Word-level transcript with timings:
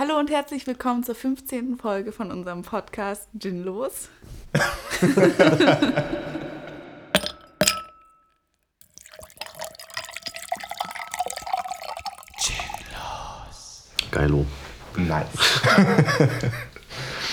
Hallo 0.00 0.16
und 0.16 0.30
herzlich 0.30 0.64
willkommen 0.68 1.02
zur 1.02 1.16
15. 1.16 1.76
Folge 1.76 2.12
von 2.12 2.30
unserem 2.30 2.62
Podcast 2.62 3.28
Gin 3.36 3.64
Los. 3.64 4.08
Geilo. 14.12 14.46
Nice. 14.96 15.26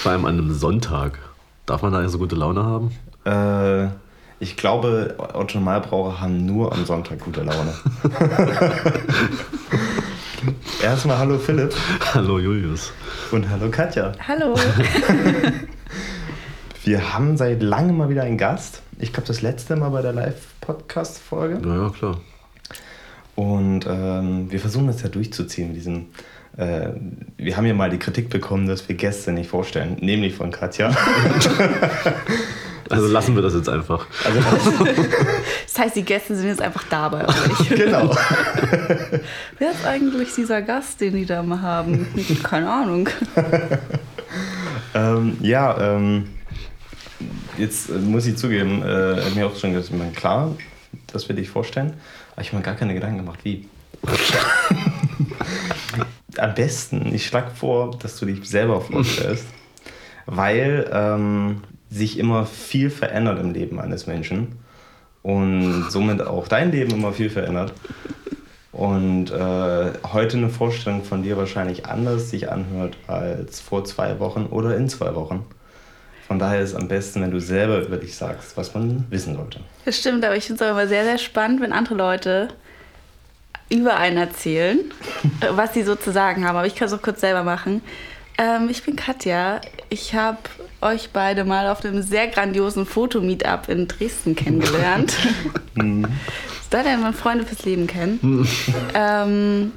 Vor 0.01 0.11
allem 0.11 0.25
an 0.25 0.39
einem 0.39 0.51
Sonntag. 0.55 1.19
Darf 1.67 1.83
man 1.83 1.91
da 1.91 1.99
eine 1.99 2.09
so 2.09 2.17
gute 2.17 2.35
Laune 2.35 2.63
haben? 2.63 2.95
Äh, 3.25 3.91
ich 4.39 4.57
glaube, 4.57 5.13
Otto 5.19 5.59
Normalbraucher 5.59 6.19
haben 6.19 6.47
nur 6.47 6.73
am 6.73 6.83
Sonntag 6.83 7.19
gute 7.19 7.43
Laune. 7.43 7.75
Erstmal 10.83 11.17
hallo 11.17 11.37
Philipp 11.37 11.73
Hallo 12.13 12.39
Julius. 12.39 12.91
und 13.31 13.49
hallo 13.49 13.69
Katja. 13.69 14.11
Hallo. 14.27 14.55
Wir 16.83 17.13
haben 17.13 17.37
seit 17.37 17.63
langem 17.63 17.97
mal 17.97 18.09
wieder 18.09 18.23
einen 18.23 18.37
Gast. 18.37 18.81
Ich 18.99 19.11
glaube, 19.11 19.27
das 19.27 19.41
letzte 19.41 19.75
Mal 19.75 19.89
bei 19.89 20.01
der 20.01 20.13
Live-Podcast-Folge. 20.13 21.67
Ja, 21.67 21.83
ja, 21.83 21.89
klar. 21.89 22.21
Und 23.35 23.85
ähm, 23.87 24.49
wir 24.49 24.59
versuchen 24.59 24.87
das 24.87 25.01
ja 25.01 25.09
durchzuziehen 25.09 25.69
mit 25.69 25.77
diesem. 25.77 26.05
Äh, 26.55 26.91
wir 27.37 27.57
haben 27.57 27.65
ja 27.65 27.73
mal 27.73 27.89
die 27.89 27.97
Kritik 27.97 28.29
bekommen, 28.29 28.67
dass 28.67 28.87
wir 28.87 28.95
Gäste 28.95 29.33
nicht 29.33 29.49
vorstellen, 29.49 29.97
nämlich 29.99 30.35
von 30.35 30.51
Katja. 30.51 30.95
Also 32.89 33.07
lassen 33.07 33.35
wir 33.35 33.41
das 33.41 33.53
jetzt 33.53 33.69
einfach. 33.69 34.05
Also, 34.23 34.39
Das 35.65 35.79
heißt, 35.79 35.95
die 35.95 36.03
Gäste 36.03 36.35
sind 36.35 36.47
jetzt 36.47 36.61
einfach 36.61 36.83
da 36.89 37.09
bei 37.09 37.27
euch. 37.27 37.69
genau. 37.75 38.09
Wer 39.59 39.71
ist 39.71 39.85
eigentlich 39.85 40.33
dieser 40.33 40.61
Gast, 40.61 41.01
den 41.01 41.15
die 41.15 41.25
da 41.25 41.43
mal 41.43 41.61
haben? 41.61 42.07
Keine 42.43 42.71
Ahnung. 42.71 43.09
Ähm, 44.95 45.37
ja, 45.41 45.95
ähm, 45.95 46.29
jetzt 47.57 47.89
äh, 47.89 47.93
muss 47.93 48.25
ich 48.25 48.37
zugeben, 48.37 48.81
äh, 48.81 49.29
mir 49.31 49.47
auch 49.47 49.55
schon 49.55 49.73
gesagt, 49.73 49.91
ich 49.93 49.99
meine, 49.99 50.11
klar, 50.11 50.55
dass 51.07 51.27
wir 51.27 51.35
dich 51.35 51.49
vorstellen, 51.49 51.93
aber 52.31 52.41
ich 52.41 52.47
habe 52.47 52.57
mir 52.57 52.63
gar 52.63 52.75
keine 52.75 52.93
Gedanken 52.93 53.17
gemacht, 53.17 53.39
wie. 53.43 53.67
Am 56.37 56.53
besten, 56.53 57.13
ich 57.13 57.25
schlage 57.27 57.51
vor, 57.51 57.97
dass 57.97 58.17
du 58.17 58.25
dich 58.25 58.47
selber 58.47 58.79
vorstellst, 58.81 59.45
weil 60.25 60.89
ähm, 60.93 61.61
sich 61.95 62.19
immer 62.19 62.45
viel 62.45 62.89
verändert 62.89 63.39
im 63.39 63.53
Leben 63.53 63.79
eines 63.79 64.05
Menschen 64.05 64.59
und 65.23 65.87
somit 65.89 66.21
auch 66.21 66.47
dein 66.47 66.71
Leben 66.71 66.91
immer 66.91 67.13
viel 67.13 67.29
verändert. 67.29 67.73
Und 68.73 69.31
äh, 69.31 69.91
heute 70.11 70.37
eine 70.37 70.49
Vorstellung 70.49 71.05
von 71.05 71.23
dir 71.23 71.37
wahrscheinlich 71.37 71.85
anders 71.85 72.29
sich 72.29 72.51
anhört 72.51 72.97
als 73.07 73.61
vor 73.61 73.85
zwei 73.85 74.19
Wochen 74.19 74.47
oder 74.47 74.75
in 74.75 74.89
zwei 74.89 75.15
Wochen. 75.15 75.45
Von 76.27 76.39
daher 76.39 76.59
ist 76.61 76.71
es 76.71 76.75
am 76.75 76.89
besten, 76.89 77.21
wenn 77.21 77.31
du 77.31 77.39
selber 77.39 77.79
über 77.79 77.95
dich 77.95 78.15
sagst, 78.15 78.57
was 78.57 78.73
man 78.73 79.05
wissen 79.09 79.35
sollte. 79.35 79.61
Das 79.85 79.97
stimmt, 79.97 80.25
aber 80.25 80.35
ich 80.35 80.45
finde 80.45 80.61
es 80.61 80.69
aber 80.69 80.81
immer 80.81 80.89
sehr, 80.89 81.05
sehr 81.05 81.17
spannend, 81.17 81.61
wenn 81.61 81.71
andere 81.71 81.95
Leute 81.95 82.49
über 83.69 83.95
einen 83.95 84.17
erzählen, 84.17 84.79
äh, 85.39 85.47
was 85.51 85.73
sie 85.73 85.83
so 85.83 85.95
zu 85.95 86.11
sagen 86.11 86.45
haben. 86.45 86.57
Aber 86.57 86.67
ich 86.67 86.75
kann 86.75 86.87
es 86.87 86.93
auch 86.93 87.01
kurz 87.01 87.21
selber 87.21 87.43
machen. 87.43 87.81
Ähm, 88.37 88.69
ich 88.69 88.83
bin 88.83 88.95
Katja. 88.95 89.61
Ich 89.89 90.13
habe 90.13 90.37
euch 90.81 91.09
beide 91.13 91.45
mal 91.45 91.69
auf 91.69 91.83
einem 91.85 92.01
sehr 92.01 92.27
grandiosen 92.27 92.85
Fotomeetup 92.85 93.69
in 93.69 93.87
Dresden 93.87 94.35
kennengelernt. 94.35 95.15
da 96.69 96.81
lernt 96.81 97.01
man 97.01 97.13
Freunde 97.13 97.45
fürs 97.45 97.63
Leben 97.65 97.87
kennen. 97.87 98.47
ähm, 98.93 99.71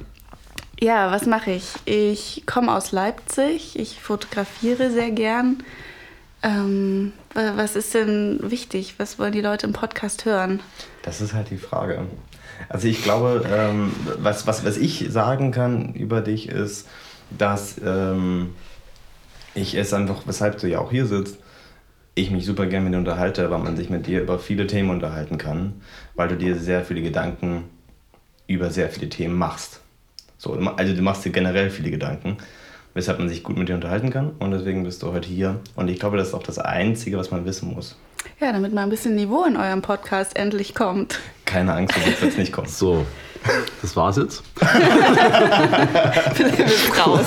ja, 0.81 1.11
was 1.11 1.25
mache 1.25 1.51
ich? 1.51 1.65
Ich 1.85 2.43
komme 2.45 2.73
aus 2.73 2.91
Leipzig. 2.91 3.77
Ich 3.79 3.99
fotografiere 4.01 4.91
sehr 4.91 5.11
gern. 5.11 5.63
Ähm, 6.41 7.11
wa- 7.33 7.53
was 7.55 7.75
ist 7.75 7.93
denn 7.93 8.39
wichtig? 8.43 8.95
Was 8.97 9.19
wollen 9.19 9.33
die 9.33 9.41
Leute 9.41 9.67
im 9.67 9.73
Podcast 9.73 10.25
hören? 10.25 10.61
Das 11.01 11.21
ist 11.21 11.33
halt 11.33 11.49
die 11.49 11.57
Frage. 11.57 12.05
Also 12.69 12.87
ich 12.87 13.03
glaube, 13.03 13.45
ähm, 13.51 13.91
was, 14.19 14.47
was, 14.47 14.65
was 14.65 14.77
ich 14.77 15.07
sagen 15.09 15.51
kann 15.51 15.93
über 15.93 16.21
dich 16.21 16.47
ist, 16.49 16.87
dass 17.37 17.79
ähm, 17.83 18.53
ich 19.53 19.75
es 19.75 19.93
einfach, 19.93 20.23
weshalb 20.25 20.59
du 20.59 20.67
ja 20.67 20.79
auch 20.79 20.91
hier 20.91 21.05
sitzt, 21.05 21.37
ich 22.15 22.31
mich 22.31 22.45
super 22.45 22.65
gerne 22.65 22.85
mit 22.85 22.93
dir 22.93 22.97
unterhalte, 22.97 23.49
weil 23.49 23.59
man 23.59 23.77
sich 23.77 23.89
mit 23.89 24.07
dir 24.07 24.21
über 24.21 24.39
viele 24.39 24.67
Themen 24.67 24.89
unterhalten 24.89 25.37
kann, 25.37 25.81
weil 26.15 26.27
du 26.27 26.35
dir 26.35 26.55
sehr 26.55 26.83
viele 26.83 27.01
Gedanken 27.01 27.65
über 28.47 28.71
sehr 28.71 28.89
viele 28.89 29.09
Themen 29.09 29.37
machst. 29.37 29.79
So, 30.37 30.53
also 30.53 30.95
du 30.95 31.01
machst 31.01 31.25
dir 31.25 31.31
generell 31.31 31.69
viele 31.69 31.91
Gedanken, 31.91 32.37
weshalb 32.93 33.19
man 33.19 33.29
sich 33.29 33.43
gut 33.43 33.57
mit 33.57 33.69
dir 33.69 33.75
unterhalten 33.75 34.09
kann 34.09 34.31
und 34.39 34.51
deswegen 34.51 34.83
bist 34.83 35.03
du 35.03 35.11
heute 35.11 35.27
hier. 35.27 35.59
Und 35.75 35.89
ich 35.89 35.99
glaube, 35.99 36.17
das 36.17 36.29
ist 36.29 36.33
auch 36.33 36.43
das 36.43 36.59
Einzige, 36.59 37.17
was 37.17 37.31
man 37.31 37.45
wissen 37.45 37.73
muss. 37.73 37.97
Ja, 38.39 38.51
damit 38.51 38.73
mal 38.73 38.83
ein 38.83 38.89
bisschen 38.89 39.15
Niveau 39.15 39.45
in 39.45 39.55
eurem 39.55 39.81
Podcast 39.81 40.35
endlich 40.35 40.75
kommt. 40.75 41.19
Keine 41.45 41.73
Angst, 41.73 41.95
du 41.95 42.05
wirst 42.05 42.21
jetzt 42.21 42.37
nicht 42.37 42.51
kommen. 42.51 42.67
So, 42.67 43.05
das 43.81 43.95
war's 43.95 44.17
jetzt. 44.17 44.43
Philipp 46.33 46.59
ist 46.59 47.05
raus. 47.05 47.25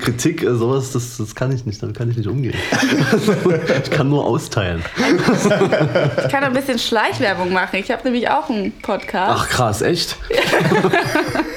Kritik, 0.00 0.42
äh, 0.42 0.54
sowas, 0.54 0.92
das, 0.92 1.16
das 1.16 1.34
kann 1.34 1.52
ich 1.52 1.64
nicht, 1.64 1.82
damit 1.82 1.96
kann 1.96 2.10
ich 2.10 2.16
nicht 2.16 2.28
umgehen. 2.28 2.54
ich 3.84 3.90
kann 3.90 4.08
nur 4.08 4.24
austeilen. 4.24 4.82
Ich 4.96 6.28
kann 6.28 6.42
ein 6.42 6.52
bisschen 6.52 6.78
Schleichwerbung 6.78 7.52
machen. 7.52 7.76
Ich 7.76 7.90
habe 7.90 8.02
nämlich 8.04 8.28
auch 8.28 8.50
einen 8.50 8.72
Podcast. 8.72 9.42
Ach 9.42 9.48
krass, 9.48 9.82
echt? 9.82 10.16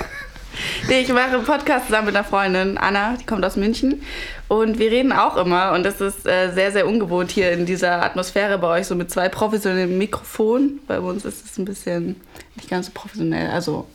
Nee, 0.90 1.02
ich 1.02 1.10
mache 1.10 1.36
einen 1.36 1.44
Podcast 1.46 1.86
zusammen 1.86 2.08
mit 2.08 2.16
einer 2.16 2.24
Freundin, 2.26 2.78
Anna, 2.80 3.16
die 3.20 3.26
kommt 3.26 3.46
aus 3.46 3.56
München. 3.56 4.02
Und 4.48 4.80
wir 4.80 4.90
reden 4.90 5.12
auch 5.12 5.38
immer, 5.38 5.74
und 5.74 5.84
das 5.84 6.02
ist 6.02 6.26
äh, 6.26 6.52
sehr, 6.52 6.72
sehr 6.72 6.88
ungewohnt 6.88 7.30
hier 7.30 7.52
in 7.52 7.68
dieser 7.68 8.04
Atmosphäre 8.04 8.58
bei 8.58 8.80
euch, 8.80 8.88
so 8.88 8.96
mit 8.96 9.12
zwei 9.12 9.30
professionellen 9.30 9.98
Mikrofonen. 10.00 10.80
Bei 10.88 11.00
uns 11.00 11.26
ist 11.26 11.46
es 11.46 11.58
ein 11.60 11.66
bisschen 11.66 12.16
nicht 12.56 12.70
ganz 12.72 12.88
so 12.88 12.92
professionell, 12.96 13.52
also, 13.52 13.86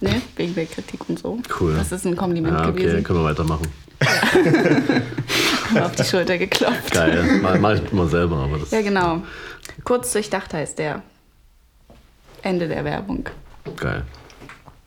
ne, 0.00 0.20
wegen 0.34 0.54
der 0.56 0.66
Kritik 0.66 1.08
und 1.08 1.18
so. 1.20 1.38
Cool. 1.60 1.74
Das 1.76 1.92
ist 1.92 2.04
ein 2.04 2.16
Kompliment 2.16 2.58
Ja, 2.58 2.68
okay, 2.70 2.82
gewesen. 2.82 3.04
können 3.04 3.20
wir 3.20 3.24
weitermachen. 3.30 3.68
Auf 5.80 5.92
die 5.92 6.04
Schulter 6.04 6.38
geklopft. 6.38 6.90
Geil. 6.92 7.22
Mal- 7.40 7.58
Mach 7.60 7.74
ich 7.74 7.92
immer 7.92 8.08
selber, 8.08 8.36
aber 8.38 8.58
das 8.58 8.70
Ja, 8.72 8.82
genau. 8.82 9.22
Kurz 9.84 10.12
durchdacht 10.12 10.52
heißt 10.52 10.78
der. 10.78 11.02
Ende 12.42 12.66
der 12.68 12.84
Werbung. 12.84 13.28
geil. 13.76 14.02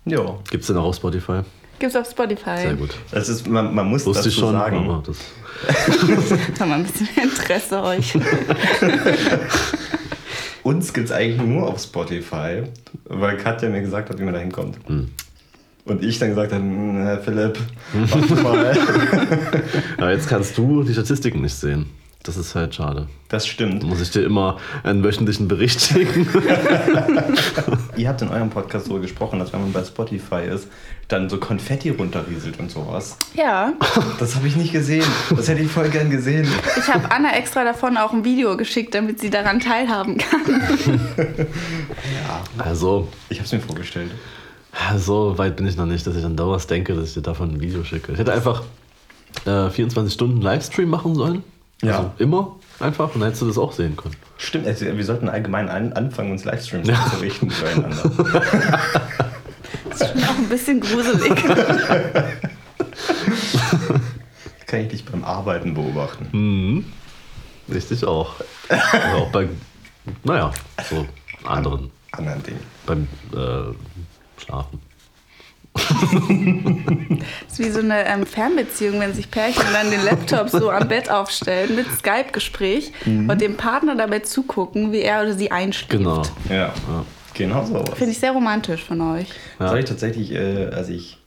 Ja. 0.10 0.38
Gibt's 0.50 0.68
den 0.68 0.78
auch 0.78 0.86
auf 0.86 0.96
Spotify? 0.96 1.42
Gibt's 1.80 1.96
auf 1.96 2.10
Spotify. 2.10 2.58
Sehr 2.58 2.74
gut. 2.76 2.90
Das 3.12 3.30
ist, 3.30 3.48
man, 3.48 3.74
man 3.74 3.88
muss 3.88 4.06
Wusste 4.06 4.24
dazu 4.26 4.40
schon, 4.40 4.52
sagen. 4.54 4.78
aber 4.90 5.04
das. 5.06 5.18
Hat 6.60 6.68
mal 6.68 6.76
ein 6.76 6.84
bisschen 6.84 7.08
Interesse 7.22 7.82
euch. 7.84 8.18
Uns 10.64 10.94
gibt 10.94 11.08
es 11.08 11.12
eigentlich 11.12 11.42
nur 11.42 11.68
auf 11.68 11.80
Spotify, 11.82 12.64
weil 13.06 13.38
Katja 13.38 13.70
mir 13.70 13.82
gesagt 13.82 14.10
hat, 14.10 14.20
wie 14.20 14.24
man 14.24 14.34
da 14.34 14.40
hinkommt. 14.40 14.78
Hm. 14.88 15.10
Und 15.86 16.04
ich 16.04 16.20
dann 16.20 16.30
gesagt 16.30 16.52
habe, 16.52 16.62
"Hm, 16.62 16.98
Herr 16.98 17.20
Philipp, 17.20 17.58
mach 17.94 18.44
mal. 18.44 18.78
Aber 19.98 20.12
jetzt 20.12 20.28
kannst 20.28 20.58
du 20.58 20.84
die 20.84 20.94
Statistiken 20.94 21.42
nicht 21.42 21.56
sehen. 21.56 21.88
Das 22.24 22.36
ist 22.36 22.54
halt 22.54 22.76
schade. 22.76 23.08
Das 23.30 23.48
stimmt. 23.48 23.84
Muss 23.84 24.02
ich 24.02 24.12
dir 24.12 24.24
immer 24.26 24.58
einen 24.84 25.04
wöchentlichen 25.06 25.48
Bericht 25.48 25.80
schicken? 25.80 26.28
Ihr 27.96 28.10
habt 28.10 28.22
in 28.22 28.28
eurem 28.28 28.50
Podcast 28.50 28.88
so 28.88 29.00
gesprochen, 29.00 29.40
dass 29.40 29.54
wenn 29.54 29.62
man 29.62 29.72
bei 29.72 29.84
Spotify 29.86 30.44
ist, 30.54 30.68
dann 31.08 31.30
so 31.30 31.38
Konfetti 31.38 31.92
runterrieselt 31.92 32.60
und 32.60 32.70
sowas. 32.70 33.18
Ja, 33.36 33.72
Das 34.20 34.36
habe 34.36 34.48
ich 34.48 34.58
nicht 34.58 34.74
gesehen. 34.74 35.06
Das 35.34 35.48
hätte 35.48 35.62
ich 35.62 35.72
voll 35.72 35.88
gern 35.90 36.10
gesehen. 36.10 36.46
ich 36.78 36.94
habe 36.94 37.10
Anna 37.10 37.34
extra 37.38 37.64
davon 37.64 37.96
auch 37.96 38.12
ein 38.12 38.26
Video 38.26 38.58
geschickt, 38.58 38.94
damit 38.96 39.22
sie 39.22 39.30
daran 39.30 39.62
teilhaben 39.62 40.18
kann. 40.18 41.08
Also, 42.58 43.08
Ich 43.30 43.38
habe 43.38 43.46
es 43.46 43.52
mir 43.54 43.62
vorgestellt. 43.62 44.12
so 44.98 45.38
weit 45.38 45.56
bin 45.56 45.68
ich 45.68 45.78
noch 45.78 45.86
nicht, 45.86 46.06
dass 46.06 46.18
ich 46.18 46.26
an 46.26 46.36
dauernd 46.36 46.70
denke, 46.70 46.96
dass 46.96 47.08
ich 47.10 47.14
dir 47.14 47.22
davon 47.22 47.54
ein 47.56 47.62
Video 47.62 47.84
schicke. 47.86 48.12
Ich 48.12 48.20
hätte 48.20 48.34
einfach 48.34 48.64
äh, 49.46 49.70
24 49.70 50.14
Stunden 50.14 50.42
Livestream 50.42 50.90
machen 50.90 51.16
sollen. 51.16 51.44
Ja. 51.82 51.98
Also 51.98 52.12
immer 52.18 52.56
einfach 52.80 53.14
und 53.14 53.22
dann 53.22 53.30
hättest 53.30 53.42
du 53.42 53.48
das 53.48 53.58
auch 53.58 53.72
sehen 53.72 53.96
können. 53.96 54.16
Stimmt, 54.38 54.68
also 54.68 54.86
wir 54.86 55.06
sollten 55.06 55.30
allgemein 55.30 55.70
an, 55.70 55.94
anfangen, 55.94 56.32
uns 56.32 56.46
Livestreams 56.46 56.88
zu 56.88 57.22
richten 57.22 57.50
füreinander. 57.50 58.12
Das 59.90 60.02
ist 60.02 60.12
schon 60.12 60.24
auch 60.24 60.38
ein 60.38 60.50
bisschen 60.50 60.80
gruselig. 60.80 61.36
Kann 64.66 64.82
ich 64.82 64.88
dich 64.90 65.06
beim 65.06 65.24
Arbeiten 65.24 65.74
beobachten. 65.74 66.28
Mhm. 66.32 66.86
Richtig 67.74 68.06
auch. 68.06 68.36
Also 68.70 69.18
auch 69.18 69.32
bei, 69.32 69.48
naja, 70.24 70.52
so 70.90 71.06
anderen. 71.44 71.92
Anderen 72.12 72.44
Dingen. 72.44 72.60
Beim 72.86 73.08
äh, 73.34 73.74
Schlafen. 74.42 74.80
Das 75.80 77.60
ist 77.60 77.60
wie 77.60 77.70
so 77.70 77.80
eine 77.80 78.06
ähm, 78.06 78.26
Fernbeziehung, 78.26 79.00
wenn 79.00 79.14
sich 79.14 79.30
Pärchen 79.30 79.64
dann 79.74 79.92
den 79.92 80.04
Laptop 80.04 80.50
so 80.50 80.70
am 80.70 80.88
Bett 80.88 81.10
aufstellen 81.10 81.76
mit 81.76 81.88
Skype-Gespräch 81.92 82.92
und 83.06 83.42
dem 83.42 83.58
Partner 83.58 83.96
dabei 83.96 84.20
zugucken, 84.20 84.92
wie 84.92 85.02
er 85.02 85.22
oder 85.22 85.34
sie 85.34 85.52
einschläft. 85.52 85.90
Genau. 85.92 86.22
Ja. 86.50 86.56
Ja. 86.56 86.74
Genau 87.34 87.64
so. 87.66 87.84
Finde 87.96 88.12
ich 88.12 88.20
sehr 88.20 88.32
romantisch 88.32 88.84
von 88.84 89.00
euch. 89.02 89.30
Ja. 89.30 89.36
Das 89.60 89.70
habe 89.70 89.80
ich 89.80 89.86
tatsächlich, 89.86 90.32
äh, 90.34 90.68
als 90.68 90.90
ich 90.90 91.18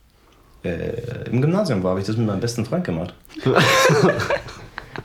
äh, 0.64 1.28
im 1.30 1.40
Gymnasium 1.40 1.82
war, 1.82 1.90
habe 1.90 2.00
ich 2.00 2.06
das 2.06 2.16
mit 2.16 2.26
meinem 2.26 2.40
besten 2.40 2.64
Freund 2.64 2.84
gemacht. 2.84 3.14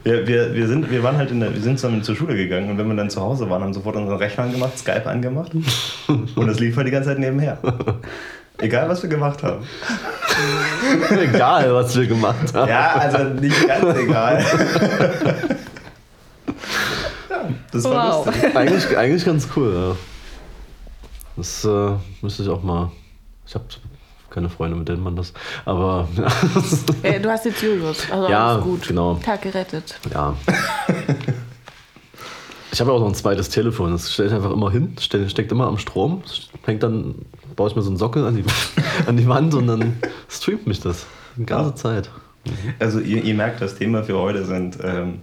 wir, 0.04 0.28
wir, 0.28 0.54
wir, 0.54 0.68
sind, 0.68 0.92
wir 0.92 1.04
waren 1.04 1.18
halt 1.18 1.32
in 1.32 1.40
der, 1.40 1.54
wir 1.54 1.62
sind 1.62 1.80
zusammen 1.80 2.04
zur 2.04 2.16
Schule 2.16 2.36
gegangen 2.36 2.70
und 2.70 2.78
wenn 2.78 2.88
wir 2.88 2.96
dann 2.96 3.10
zu 3.10 3.22
Hause 3.22 3.50
waren, 3.50 3.64
haben 3.64 3.74
sofort 3.74 3.96
unseren 3.96 4.18
Rechner 4.18 4.44
angemacht, 4.44 4.78
Skype 4.78 5.06
angemacht 5.08 5.54
und 6.08 6.48
das 6.48 6.60
lief 6.60 6.76
halt 6.76 6.88
die 6.88 6.92
ganze 6.92 7.10
Zeit 7.10 7.20
nebenher. 7.20 7.58
Egal, 8.60 8.90
was 8.90 9.04
wir 9.04 9.10
gemacht 9.10 9.44
haben. 9.44 9.64
Egal, 11.12 11.74
was 11.76 11.96
wir 11.96 12.08
gemacht 12.08 12.54
haben. 12.54 12.70
Ja, 12.70 12.94
also 12.96 13.24
nicht 13.36 13.68
ganz 13.68 13.98
egal. 13.98 14.44
ja, 17.30 17.50
das 17.72 17.84
war 17.84 18.18
Wow. 18.18 18.26
lustig. 18.28 18.56
Eigentlich, 18.56 18.98
eigentlich 18.98 19.26
ganz 19.26 19.48
cool, 19.56 19.74
ja. 19.74 19.96
Das 21.36 21.64
äh, 21.66 21.92
müsste 22.22 22.44
ich 22.44 22.50
auch 22.50 22.64
mal. 22.64 22.92
Ich 23.46 23.54
habe 23.56 23.66
keine 24.32 24.50
Freunde, 24.50 24.76
mit 24.76 24.88
denen 24.90 25.04
man 25.04 25.16
das. 25.16 25.34
Aber 25.66 26.08
Äh, 27.04 27.20
du 27.20 27.30
hast 27.30 27.46
jetzt 27.46 27.62
Julius. 27.62 28.10
Also 28.12 28.28
Ja, 28.30 28.50
alles 28.54 28.64
gut. 28.64 28.88
genau. 28.88 29.16
Tag 29.24 29.42
gerettet. 29.44 30.00
ja. 30.14 30.36
Ich 32.72 32.82
habe 32.82 32.92
auch 32.92 33.00
noch 33.00 33.08
ein 33.08 33.16
zweites 33.16 33.50
Telefon. 33.50 33.92
Das 33.92 34.12
stelle 34.14 34.30
ich 34.30 34.36
einfach 34.36 34.52
immer 34.52 34.70
hin, 34.72 34.96
ste- 35.00 35.30
steckt 35.30 35.52
immer 35.52 35.68
am 35.68 35.78
Strom. 35.78 36.22
Hängt 36.66 36.84
dann, 36.84 37.16
baue 37.56 37.70
ich 37.70 37.76
mir 37.76 37.82
so 37.82 37.90
einen 37.90 37.98
Sockel 37.98 38.26
an 38.26 38.36
die, 38.36 38.44
an 39.08 39.18
die 39.18 39.28
Wand 39.28 39.54
und 39.54 39.68
dann 39.68 39.98
streamt 40.30 40.68
mich 40.68 40.80
das. 40.82 41.06
Die 41.38 41.46
ganze 41.46 41.70
Ja. 41.70 41.76
Zeit. 41.76 42.10
Also 42.80 43.00
ihr, 43.00 43.24
ihr 43.24 43.34
merkt, 43.36 43.62
das 43.62 43.76
Thema 43.76 44.04
für 44.04 44.18
heute 44.18 44.46
sind 44.46 44.78
ähm, 44.84 45.20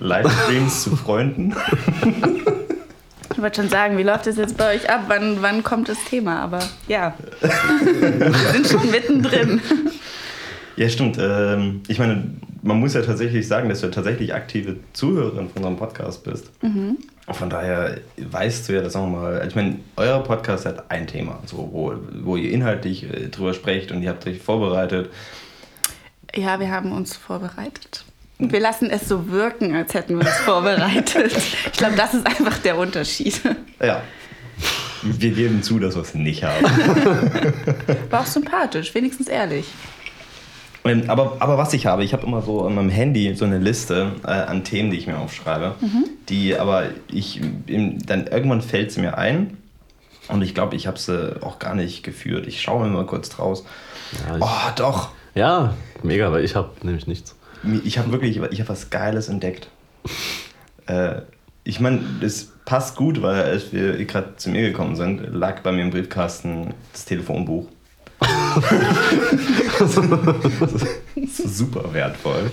Livestreams 0.00 0.82
zu 0.84 0.96
Freunden. 0.96 1.54
Ich 3.32 3.40
wollte 3.40 3.62
schon 3.62 3.70
sagen, 3.70 3.96
wie 3.96 4.02
läuft 4.02 4.26
das 4.26 4.36
jetzt 4.36 4.56
bei 4.58 4.74
euch 4.74 4.90
ab? 4.90 5.04
Wann, 5.06 5.40
wann 5.40 5.62
kommt 5.62 5.88
das 5.88 5.96
Thema? 6.04 6.40
Aber 6.42 6.58
ja, 6.88 7.14
wir 7.40 8.32
sind 8.52 8.66
schon 8.66 8.90
mittendrin. 8.90 9.60
Ja, 10.76 10.88
stimmt. 10.90 11.16
Ähm, 11.18 11.80
ich 11.88 11.98
meine, 11.98 12.24
man 12.62 12.78
muss 12.78 12.94
ja 12.94 13.02
tatsächlich 13.02 13.46
sagen, 13.46 13.68
dass 13.68 13.80
du 13.80 13.90
tatsächlich 13.90 14.34
aktive 14.34 14.76
Zuhörerin 14.92 15.48
von 15.48 15.58
unserem 15.58 15.76
Podcast 15.76 16.24
bist. 16.24 16.50
Von 17.32 17.50
daher 17.50 17.98
weißt 18.16 18.68
du 18.68 18.74
ja 18.74 18.82
das 18.82 18.96
auch 18.96 19.06
mal. 19.06 19.44
Ich 19.46 19.54
meine, 19.54 19.78
euer 19.96 20.22
Podcast 20.22 20.66
hat 20.66 20.90
ein 20.90 21.06
Thema, 21.06 21.38
so, 21.46 21.68
wo, 21.72 21.94
wo 22.22 22.36
ihr 22.36 22.50
inhaltlich 22.50 23.04
äh, 23.04 23.28
drüber 23.28 23.54
sprecht 23.54 23.92
und 23.92 24.02
ihr 24.02 24.10
habt 24.10 24.26
euch 24.26 24.40
vorbereitet. 24.40 25.10
Ja, 26.34 26.60
wir 26.60 26.70
haben 26.70 26.92
uns 26.92 27.16
vorbereitet. 27.16 28.04
Wir 28.38 28.60
lassen 28.60 28.88
es 28.90 29.08
so 29.08 29.30
wirken, 29.30 29.74
als 29.74 29.94
hätten 29.94 30.18
wir 30.18 30.26
uns 30.26 30.36
vorbereitet. 30.44 31.32
Ich 31.36 31.72
glaube, 31.78 31.96
das 31.96 32.14
ist 32.14 32.26
einfach 32.26 32.58
der 32.58 32.78
Unterschied. 32.78 33.40
Ja. 33.80 34.02
Wir 35.02 35.30
geben 35.30 35.62
zu, 35.62 35.78
dass 35.78 35.94
wir 35.94 36.02
es 36.02 36.14
nicht 36.14 36.44
haben. 36.44 36.64
War 38.10 38.20
auch 38.20 38.26
sympathisch, 38.26 38.94
wenigstens 38.94 39.28
ehrlich. 39.28 39.66
Ähm, 40.84 41.04
aber, 41.08 41.36
aber 41.40 41.58
was 41.58 41.72
ich 41.74 41.86
habe, 41.86 42.04
ich 42.04 42.12
habe 42.12 42.26
immer 42.26 42.40
so 42.42 42.64
an 42.64 42.74
meinem 42.74 42.88
Handy 42.90 43.34
so 43.34 43.44
eine 43.44 43.58
Liste 43.58 44.12
äh, 44.24 44.28
an 44.30 44.64
Themen, 44.64 44.90
die 44.90 44.96
ich 44.96 45.06
mir 45.06 45.18
aufschreibe, 45.18 45.74
die 46.28 46.56
aber 46.56 46.84
ich 47.12 47.40
dann 47.68 48.26
irgendwann 48.26 48.62
fällt 48.62 48.90
es 48.90 48.96
mir 48.96 49.18
ein 49.18 49.58
und 50.28 50.42
ich 50.42 50.54
glaube, 50.54 50.76
ich 50.76 50.86
habe 50.86 50.98
sie 50.98 51.36
auch 51.42 51.58
gar 51.58 51.74
nicht 51.74 52.02
geführt. 52.02 52.46
Ich 52.46 52.62
schaue 52.62 52.84
mir 52.86 52.90
mal 52.90 53.04
kurz 53.06 53.28
draus. 53.28 53.64
Ja, 54.26 54.36
ich, 54.36 54.42
Oh, 54.42 54.70
doch. 54.76 55.10
ja 55.34 55.74
mega, 56.02 56.32
weil 56.32 56.44
ich 56.44 56.54
habe 56.56 56.70
nämlich 56.82 57.06
nichts. 57.06 57.36
Ich 57.84 57.98
habe 57.98 58.10
wirklich, 58.10 58.38
ich 58.38 58.60
habe 58.60 58.68
was 58.70 58.88
Geiles 58.88 59.28
entdeckt. 59.28 59.68
äh, 60.86 61.20
ich 61.62 61.78
meine, 61.78 62.00
das 62.22 62.52
passt 62.64 62.96
gut, 62.96 63.20
weil 63.20 63.42
als 63.42 63.70
wir 63.72 64.02
gerade 64.06 64.36
zu 64.36 64.48
mir 64.48 64.62
gekommen 64.62 64.96
sind, 64.96 65.34
lag 65.34 65.60
bei 65.60 65.72
mir 65.72 65.82
im 65.82 65.90
Briefkasten 65.90 66.72
das 66.92 67.04
Telefonbuch. 67.04 67.68
Super 71.46 71.92
wertvoll. 71.92 72.50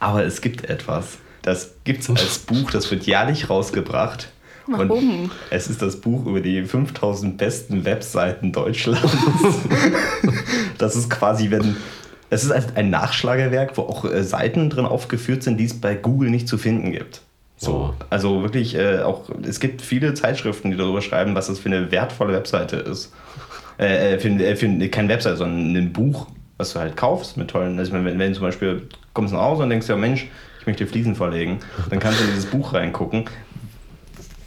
Aber 0.00 0.24
es 0.24 0.40
gibt 0.40 0.68
etwas, 0.68 1.18
das 1.42 1.72
gibt 1.84 2.02
es 2.02 2.10
als 2.10 2.38
Buch, 2.40 2.70
das 2.70 2.90
wird 2.90 3.04
jährlich 3.04 3.48
rausgebracht. 3.50 4.30
Warum? 4.66 4.90
Und 5.24 5.30
es 5.50 5.68
ist 5.68 5.82
das 5.82 6.00
Buch 6.00 6.24
über 6.26 6.40
die 6.40 6.64
5000 6.64 7.36
besten 7.36 7.84
Webseiten 7.84 8.52
Deutschlands. 8.52 9.12
das 10.78 10.96
ist 10.96 11.10
quasi, 11.10 11.50
wenn. 11.50 11.76
Es 12.30 12.42
ist 12.42 12.50
ein- 12.50 12.64
ein 12.74 12.90
Nachschlagewerk, 12.90 13.76
wo 13.76 13.82
auch 13.82 14.06
äh, 14.06 14.24
Seiten 14.24 14.70
drin 14.70 14.86
aufgeführt 14.86 15.42
sind, 15.42 15.58
die 15.58 15.66
es 15.66 15.74
bei 15.78 15.94
Google 15.94 16.30
nicht 16.30 16.48
zu 16.48 16.56
finden 16.58 16.90
gibt. 16.92 17.20
So, 17.58 17.72
Oh. 17.72 18.04
also 18.10 18.42
wirklich 18.42 18.74
äh, 18.74 19.00
auch, 19.00 19.28
es 19.46 19.60
gibt 19.60 19.82
viele 19.82 20.14
Zeitschriften, 20.14 20.70
die 20.70 20.76
darüber 20.76 21.00
schreiben, 21.02 21.34
was 21.34 21.46
das 21.46 21.58
für 21.60 21.68
eine 21.68 21.92
wertvolle 21.92 22.32
Webseite 22.32 22.76
ist. 22.76 23.12
Äh, 23.78 24.14
äh, 24.14 24.18
für, 24.18 24.28
äh, 24.28 24.56
für 24.56 24.88
keine 24.88 25.08
Webseite, 25.08 25.36
sondern 25.36 25.74
ein 25.76 25.92
Buch, 25.92 26.28
was 26.58 26.72
du 26.72 26.78
halt 26.78 26.96
kaufst 26.96 27.36
mit 27.36 27.48
tollen, 27.48 27.78
also 27.78 27.92
wenn, 27.92 28.18
wenn 28.18 28.34
zum 28.34 28.44
Beispiel 28.44 28.88
kommst 29.12 29.32
nach 29.32 29.40
Hause 29.40 29.64
und 29.64 29.70
denkst, 29.70 29.88
ja 29.88 29.96
Mensch, 29.96 30.28
ich 30.60 30.66
möchte 30.66 30.86
Fliesen 30.86 31.16
verlegen, 31.16 31.58
dann 31.90 31.98
kannst 31.98 32.20
du 32.20 32.24
in 32.24 32.30
dieses 32.30 32.46
Buch 32.46 32.72
reingucken, 32.72 33.24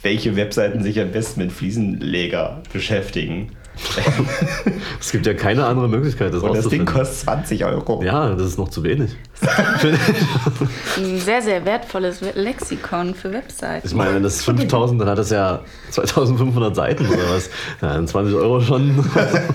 welche 0.02 0.34
Webseiten 0.36 0.82
sich 0.82 0.98
am 1.00 1.10
besten 1.10 1.40
mit 1.40 1.52
Fliesenleger 1.52 2.62
beschäftigen. 2.72 3.52
Es 5.00 5.12
gibt 5.12 5.26
ja 5.26 5.34
keine 5.34 5.64
andere 5.64 5.88
Möglichkeit, 5.88 6.34
das 6.34 6.42
Und 6.42 6.56
das 6.56 6.68
Ding 6.68 6.84
kostet 6.84 7.18
20 7.20 7.64
Euro. 7.64 8.02
Ja, 8.02 8.34
das 8.34 8.48
ist 8.48 8.58
noch 8.58 8.68
zu 8.68 8.82
wenig. 8.82 9.16
Ein 10.96 11.18
sehr, 11.18 11.40
sehr 11.40 11.64
wertvolles 11.64 12.20
Lexikon 12.34 13.14
für 13.14 13.32
Webseiten. 13.32 13.86
Ich 13.86 13.94
meine, 13.94 14.14
wenn 14.14 14.22
das 14.22 14.44
5000, 14.44 15.00
dann 15.00 15.08
hat 15.08 15.18
das 15.18 15.30
ja 15.30 15.60
2500 15.90 16.74
Seiten 16.74 17.06
oder 17.06 17.30
was. 17.30 17.48
Ja, 17.80 17.94
dann 17.94 18.08
20 18.08 18.34
Euro 18.34 18.60
schon. 18.60 19.04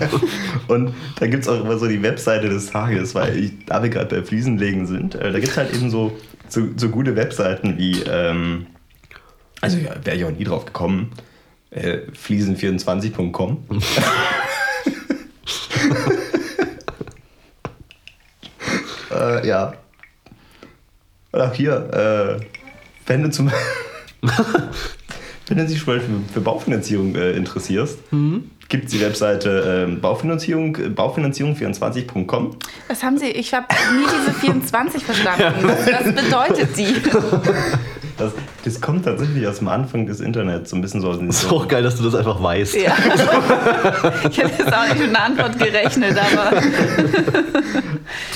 Und 0.68 0.94
da 1.20 1.26
gibt 1.26 1.42
es 1.42 1.48
auch 1.48 1.60
immer 1.60 1.76
so 1.78 1.86
die 1.86 2.02
Webseite 2.02 2.48
des 2.48 2.70
Tages, 2.70 3.14
weil 3.14 3.36
ich, 3.36 3.52
da 3.66 3.82
wir 3.82 3.90
gerade 3.90 4.16
bei 4.16 4.22
Fliesenlegen 4.22 4.86
sind, 4.86 5.14
äh, 5.14 5.30
da 5.30 5.38
gibt 5.38 5.52
es 5.52 5.56
halt 5.56 5.74
eben 5.74 5.90
so, 5.90 6.12
so, 6.48 6.62
so 6.76 6.88
gute 6.88 7.16
Webseiten 7.16 7.76
wie, 7.76 8.02
ähm, 8.02 8.66
also 9.60 9.78
ja, 9.78 9.92
wäre 10.02 10.16
ich 10.16 10.24
auch 10.24 10.30
nie 10.30 10.44
drauf 10.44 10.64
gekommen, 10.64 11.10
äh, 11.74 11.98
fliesen24.com. 12.12 13.64
äh, 19.10 19.46
ja. 19.46 19.74
Und 21.32 21.40
auch 21.40 21.52
hier, 21.52 22.40
äh, 22.40 22.40
wenn 23.06 23.22
du 23.24 23.30
zum 23.30 23.50
wenn 25.48 25.58
du 25.58 25.66
dich 25.66 25.84
Beispiel 25.84 26.20
für 26.32 26.40
Baufinanzierung 26.40 27.14
äh, 27.16 27.32
interessierst, 27.32 27.98
gibt 28.68 28.86
es 28.86 28.92
die 28.92 29.00
Webseite 29.00 29.86
ähm, 29.86 30.00
Baufinanzierung, 30.00 30.76
baufinanzierung24.com. 30.76 32.56
Was 32.88 33.02
haben 33.02 33.18
Sie? 33.18 33.26
Ich 33.26 33.52
habe 33.52 33.66
nie 33.94 34.06
diese 34.18 34.32
24 34.32 35.04
verstanden. 35.06 35.54
Was, 35.62 35.86
was 35.86 36.14
bedeutet 36.14 36.76
die? 36.76 36.94
Das, 38.16 38.32
das 38.64 38.80
kommt 38.80 39.04
tatsächlich 39.04 39.46
aus 39.46 39.58
dem 39.58 39.68
Anfang 39.68 40.06
des 40.06 40.20
Internets, 40.20 40.70
so 40.70 40.76
ein 40.76 40.82
bisschen 40.82 41.00
so 41.00 41.10
aus 41.10 41.18
den 41.18 41.28
Ist 41.28 41.50
auch 41.50 41.66
geil, 41.66 41.82
dass 41.82 41.96
du 41.96 42.04
das 42.04 42.14
einfach 42.14 42.40
weißt. 42.42 42.76
Ja. 42.76 42.94
Ich 44.30 44.38
hätte 44.38 44.62
jetzt 44.62 44.72
auch 44.72 44.86
nicht 44.86 45.00
mit 45.00 45.08
einer 45.08 45.24
Antwort 45.24 45.58
gerechnet, 45.58 46.16
aber 46.16 46.60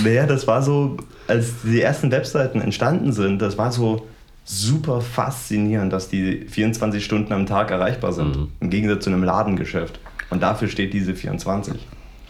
Naja, 0.04 0.26
das 0.26 0.46
war 0.46 0.62
so, 0.62 0.96
als 1.26 1.52
die 1.62 1.80
ersten 1.80 2.10
Webseiten 2.10 2.60
entstanden 2.60 3.12
sind, 3.12 3.40
das 3.40 3.56
war 3.58 3.70
so 3.72 4.06
super 4.44 5.00
faszinierend, 5.00 5.92
dass 5.92 6.08
die 6.08 6.46
24 6.48 7.04
Stunden 7.04 7.32
am 7.32 7.46
Tag 7.46 7.70
erreichbar 7.70 8.12
sind. 8.12 8.36
Mhm. 8.36 8.48
Im 8.60 8.70
Gegensatz 8.70 9.04
zu 9.04 9.10
einem 9.10 9.22
Ladengeschäft. 9.22 10.00
Und 10.30 10.42
dafür 10.42 10.68
steht 10.68 10.92
diese 10.92 11.14
24. 11.14 11.74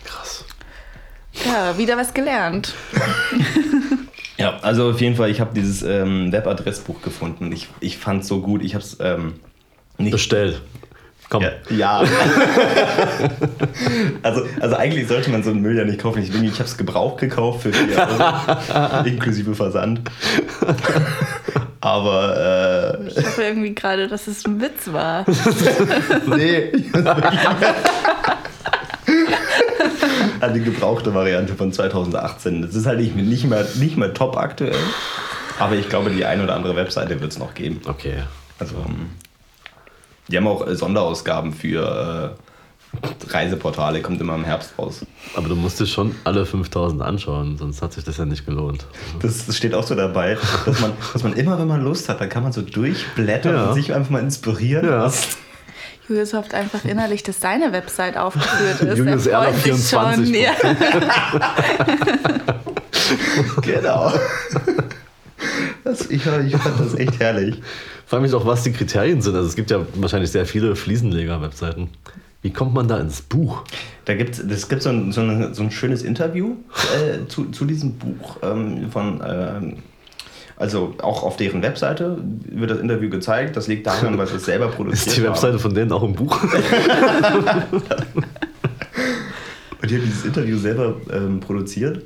Krass. 0.05 0.45
ja, 1.45 1.77
wieder 1.79 1.97
was 1.97 2.13
gelernt. 2.15 2.75
Ja, 4.39 4.59
also 4.63 4.91
auf 4.91 5.01
jeden 5.01 5.17
Fall, 5.17 5.31
ich 5.31 5.41
habe 5.41 5.51
dieses 5.55 5.83
ähm, 5.83 6.31
Webadressbuch 6.31 7.03
gefunden. 7.03 7.51
Ich, 7.51 7.69
ich 7.81 7.99
fand 7.99 8.23
es 8.23 8.29
so 8.29 8.41
gut. 8.41 8.63
Ich 8.63 8.75
habe 8.75 8.85
es 8.85 8.97
ähm, 9.01 9.41
nicht 9.99 10.13
Bestellt. 10.13 10.63
Komm. 11.29 11.43
Ja. 11.43 11.51
ja. 11.69 11.99
also, 14.23 14.47
also 14.61 14.77
eigentlich 14.77 15.09
sollte 15.09 15.31
man 15.31 15.43
so 15.43 15.51
einen 15.51 15.61
Müll 15.61 15.77
ja 15.77 15.85
nicht 15.85 15.99
kaufen. 16.01 16.23
Ich, 16.23 16.31
ich 16.31 16.55
habe 16.55 16.65
es 16.65 16.79
gebraucht 16.79 17.19
gekauft 17.19 17.63
für 17.63 17.73
4 17.73 17.99
Euro, 17.99 19.05
inklusive 19.05 19.55
Versand. 19.55 20.01
Aber 21.81 22.99
Ich 23.07 23.17
hoffe 23.17 23.43
irgendwie 23.43 23.75
gerade, 23.75 24.09
dass 24.09 24.27
es 24.27 24.47
ein 24.47 24.61
Witz 24.61 24.91
war. 24.91 25.27
äh, 25.29 25.33
nee. 26.37 26.73
An 30.41 30.55
die 30.55 30.61
gebrauchte 30.63 31.15
Variante 31.15 31.55
von 31.55 31.73
2018. 31.73 32.63
Das 32.63 32.75
ist 32.75 32.87
halt 32.87 33.01
nicht, 33.01 33.15
nicht, 33.17 33.45
mehr, 33.45 33.67
nicht 33.77 33.97
mehr 33.97 34.15
top 34.15 34.37
aktuell. 34.37 34.77
Aber 35.59 35.75
ich 35.75 35.89
glaube, 35.89 36.11
die 36.11 36.25
ein 36.25 36.41
oder 36.41 36.55
andere 36.55 36.77
Webseite 36.77 37.21
wird 37.21 37.33
es 37.33 37.39
noch 37.39 37.55
geben. 37.55 37.81
Okay. 37.87 38.23
Also, 38.59 38.77
ähm, 38.87 39.11
die 40.29 40.37
haben 40.37 40.47
auch 40.47 40.67
äh, 40.67 40.77
Sonderausgaben 40.77 41.53
für 41.53 42.35
äh, 42.37 43.29
Reiseportale, 43.33 44.01
kommt 44.01 44.21
immer 44.21 44.35
im 44.35 44.45
Herbst 44.45 44.73
raus. 44.79 45.05
Aber 45.37 45.49
du 45.49 45.57
musst 45.57 45.79
dir 45.81 45.87
schon 45.87 46.15
alle 46.25 46.47
5000 46.47 47.03
anschauen, 47.03 47.57
sonst 47.59 47.83
hat 47.83 47.93
sich 47.93 48.05
das 48.05 48.17
ja 48.17 48.25
nicht 48.25 48.47
gelohnt. 48.47 48.87
Das, 49.21 49.47
das 49.47 49.57
steht 49.57 49.75
auch 49.75 49.85
so 49.85 49.95
dabei, 49.95 50.39
dass 50.65 50.81
man, 50.81 50.93
dass 51.13 51.23
man 51.23 51.33
immer, 51.35 51.59
wenn 51.59 51.69
man 51.69 51.83
Lust 51.83 52.09
hat, 52.09 52.21
dann 52.21 52.29
kann 52.29 52.43
man 52.43 52.53
so 52.53 52.63
durchblättern 52.63 53.55
Ja. 53.55 53.69
und 53.69 53.75
sich 53.75 53.93
einfach 53.95 54.11
mal 54.11 54.21
inspirieren. 54.23 54.87
Ja. 54.87 55.05
Was- 55.05 55.37
Julius 56.09 56.33
hofft 56.33 56.55
einfach 56.55 56.85
innerlich, 56.85 57.23
dass 57.23 57.41
seine 57.41 57.73
Website 57.73 58.17
aufgeführt 58.17 58.81
ist. 58.81 58.99
Julius 58.99 59.27
Er 59.27 59.43
freut 59.43 59.47
Erler 59.47 59.55
sich 59.55 59.63
24. 59.63 60.27
schon. 60.27 60.35
Ja. 60.35 60.53
Genau. 63.63 64.13
Das, 65.85 66.03
ich, 66.11 66.27
ich 66.27 66.57
fand 66.57 66.81
das 66.81 66.95
echt 66.95 67.19
herrlich. 67.21 67.63
Frage 68.07 68.23
mich 68.23 68.35
auch, 68.35 68.45
was 68.45 68.65
die 68.65 68.73
Kriterien 68.73 69.23
sind. 69.23 69.35
Also 69.35 69.49
es 69.49 69.57
gibt 69.57 69.71
ja 69.71 69.87
wahrscheinlich 69.95 70.31
sehr 70.31 70.45
viele 70.45 70.77
Fliesenleger-Webseiten. 70.77 71.89
Wie 72.43 72.53
kommt 72.53 72.75
man 72.75 72.87
da 72.87 72.99
ins 72.99 73.23
Buch? 73.23 73.65
Da 74.05 74.15
gibt 74.15 74.35
so 74.35 74.89
ein, 74.91 75.13
so, 75.13 75.21
ein, 75.23 75.55
so 75.55 75.63
ein 75.63 75.71
schönes 75.71 76.03
Interview 76.03 76.57
äh, 76.95 77.27
zu, 77.29 77.47
zu 77.47 77.65
diesem 77.65 77.95
Buch 77.95 78.37
ähm, 78.43 78.91
von. 78.91 79.23
Ähm, 79.27 79.77
also 80.59 80.95
auch 81.01 81.23
auf 81.23 81.37
deren 81.37 81.63
Webseite 81.63 82.19
wird 82.51 82.73
das 82.73 82.81
Interview 82.81 83.09
gezeigt. 83.09 83.57
Das 83.57 83.69
liegt 83.69 83.87
daran, 83.87 84.19
weil 84.19 84.27
sie 84.27 84.35
es 84.37 84.45
selber 84.45 84.67
produziert 84.73 85.07
Ist 85.07 85.17
die 85.17 85.21
haben. 85.21 85.29
Webseite 85.29 85.61
von 85.61 85.73
denen 85.73 85.93
auch 85.93 86.03
im 86.03 86.15
Buch? 86.15 86.43
Und 89.81 89.89
die 89.89 89.95
haben 89.95 90.05
dieses 90.05 90.25
Interview 90.25 90.59
selber 90.59 90.97
ähm, 91.13 91.39
produziert. 91.39 92.03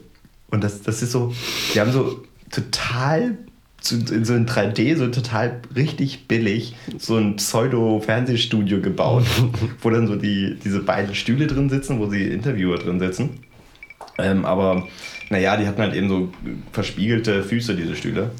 Und 0.50 0.62
das, 0.62 0.82
das 0.82 1.00
ist 1.02 1.12
so, 1.12 1.32
die 1.72 1.80
haben 1.80 1.92
so 1.92 2.22
total, 2.50 3.38
so, 3.80 3.96
in 3.96 4.26
so 4.26 4.34
in 4.34 4.46
3D, 4.46 4.96
so 4.96 5.06
total 5.06 5.62
richtig 5.74 6.28
billig, 6.28 6.76
so 6.98 7.16
ein 7.16 7.36
Pseudo-Fernsehstudio 7.36 8.82
gebaut, 8.82 9.24
wo 9.80 9.88
dann 9.88 10.06
so 10.06 10.16
die, 10.16 10.58
diese 10.62 10.80
beiden 10.80 11.14
Stühle 11.14 11.46
drin 11.46 11.70
sitzen, 11.70 11.98
wo 11.98 12.06
die 12.06 12.26
Interviewer 12.26 12.76
drin 12.76 13.00
sitzen. 13.00 13.40
Ähm, 14.18 14.44
aber 14.44 14.86
naja, 15.32 15.56
die 15.56 15.66
hatten 15.66 15.80
halt 15.80 15.94
eben 15.94 16.08
so 16.08 16.30
verspiegelte 16.72 17.42
Füße, 17.42 17.74
diese 17.74 17.96
Stühle. 17.96 18.30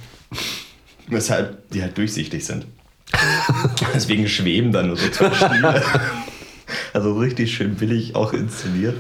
Weshalb 1.08 1.70
die 1.70 1.82
halt 1.82 1.96
durchsichtig 1.96 2.44
sind. 2.44 2.66
Deswegen 3.94 4.28
schweben 4.28 4.72
dann 4.72 4.88
nur 4.88 4.96
so 4.96 5.08
zwei 5.08 5.34
Stühle. 5.34 5.82
Also 6.94 7.18
richtig 7.18 7.54
schön 7.54 7.74
billig 7.74 8.14
auch 8.14 8.32
inszeniert. 8.32 8.96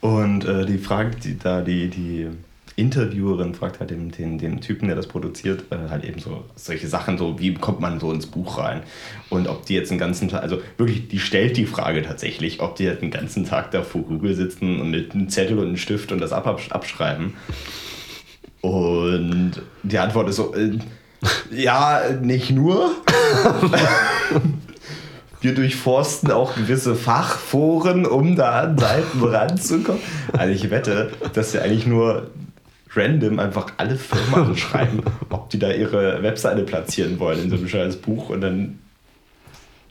Und 0.00 0.44
äh, 0.44 0.64
die 0.64 0.78
fragt 0.78 1.24
die, 1.24 1.38
da 1.38 1.60
die, 1.60 1.88
die 1.88 2.28
Interviewerin 2.76 3.54
fragt 3.54 3.80
halt 3.80 3.90
den, 3.90 4.10
den, 4.10 4.38
den 4.38 4.60
Typen, 4.60 4.86
der 4.88 4.96
das 4.96 5.06
produziert, 5.06 5.64
äh, 5.70 5.90
halt 5.90 6.04
eben 6.04 6.20
so 6.20 6.44
solche 6.54 6.88
Sachen, 6.88 7.18
so 7.18 7.38
wie 7.38 7.54
kommt 7.54 7.80
man 7.80 8.00
so 8.00 8.12
ins 8.12 8.26
Buch 8.26 8.58
rein? 8.58 8.82
Und 9.28 9.48
ob 9.48 9.66
die 9.66 9.74
jetzt 9.74 9.90
den 9.90 9.98
ganzen 9.98 10.28
Tag, 10.28 10.42
also 10.42 10.60
wirklich, 10.76 11.08
die 11.08 11.18
stellt 11.18 11.56
die 11.56 11.66
Frage 11.66 12.02
tatsächlich, 12.02 12.60
ob 12.60 12.76
die 12.76 12.88
halt 12.88 13.02
den 13.02 13.10
ganzen 13.10 13.44
Tag 13.44 13.70
da 13.70 13.82
vor 13.82 14.02
Google 14.02 14.34
sitzen 14.34 14.80
und 14.80 14.90
mit 14.90 15.14
einem 15.14 15.28
Zettel 15.28 15.58
und 15.58 15.66
einem 15.66 15.76
Stift 15.76 16.12
und 16.12 16.20
das 16.20 16.32
ab, 16.32 16.60
abschreiben. 16.70 17.34
Und 18.60 19.62
die 19.82 19.98
Antwort 19.98 20.28
ist 20.28 20.36
so, 20.36 20.54
äh, 20.54 20.78
ja, 21.50 22.02
nicht 22.20 22.50
nur. 22.50 22.92
Wir 25.42 25.54
durchforsten 25.54 26.30
auch 26.32 26.54
gewisse 26.54 26.94
Fachforen, 26.94 28.04
um 28.04 28.36
da 28.36 28.60
an 28.60 28.76
Seiten 28.76 29.24
ranzukommen. 29.24 30.02
Also 30.34 30.52
ich 30.52 30.70
wette, 30.70 31.12
dass 31.32 31.52
sie 31.52 31.60
eigentlich 31.60 31.86
nur 31.86 32.30
random 32.94 33.38
einfach 33.38 33.72
alle 33.76 33.96
Firmen 33.96 34.50
anschreiben, 34.50 35.02
ob 35.30 35.50
die 35.50 35.58
da 35.58 35.70
ihre 35.72 36.22
Webseite 36.22 36.62
platzieren 36.62 37.18
wollen 37.18 37.44
in 37.44 37.50
so 37.50 37.56
einem 37.56 37.68
scheiß 37.68 37.96
Buch 37.96 38.30
und 38.30 38.40
dann 38.40 38.78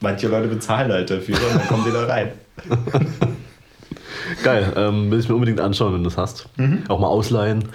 manche 0.02 0.28
Leute 0.28 0.48
bezahlen 0.48 0.92
halt 0.92 1.10
dafür 1.10 1.36
und 1.36 1.56
dann 1.56 1.68
kommen 1.68 1.86
die 1.86 1.92
da 1.92 2.06
rein. 2.06 2.32
Geil, 4.44 4.74
ähm, 4.76 5.10
will 5.10 5.20
ich 5.20 5.28
mir 5.28 5.36
unbedingt 5.36 5.60
anschauen, 5.60 5.94
wenn 5.94 6.04
du 6.04 6.10
das 6.10 6.18
hast. 6.18 6.50
Mhm. 6.58 6.84
Auch 6.88 7.00
mal 7.00 7.08
ausleihen. 7.08 7.66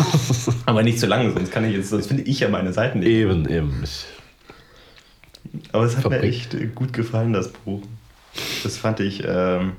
Aber 0.66 0.82
nicht 0.82 1.00
zu 1.00 1.06
lange, 1.06 1.32
sonst 1.32 1.50
kann 1.50 1.64
ich 1.64 1.74
jetzt, 1.74 1.90
sonst 1.90 2.06
finde 2.06 2.22
ich 2.22 2.40
ja 2.40 2.48
meine 2.48 2.72
Seiten 2.72 3.00
nicht. 3.00 3.08
Eben, 3.08 3.48
eben. 3.48 3.82
Ich, 3.82 4.06
Aber 5.72 5.84
es 5.84 5.96
hat 5.96 6.04
mir 6.04 6.16
Fabrik. 6.16 6.30
echt 6.30 6.54
äh, 6.54 6.66
gut 6.66 6.92
gefallen, 6.92 7.32
das 7.32 7.48
Buch. 7.48 7.82
Das 8.62 8.76
fand 8.76 9.00
ich, 9.00 9.24
ähm, 9.26 9.72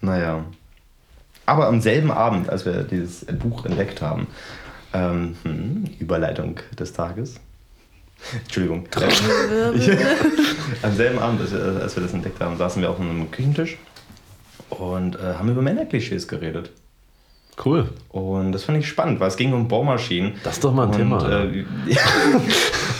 naja. 0.00 0.44
Aber 1.46 1.66
am 1.68 1.80
selben 1.80 2.10
Abend, 2.10 2.48
als 2.48 2.64
wir 2.64 2.82
dieses 2.82 3.24
Buch 3.26 3.66
entdeckt 3.66 4.00
haben, 4.00 4.26
ähm, 4.92 5.36
hm, 5.42 5.84
Überleitung 5.98 6.60
des 6.78 6.92
Tages. 6.92 7.40
Entschuldigung. 8.42 8.86
Ich, 9.74 9.90
am 10.82 10.94
selben 10.94 11.18
Abend, 11.18 11.40
als 11.40 11.52
wir, 11.52 11.80
als 11.82 11.96
wir 11.96 12.02
das 12.02 12.14
entdeckt 12.14 12.40
haben, 12.40 12.56
saßen 12.56 12.80
wir 12.80 12.90
auf 12.90 13.00
einem 13.00 13.30
Küchentisch 13.30 13.76
und 14.70 15.16
äh, 15.16 15.34
haben 15.38 15.50
über 15.50 15.60
Männerklischees 15.62 16.26
geredet. 16.28 16.70
cool. 17.64 17.88
Und 18.08 18.52
das 18.52 18.64
fand 18.64 18.78
ich 18.78 18.88
spannend, 18.88 19.20
weil 19.20 19.28
es 19.28 19.36
ging 19.36 19.52
um 19.52 19.68
Bohrmaschinen. 19.68 20.34
Das 20.42 20.54
ist 20.54 20.64
doch 20.64 20.72
mal 20.72 20.84
ein 20.84 20.88
Und, 20.90 20.96
Thema. 20.96 21.44
Äh, 21.44 21.64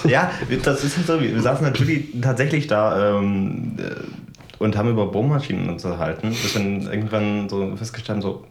ja, 0.08 0.30
das 0.62 0.84
ist 0.84 0.96
halt 0.98 1.06
so. 1.06 1.20
Wir 1.20 1.40
saßen 1.40 1.64
natürlich 1.64 2.08
tatsächlich 2.20 2.66
da 2.66 3.16
ähm, 3.18 3.76
äh, 3.78 3.94
und 4.64 4.76
haben 4.76 4.90
über 4.90 5.06
Bohrmaschinen 5.06 5.68
unterhalten. 5.68 6.30
Bis 6.30 6.54
dann 6.54 6.82
irgendwann 6.82 7.48
so 7.48 7.76
festgestellt, 7.76 8.16
haben, 8.16 8.22
so. 8.22 8.44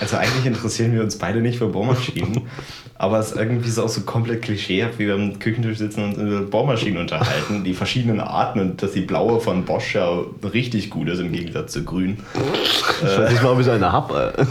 Also 0.00 0.16
eigentlich 0.16 0.46
interessieren 0.46 0.92
wir 0.92 1.02
uns 1.02 1.18
beide 1.18 1.40
nicht 1.40 1.58
für 1.58 1.66
Bohrmaschinen, 1.66 2.42
aber 2.94 3.18
es 3.18 3.32
ist 3.32 3.36
irgendwie 3.36 3.68
so 3.68 3.82
auch 3.82 3.88
so 3.88 4.02
komplett 4.02 4.42
klischeehaft, 4.42 5.00
wie 5.00 5.08
wir 5.08 5.14
am 5.14 5.40
Küchentisch 5.40 5.78
sitzen 5.78 6.04
und 6.04 6.18
uns 6.18 6.18
über 6.18 6.42
Bohrmaschinen 6.42 6.98
unterhalten, 6.98 7.64
die 7.64 7.74
verschiedenen 7.74 8.20
Arten 8.20 8.60
und 8.60 8.82
dass 8.82 8.92
die 8.92 9.00
blaue 9.00 9.40
von 9.40 9.64
Bosch 9.64 9.96
ja 9.96 10.20
richtig 10.52 10.90
gut 10.90 11.08
ist 11.08 11.18
im 11.18 11.32
Gegensatz 11.32 11.72
zu 11.72 11.82
grün. 11.82 12.18
ich 13.02 13.18
weiß 13.18 13.32
nicht 13.32 13.42
mal, 13.42 13.52
ob 13.52 13.60
ich 13.60 13.68
eine 13.68 13.90
habe. 13.90 14.34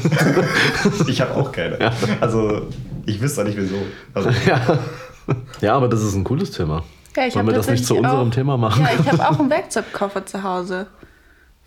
Ich 1.08 1.22
habe 1.22 1.34
auch 1.36 1.51
keine. 1.51 1.77
Also 2.20 2.63
ich 3.06 3.22
wüsste 3.22 3.42
auch 3.42 3.46
nicht 3.46 3.58
wieso. 3.58 3.75
Also, 4.13 4.30
ja. 4.48 4.80
ja, 5.62 5.75
aber 5.75 5.88
das 5.88 6.01
ist 6.01 6.15
ein 6.15 6.24
cooles 6.24 6.51
Thema. 6.51 6.84
Ja, 7.16 7.28
ich 7.28 7.36
Wollen 7.36 7.48
wir 7.48 7.54
das 7.54 7.68
nicht 7.68 7.86
zu 7.86 7.96
unserem 7.96 8.30
auch, 8.30 8.34
Thema 8.34 8.58
machen? 8.58 8.84
Ja, 8.84 9.00
ich 9.00 9.12
habe 9.12 9.30
auch 9.30 9.40
einen 9.40 9.50
Werkzeugkoffer 9.52 10.26
zu 10.26 10.44
Hause. 10.44 10.88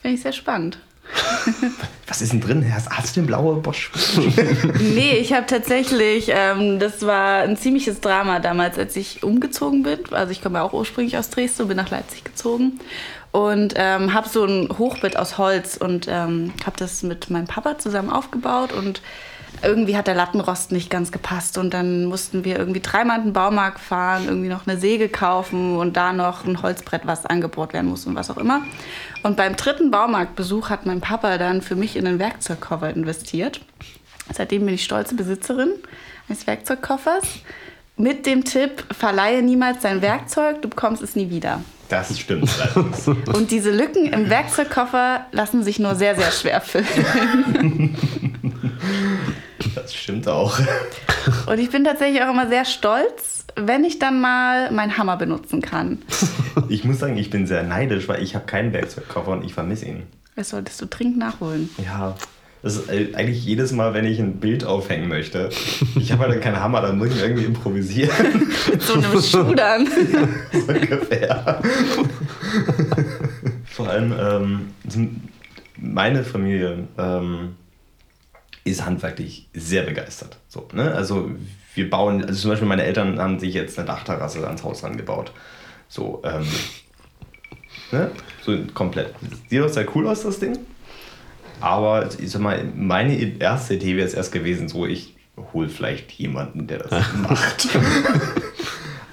Finde 0.00 0.16
ich 0.16 0.22
sehr 0.22 0.32
spannend. 0.32 0.78
Was 2.06 2.20
ist 2.20 2.32
denn 2.32 2.40
drin? 2.40 2.70
Hast, 2.72 2.90
hast 2.90 3.16
du 3.16 3.20
den 3.20 3.26
blaue 3.26 3.56
Bosch? 3.56 3.90
Nee, 4.78 5.16
ich 5.18 5.32
habe 5.32 5.46
tatsächlich, 5.46 6.30
ähm, 6.30 6.78
das 6.78 7.06
war 7.06 7.42
ein 7.42 7.56
ziemliches 7.56 8.00
Drama 8.00 8.40
damals, 8.40 8.78
als 8.78 8.94
ich 8.96 9.22
umgezogen 9.22 9.82
bin. 9.82 10.00
Also 10.10 10.32
ich 10.32 10.42
komme 10.42 10.58
ja 10.58 10.64
auch 10.64 10.72
ursprünglich 10.72 11.16
aus 11.16 11.30
Dresden 11.30 11.62
und 11.62 11.68
bin 11.68 11.76
nach 11.76 11.90
Leipzig 11.90 12.24
gezogen. 12.24 12.80
Und 13.30 13.74
ähm, 13.76 14.14
habe 14.14 14.28
so 14.28 14.44
ein 14.44 14.68
Hochbett 14.78 15.16
aus 15.16 15.38
Holz 15.38 15.76
und 15.76 16.06
ähm, 16.08 16.52
habe 16.64 16.76
das 16.78 17.02
mit 17.02 17.30
meinem 17.30 17.46
Papa 17.46 17.78
zusammen 17.78 18.10
aufgebaut 18.10 18.72
und 18.72 19.02
irgendwie 19.62 19.96
hat 19.96 20.06
der 20.06 20.14
Lattenrost 20.14 20.72
nicht 20.72 20.90
ganz 20.90 21.12
gepasst 21.12 21.58
und 21.58 21.74
dann 21.74 22.04
mussten 22.06 22.44
wir 22.44 22.58
irgendwie 22.58 22.80
dreimal 22.80 23.18
in 23.18 23.24
den 23.24 23.32
Baumarkt 23.32 23.80
fahren, 23.80 24.24
irgendwie 24.26 24.48
noch 24.48 24.66
eine 24.66 24.78
Säge 24.78 25.08
kaufen 25.08 25.76
und 25.76 25.96
da 25.96 26.12
noch 26.12 26.44
ein 26.44 26.62
Holzbrett, 26.62 27.02
was 27.04 27.26
angebohrt 27.26 27.72
werden 27.72 27.88
muss 27.90 28.06
und 28.06 28.14
was 28.14 28.30
auch 28.30 28.36
immer. 28.36 28.62
Und 29.22 29.36
beim 29.36 29.56
dritten 29.56 29.90
Baumarktbesuch 29.90 30.70
hat 30.70 30.86
mein 30.86 31.00
Papa 31.00 31.38
dann 31.38 31.62
für 31.62 31.76
mich 31.76 31.96
in 31.96 32.06
einen 32.06 32.18
Werkzeugkoffer 32.18 32.90
investiert. 32.90 33.60
Seitdem 34.32 34.64
bin 34.66 34.74
ich 34.74 34.84
stolze 34.84 35.14
Besitzerin 35.14 35.70
eines 36.28 36.46
Werkzeugkoffers. 36.46 37.24
Mit 37.96 38.26
dem 38.26 38.44
Tipp, 38.44 38.84
verleihe 38.92 39.42
niemals 39.42 39.80
dein 39.82 40.02
Werkzeug, 40.02 40.62
du 40.62 40.68
bekommst 40.68 41.02
es 41.02 41.16
nie 41.16 41.30
wieder. 41.30 41.62
Das 41.88 42.18
stimmt. 42.18 42.50
Und 43.34 43.50
diese 43.50 43.70
Lücken 43.70 44.12
im 44.12 44.28
Werkzeugkoffer 44.30 45.26
lassen 45.32 45.64
sich 45.64 45.78
nur 45.78 45.94
sehr, 45.94 46.14
sehr 46.14 46.30
schwer 46.30 46.60
füllen. 46.60 47.96
Das 49.74 49.94
stimmt 49.94 50.28
auch. 50.28 50.58
Und 51.46 51.58
ich 51.58 51.70
bin 51.70 51.84
tatsächlich 51.84 52.22
auch 52.22 52.30
immer 52.30 52.48
sehr 52.48 52.64
stolz, 52.64 53.46
wenn 53.56 53.84
ich 53.84 53.98
dann 53.98 54.20
mal 54.20 54.70
meinen 54.70 54.96
Hammer 54.96 55.16
benutzen 55.16 55.62
kann. 55.62 56.02
Ich 56.68 56.84
muss 56.84 56.98
sagen, 56.98 57.16
ich 57.16 57.30
bin 57.30 57.46
sehr 57.46 57.62
neidisch, 57.62 58.08
weil 58.08 58.20
ich 58.20 58.34
habe 58.34 58.44
keinen 58.44 58.72
Werkzeugkoffer 58.72 59.30
und 59.30 59.44
ich 59.44 59.54
vermisse 59.54 59.86
ihn. 59.86 60.02
Das 60.34 60.50
solltest 60.50 60.80
du 60.82 60.86
dringend 60.86 61.16
nachholen. 61.16 61.70
Ja, 61.82 62.16
das 62.62 62.76
ist 62.76 62.90
eigentlich 62.90 63.44
jedes 63.44 63.72
Mal, 63.72 63.94
wenn 63.94 64.04
ich 64.04 64.18
ein 64.18 64.40
Bild 64.40 64.64
aufhängen 64.64 65.08
möchte. 65.08 65.50
Ich 65.96 66.10
habe 66.10 66.24
halt 66.24 66.34
dann 66.34 66.40
keinen 66.40 66.60
Hammer, 66.60 66.80
dann 66.80 66.98
muss 66.98 67.10
ich 67.14 67.22
irgendwie 67.22 67.44
improvisieren. 67.44 68.48
Mit 68.70 68.82
so 68.82 68.94
einem 68.94 69.22
Schuh 69.22 69.54
dann. 69.54 69.86
so 69.86 70.72
ungefähr. 70.72 71.62
Vor 73.66 73.88
allem, 73.88 74.12
ähm, 74.18 75.20
meine 75.76 76.24
Familie 76.24 76.88
ähm, 76.98 77.54
ist 78.64 78.84
handwerklich 78.84 79.48
sehr 79.54 79.82
begeistert. 79.82 80.38
So, 80.48 80.68
ne? 80.72 80.94
Also 80.94 81.30
wir 81.74 81.90
bauen, 81.90 82.24
also 82.24 82.40
zum 82.40 82.50
Beispiel 82.50 82.68
meine 82.68 82.84
Eltern 82.84 83.18
haben 83.18 83.38
sich 83.38 83.54
jetzt 83.54 83.78
eine 83.78 83.86
Dachterrasse 83.86 84.44
ans 84.46 84.62
Haus 84.64 84.82
rangebaut. 84.82 85.32
So, 85.88 86.22
ähm, 86.24 86.46
ne? 87.92 88.10
So 88.42 88.56
komplett. 88.74 89.14
Sieht 89.48 89.62
auch 89.62 89.68
sehr 89.68 89.86
cool 89.94 90.06
aus, 90.06 90.22
das 90.22 90.38
Ding. 90.38 90.58
Aber 91.60 92.08
ich 92.18 92.30
sag 92.30 92.40
mal, 92.40 92.64
meine 92.76 93.16
erste 93.38 93.74
Idee 93.74 93.96
wäre 93.96 94.06
es 94.06 94.14
erst 94.14 94.32
gewesen, 94.32 94.68
so 94.68 94.86
ich 94.86 95.16
hole 95.52 95.68
vielleicht 95.68 96.12
jemanden, 96.12 96.66
der 96.66 96.78
das 96.78 96.90
macht. 97.22 97.68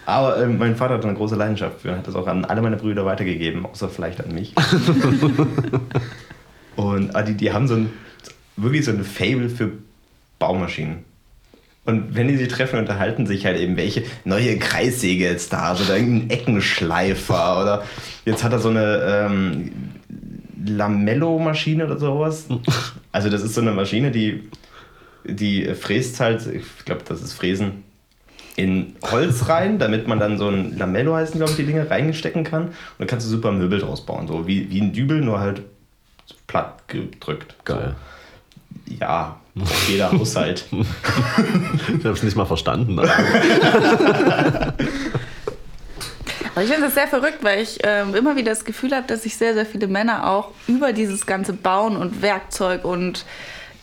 Aber 0.05 0.39
ähm, 0.39 0.59
mein 0.59 0.75
Vater 0.75 0.95
hat 0.95 1.03
eine 1.03 1.15
große 1.15 1.35
Leidenschaft 1.35 1.81
für 1.81 1.91
und 1.91 1.97
hat 1.97 2.07
das 2.07 2.15
auch 2.15 2.27
an 2.27 2.45
alle 2.45 2.61
meine 2.61 2.77
Brüder 2.77 3.05
weitergegeben, 3.05 3.65
außer 3.65 3.89
vielleicht 3.89 4.23
an 4.23 4.33
mich. 4.33 4.53
und 6.75 7.15
ah, 7.15 7.23
die, 7.23 7.33
die 7.33 7.51
haben 7.51 7.67
so 7.67 7.73
ein, 7.75 7.91
wirklich 8.57 8.85
so 8.85 8.91
ein 8.91 9.03
Fable 9.03 9.49
für 9.49 9.71
Baumaschinen. 10.39 11.03
Und 11.85 12.15
wenn 12.15 12.27
die 12.27 12.37
sich 12.37 12.47
treffen, 12.47 12.79
unterhalten 12.79 13.27
sich 13.27 13.45
halt 13.45 13.59
eben 13.59 13.77
welche 13.77 14.03
neue 14.23 14.57
Kreissäge 14.57 15.25
jetzt 15.25 15.53
da 15.53 15.73
ist 15.73 15.81
oder 15.81 15.97
irgendein 15.97 16.31
Eckenschleifer 16.31 17.61
oder 17.61 17.83
jetzt 18.25 18.43
hat 18.43 18.53
er 18.53 18.59
so 18.59 18.69
eine 18.69 19.01
ähm, 19.03 19.71
Lamello-Maschine 20.65 21.85
oder 21.85 21.99
sowas. 21.99 22.47
Also 23.11 23.29
das 23.29 23.43
ist 23.43 23.53
so 23.53 23.61
eine 23.61 23.71
Maschine, 23.71 24.11
die, 24.11 24.49
die 25.23 25.65
fräst 25.75 26.19
halt, 26.19 26.47
ich 26.47 26.65
glaube, 26.85 27.03
das 27.07 27.21
ist 27.21 27.33
Fräsen, 27.33 27.83
in 28.55 28.95
Holz 29.03 29.47
rein, 29.49 29.79
damit 29.79 30.07
man 30.07 30.19
dann 30.19 30.37
so 30.37 30.47
ein 30.47 30.77
Lamello 30.77 31.15
heißen, 31.15 31.37
glaube 31.37 31.51
ich, 31.51 31.57
die 31.57 31.65
Dinge 31.65 31.89
reingestecken 31.89 32.43
kann. 32.43 32.67
Und 32.67 32.73
dann 32.99 33.07
kannst 33.07 33.25
du 33.25 33.29
super 33.29 33.51
Möbel 33.51 33.79
draus 33.79 34.05
bauen. 34.05 34.27
So 34.27 34.47
wie, 34.47 34.69
wie 34.69 34.81
ein 34.81 34.93
Dübel, 34.93 35.21
nur 35.21 35.39
halt 35.39 35.61
platt 36.47 36.87
gedrückt. 36.87 37.55
Geil. 37.65 37.95
So. 37.95 38.14
Ja, 38.87 39.37
jeder 39.87 40.11
Haushalt. 40.11 40.65
Ich 41.97 42.03
habe 42.05 42.15
es 42.15 42.23
nicht 42.23 42.35
mal 42.35 42.45
verstanden. 42.45 42.99
aber- 42.99 43.09
Aber 46.53 46.63
ich 46.63 46.69
finde 46.69 46.85
das 46.85 46.93
sehr 46.93 47.07
verrückt, 47.07 47.39
weil 47.41 47.61
ich 47.61 47.79
ähm, 47.83 48.15
immer 48.15 48.35
wieder 48.37 48.51
das 48.51 48.63
Gefühl 48.63 48.91
habe, 48.95 49.05
dass 49.07 49.23
sich 49.23 49.35
sehr, 49.35 49.53
sehr 49.53 49.65
viele 49.65 49.87
Männer 49.87 50.29
auch 50.29 50.51
über 50.67 50.93
dieses 50.93 51.25
ganze 51.25 51.51
Bauen 51.53 51.97
und 51.97 52.21
Werkzeug 52.21 52.85
und 52.85 53.25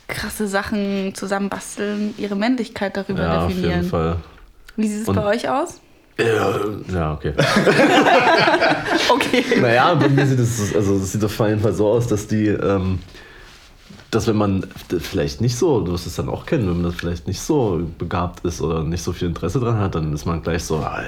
krasse 0.08 0.46
Sachen 0.46 1.14
zusammenbasteln, 1.14 2.14
ihre 2.16 2.34
Männlichkeit 2.34 2.96
darüber 2.96 3.22
Ja, 3.22 3.40
auf 3.42 3.48
definieren. 3.48 3.76
jeden 3.80 3.90
Fall. 3.90 4.16
Wie 4.76 4.88
sieht 4.88 5.02
es 5.02 5.08
Und- 5.08 5.16
bei 5.16 5.24
euch 5.24 5.48
aus? 5.48 5.80
Ja, 6.18 6.54
ja, 6.92 7.12
okay. 7.14 7.32
Okay. 9.10 9.44
Naja, 9.60 9.94
bei 9.94 10.08
mir 10.08 10.26
sieht 10.26 10.38
es, 10.38 10.74
also 10.74 10.98
sieht 10.98 11.24
auf 11.24 11.38
jeden 11.40 11.60
Fall 11.60 11.72
so 11.72 11.88
aus, 11.88 12.06
dass 12.06 12.26
die, 12.26 12.46
ähm, 12.48 12.98
dass 14.12 14.26
wenn 14.26 14.36
man 14.36 14.66
vielleicht 15.00 15.40
nicht 15.40 15.56
so, 15.56 15.80
du 15.80 15.92
wirst 15.92 16.06
es 16.06 16.16
dann 16.16 16.28
auch 16.28 16.44
kennen, 16.44 16.68
wenn 16.68 16.82
man 16.82 16.90
das 16.90 16.96
vielleicht 16.96 17.26
nicht 17.26 17.40
so 17.40 17.80
begabt 17.96 18.44
ist 18.44 18.60
oder 18.60 18.84
nicht 18.84 19.02
so 19.02 19.12
viel 19.12 19.26
Interesse 19.26 19.58
dran 19.58 19.78
hat, 19.78 19.94
dann 19.94 20.12
ist 20.12 20.26
man 20.26 20.42
gleich 20.42 20.64
so, 20.64 20.76
ah, 20.76 21.00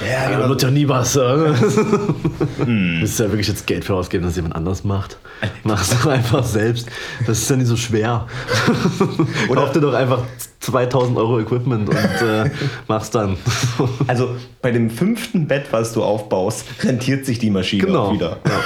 ja, 0.00 0.08
ja, 0.08 0.30
genau. 0.30 0.48
wird 0.48 0.62
ja 0.62 0.70
nie 0.70 0.88
was. 0.88 1.16
Äh. 1.16 1.20
Du 1.20 2.64
müsstest 2.66 3.20
ja 3.20 3.26
wirklich 3.26 3.48
jetzt 3.48 3.66
Geld 3.66 3.84
für 3.84 3.94
ausgeben, 3.94 4.24
dass 4.24 4.36
jemand 4.36 4.56
anders 4.56 4.84
macht. 4.84 5.18
Mach's 5.64 5.90
doch 5.90 6.06
einfach 6.06 6.44
selbst. 6.44 6.88
Das 7.26 7.40
ist 7.40 7.50
ja 7.50 7.56
nicht 7.56 7.66
so 7.68 7.76
schwer. 7.76 8.26
Oder 9.50 9.60
Kauf 9.60 9.72
dir 9.72 9.80
doch 9.82 9.92
einfach 9.92 10.22
2000 10.60 11.18
Euro 11.18 11.40
Equipment 11.40 11.90
und 11.90 11.94
äh, 12.26 12.50
mach's 12.88 13.10
dann. 13.10 13.36
Also 14.06 14.34
bei 14.62 14.70
dem 14.70 14.88
fünften 14.88 15.46
Bett, 15.46 15.66
was 15.72 15.92
du 15.92 16.02
aufbaust, 16.02 16.64
rentiert 16.84 17.26
sich 17.26 17.38
die 17.38 17.50
Maschine 17.50 17.84
Genau. 17.84 18.06
auch 18.06 18.14
wieder. 18.14 18.38
ja, 18.46 18.60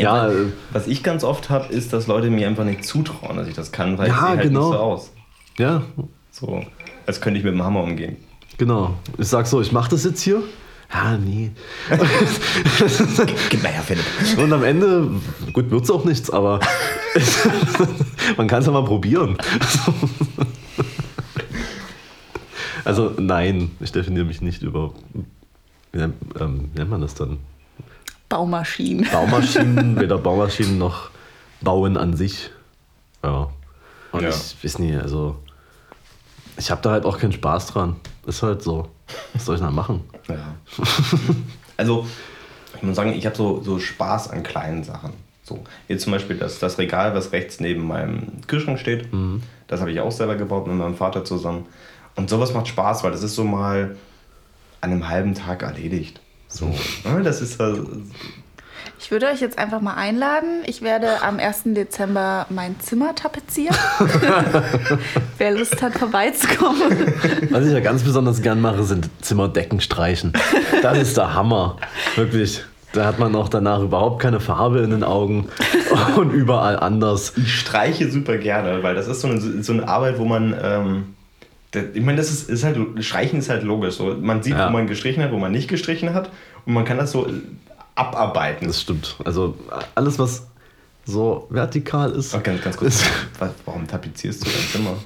äh, 0.00 0.46
Was 0.72 0.86
ich 0.86 1.02
ganz 1.02 1.24
oft 1.24 1.50
habe, 1.50 1.72
ist, 1.72 1.92
dass 1.92 2.06
Leute 2.06 2.30
mir 2.30 2.46
einfach 2.48 2.64
nicht 2.64 2.84
zutrauen, 2.84 3.36
dass 3.36 3.46
ich 3.48 3.54
das 3.54 3.72
kann, 3.72 3.98
weil 3.98 4.08
Ja, 4.08 4.14
ich 4.14 4.20
sehe 4.20 4.28
halt 4.28 4.42
genau. 4.42 4.60
nicht 4.68 4.72
so 4.72 4.78
aus. 4.82 5.12
ja, 5.58 5.82
So, 6.30 6.64
als 7.06 7.20
könnte 7.20 7.38
ich 7.38 7.44
mit 7.44 7.54
dem 7.54 7.62
Hammer 7.62 7.82
umgehen. 7.82 8.16
Genau. 8.58 8.94
Ich 9.18 9.28
sag 9.28 9.46
so, 9.46 9.60
ich 9.60 9.72
mach 9.72 9.88
das 9.88 10.04
jetzt 10.04 10.20
hier. 10.22 10.42
Ja, 10.92 11.16
nee. 11.16 11.50
Gib 13.48 13.62
mal 13.62 13.70
her, 13.70 13.82
Philipp. 13.82 14.04
Und 14.38 14.52
am 14.52 14.64
Ende, 14.64 15.08
gut, 15.52 15.70
wird's 15.70 15.88
auch 15.90 16.04
nichts, 16.04 16.30
aber 16.30 16.58
man 18.36 18.48
kann 18.48 18.58
es 18.60 18.66
ja 18.66 18.72
mal 18.72 18.84
probieren. 18.84 19.36
Also 22.84 23.12
nein, 23.18 23.70
ich 23.80 23.92
definiere 23.92 24.24
mich 24.24 24.40
nicht 24.40 24.62
über, 24.62 24.92
wie 25.92 25.98
nennt, 25.98 26.14
ähm, 26.40 26.70
wie 26.72 26.78
nennt 26.78 26.90
man 26.90 27.00
das 27.00 27.14
dann? 27.14 27.38
Baumaschinen. 28.30 29.06
Baumaschinen, 29.10 30.00
weder 30.00 30.16
Baumaschinen 30.16 30.78
noch 30.78 31.10
Bauen 31.60 31.98
an 31.98 32.16
sich. 32.16 32.50
Ja. 33.22 33.50
Und 34.12 34.22
Ja. 34.22 34.30
ich 34.30 34.64
weiß 34.64 34.78
nicht, 34.78 34.96
also 34.98 35.36
ich 36.56 36.70
habe 36.70 36.80
da 36.80 36.90
halt 36.92 37.04
auch 37.04 37.18
keinen 37.18 37.32
Spaß 37.32 37.66
dran. 37.66 37.96
Ist 38.26 38.42
halt 38.42 38.62
so. 38.62 38.88
Was 39.34 39.44
soll 39.44 39.56
ich 39.56 39.60
denn 39.60 39.68
da 39.68 39.74
machen? 39.74 40.02
Ja. 40.28 40.54
Also, 41.76 42.06
ich 42.76 42.82
muss 42.82 42.94
sagen, 42.96 43.14
ich 43.14 43.24
habe 43.24 43.34
so, 43.34 43.62
so 43.62 43.78
Spaß 43.78 44.28
an 44.30 44.42
kleinen 44.42 44.84
Sachen. 44.84 45.14
So, 45.42 45.64
jetzt 45.88 46.02
zum 46.02 46.12
Beispiel 46.12 46.36
das, 46.36 46.58
das 46.58 46.76
Regal, 46.76 47.14
was 47.14 47.32
rechts 47.32 47.58
neben 47.58 47.86
meinem 47.86 48.42
Kühlschrank 48.46 48.78
steht, 48.78 49.08
das 49.66 49.80
habe 49.80 49.90
ich 49.90 49.98
auch 49.98 50.12
selber 50.12 50.36
gebaut 50.36 50.66
mit 50.66 50.76
meinem 50.76 50.94
Vater 50.94 51.24
zusammen. 51.24 51.64
Und 52.16 52.28
sowas 52.28 52.52
macht 52.52 52.68
Spaß, 52.68 53.02
weil 53.02 53.12
das 53.12 53.22
ist 53.22 53.34
so 53.34 53.44
mal 53.44 53.96
an 54.82 54.90
einem 54.92 55.08
halben 55.08 55.34
Tag 55.34 55.62
erledigt. 55.62 56.20
So, 56.50 56.66
ne, 56.66 57.22
das 57.22 57.40
ist 57.40 57.60
äh, 57.60 57.74
Ich 58.98 59.10
würde 59.10 59.26
euch 59.28 59.40
jetzt 59.40 59.56
einfach 59.58 59.80
mal 59.80 59.94
einladen. 59.94 60.62
Ich 60.66 60.82
werde 60.82 61.22
am 61.22 61.38
1. 61.38 61.62
Dezember 61.66 62.46
mein 62.50 62.78
Zimmer 62.80 63.14
tapezieren. 63.14 63.76
Wer 65.38 65.52
Lust 65.52 65.80
hat, 65.80 65.94
vorbeizukommen. 65.94 67.14
Was 67.50 67.66
ich 67.66 67.72
ja 67.72 67.80
ganz 67.80 68.02
besonders 68.02 68.42
gern 68.42 68.60
mache, 68.60 68.82
sind 68.82 69.08
Zimmerdecken 69.22 69.80
streichen. 69.80 70.32
Das 70.82 70.98
ist 70.98 71.16
der 71.16 71.34
Hammer. 71.34 71.76
Wirklich. 72.16 72.64
Da 72.92 73.04
hat 73.04 73.20
man 73.20 73.36
auch 73.36 73.48
danach 73.48 73.82
überhaupt 73.82 74.20
keine 74.20 74.40
Farbe 74.40 74.80
in 74.80 74.90
den 74.90 75.04
Augen 75.04 75.48
und 76.16 76.32
überall 76.32 76.76
anders. 76.76 77.34
Ich 77.36 77.60
streiche 77.60 78.10
super 78.10 78.36
gerne, 78.36 78.82
weil 78.82 78.96
das 78.96 79.06
ist 79.06 79.20
so 79.20 79.28
eine, 79.28 79.62
so 79.62 79.72
eine 79.72 79.86
Arbeit, 79.86 80.18
wo 80.18 80.24
man. 80.24 80.54
Ähm, 80.60 81.14
ich 81.74 82.02
meine, 82.02 82.16
das 82.18 82.30
ist, 82.30 82.48
ist 82.50 82.64
halt, 82.64 82.78
Streichen 83.04 83.38
ist 83.38 83.48
halt 83.48 83.62
logisch. 83.62 83.94
So, 83.96 84.14
man 84.20 84.42
sieht, 84.42 84.54
Ja. 84.54 84.68
wo 84.68 84.72
man 84.72 84.86
gestrichen 84.86 85.22
hat, 85.22 85.30
wo 85.32 85.38
man 85.38 85.52
nicht 85.52 85.68
gestrichen 85.68 86.14
hat. 86.14 86.30
Und 86.66 86.74
man 86.74 86.84
kann 86.84 86.98
das 86.98 87.12
so 87.12 87.28
abarbeiten. 87.94 88.66
Das 88.66 88.80
stimmt. 88.80 89.16
Also 89.24 89.56
alles, 89.94 90.18
was 90.18 90.46
so 91.04 91.46
vertikal 91.50 92.10
ist. 92.12 92.34
Ach, 92.34 92.42
ganz, 92.42 92.76
kurz. 92.76 92.96
ist 92.96 93.10
warum 93.64 93.86
tapezierst 93.86 94.44
du 94.46 94.50
dein 94.50 94.68
Zimmer? 94.72 94.96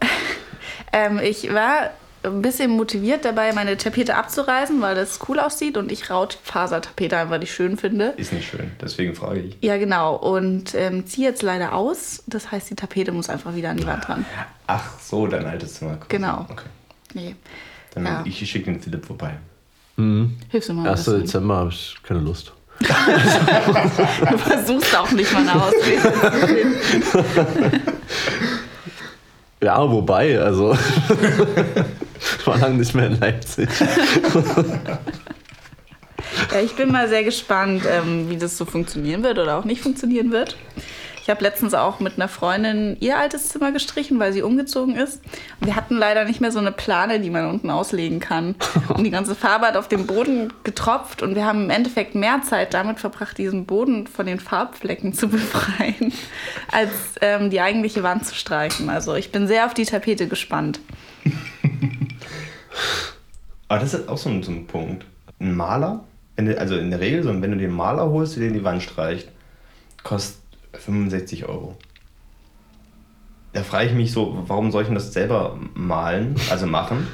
Ähm, 0.90 1.18
ich 1.22 1.52
war 1.52 1.90
ein 2.22 2.42
bisschen 2.42 2.70
motiviert 2.70 3.24
dabei, 3.24 3.52
meine 3.52 3.76
Tapete 3.76 4.16
abzureißen, 4.16 4.80
weil 4.80 4.94
das 4.94 5.20
cool 5.28 5.38
aussieht 5.38 5.76
und 5.76 5.92
ich 5.92 6.10
Rautfasertapete 6.10 7.16
einfach 7.16 7.38
nicht 7.38 7.52
schön 7.52 7.76
finde. 7.76 8.14
Ist 8.16 8.32
nicht 8.32 8.48
schön, 8.50 8.72
deswegen 8.80 9.14
frage 9.14 9.40
ich. 9.40 9.56
Ja, 9.60 9.76
genau. 9.78 10.16
Und 10.16 10.74
ähm, 10.74 11.06
ziehe 11.06 11.28
jetzt 11.28 11.42
leider 11.42 11.74
aus. 11.74 12.22
Das 12.26 12.50
heißt, 12.50 12.70
die 12.70 12.74
Tapete 12.74 13.12
muss 13.12 13.28
einfach 13.28 13.54
wieder 13.54 13.70
an 13.70 13.76
die 13.76 13.86
Wand 13.86 14.08
ran. 14.08 14.24
Ach 14.66 14.98
so, 15.00 15.26
dein 15.26 15.46
altes 15.46 15.74
Zimmer. 15.74 15.92
quasi. 15.96 16.06
Genau. 16.08 16.46
Okay. 16.50 16.66
Nee. 17.14 17.36
Dann 17.94 18.04
Ja. 18.04 18.22
ich 18.26 18.38
schicke 18.50 18.70
den 18.72 18.80
Philipp 18.80 19.04
vorbei. 19.06 19.38
Hilfst 19.96 20.68
du 20.68 20.74
mal 20.74 20.82
ein 20.82 20.88
1. 20.90 21.04
bisschen. 21.04 21.20
Dezember 21.22 21.56
habe 21.56 21.70
ich 21.70 21.96
keine 22.02 22.20
Lust. 22.20 22.52
Du 24.30 24.38
versuchst 24.38 24.96
auch 24.96 25.10
nicht 25.10 25.32
mal 25.32 25.40
eine 25.42 25.54
Ausrede. 25.62 26.12
Ja, 29.60 29.90
wobei, 29.90 30.38
also. 30.40 30.76
ich 32.48 32.54
war 32.54 32.68
lange 32.68 32.78
nicht 32.78 32.94
mehr 32.94 33.06
in 33.06 33.20
Leipzig. 33.20 33.68
Ja, 36.52 36.60
ich 36.60 36.74
bin 36.74 36.90
mal 36.90 37.08
sehr 37.08 37.24
gespannt, 37.24 37.82
ähm, 37.88 38.28
wie 38.28 38.36
das 38.36 38.56
so 38.56 38.64
funktionieren 38.64 39.22
wird 39.22 39.38
oder 39.38 39.58
auch 39.58 39.64
nicht 39.64 39.82
funktionieren 39.82 40.30
wird. 40.30 40.56
Ich 41.22 41.30
habe 41.30 41.42
letztens 41.42 41.74
auch 41.74 42.00
mit 42.00 42.14
einer 42.16 42.28
Freundin 42.28 42.96
ihr 43.00 43.18
altes 43.18 43.50
Zimmer 43.50 43.70
gestrichen, 43.70 44.18
weil 44.18 44.32
sie 44.32 44.40
umgezogen 44.40 44.96
ist. 44.96 45.20
Und 45.60 45.66
wir 45.66 45.76
hatten 45.76 45.96
leider 45.96 46.24
nicht 46.24 46.40
mehr 46.40 46.50
so 46.50 46.58
eine 46.58 46.72
Plane, 46.72 47.20
die 47.20 47.28
man 47.28 47.50
unten 47.50 47.70
auslegen 47.70 48.18
kann. 48.18 48.54
Und 48.88 49.04
die 49.04 49.10
ganze 49.10 49.34
Farbe 49.34 49.66
hat 49.66 49.76
auf 49.76 49.88
den 49.88 50.06
Boden 50.06 50.52
getropft 50.64 51.22
und 51.22 51.34
wir 51.34 51.44
haben 51.44 51.64
im 51.64 51.70
Endeffekt 51.70 52.14
mehr 52.14 52.40
Zeit 52.42 52.72
damit 52.72 52.98
verbracht, 52.98 53.36
diesen 53.36 53.66
Boden 53.66 54.06
von 54.06 54.24
den 54.24 54.40
Farbflecken 54.40 55.12
zu 55.12 55.28
befreien, 55.28 56.14
als 56.72 56.90
ähm, 57.20 57.50
die 57.50 57.60
eigentliche 57.60 58.02
Wand 58.02 58.24
zu 58.24 58.34
streichen. 58.34 58.88
Also 58.88 59.14
ich 59.14 59.30
bin 59.30 59.46
sehr 59.46 59.66
auf 59.66 59.74
die 59.74 59.84
Tapete 59.84 60.28
gespannt. 60.28 60.80
Aber 63.68 63.80
das 63.80 63.94
ist 63.94 64.08
auch 64.08 64.18
so 64.18 64.30
ein, 64.30 64.42
so 64.42 64.50
ein 64.50 64.66
Punkt. 64.66 65.04
Ein 65.40 65.56
Maler, 65.56 66.04
du, 66.36 66.58
also 66.58 66.76
in 66.76 66.90
der 66.90 67.00
Regel, 67.00 67.22
so, 67.22 67.28
wenn 67.28 67.50
du 67.50 67.56
den 67.56 67.72
Maler 67.72 68.10
holst, 68.10 68.36
der 68.36 68.48
dir 68.48 68.54
die 68.54 68.64
Wand 68.64 68.82
streicht, 68.82 69.28
kostet 70.02 70.40
65 70.72 71.46
Euro. 71.46 71.76
Da 73.52 73.62
frage 73.62 73.86
ich 73.86 73.92
mich 73.94 74.12
so, 74.12 74.44
warum 74.46 74.70
soll 74.70 74.82
ich 74.82 74.88
denn 74.88 74.94
das 74.94 75.12
selber 75.12 75.58
malen, 75.74 76.34
also 76.50 76.66
machen, 76.66 77.06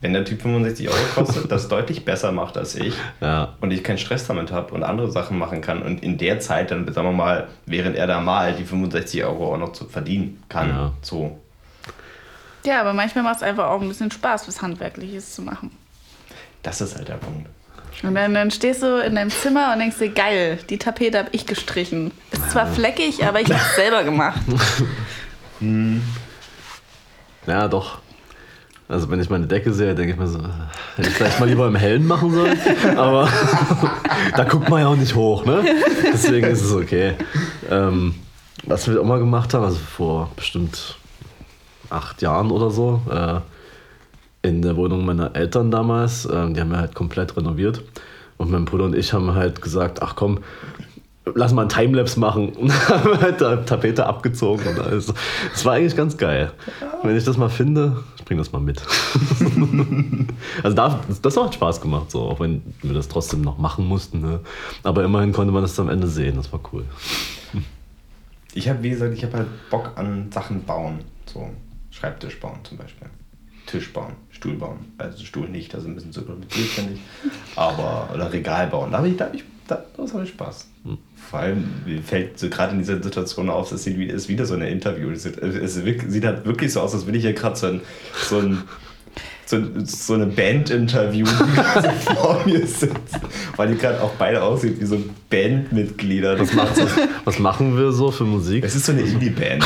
wenn 0.00 0.12
der 0.12 0.24
Typ 0.24 0.42
65 0.42 0.88
Euro 0.88 0.98
kostet, 1.14 1.50
das 1.50 1.68
deutlich 1.68 2.04
besser 2.04 2.32
macht 2.32 2.56
als 2.58 2.74
ich 2.74 2.94
Ja. 3.20 3.54
und 3.60 3.70
ich 3.70 3.82
keinen 3.84 3.98
Stress 3.98 4.26
damit 4.26 4.52
habe 4.52 4.74
und 4.74 4.82
andere 4.82 5.10
Sachen 5.10 5.38
machen 5.38 5.60
kann 5.60 5.82
und 5.82 6.02
in 6.02 6.18
der 6.18 6.40
Zeit 6.40 6.70
dann, 6.70 6.90
sagen 6.92 7.08
wir 7.08 7.12
mal, 7.12 7.48
während 7.66 7.96
er 7.96 8.06
da 8.06 8.20
malt, 8.20 8.58
die 8.58 8.64
65 8.64 9.24
Euro 9.24 9.54
auch 9.54 9.58
noch 9.58 9.72
zu 9.72 9.86
verdienen 9.86 10.42
kann. 10.48 10.68
Ja. 10.68 10.92
So. 11.00 11.38
Ja, 12.64 12.80
aber 12.80 12.92
manchmal 12.92 13.24
macht 13.24 13.36
es 13.36 13.42
einfach 13.42 13.66
auch 13.66 13.80
ein 13.80 13.88
bisschen 13.88 14.10
Spaß, 14.10 14.48
was 14.48 14.62
Handwerkliches 14.62 15.34
zu 15.34 15.42
machen. 15.42 15.70
Das 16.62 16.80
ist 16.80 16.96
halt 16.96 17.08
der 17.08 17.14
Punkt. 17.14 17.48
Und 18.02 18.14
dann, 18.14 18.34
dann 18.34 18.50
stehst 18.50 18.82
du 18.82 19.02
in 19.02 19.14
deinem 19.14 19.30
Zimmer 19.30 19.72
und 19.72 19.78
denkst 19.78 19.98
dir, 19.98 20.10
geil, 20.10 20.58
die 20.68 20.78
Tapete 20.78 21.18
habe 21.18 21.28
ich 21.32 21.46
gestrichen. 21.46 22.10
Ist 22.32 22.50
zwar 22.50 22.66
fleckig, 22.66 23.24
aber 23.24 23.40
ich 23.40 23.48
habe 23.48 23.60
es 23.60 23.76
selber 23.76 24.02
gemacht. 24.02 24.40
Ja, 27.46 27.68
doch. 27.68 27.98
Also 28.88 29.10
wenn 29.10 29.20
ich 29.20 29.30
meine 29.30 29.46
Decke 29.46 29.72
sehe, 29.72 29.94
denke 29.94 30.12
ich 30.12 30.18
mir 30.18 30.26
so, 30.26 30.38
äh, 30.38 30.42
hätte 30.96 31.08
ich 31.08 31.14
vielleicht 31.14 31.40
mal 31.40 31.48
lieber 31.48 31.66
im 31.66 31.74
Hellen 31.74 32.06
machen 32.06 32.32
sollen. 32.32 32.58
Aber 32.96 33.28
da 34.36 34.44
guckt 34.44 34.68
man 34.68 34.80
ja 34.80 34.88
auch 34.88 34.96
nicht 34.96 35.14
hoch, 35.14 35.44
ne? 35.44 35.64
Deswegen 36.12 36.46
ist 36.48 36.62
es 36.62 36.72
okay. 36.72 37.14
Ähm, 37.70 38.14
was 38.64 38.86
wir 38.88 39.00
auch 39.00 39.04
mal 39.04 39.18
gemacht 39.18 39.54
haben, 39.54 39.64
also 39.64 39.78
vor 39.78 40.30
bestimmt 40.36 40.96
acht 41.94 42.22
Jahren 42.22 42.50
oder 42.50 42.70
so 42.70 43.00
äh, 43.10 43.40
in 44.46 44.62
der 44.62 44.76
Wohnung 44.76 45.04
meiner 45.04 45.34
Eltern 45.34 45.70
damals. 45.70 46.28
Ähm, 46.30 46.54
die 46.54 46.60
haben 46.60 46.70
wir 46.70 46.78
halt 46.78 46.94
komplett 46.94 47.36
renoviert. 47.36 47.82
Und 48.36 48.50
mein 48.50 48.64
Bruder 48.64 48.84
und 48.84 48.94
ich 48.94 49.12
haben 49.12 49.34
halt 49.34 49.62
gesagt, 49.62 50.02
ach 50.02 50.16
komm, 50.16 50.40
lass 51.34 51.52
mal 51.52 51.62
ein 51.62 51.68
Timelapse 51.68 52.18
machen. 52.20 52.48
Und 52.56 52.88
haben 52.88 53.20
halt 53.20 53.40
da 53.40 53.56
Tapete 53.56 54.06
abgezogen 54.06 54.66
und 54.66 54.80
alles. 54.80 55.12
Das 55.52 55.64
war 55.64 55.74
eigentlich 55.74 55.96
ganz 55.96 56.16
geil. 56.16 56.52
Wenn 57.02 57.16
ich 57.16 57.24
das 57.24 57.36
mal 57.36 57.48
finde, 57.48 57.96
ich 58.18 58.24
bring 58.24 58.38
das 58.38 58.52
mal 58.52 58.60
mit. 58.60 58.82
also 60.62 60.76
da, 60.76 61.00
das 61.22 61.36
hat 61.36 61.54
Spaß 61.54 61.80
gemacht, 61.80 62.10
so, 62.10 62.22
auch 62.22 62.40
wenn 62.40 62.62
wir 62.82 62.94
das 62.94 63.08
trotzdem 63.08 63.40
noch 63.40 63.58
machen 63.58 63.86
mussten. 63.86 64.20
Ne? 64.20 64.40
Aber 64.82 65.04
immerhin 65.04 65.32
konnte 65.32 65.52
man 65.52 65.62
das 65.62 65.78
am 65.78 65.88
Ende 65.88 66.06
sehen, 66.06 66.36
das 66.36 66.52
war 66.52 66.60
cool. 66.72 66.84
Ich 68.54 68.68
habe, 68.68 68.82
wie 68.82 68.90
gesagt, 68.90 69.14
ich 69.14 69.24
habe 69.24 69.38
halt 69.38 69.70
Bock 69.70 69.92
an 69.96 70.30
Sachen 70.30 70.64
bauen. 70.64 71.00
So 71.26 71.48
Schreibtisch 72.04 72.38
bauen 72.38 72.58
zum 72.64 72.76
Beispiel. 72.76 73.08
Tisch 73.66 73.90
bauen, 73.94 74.12
Stuhl 74.30 74.54
bauen. 74.56 74.92
Also 74.98 75.24
Stuhl 75.24 75.48
nicht, 75.48 75.72
das 75.72 75.80
ist 75.84 75.86
ein 75.88 75.94
bisschen 75.94 76.12
zu 76.12 76.22
kompliziert, 76.22 76.66
finde 76.68 76.92
ich. 76.94 77.00
Aber, 77.56 78.10
oder 78.12 78.30
Regal 78.30 78.66
bauen. 78.66 78.90
Da 78.92 78.98
habe 78.98 79.08
ich, 79.08 79.16
da 79.16 79.24
hab 79.24 79.34
ich, 79.34 79.42
da, 79.66 79.82
das 79.96 80.12
habe 80.12 80.24
ich 80.24 80.28
Spaß. 80.30 80.68
Vor 81.30 81.38
allem 81.38 81.64
mir 81.86 82.02
fällt 82.02 82.38
so 82.38 82.50
gerade 82.50 82.72
in 82.72 82.80
dieser 82.80 83.02
Situation 83.02 83.48
auf, 83.48 83.72
wie- 83.86 84.04
ist 84.04 84.28
wieder 84.28 84.44
so 84.44 84.52
ein 84.52 84.60
Interview. 84.60 85.08
Es 85.12 85.22
sieht, 85.22 85.38
es 85.38 85.74
sieht 85.76 86.24
halt 86.26 86.44
wirklich 86.44 86.70
so 86.74 86.82
aus, 86.82 86.92
als 86.92 87.06
würde 87.06 87.16
ich 87.16 87.24
hier 87.24 87.32
gerade 87.32 87.56
so 87.56 87.68
ein, 87.68 87.80
so 88.28 88.38
ein 88.38 88.64
so, 89.46 89.58
so 89.84 90.14
eine 90.14 90.26
Band-Interview, 90.26 91.26
die 91.48 91.54
gerade 91.54 91.90
vor 91.90 92.40
mir 92.46 92.66
sitzt. 92.66 93.18
Weil 93.56 93.68
die 93.68 93.76
gerade 93.78 94.00
auch 94.02 94.12
beide 94.18 94.42
aussieht 94.42 94.80
wie 94.80 94.86
so 94.86 94.98
Bandmitglieder. 95.30 96.36
Das 96.36 96.52
macht 96.54 96.76
so, 96.76 96.82
Was 97.24 97.38
machen 97.38 97.76
wir 97.76 97.92
so 97.92 98.10
für 98.10 98.24
Musik? 98.24 98.64
es 98.64 98.74
ist 98.74 98.86
so 98.86 98.92
eine 98.92 99.02
Indie-Band. 99.02 99.64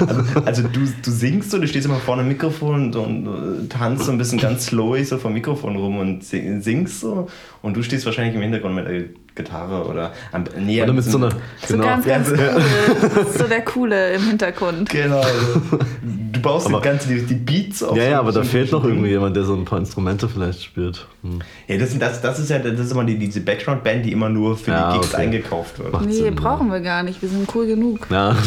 also, 0.00 0.22
also 0.44 0.62
du, 0.62 0.80
du 1.02 1.10
singst 1.10 1.50
so, 1.50 1.58
du 1.58 1.66
stehst 1.68 1.86
immer 1.86 1.96
vorne 1.98 2.22
am 2.22 2.28
Mikrofon 2.28 2.94
und, 2.94 2.96
und 2.96 3.26
äh, 3.64 3.68
tanzt 3.68 4.04
so 4.06 4.12
ein 4.12 4.18
bisschen 4.18 4.38
ganz 4.38 4.66
slowig 4.66 5.08
so 5.08 5.18
vom 5.18 5.32
Mikrofon 5.34 5.76
rum 5.76 5.98
und 5.98 6.24
sing- 6.24 6.60
singst 6.62 7.00
so. 7.00 7.28
Und 7.62 7.76
du 7.76 7.82
stehst 7.82 8.04
wahrscheinlich 8.06 8.34
im 8.34 8.42
Hintergrund 8.42 8.74
mit 8.74 8.86
der 8.88 9.02
Gitarre 9.34 9.84
oder 9.88 10.12
am, 10.32 10.44
nee, 10.60 10.82
Oder 10.82 10.92
mit 10.92 11.04
so 11.04 11.18
einer. 11.18 11.30
So 11.66 11.76
ganz, 11.78 12.06
ganz 12.06 12.30
Ja. 12.30 12.36
cool. 12.56 13.26
So 13.36 13.44
der 13.44 13.62
Coole 13.62 14.12
im 14.14 14.22
Hintergrund. 14.28 14.88
Genau. 14.90 15.20
Also, 15.20 15.60
baust 16.44 16.66
Aber- 16.68 16.78
die 16.80 16.84
ganze 16.84 17.08
die, 17.08 17.22
die 17.22 17.34
Beats 17.34 17.82
auf. 17.82 17.96
Ja, 17.96 18.04
so- 18.04 18.10
ja, 18.10 18.18
aber 18.20 18.32
so 18.32 18.40
da 18.40 18.44
fehlt 18.46 18.70
noch 18.70 18.84
irgendwie 18.84 19.08
jemand, 19.08 19.34
der 19.34 19.44
so 19.44 19.54
ein 19.54 19.64
paar 19.64 19.78
Instrumente 19.80 20.28
vielleicht 20.28 20.62
spielt. 20.62 21.06
Hm. 21.22 21.40
Ja, 21.66 21.78
das, 21.78 21.98
das, 21.98 22.20
das 22.20 22.38
ist 22.38 22.50
ja 22.50 22.58
das 22.60 22.78
ist 22.78 22.92
immer 22.92 23.04
die, 23.04 23.18
diese 23.18 23.40
Background-Band, 23.40 24.04
die 24.06 24.12
immer 24.12 24.28
nur 24.28 24.56
für 24.56 24.70
Ja, 24.70 24.92
die 24.92 24.98
Gigs 25.00 25.12
okay. 25.14 25.22
eingekauft 25.22 25.78
wird. 25.80 25.92
Macht 25.92 26.04
Nee, 26.06 26.12
Sinn, 26.12 26.34
brauchen 26.36 26.70
wir 26.70 26.80
gar 26.80 27.02
nicht. 27.02 27.20
Wir 27.20 27.28
sind 27.28 27.48
cool 27.54 27.66
genug. 27.66 28.06
Ja. 28.10 28.36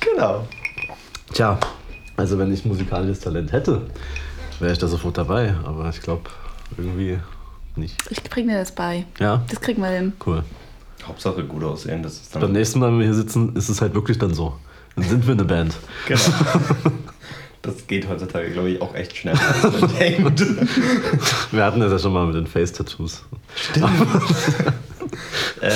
Genau. 0.00 0.46
Tja, 1.32 1.58
also 2.16 2.38
wenn 2.38 2.52
ich 2.52 2.64
musikalisches 2.64 3.20
Talent 3.20 3.52
hätte, 3.52 3.82
wäre 4.60 4.72
ich 4.72 4.78
da 4.78 4.86
sofort 4.86 5.16
dabei. 5.18 5.54
Aber 5.64 5.88
ich 5.90 6.00
glaube, 6.00 6.22
irgendwie 6.76 7.18
nicht. 7.76 7.96
Ich 8.10 8.22
bring 8.24 8.48
dir 8.48 8.58
das 8.58 8.72
bei. 8.72 9.04
Ja, 9.18 9.42
Das 9.48 9.60
kriegen 9.60 9.80
wir 9.82 9.88
hin. 9.88 10.12
cool. 10.26 10.42
Hauptsache 11.06 11.44
gut 11.44 11.62
aussehen, 11.64 12.02
das 12.02 12.14
ist 12.14 12.32
Beim 12.32 12.42
dann. 12.42 12.52
nächsten 12.52 12.80
Mal, 12.80 12.90
wenn 12.90 12.98
wir 12.98 13.06
hier 13.06 13.14
sitzen, 13.14 13.54
ist 13.56 13.68
es 13.68 13.80
halt 13.80 13.94
wirklich 13.94 14.18
dann 14.18 14.34
so. 14.34 14.54
Dann 14.98 15.08
sind 15.08 15.26
wir 15.26 15.32
eine 15.34 15.44
Band. 15.44 15.74
Genau. 16.06 16.20
Das 17.60 17.86
geht 17.88 18.08
heutzutage, 18.08 18.50
glaube 18.52 18.70
ich, 18.70 18.80
auch 18.80 18.94
echt 18.94 19.16
schnell, 19.16 19.34
als 19.36 19.80
man 19.80 19.90
denkt. 19.98 20.40
Wir 21.52 21.64
hatten 21.64 21.80
das 21.80 21.90
ja 21.90 21.98
schon 21.98 22.12
mal 22.12 22.24
mit 22.24 22.36
den 22.36 22.46
Face-Tattoos. 22.46 23.24
Äh, 25.60 25.70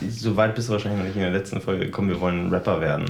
ich- 0.00 0.20
so 0.20 0.36
weit 0.36 0.54
bist 0.56 0.68
du 0.68 0.72
wahrscheinlich 0.72 0.98
noch 0.98 1.06
nicht 1.06 1.14
in 1.16 1.22
der 1.22 1.30
letzten 1.30 1.60
Folge 1.60 1.84
gekommen, 1.86 2.08
wir 2.08 2.20
wollen 2.20 2.50
Rapper 2.50 2.80
werden. 2.80 3.06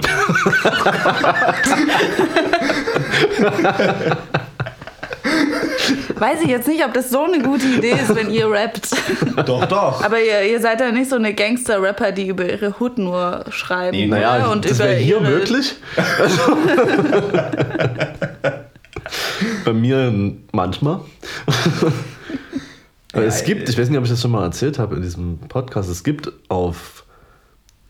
Weiß 6.17 6.41
ich 6.41 6.47
jetzt 6.49 6.67
nicht, 6.67 6.83
ob 6.85 6.93
das 6.93 7.09
so 7.09 7.23
eine 7.23 7.41
gute 7.41 7.65
Idee 7.65 7.91
ist, 7.91 8.15
wenn 8.15 8.29
ihr 8.31 8.49
rappt. 8.49 8.89
doch, 9.45 9.65
doch. 9.65 10.03
Aber 10.03 10.19
ihr, 10.21 10.43
ihr 10.43 10.59
seid 10.61 10.79
ja 10.79 10.91
nicht 10.91 11.09
so 11.09 11.15
eine 11.15 11.33
Gangster-Rapper, 11.33 12.11
die 12.11 12.27
über 12.27 12.49
ihre 12.49 12.75
Hood 12.79 12.97
nur 12.97 13.45
schreiben. 13.49 13.97
Nee, 13.97 14.07
Naja, 14.07 14.37
oder? 14.37 14.51
Und 14.51 14.69
das 14.69 14.79
wäre 14.79 14.95
hier 14.95 15.19
ihre, 15.21 15.29
möglich. 15.29 15.75
Bei 19.65 19.73
mir 19.73 20.33
manchmal. 20.51 21.01
Aber 23.13 23.23
es 23.25 23.41
Ja, 23.41 23.45
gibt, 23.45 23.69
ich 23.69 23.77
weiß 23.77 23.89
nicht, 23.89 23.97
ob 23.97 24.03
ich 24.05 24.09
das 24.09 24.21
schon 24.21 24.31
mal 24.31 24.43
erzählt 24.43 24.79
habe 24.79 24.95
in 24.95 25.01
diesem 25.01 25.37
Podcast, 25.49 25.89
es 25.89 26.03
gibt 26.03 26.31
auf 26.49 27.05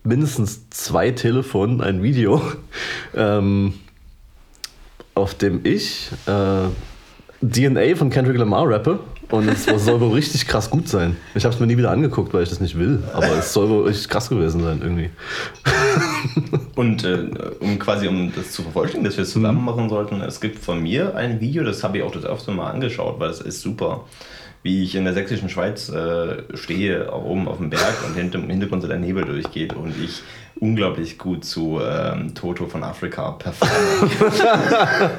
mindestens 0.04 0.70
zwei 0.70 1.12
Telefonen 1.12 1.82
ein 1.82 2.04
Video, 2.04 2.42
ähm, 3.16 3.74
auf 5.16 5.34
dem 5.36 5.62
ich 5.64 6.10
äh, 6.28 6.66
DNA 7.50 7.96
von 7.96 8.10
Kendrick 8.10 8.38
Lamar 8.38 8.70
rappe. 8.70 9.00
Und 9.30 9.48
es 9.48 9.66
soll 9.86 10.00
wohl 10.00 10.14
richtig 10.14 10.48
krass 10.48 10.70
gut 10.70 10.88
sein. 10.88 11.18
Ich 11.34 11.44
habe 11.44 11.54
es 11.54 11.60
mir 11.60 11.66
nie 11.66 11.78
wieder 11.78 11.92
angeguckt, 11.92 12.34
weil 12.34 12.44
ich 12.44 12.50
das 12.50 12.60
nicht 12.60 12.78
will. 12.78 13.04
Aber 13.14 13.38
es 13.40 13.52
soll 13.52 13.70
wohl 13.70 13.88
richtig 13.88 14.10
krass 14.10 14.30
gewesen 14.30 14.62
sein 14.62 14.80
irgendwie. 14.82 15.10
Und 16.76 17.04
äh, 17.04 17.26
um 17.60 17.80
quasi 17.80 18.08
um 18.08 18.32
das 18.36 18.52
zu 18.52 18.62
vervollständigen, 18.62 19.06
dass 19.10 19.18
wir 19.18 19.24
es 19.24 19.32
zusammen 19.32 19.64
machen 19.64 19.90
sollten, 19.90 20.22
es 20.22 20.40
gibt 20.40 20.60
von 20.60 20.82
mir 20.82 21.16
ein 21.16 21.42
Video, 21.42 21.64
das 21.64 21.84
habe 21.84 21.98
ich 21.98 22.04
auch 22.04 22.12
das 22.12 22.26
öfter 22.26 22.52
mal 22.52 22.70
angeschaut, 22.70 23.20
weil 23.20 23.30
es 23.30 23.42
ist 23.42 23.62
super. 23.62 24.06
Wie 24.62 24.84
ich 24.84 24.96
in 24.96 25.04
der 25.04 25.14
sächsischen 25.14 25.50
Schweiz 25.50 25.90
äh, 25.90 26.44
stehe, 26.54 27.12
oben 27.12 27.50
auf 27.50 27.58
dem 27.58 27.70
Berg 27.70 27.96
und 28.08 28.16
hinter, 28.16 28.40
im 28.40 28.50
Hintergrund 28.50 28.82
so 28.82 28.88
der 28.88 29.00
Nebel 29.00 29.26
durchgeht 29.26 29.74
und 29.74 29.94
ich 30.02 30.22
unglaublich 30.56 31.18
gut 31.18 31.44
zu 31.44 31.82
ähm, 31.84 32.34
Toto 32.34 32.68
von 32.68 32.82
Afrika 32.84 33.32
performe. 33.32 33.72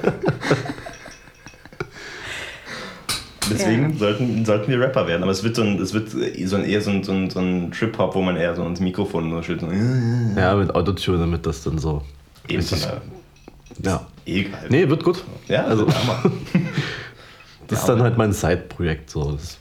Deswegen 3.51 3.91
Ja. 3.93 3.97
sollten, 3.99 4.45
sollten 4.45 4.71
wir 4.71 4.81
Rapper 4.81 5.07
werden. 5.07 5.23
Aber 5.23 5.33
es 5.33 5.43
wird, 5.45 5.57
so 5.57 5.63
ein, 5.63 5.81
es 5.81 5.93
wird 5.95 6.11
so 6.11 6.57
ein, 6.57 6.65
eher 6.65 6.81
so 6.81 6.91
ein, 6.91 7.03
so 7.03 7.13
ein, 7.13 7.31
so 7.31 7.41
ein 7.41 7.71
Trip-Hop, 7.73 8.15
wo 8.15 8.23
man 8.23 8.37
eher 8.37 8.55
so 8.55 8.65
ins 8.67 8.81
Mikrofon 8.81 9.29
nur 9.31 9.43
schüttelt. 9.43 9.71
So, 9.73 10.41
Ja, 10.41 10.55
mit 10.55 10.75
Autotune, 10.75 11.19
damit 11.19 11.45
das 11.47 11.63
dann 11.63 11.79
so. 11.79 12.03
eben 12.49 12.63
von 12.63 12.79
richtig- 12.79 12.93
der 13.79 13.93
Ja. 13.93 14.07
Egal. 14.27 14.67
Nee, 14.71 14.89
wird 14.89 15.05
gut. 15.05 15.23
Ja, 15.49 15.65
Also, 15.65 15.87
also 15.87 15.97
das 17.69 17.81
ist 17.81 17.89
dann 17.89 18.03
halt 18.03 18.17
mein 18.17 18.33
Side-Projekt. 18.33 19.11
So. 19.11 19.33
Das 19.33 19.59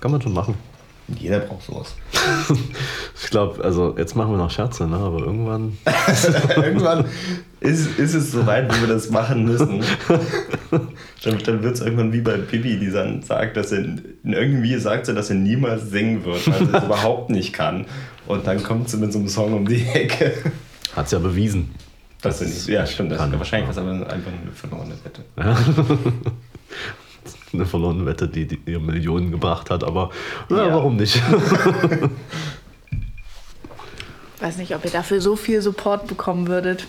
kann 0.00 0.10
man 0.12 0.22
schon 0.22 0.32
machen. 0.32 0.54
Jeder 1.18 1.40
braucht 1.40 1.66
sowas. 1.66 1.94
Ich 3.22 3.28
glaube, 3.30 3.62
also 3.62 3.94
jetzt 3.96 4.16
machen 4.16 4.32
wir 4.32 4.38
noch 4.38 4.50
Scherze, 4.50 4.88
ne? 4.88 4.96
aber 4.96 5.18
irgendwann. 5.20 5.76
irgendwann 6.56 7.04
ist, 7.60 7.98
ist 7.98 8.14
es 8.14 8.32
soweit, 8.32 8.68
wo 8.68 8.80
wir 8.80 8.88
das 8.88 9.10
machen 9.10 9.44
müssen. 9.44 9.84
Dann, 11.22 11.38
dann 11.44 11.62
wird 11.62 11.74
es 11.74 11.82
irgendwann 11.82 12.14
wie 12.14 12.22
bei 12.22 12.38
Pippi, 12.38 12.78
die 12.78 12.90
dann 12.90 13.22
sagt, 13.22 13.58
dass 13.58 13.72
er 13.72 13.84
irgendwie 14.24 14.78
sagt 14.78 15.04
sie, 15.04 15.12
dass 15.12 15.28
er 15.28 15.36
niemals 15.36 15.90
singen 15.90 16.24
wird, 16.24 16.46
weil 16.48 16.66
sie 16.66 16.74
es 16.74 16.82
überhaupt 16.82 17.28
nicht 17.28 17.52
kann. 17.52 17.84
Und 18.26 18.46
dann 18.46 18.62
kommt 18.62 18.88
sie 18.88 18.96
mit 18.96 19.12
so 19.12 19.18
einem 19.18 19.28
Song 19.28 19.52
um 19.52 19.68
die 19.68 19.86
Ecke. 19.86 20.32
Hat 20.96 21.04
es 21.04 21.12
ja 21.12 21.18
bewiesen. 21.18 21.74
Das 22.22 22.38
sind 22.38 22.48
nicht, 22.48 22.68
ja, 22.68 22.86
stimmt. 22.86 23.12
Das 23.12 23.18
kann. 23.18 23.38
wahrscheinlich 23.38 23.68
was 23.68 23.76
aber 23.76 23.90
einfach 23.90 24.32
eine 24.32 24.52
verlorene 24.54 24.94
Wette. 25.04 25.24
Eine 27.52 27.66
verlorene 27.66 28.06
Wette, 28.06 28.28
die, 28.28 28.46
die 28.46 28.60
ihr 28.66 28.78
Millionen 28.80 29.30
gebracht 29.32 29.70
hat, 29.70 29.82
aber 29.84 30.10
na, 30.48 30.66
Ja. 30.68 30.74
warum 30.74 30.96
nicht? 30.96 31.20
Weiß 34.40 34.56
nicht, 34.56 34.74
ob 34.74 34.84
ihr 34.84 34.90
dafür 34.90 35.20
so 35.20 35.36
viel 35.36 35.60
Support 35.60 36.06
bekommen 36.06 36.46
würdet. 36.48 36.86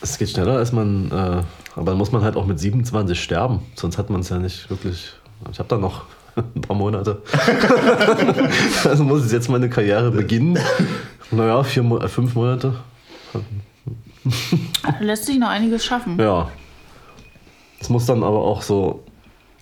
Es 0.00 0.18
geht 0.18 0.28
schneller, 0.30 0.56
als 0.58 0.72
man. 0.72 1.10
Äh, 1.10 1.42
aber 1.74 1.86
dann 1.86 1.96
muss 1.96 2.12
man 2.12 2.22
halt 2.22 2.36
auch 2.36 2.46
mit 2.46 2.58
27 2.60 3.20
sterben. 3.20 3.60
Sonst 3.76 3.96
hat 3.98 4.10
man 4.10 4.20
es 4.20 4.28
ja 4.28 4.38
nicht 4.38 4.68
wirklich. 4.68 5.12
Ich 5.50 5.58
habe 5.58 5.68
da 5.68 5.78
noch 5.78 6.02
ein 6.36 6.60
paar 6.60 6.76
Monate. 6.76 7.22
also 8.84 9.04
muss 9.04 9.24
ich 9.26 9.32
jetzt 9.32 9.48
meine 9.48 9.70
Karriere 9.70 10.10
beginnen. 10.10 10.58
Naja, 11.30 11.62
vier, 11.62 11.82
Mo- 11.82 11.98
äh, 11.98 12.08
fünf 12.08 12.34
Monate. 12.34 12.74
Lässt 15.00 15.26
sich 15.26 15.38
noch 15.38 15.48
einiges 15.48 15.84
schaffen. 15.84 16.18
Ja. 16.18 16.50
Es 17.80 17.88
muss 17.88 18.06
dann 18.06 18.22
aber 18.22 18.38
auch 18.40 18.60
so. 18.62 19.02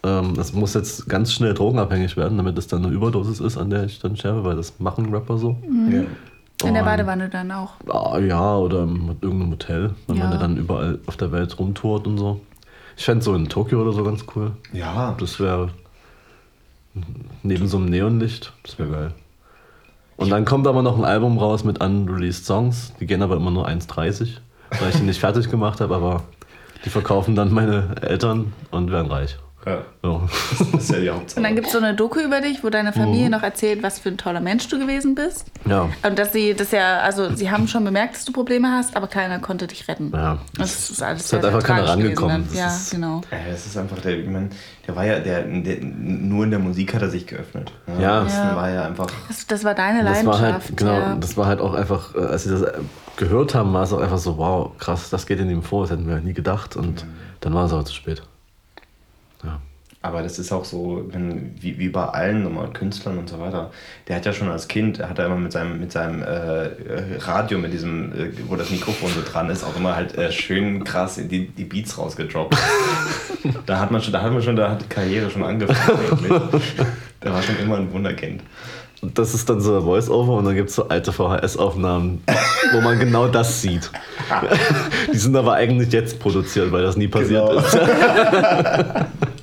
Ähm, 0.07 0.35
es 0.39 0.53
muss 0.53 0.75
jetzt 0.75 1.09
ganz 1.09 1.33
schnell 1.33 1.53
drogenabhängig 1.53 2.17
werden, 2.17 2.37
damit 2.37 2.57
es 2.59 2.69
dann 2.69 2.85
eine 2.85 2.95
Überdosis 2.95 3.41
ist, 3.41 3.57
an 3.59 3.71
der 3.71 3.85
ich 3.85 3.99
dann 3.99 4.17
sterbe, 4.17 4.45
weil 4.45 4.55
das 4.57 4.79
machen 4.79 5.13
Rapper 5.13 5.37
so. 5.37 5.57
Ja. 5.91 6.03
In 6.67 6.75
der 6.75 6.85
Badewanne 6.85 7.29
dann 7.29 7.51
auch. 7.51 7.73
Ah, 7.89 8.19
ja, 8.19 8.57
oder 8.57 8.87
mit 8.87 9.23
irgendeinem 9.23 9.53
Hotel, 9.53 9.91
wenn 10.07 10.19
man 10.19 10.29
Ja. 10.29 10.35
ja 10.35 10.41
dann 10.41 10.57
überall 10.57 10.99
auf 11.07 11.17
der 11.17 11.33
Welt 11.33 11.59
rumtourt 11.59 12.07
und 12.07 12.19
so. 12.19 12.41
Ich 12.97 13.05
fände 13.05 13.23
so 13.25 13.35
in 13.35 13.49
Tokio 13.49 13.83
oder 13.83 13.93
so 13.93 14.05
ganz 14.05 14.25
cool. 14.35 14.53
ja. 14.73 15.15
Das 15.19 15.39
wäre 15.41 15.71
neben 17.43 17.67
so 17.69 17.77
einem 17.77 17.87
Neonlicht, 17.87 18.53
das 18.63 18.79
wäre 18.79 18.89
geil. 18.91 19.15
Und 20.17 20.31
dann 20.31 20.47
kommt 20.47 20.67
aber 20.67 20.81
noch 20.83 20.97
ein 20.97 21.05
Album 21.05 21.37
raus 21.37 21.63
mit 21.65 21.83
unreleased 21.83 22.47
Songs. 22.47 22.95
Die 23.01 23.07
gehen 23.07 23.21
aber 23.23 23.37
immer 23.37 23.51
nur 23.51 23.69
1,30, 23.69 24.39
weil 24.81 24.89
ich 24.91 24.97
die 24.97 25.03
nicht 25.03 25.21
fertig 25.21 25.51
gemacht 25.51 25.81
habe, 25.83 25.95
aber 25.95 26.23
die 26.87 26.89
verkaufen 26.91 27.35
dann 27.35 27.53
meine 27.53 27.97
Eltern 28.01 28.55
und 28.71 28.91
werden 28.91 29.11
reich. 29.11 29.37
Ja. 29.67 29.79
Das 30.73 30.85
ist 30.85 30.91
ja 30.93 31.01
die 31.01 31.11
Hauptsache. 31.11 31.41
Und 31.41 31.45
dann 31.45 31.55
gibt 31.57 31.67
es 31.67 31.73
so 31.73 31.79
eine 31.79 31.95
Doku 31.95 32.21
über 32.21 32.41
dich, 32.41 32.63
wo 32.63 32.71
deine 32.71 32.93
Familie 32.93 33.29
noch 33.29 33.43
erzählt, 33.43 33.83
was 33.83 33.99
für 33.99 34.11
ein 34.11 34.17
toller 34.17 34.41
Mensch 34.41 34.69
du 34.69 34.79
gewesen 34.79 35.17
bist. 35.17 35.47
Ja. 35.69 35.89
Und 36.07 36.19
dass 36.19 36.33
sie 36.33 36.55
das 36.55 36.71
ja, 36.71 37.01
also 37.01 37.35
sie 37.35 37.51
haben 37.51 37.67
schon 37.67 37.83
bemerkt, 37.85 38.15
dass 38.15 38.25
du 38.25 38.33
Probleme 38.33 38.71
hast, 38.71 38.97
aber 38.97 39.09
keiner 39.09 39.41
konnte 39.41 39.67
dich 39.67 39.89
retten. 39.89 40.13
Ja. 40.15 40.39
Das 40.57 40.91
ist 40.91 41.03
alles 41.03 41.29
sehr, 41.29 41.41
sehr 41.41 41.53
einfach 41.53 41.67
keiner 41.67 41.89
rangekommen. 41.89 42.45
gewesen. 42.45 42.49
Das 42.53 42.59
Ja, 42.59 42.67
ist- 42.69 42.91
genau. 42.93 43.21
Ja, 43.33 43.39
das 43.51 43.67
ist 43.67 43.77
einfach 43.77 43.99
der, 43.99 44.19
ich 44.21 44.29
mein, 44.29 44.51
der 44.87 44.95
war 44.95 45.05
ja, 45.05 45.19
der, 45.19 45.43
der, 45.43 45.81
nur 45.83 46.45
in 46.45 46.51
der 46.51 46.61
Musik 46.61 46.95
hat 46.95 47.03
er 47.03 47.11
sich 47.11 47.27
geöffnet. 47.27 47.73
Ja. 48.01 48.23
Das 48.23 48.35
Ja. 48.35 48.55
war 48.55 48.71
ja 48.71 48.85
einfach, 48.87 49.09
Das, 49.27 49.47
das 49.49 49.65
war 49.65 49.75
deine 49.75 50.05
Das 50.05 50.25
war 50.25 50.35
Leidenschaft. 50.39 50.69
halt, 50.69 50.77
genau, 50.77 50.93
ja. 50.93 51.17
das 51.17 51.37
war 51.37 51.47
halt 51.47 51.61
auch 51.61 51.75
einfach, 51.75 52.15
äh, 52.15 52.19
als 52.21 52.45
sie 52.45 52.51
das 52.51 52.63
äh, 52.63 52.73
gehört 53.17 53.57
haben, 53.57 53.73
war 53.73 53.83
es 53.83 53.93
auch 53.93 54.01
einfach 54.01 54.19
so, 54.19 54.39
wow, 54.39 54.71
krass, 54.79 55.11
das 55.11 55.27
geht 55.27 55.41
in 55.41 55.51
ihm 55.51 55.63
vor, 55.65 55.83
das 55.83 55.91
hätten 55.91 56.07
wir 56.09 56.19
nie 56.21 56.35
gedacht 56.35 56.77
und 56.77 57.05
dann 57.41 57.53
war 57.53 57.65
es 57.67 57.73
aber 57.73 57.85
zu 57.85 57.93
spät. 57.95 58.23
Aber 60.07 60.23
das 60.23 60.39
ist 60.39 60.53
auch 60.53 60.65
so, 60.65 61.05
wenn, 61.11 61.53
wie, 61.61 61.81
wie 61.81 61.89
bei 61.89 62.05
allen 62.05 62.45
normal 62.45 62.69
Künstlern 62.73 63.19
und 63.19 63.29
so 63.29 63.41
weiter. 63.41 63.73
Der 64.07 64.15
hat 64.15 64.25
ja 64.25 64.33
schon 64.33 64.49
als 64.49 64.69
Kind, 64.69 65.01
hat 65.01 65.19
er 65.19 65.27
immer 65.27 65.35
mit 65.35 65.51
seinem, 65.51 65.81
mit 65.81 65.91
seinem 65.91 66.23
äh, 66.23 66.67
äh, 66.67 67.17
Radio, 67.19 67.59
mit 67.59 67.73
diesem, 67.73 68.13
äh, 68.13 68.31
wo 68.47 68.55
das 68.55 68.71
Mikrofon 68.71 69.11
so 69.11 69.21
dran 69.29 69.51
ist, 69.51 69.65
auch 69.65 69.77
immer 69.77 69.97
halt 69.97 70.17
äh, 70.17 70.31
schön 70.31 70.85
krass 70.85 71.17
die, 71.17 71.49
die 71.49 71.65
Beats 71.65 71.99
rausgedroppt. 71.99 72.57
da 73.67 73.81
hat 73.81 73.91
man 73.91 74.01
schon, 74.01 74.13
da 74.13 74.23
hat 74.23 74.33
man 74.33 74.43
schon, 74.43 74.55
da 74.55 74.71
hat 74.71 74.83
die 74.83 74.87
Karriere 74.89 75.29
schon 75.29 75.43
angefangen. 75.43 76.63
Der 77.25 77.33
war 77.33 77.43
schon 77.43 77.59
immer 77.59 77.79
ein 77.79 77.93
Wunderkind. 77.93 78.43
Und 79.03 79.19
das 79.19 79.35
ist 79.35 79.49
dann 79.51 79.61
so 79.61 79.77
ein 79.77 79.83
Voice-Over 79.83 80.35
und 80.35 80.45
dann 80.47 80.55
gibt 80.55 80.71
es 80.71 80.77
so 80.77 80.89
alte 80.89 81.13
VHS-Aufnahmen, 81.13 82.23
wo 82.73 82.81
man 82.81 82.99
genau 82.99 83.27
das 83.29 83.61
sieht. 83.61 83.91
Die 85.13 85.19
sind 85.19 85.37
aber 85.37 85.55
eigentlich 85.55 85.93
jetzt 85.93 86.19
produziert, 86.19 86.73
weil 86.73 86.83
das 86.83 86.97
nie 86.97 87.09
passiert 87.09 87.47
Genau. 87.47 87.59
ist. 87.61 87.77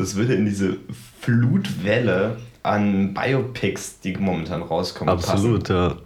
Das 0.00 0.16
würde 0.16 0.34
in 0.34 0.46
diese 0.46 0.78
Flutwelle 1.20 2.38
an 2.62 3.12
Biopics, 3.12 4.00
die 4.00 4.16
momentan 4.16 4.62
rauskommen, 4.62 5.12
Absolut, 5.12 5.68
ja. 5.68 5.90
passen. 5.90 6.00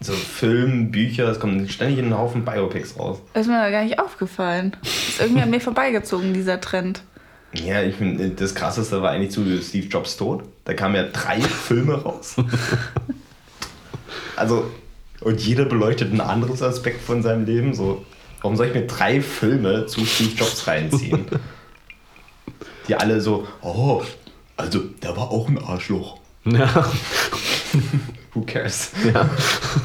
So 0.00 0.12
Film, 0.12 0.92
Bücher, 0.92 1.28
es 1.28 1.40
kommen 1.40 1.68
ständig 1.68 1.98
einen 1.98 2.16
Haufen 2.16 2.44
Biopics 2.44 2.96
raus. 2.96 3.18
ist 3.34 3.48
mir 3.48 3.58
da 3.58 3.70
gar 3.70 3.82
nicht 3.82 3.98
aufgefallen. 3.98 4.76
Ist 4.82 5.20
irgendwie 5.20 5.42
an 5.42 5.50
mir 5.50 5.60
vorbeigezogen, 5.60 6.32
dieser 6.32 6.60
Trend. 6.60 7.02
Ja, 7.54 7.82
ich 7.82 7.96
finde, 7.96 8.28
das 8.30 8.54
krasseste 8.54 9.02
war 9.02 9.10
eigentlich 9.10 9.32
zu 9.32 9.44
Steve 9.60 9.86
Jobs 9.86 10.16
Tod. 10.16 10.44
Da 10.64 10.74
kamen 10.74 10.94
ja 10.94 11.04
drei 11.04 11.40
Filme 11.40 11.94
raus. 11.94 12.36
Also, 14.36 14.70
und 15.20 15.40
jeder 15.40 15.64
beleuchtet 15.64 16.12
ein 16.12 16.20
anderes 16.20 16.62
Aspekt 16.62 17.02
von 17.02 17.22
seinem 17.22 17.46
Leben. 17.46 17.74
So, 17.74 18.04
warum 18.42 18.56
soll 18.56 18.66
ich 18.66 18.74
mir 18.74 18.86
drei 18.86 19.20
Filme 19.20 19.86
zu 19.86 20.04
Steve 20.04 20.34
Jobs 20.36 20.68
reinziehen? 20.68 21.24
Die 22.88 22.94
alle 22.94 23.20
so, 23.20 23.46
oh, 23.62 24.02
also 24.56 24.80
der 25.02 25.16
war 25.16 25.30
auch 25.30 25.48
ein 25.48 25.58
Arschloch. 25.58 26.18
ja. 26.44 26.68
Who 28.34 28.42
cares? 28.42 28.92
ja. 29.12 29.28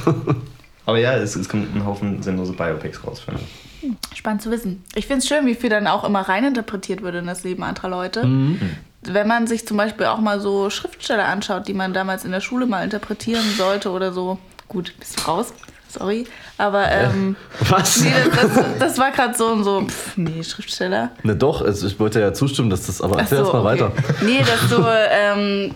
Aber 0.85 0.97
ja, 0.97 1.13
es, 1.13 1.35
es 1.35 1.47
kommt 1.47 1.75
ein 1.75 1.85
Haufen 1.85 2.23
sinnlose 2.23 2.53
Biopics 2.53 3.05
raus, 3.05 3.19
finde 3.19 3.41
ich. 3.41 4.17
Spannend 4.17 4.41
zu 4.41 4.49
wissen. 4.49 4.83
Ich 4.95 5.05
finde 5.05 5.19
es 5.19 5.27
schön, 5.27 5.45
wie 5.45 5.53
viel 5.53 5.69
dann 5.69 5.85
auch 5.85 6.03
immer 6.03 6.21
reininterpretiert 6.21 7.03
wird 7.03 7.15
in 7.15 7.27
das 7.27 7.43
Leben 7.43 7.63
anderer 7.63 7.89
Leute. 7.89 8.25
Mhm. 8.25 8.59
Wenn 9.03 9.27
man 9.27 9.45
sich 9.45 9.67
zum 9.67 9.77
Beispiel 9.77 10.07
auch 10.07 10.19
mal 10.19 10.41
so 10.41 10.69
Schriftsteller 10.69 11.25
anschaut, 11.25 11.67
die 11.67 11.73
man 11.73 11.93
damals 11.93 12.25
in 12.25 12.31
der 12.31 12.41
Schule 12.41 12.65
mal 12.65 12.83
interpretieren 12.83 13.45
sollte 13.55 13.91
oder 13.91 14.11
so. 14.11 14.39
Gut, 14.67 14.93
bist 14.99 15.19
du 15.19 15.23
raus? 15.25 15.53
Sorry. 15.89 16.25
Aber 16.57 16.89
ähm, 16.91 17.35
Was? 17.67 18.01
nee, 18.01 18.11
das, 18.31 18.53
das, 18.53 18.65
das 18.79 18.97
war 18.97 19.11
gerade 19.11 19.35
so 19.37 19.47
und 19.47 19.63
so, 19.63 19.81
pff, 19.87 20.17
nee, 20.17 20.43
Schriftsteller. 20.43 21.11
Ne, 21.23 21.35
doch, 21.35 21.61
also 21.61 21.87
ich 21.87 21.99
wollte 21.99 22.19
ja 22.19 22.33
zustimmen, 22.33 22.69
dass 22.69 22.85
das, 22.87 23.01
aber 23.01 23.15
Ach 23.15 23.21
erzähl 23.21 23.39
so, 23.39 23.43
erst 23.45 23.53
mal 23.53 23.59
okay. 23.59 23.81
weiter. 23.81 23.91
Nee, 24.23 24.39
dass 24.39 24.69
du 24.69 24.85
ähm, 25.11 25.71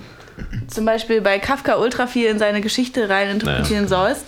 zum 0.67 0.85
Beispiel 0.85 1.21
bei 1.21 1.39
Kafka 1.39 1.75
ultra 1.77 2.07
viel 2.07 2.27
in 2.27 2.37
seine 2.39 2.61
Geschichte 2.61 3.09
rein 3.09 3.29
interpretieren 3.29 3.87
sollst. 3.87 4.25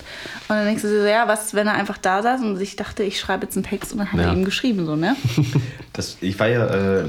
Und 0.47 0.55
dann 0.57 0.65
denkst 0.65 0.83
du 0.83 0.89
dir 0.89 1.01
so, 1.01 1.07
ja, 1.07 1.27
was, 1.27 1.55
wenn 1.55 1.65
er 1.65 1.73
einfach 1.73 1.97
da 1.97 2.21
saß 2.21 2.41
und 2.41 2.57
sich 2.57 2.75
dachte, 2.75 3.01
ich 3.01 3.19
schreibe 3.19 3.45
jetzt 3.45 3.55
einen 3.57 3.65
Text 3.65 3.91
und 3.93 3.97
dann 3.99 4.11
hat 4.11 4.19
Ja. 4.19 4.27
er 4.27 4.31
eben 4.33 4.45
geschrieben, 4.45 4.85
so, 4.85 4.95
ne? 4.95 5.15
Das, 5.93 6.17
ich 6.21 6.37
war 6.39 6.47
ja, 6.49 6.67
äh, 6.67 7.05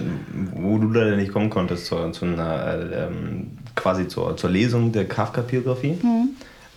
wo 0.55 0.79
du 0.79 0.89
leider 0.91 1.17
nicht 1.17 1.33
kommen 1.33 1.51
konntest, 1.51 1.87
zu, 1.87 2.11
zu 2.13 2.25
einer, 2.25 2.67
äh, 2.67 3.05
ähm, 3.07 3.59
quasi 3.75 4.07
zur, 4.09 4.37
zur 4.39 4.49
Lesung 4.49 4.93
der 4.93 5.07
Kafka-Biografie. 5.07 5.99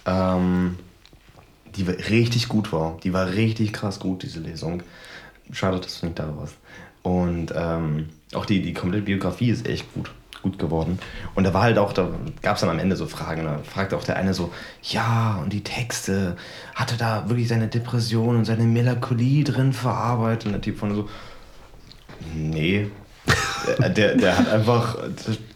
Ähm, 0.05 0.75
die 1.75 1.83
richtig 1.83 2.47
gut 2.47 2.71
war. 2.71 2.97
Die 3.03 3.13
war 3.13 3.31
richtig 3.31 3.73
krass 3.73 3.99
gut, 3.99 4.23
diese 4.23 4.39
Lesung. 4.39 4.83
Schade, 5.51 5.79
dass 5.79 5.99
du 5.99 6.07
nicht 6.07 6.19
da 6.19 6.35
warst. 6.37 6.55
Und 7.01 7.53
ähm, 7.55 8.09
auch 8.33 8.45
die, 8.45 8.61
die 8.61 8.73
komplette 8.73 9.05
Biografie 9.05 9.49
ist 9.49 9.67
echt 9.67 9.91
gut, 9.93 10.11
gut 10.43 10.59
geworden. 10.59 10.99
Und 11.35 11.43
da 11.43 11.53
war 11.53 11.63
halt 11.63 11.77
auch, 11.77 11.93
da 11.93 12.09
gab 12.41 12.55
es 12.55 12.61
dann 12.61 12.69
am 12.69 12.79
Ende 12.79 12.95
so 12.95 13.07
Fragen. 13.07 13.45
Da 13.45 13.59
fragte 13.63 13.97
auch 13.97 14.03
der 14.03 14.17
eine 14.17 14.33
so, 14.33 14.51
ja, 14.83 15.39
und 15.41 15.53
die 15.53 15.63
Texte, 15.63 16.35
hatte 16.75 16.97
da 16.97 17.29
wirklich 17.29 17.47
seine 17.47 17.67
Depression 17.67 18.35
und 18.35 18.45
seine 18.45 18.63
Melancholie 18.63 19.43
drin 19.43 19.73
verarbeitet? 19.73 20.47
Und 20.47 20.51
der 20.53 20.61
Typ 20.61 20.77
von 20.77 20.93
so, 20.93 21.09
Nee. 22.35 22.87
Der, 23.79 23.89
der, 23.89 24.15
der 24.15 24.37
hat 24.37 24.49
einfach, 24.49 24.97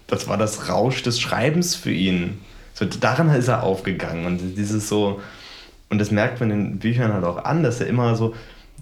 das 0.08 0.28
war 0.28 0.38
das 0.38 0.69
Rausch 0.69 1.02
des 1.04 1.19
Schreibens 1.19 1.76
für 1.76 1.91
ihn. 1.91 2.41
So, 2.73 2.86
daran 2.86 3.30
ist 3.30 3.47
er 3.47 3.63
aufgegangen. 3.63 4.26
Und 4.26 4.56
dieses 4.56 4.89
so, 4.89 5.21
und 5.89 6.00
das 6.00 6.12
merkt 6.12 6.39
man 6.39 6.52
in 6.52 6.63
den 6.63 6.80
Büchern 6.80 7.13
halt 7.13 7.24
auch 7.24 7.43
an, 7.43 7.63
dass 7.63 7.80
er 7.80 7.88
immer 7.88 8.15
so, 8.15 8.34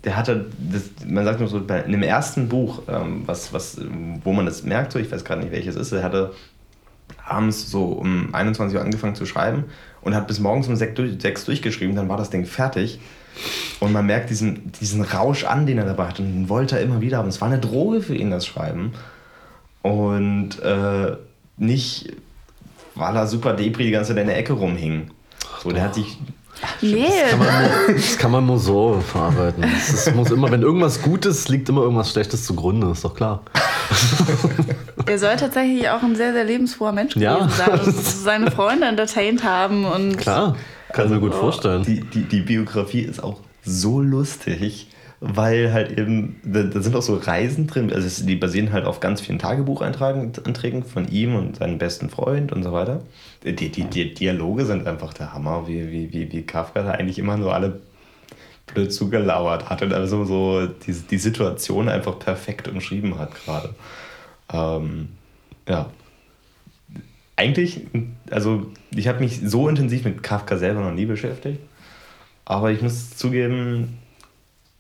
der 0.04 0.16
hatte, 0.16 0.48
das, 0.58 0.84
man 1.06 1.26
sagt 1.26 1.40
nur 1.40 1.50
so, 1.50 1.64
bei, 1.66 1.82
in 1.82 1.92
dem 1.92 2.04
ersten 2.04 2.48
Buch, 2.48 2.84
ähm, 2.88 3.24
was, 3.26 3.54
was, 3.54 3.80
wo 4.24 4.34
man 4.34 4.46
das 4.46 4.64
merkt, 4.64 4.92
so, 4.92 5.00
ich 5.00 5.12
weiß 5.12 5.24
gerade 5.24 5.42
nicht 5.42 5.52
welches 5.52 5.76
ist, 5.76 5.92
er 5.92 6.04
hatte 6.04 6.34
abends 7.26 7.70
so 7.70 7.86
um 7.86 8.34
21 8.34 8.78
Uhr 8.78 8.84
angefangen 8.84 9.16
zu 9.16 9.26
schreiben 9.26 9.66
und 10.02 10.16
hat 10.16 10.28
bis 10.28 10.40
morgens 10.40 10.68
um 10.68 10.76
6, 10.76 10.94
durch, 10.96 11.22
6 11.22 11.46
durchgeschrieben, 11.46 11.96
dann 11.96 12.10
war 12.10 12.18
das 12.18 12.30
Ding 12.30 12.46
fertig. 12.46 13.00
Und 13.80 13.94
man 13.94 14.06
merkt 14.06 14.30
diesen, 14.30 14.72
diesen 14.74 15.02
Rausch 15.02 15.46
an, 15.46 15.66
den 15.66 15.78
er 15.78 15.86
dabei 15.86 16.08
hat. 16.08 16.20
Und 16.20 16.26
den 16.26 16.50
wollte 16.50 16.76
er 16.76 16.84
immer 16.84 17.02
wieder 17.02 17.18
haben. 17.18 17.30
Es 17.30 17.42
war 17.42 17.48
eine 17.48 17.60
Droge 17.60 18.02
für 18.02 18.16
ihn, 18.16 18.30
das 18.30 18.46
Schreiben. 18.46 18.94
Und 19.82 20.60
äh, 20.60 21.16
nicht, 21.58 22.14
weil 22.96 23.16
er 23.16 23.28
super 23.28 23.54
Depri 23.54 23.86
die 23.86 23.92
ganze 23.92 24.10
Zeit 24.14 24.22
in 24.22 24.28
der 24.28 24.38
Ecke 24.38 24.54
rumhing. 24.54 25.12
So, 25.64 25.72
der 25.72 25.84
hat 25.84 25.96
sich. 25.96 26.18
Nee, 26.82 27.08
Kann 27.30 27.40
man 27.40 27.48
nur, 27.88 27.96
das 27.96 28.18
kann 28.18 28.32
man 28.32 28.46
nur 28.46 28.60
so 28.60 29.00
verarbeiten. 29.12 29.64
Es 29.64 30.14
muss 30.14 30.32
immer, 30.32 30.52
wenn 30.52 30.62
irgendwas 30.62 31.02
Gutes 31.02 31.48
liegt, 31.50 31.70
immer 31.70 31.82
irgendwas 31.82 32.12
Schlechtes 32.12 32.46
zugrunde, 32.46 32.92
ist 32.92 33.04
doch 33.04 33.14
klar. 33.16 33.44
er 35.06 35.18
soll 35.20 35.36
tatsächlich 35.38 35.90
auch 35.90 36.02
ein 36.04 36.16
sehr, 36.16 36.34
sehr 36.34 36.44
lebensfroher 36.44 36.92
Mensch 36.92 37.14
gewesen 37.14 37.24
Ja. 37.26 37.50
sein 37.50 37.80
und 37.80 37.96
seine 38.24 38.52
Freunde 38.52 38.88
entertained 38.88 39.44
haben 39.44 39.86
und 39.86 40.18
Klar, 40.18 40.56
kann 40.94 41.06
ich 41.06 41.12
mir 41.12 41.20
gut 41.20 41.34
vorstellen. 41.34 41.84
Die, 41.84 42.02
die, 42.02 42.24
die 42.24 42.42
Biografie 42.42 43.02
ist 43.02 43.24
auch 43.24 43.40
so 43.64 44.02
lustig, 44.02 44.88
weil 45.24 45.72
halt 45.72 45.98
eben, 46.00 46.42
da, 46.44 46.64
da 46.64 46.82
sind 46.82 46.96
auch 46.96 47.04
so 47.04 47.16
Reisen 47.16 47.68
drin, 47.68 47.94
also 47.94 48.26
die 48.26 48.36
basieren 48.36 48.74
halt 48.74 48.86
auf 48.86 49.00
ganz 49.00 49.22
vielen 49.22 49.38
Tagebucheinträgen 49.38 50.84
von 50.84 51.08
ihm 51.10 51.36
und 51.36 51.58
seinem 51.58 51.78
besten 51.78 52.10
Freund 52.10 52.52
und 52.52 52.64
so 52.64 52.72
weiter. 52.74 53.04
Die, 53.44 53.54
die, 53.54 53.84
die 53.84 54.14
Dialoge 54.16 54.66
sind 54.66 54.88
einfach 54.88 55.14
der 55.14 55.32
Hammer, 55.32 55.68
wie, 55.68 55.92
wie, 55.92 56.12
wie, 56.12 56.32
wie 56.32 56.42
Kafka 56.42 56.82
da 56.82 56.92
eigentlich 56.92 57.20
immer 57.20 57.38
nur 57.38 57.54
alle 57.54 57.82
blöd 58.66 58.92
zugelauert 58.92 59.70
hat 59.70 59.84
und 59.84 59.94
also 59.94 60.26
so 60.26 60.66
die, 60.66 60.94
die 60.94 61.18
Situation 61.20 61.88
einfach 61.88 62.18
perfekt 62.18 62.68
umschrieben 62.68 63.20
hat 63.20 63.36
gerade. 63.46 63.76
Ähm, 64.52 65.10
ja. 65.68 65.92
Eigentlich, 67.36 67.82
also 68.32 68.72
ich 68.96 69.08
habe 69.08 69.20
mich 69.20 69.42
so 69.44 69.70
intensiv 69.70 70.04
mit 70.04 70.24
Kafka 70.24 70.58
selber 70.58 70.82
noch 70.82 70.94
nie 70.94 71.06
beschäftigt, 71.06 71.60
aber 72.44 72.72
ich 72.72 72.82
muss 72.82 73.16
zugeben, 73.16 74.00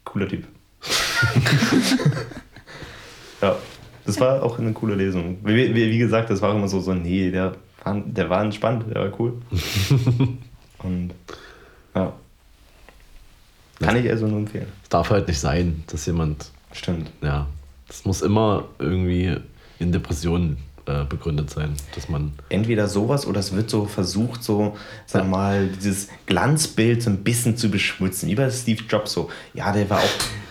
cooler 0.04 0.28
Typ. 0.28 0.46
ja, 3.42 3.56
das 4.06 4.20
war 4.20 4.44
auch 4.44 4.60
eine 4.60 4.74
coole 4.74 4.96
Lesung. 4.96 5.38
Wie, 5.44 5.76
wie, 5.76 5.92
wie 5.92 5.98
gesagt, 5.98 6.30
das 6.30 6.42
war 6.42 6.56
immer 6.56 6.68
so, 6.68 6.80
so 6.80 6.94
nee, 6.94 7.32
der 7.32 7.56
war, 7.84 8.02
der 8.06 8.30
war 8.30 8.44
entspannt, 8.44 8.86
der 8.94 9.04
war 9.04 9.20
cool. 9.20 9.34
Und 10.80 11.12
ja. 11.96 12.14
Kann 13.80 13.96
ich 13.96 14.10
also 14.10 14.28
nur 14.28 14.40
empfehlen. 14.40 14.68
Es 14.84 14.90
darf 14.90 15.10
halt 15.10 15.28
nicht 15.28 15.40
sein, 15.40 15.84
dass 15.88 16.06
jemand, 16.06 16.52
Stimmt. 16.72 17.12
ja, 17.22 17.48
das 17.88 18.06
muss 18.06 18.22
immer 18.22 18.66
irgendwie 18.78 19.38
in 19.80 19.92
Depressionen 19.92 20.58
äh, 20.86 21.04
begründet 21.06 21.50
sein, 21.50 21.74
dass 21.96 22.10
man, 22.10 22.34
Entweder 22.50 22.88
sowas 22.88 23.26
oder 23.28 23.39
es 23.39 23.56
wird 23.56 23.70
so 23.70 23.86
versucht, 23.86 24.44
so, 24.44 24.76
sag 25.06 25.28
mal, 25.28 25.67
dieses 25.67 26.10
Glanzbild 26.26 27.04
so 27.04 27.10
ein 27.10 27.17
bisschen 27.24 27.56
zu 27.58 27.70
beschmutzen. 27.70 28.30
Wie 28.30 28.36
bei 28.36 28.50
Steve 28.50 28.82
Jobs 28.89 29.13
so. 29.13 29.30
Ja, 29.54 29.72
der 29.72 29.89
war 29.89 30.00
auch, 30.00 30.10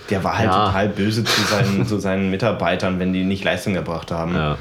der 0.08 0.22
war 0.24 0.38
halt 0.38 0.50
Ja. 0.50 0.66
total 0.66 0.88
böse 0.90 1.24
zu 1.24 1.40
seinen, 1.42 1.86
zu 1.86 1.98
seinen 1.98 2.30
Mitarbeitern, 2.30 2.98
wenn 2.98 3.12
die 3.12 3.24
nicht 3.24 3.42
Leistung 3.44 3.74
erbracht 3.74 4.10
haben. 4.10 4.34
ja. 4.34 4.58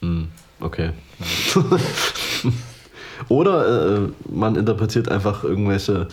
Hm, 0.00 0.28
okay. 0.60 0.90
Oder 3.28 3.96
äh, 3.96 4.08
man 4.30 4.56
interpretiert 4.56 5.08
einfach 5.10 5.44
irgendwelche 5.44 6.08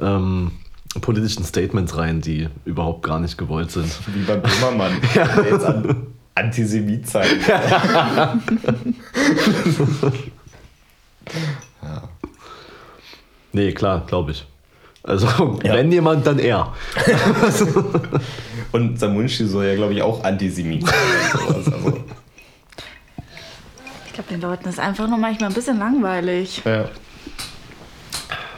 ähm, 0.00 0.52
politischen 1.00 1.44
Statements 1.44 1.96
rein, 1.96 2.20
die 2.20 2.48
überhaupt 2.64 3.02
gar 3.02 3.20
nicht 3.20 3.36
gewollt 3.36 3.70
sind. 3.70 3.92
Wie 4.14 4.22
beim 4.22 4.40
Böhmermann, 4.42 4.92
an 5.66 6.06
Antisemit 6.36 7.08
sein. 7.08 7.26
ja. 7.48 8.38
Nee, 13.52 13.72
klar, 13.72 14.04
glaube 14.06 14.32
ich. 14.32 14.46
Also, 15.02 15.58
ja. 15.62 15.74
wenn 15.74 15.90
jemand, 15.90 16.26
dann 16.26 16.38
er. 16.38 16.74
Und 18.72 18.98
Samunchi 18.98 19.46
soll 19.46 19.64
ja, 19.64 19.74
glaube 19.74 19.94
ich, 19.94 20.02
auch 20.02 20.22
Antisemit 20.24 20.86
sein. 20.86 20.94
Also. 21.48 21.72
Ich 24.06 24.12
glaube, 24.12 24.28
den 24.30 24.40
Leuten 24.40 24.68
ist 24.68 24.78
einfach 24.78 25.08
nur 25.08 25.18
manchmal 25.18 25.50
ein 25.50 25.54
bisschen 25.54 25.78
langweilig. 25.78 26.60
Ja. 26.64 26.90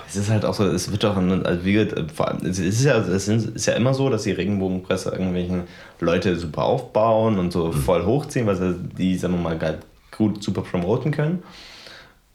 Es 0.08 0.16
ist 0.16 0.30
halt 0.30 0.46
auch 0.46 0.54
so, 0.54 0.64
es 0.64 0.90
wird 0.90 1.04
doch, 1.04 1.16
also 1.16 1.64
wie 1.64 1.86
vor 2.14 2.28
allem, 2.28 2.46
es 2.46 2.58
ist 2.58 2.82
ja, 2.82 2.96
es 2.96 3.28
ist 3.28 3.66
ja 3.66 3.74
immer 3.74 3.92
so, 3.92 4.08
dass 4.08 4.22
die 4.22 4.32
Regenbogenpresse 4.32 5.10
irgendwelchen 5.10 5.64
Leute 6.00 6.34
super 6.36 6.64
aufbauen 6.64 7.38
und 7.38 7.52
so 7.52 7.66
mhm. 7.66 7.72
voll 7.74 8.06
hochziehen, 8.06 8.46
weil 8.46 8.56
sie 8.56 8.74
die, 8.96 9.18
sagen 9.18 9.34
wir 9.34 9.40
mal, 9.40 9.78
gut 10.16 10.42
super 10.42 10.62
promoten 10.62 11.12
können. 11.12 11.42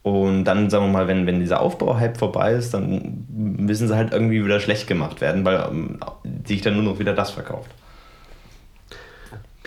Und 0.03 0.43
dann, 0.43 0.69
sagen 0.69 0.85
wir 0.85 0.91
mal, 0.91 1.07
wenn, 1.07 1.25
wenn 1.25 1.39
dieser 1.39 1.61
Aufbauhype 1.61 2.19
vorbei 2.19 2.53
ist, 2.53 2.73
dann 2.73 3.25
müssen 3.29 3.87
sie 3.87 3.95
halt 3.95 4.11
irgendwie 4.11 4.43
wieder 4.43 4.59
schlecht 4.59 4.85
gemacht 4.85 5.21
werden, 5.21 5.45
weil 5.45 5.65
ähm, 5.71 5.97
sich 6.45 6.61
dann 6.61 6.73
nur 6.73 6.83
noch 6.83 6.99
wieder 6.99 7.13
das 7.13 7.31
verkauft. 7.31 7.71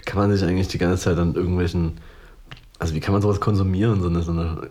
Kann 0.04 0.18
man 0.18 0.30
sich 0.30 0.46
eigentlich 0.46 0.68
die 0.68 0.78
ganze 0.78 1.02
Zeit 1.02 1.18
an 1.18 1.34
irgendwelchen, 1.34 1.98
also 2.78 2.94
wie 2.94 3.00
kann 3.00 3.12
man 3.12 3.22
sowas 3.22 3.40
konsumieren, 3.40 4.02
so 4.02 4.08
eine, 4.08 4.22
so 4.22 4.32
eine, 4.32 4.68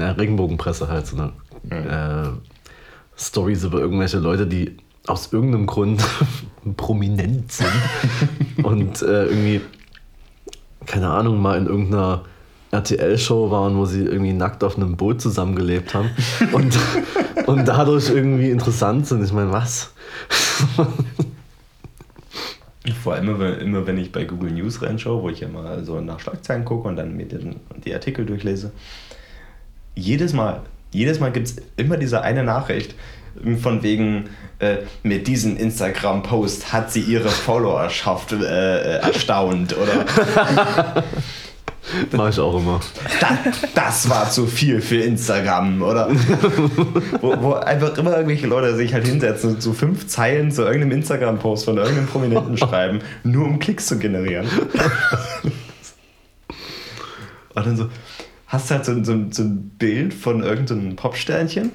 eine 0.00 0.18
Regenbogenpresse 0.18 0.88
halt, 0.88 1.06
so 1.06 1.16
eine 1.16 1.32
mhm. 1.64 1.88
äh, 1.88 2.28
Stories 3.16 3.64
über 3.64 3.80
irgendwelche 3.80 4.18
Leute, 4.18 4.46
die 4.46 4.76
aus 5.06 5.32
irgendeinem 5.32 5.66
Grund 5.66 6.04
prominent 6.76 7.52
sind 7.52 7.68
und 8.62 9.02
äh, 9.02 9.26
irgendwie, 9.26 9.60
keine 10.86 11.08
Ahnung, 11.08 11.40
mal 11.40 11.58
in 11.58 11.66
irgendeiner 11.66 12.24
RTL-Show 12.72 13.50
waren, 13.50 13.76
wo 13.76 13.86
sie 13.86 14.02
irgendwie 14.02 14.32
nackt 14.32 14.64
auf 14.64 14.76
einem 14.76 14.96
Boot 14.96 15.20
zusammengelebt 15.20 15.94
haben 15.94 16.10
und, 16.52 16.76
und 17.46 17.66
dadurch 17.66 18.10
irgendwie 18.10 18.50
interessant 18.50 19.06
sind. 19.06 19.24
Ich 19.24 19.32
meine, 19.32 19.52
was? 19.52 19.92
Vor 23.02 23.14
allem 23.14 23.28
immer, 23.28 23.58
immer, 23.58 23.86
wenn 23.86 23.98
ich 23.98 24.12
bei 24.12 24.24
Google 24.24 24.52
News 24.52 24.82
reinschaue, 24.82 25.22
wo 25.22 25.30
ich 25.30 25.40
ja 25.40 25.48
mal 25.48 25.84
so 25.84 26.00
nach 26.00 26.20
Schlagzeilen 26.20 26.64
gucke 26.64 26.88
und 26.88 26.96
dann 26.96 27.16
mir 27.16 27.26
den, 27.26 27.56
die 27.84 27.94
Artikel 27.94 28.26
durchlese. 28.26 28.72
Jedes 29.96 30.32
Mal, 30.32 30.60
jedes 30.92 31.18
Mal 31.18 31.32
gibt 31.32 31.48
es 31.48 31.56
immer 31.76 31.96
diese 31.96 32.22
eine 32.22 32.44
Nachricht 32.44 32.94
von 33.60 33.82
wegen, 33.82 34.28
äh, 34.58 34.76
mit 35.02 35.26
diesem 35.26 35.56
Instagram-Post 35.56 36.72
hat 36.72 36.92
sie 36.92 37.00
ihre 37.00 37.28
Followerschaft 37.28 38.32
äh, 38.32 38.36
äh 38.36 39.00
erstaunt 39.00 39.76
oder 39.76 40.04
Mach 42.12 42.28
ich 42.28 42.40
auch 42.40 42.58
immer. 42.58 42.80
Das, 43.20 43.38
das, 43.74 44.10
war 44.10 44.28
zu 44.28 44.46
viel 44.46 44.80
für 44.80 45.02
Instagram, 45.02 45.82
oder? 45.82 46.10
wo, 47.20 47.40
wo, 47.40 47.52
einfach 47.52 47.96
immer 47.96 48.12
irgendwelche 48.16 48.48
Leute 48.48 48.74
sich 48.74 48.92
halt 48.92 49.06
hinsetzen 49.06 49.50
und 49.50 49.62
so 49.62 49.72
fünf 49.72 50.08
Zeilen 50.08 50.50
zu 50.50 50.62
irgendeinem 50.62 50.92
Instagram-Post 50.92 51.66
von 51.66 51.76
irgendeinem 51.76 52.08
Prominenten 52.08 52.58
schreiben, 52.58 52.98
nur 53.22 53.46
um 53.46 53.60
Klicks 53.60 53.86
zu 53.86 53.98
generieren. 53.98 54.48
und 57.54 57.66
dann 57.66 57.76
so, 57.76 57.88
hast 58.56 58.70
du 58.70 58.74
halt 58.74 58.84
so, 58.86 59.04
so, 59.04 59.26
so 59.30 59.42
ein 59.42 59.70
Bild 59.78 60.14
von 60.14 60.42
irgendeinem 60.42 60.96
Popsternchen, 60.96 61.72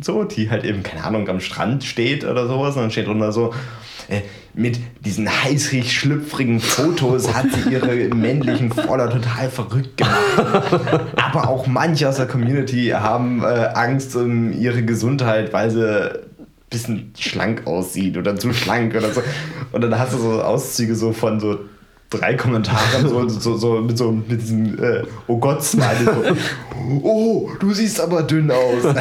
so, 0.00 0.24
die 0.24 0.50
halt 0.50 0.64
eben, 0.64 0.82
keine 0.82 1.04
Ahnung, 1.04 1.28
am 1.28 1.40
Strand 1.40 1.84
steht 1.84 2.24
oder 2.24 2.48
sowas, 2.48 2.74
und 2.76 2.82
dann 2.82 2.90
steht 2.90 3.06
drunter 3.06 3.32
so, 3.32 3.52
äh, 4.08 4.22
mit 4.54 4.80
diesen 5.04 5.28
heißrig 5.28 5.92
schlüpfrigen 5.92 6.60
Fotos 6.60 7.34
hat 7.34 7.46
sie 7.52 7.70
ihre 7.70 7.94
männlichen 8.14 8.70
Follower 8.70 9.10
total 9.10 9.50
verrückt 9.50 9.96
gemacht. 9.98 11.10
Aber 11.16 11.48
auch 11.48 11.66
manche 11.66 12.08
aus 12.08 12.16
der 12.16 12.26
Community 12.26 12.88
haben 12.88 13.42
äh, 13.42 13.70
Angst 13.74 14.16
um 14.16 14.52
ihre 14.52 14.82
Gesundheit, 14.84 15.52
weil 15.52 15.70
sie 15.70 15.86
ein 15.86 16.18
bisschen 16.68 17.12
schlank 17.18 17.66
aussieht 17.66 18.16
oder 18.16 18.36
zu 18.36 18.52
schlank 18.52 18.94
oder 18.94 19.12
so. 19.12 19.22
Und 19.72 19.82
dann 19.82 19.98
hast 19.98 20.14
du 20.14 20.18
so 20.18 20.42
Auszüge 20.42 20.94
so 20.94 21.12
von 21.12 21.40
so 21.40 21.60
drei 22.12 22.34
Kommentaren 22.34 23.08
so, 23.08 23.28
so, 23.28 23.56
so 23.56 23.80
mit 23.80 23.98
so 23.98 24.12
mit 24.12 24.40
diesem 24.40 24.82
äh, 24.82 25.02
Oh 25.26 25.38
Gott 25.38 25.62
Smiley 25.62 26.04
so, 26.04 26.36
Oh, 27.02 27.50
du 27.58 27.72
siehst 27.72 28.00
aber 28.00 28.22
dünn 28.22 28.50
aus. 28.50 28.84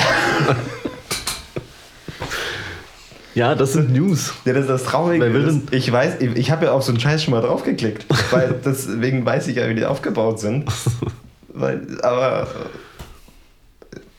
Ja, 3.34 3.56
das 3.56 3.74
sind 3.74 3.94
News. 3.94 4.34
Ja, 4.46 4.54
das 4.54 4.64
ist 4.64 4.70
das 4.70 4.84
Traurige. 4.84 5.26
Ist, 5.26 5.74
ich 5.74 5.90
weiß, 5.90 6.20
ich 6.20 6.52
habe 6.52 6.66
ja 6.66 6.74
auf 6.74 6.84
so 6.84 6.92
einen 6.92 7.00
Scheiß 7.00 7.24
schon 7.24 7.34
mal 7.34 7.42
draufgeklickt, 7.42 8.06
weil 8.32 8.60
deswegen 8.66 9.26
weiß 9.26 9.48
ich 9.48 9.56
ja, 9.56 9.70
wie 9.70 9.76
die 9.76 9.86
aufgebaut 9.86 10.40
sind. 10.40 10.70
weil, 11.48 11.82
aber 12.04 12.48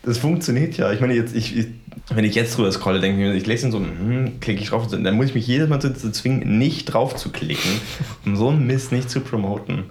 das 0.03 0.17
funktioniert 0.17 0.77
ja. 0.77 0.91
Ich 0.91 0.99
meine, 0.99 1.13
jetzt, 1.13 1.35
ich, 1.35 1.55
ich 1.55 1.67
wenn 2.09 2.25
ich 2.25 2.35
jetzt 2.35 2.57
drüber 2.57 2.71
scrolle, 2.71 2.99
denke 2.99 3.21
ich 3.21 3.27
mir, 3.27 3.33
ich 3.35 3.45
lese 3.45 3.71
so, 3.71 3.79
hm, 3.79 4.39
klicke 4.39 4.61
ich 4.61 4.69
drauf, 4.69 4.87
dann 4.87 5.15
muss 5.15 5.27
ich 5.27 5.35
mich 5.35 5.47
jedes 5.47 5.69
Mal 5.69 5.79
dazu 5.79 6.11
zwingen, 6.11 6.57
nicht 6.57 6.85
drauf 6.85 7.15
zu 7.15 7.29
klicken, 7.29 7.71
um 8.25 8.35
so 8.35 8.49
einen 8.49 8.65
Mist 8.65 8.91
nicht 8.91 9.09
zu 9.09 9.21
promoten. 9.21 9.85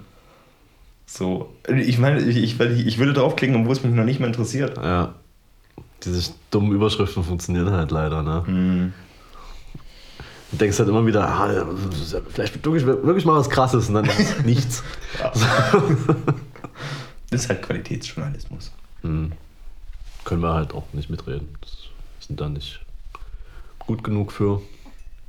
So, 1.05 1.53
ich 1.67 1.99
meine, 1.99 2.21
ich, 2.21 2.37
ich, 2.37 2.59
ich 2.59 2.97
würde 2.97 3.13
draufklicken, 3.13 3.55
obwohl 3.55 3.73
es 3.73 3.83
mich 3.83 3.93
noch 3.93 4.05
nicht 4.05 4.19
mehr 4.19 4.27
interessiert. 4.27 4.77
Ja. 4.77 5.13
Diese 6.03 6.33
dummen 6.49 6.71
Überschriften 6.71 7.23
funktionieren 7.23 7.71
halt 7.71 7.91
leider, 7.91 8.23
ne? 8.23 8.43
Hm. 8.45 8.93
Du 10.51 10.57
denkst 10.57 10.77
halt 10.77 10.89
immer 10.89 11.05
wieder, 11.05 11.27
ah, 11.27 11.65
vielleicht 12.29 12.63
wirklich, 12.63 12.85
wirklich 12.85 13.25
mal 13.25 13.37
was 13.37 13.49
Krasses 13.49 13.89
und 13.89 13.95
dann 13.95 14.05
ist 14.05 14.45
nichts. 14.45 14.83
das 17.29 17.41
ist 17.41 17.49
halt 17.49 17.63
Qualitätsjournalismus. 17.63 18.71
Hm. 19.01 19.31
Können 20.25 20.41
wir 20.41 20.53
halt 20.53 20.73
auch 20.73 20.85
nicht 20.93 21.09
mitreden. 21.09 21.49
Das 21.61 21.82
sind 22.27 22.39
da 22.39 22.49
nicht 22.49 22.79
gut 23.79 24.03
genug 24.03 24.31
für. 24.31 24.61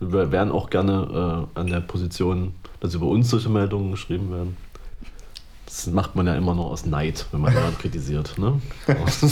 Wir 0.01 0.33
wären 0.33 0.51
auch 0.51 0.71
gerne 0.71 1.47
äh, 1.55 1.59
an 1.59 1.67
der 1.69 1.81
Position, 1.81 2.55
dass 2.81 2.95
über 2.95 3.07
uns 3.07 3.31
solche 3.31 3.49
Meldungen 3.49 3.91
geschrieben 3.91 4.31
werden. 4.31 4.57
Das 5.67 5.87
macht 5.89 6.15
man 6.15 6.27
ja 6.27 6.37
immer 6.37 6.55
nur 6.55 6.67
aus 6.67 6.87
Neid, 6.87 7.27
wenn 7.33 7.41
man 7.41 7.53
jemanden 7.53 7.79
kritisiert. 7.79 8.39
Ne? 8.39 8.61
das 8.87 9.23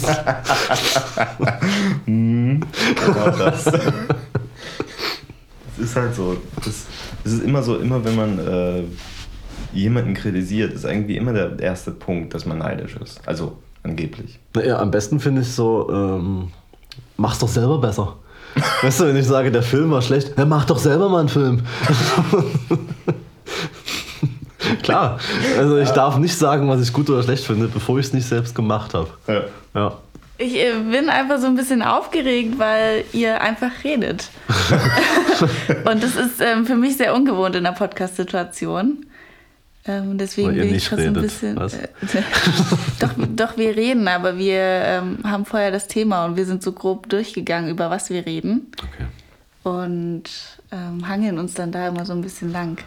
ist 5.79 5.97
halt 5.97 6.15
so. 6.15 6.37
Das, 6.57 6.87
das 7.23 7.33
ist 7.35 7.45
immer 7.45 7.63
so, 7.63 7.79
immer 7.79 8.05
wenn 8.05 8.17
man 8.17 8.39
äh, 8.39 8.83
jemanden 9.73 10.15
kritisiert, 10.15 10.73
ist 10.73 10.85
irgendwie 10.85 11.17
immer 11.17 11.33
der 11.33 11.59
erste 11.61 11.93
Punkt, 11.93 12.35
dass 12.35 12.45
man 12.47 12.59
neidisch 12.59 12.97
ist. 12.97 13.21
Also 13.27 13.59
angeblich. 13.83 14.39
Naja, 14.55 14.79
am 14.81 14.91
besten 14.91 15.21
finde 15.21 15.43
ich 15.43 15.53
so, 15.53 15.89
ähm, 15.91 16.51
mach's 17.23 17.39
doch 17.39 17.49
selber 17.49 17.79
besser. 17.79 18.17
weißt 18.83 19.01
du, 19.01 19.07
wenn 19.07 19.17
ich 19.17 19.27
sage, 19.27 19.51
der 19.51 19.63
Film 19.63 19.91
war 19.93 20.03
schlecht, 20.03 20.37
ja, 20.37 20.45
mach 20.45 20.67
doch 20.67 20.79
selber 20.79 21.09
mal 21.09 21.21
einen 21.21 21.31
Film. 21.31 21.63
Klar, 24.83 25.19
also 25.57 25.79
ich 25.79 25.89
ja. 25.89 25.95
darf 25.95 26.19
nicht 26.19 26.37
sagen, 26.37 26.69
was 26.69 26.83
ich 26.83 26.93
gut 26.93 27.09
oder 27.09 27.23
schlecht 27.23 27.45
finde, 27.45 27.69
bevor 27.69 27.99
ich 27.99 28.07
es 28.07 28.13
nicht 28.13 28.27
selbst 28.27 28.55
gemacht 28.55 28.95
habe. 28.95 29.09
Ja. 29.27 29.43
ja. 29.75 29.97
Ich 30.39 30.57
äh, 30.57 30.73
bin 30.91 31.09
einfach 31.09 31.39
so 31.39 31.47
ein 31.47 31.55
bisschen 31.55 31.83
aufgeregt, 31.83 32.59
weil 32.59 33.05
ihr 33.13 33.41
einfach 33.41 33.71
redet. 33.85 34.29
und 35.85 36.03
das 36.03 36.17
ist 36.17 36.41
ähm, 36.41 36.67
für 36.67 36.75
mich 36.75 36.97
sehr 36.97 37.15
ungewohnt 37.15 37.55
in 37.55 37.65
der 37.65 37.73
Podcast-Situation. 37.73 39.07
Ähm, 39.85 40.17
deswegen 40.17 40.55
bin 40.55 40.75
ich 40.75 40.85
schon 40.85 40.99
so 40.99 41.05
ein 41.07 41.13
bisschen. 41.15 41.57
Äh, 41.57 41.89
doch, 43.01 43.11
doch, 43.35 43.57
wir 43.57 43.75
reden, 43.77 44.07
aber 44.07 44.39
wir 44.39 44.61
ähm, 44.61 45.19
haben 45.25 45.45
vorher 45.45 45.73
das 45.73 45.89
Thema 45.89 46.25
und 46.25 46.37
wir 46.37 46.47
sind 46.47 46.63
so 46.63 46.73
grob 46.73 47.09
durchgegangen, 47.09 47.69
über 47.69 47.91
was 47.91 48.09
wir 48.09 48.25
reden. 48.25 48.71
Okay. 48.79 49.07
Und 49.65 50.25
ähm, 50.71 51.09
hangeln 51.09 51.39
uns 51.39 51.55
dann 51.55 51.73
da 51.73 51.89
immer 51.89 52.05
so 52.05 52.13
ein 52.13 52.23
bisschen 52.23 52.53
lang. 52.53 52.79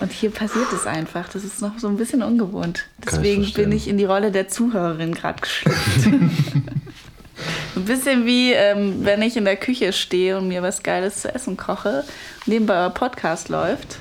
Und 0.00 0.12
hier 0.12 0.30
passiert 0.30 0.72
es 0.72 0.86
einfach. 0.86 1.28
Das 1.28 1.44
ist 1.44 1.60
noch 1.60 1.78
so 1.78 1.88
ein 1.88 1.98
bisschen 1.98 2.22
ungewohnt. 2.22 2.86
Deswegen 3.04 3.42
ich 3.42 3.52
bin 3.52 3.70
ich 3.70 3.86
in 3.86 3.98
die 3.98 4.06
Rolle 4.06 4.32
der 4.32 4.48
Zuhörerin 4.48 5.14
gerade 5.14 5.42
geschlüpft. 5.42 6.06
ein 7.76 7.84
bisschen 7.84 8.24
wie, 8.24 8.52
ähm, 8.52 9.04
wenn 9.04 9.20
ich 9.20 9.36
in 9.36 9.44
der 9.44 9.56
Küche 9.56 9.92
stehe 9.92 10.38
und 10.38 10.48
mir 10.48 10.62
was 10.62 10.82
Geiles 10.82 11.20
zu 11.20 11.34
essen 11.34 11.58
koche, 11.58 12.04
nebenbei 12.46 12.74
euer 12.74 12.90
Podcast 12.90 13.50
läuft. 13.50 13.98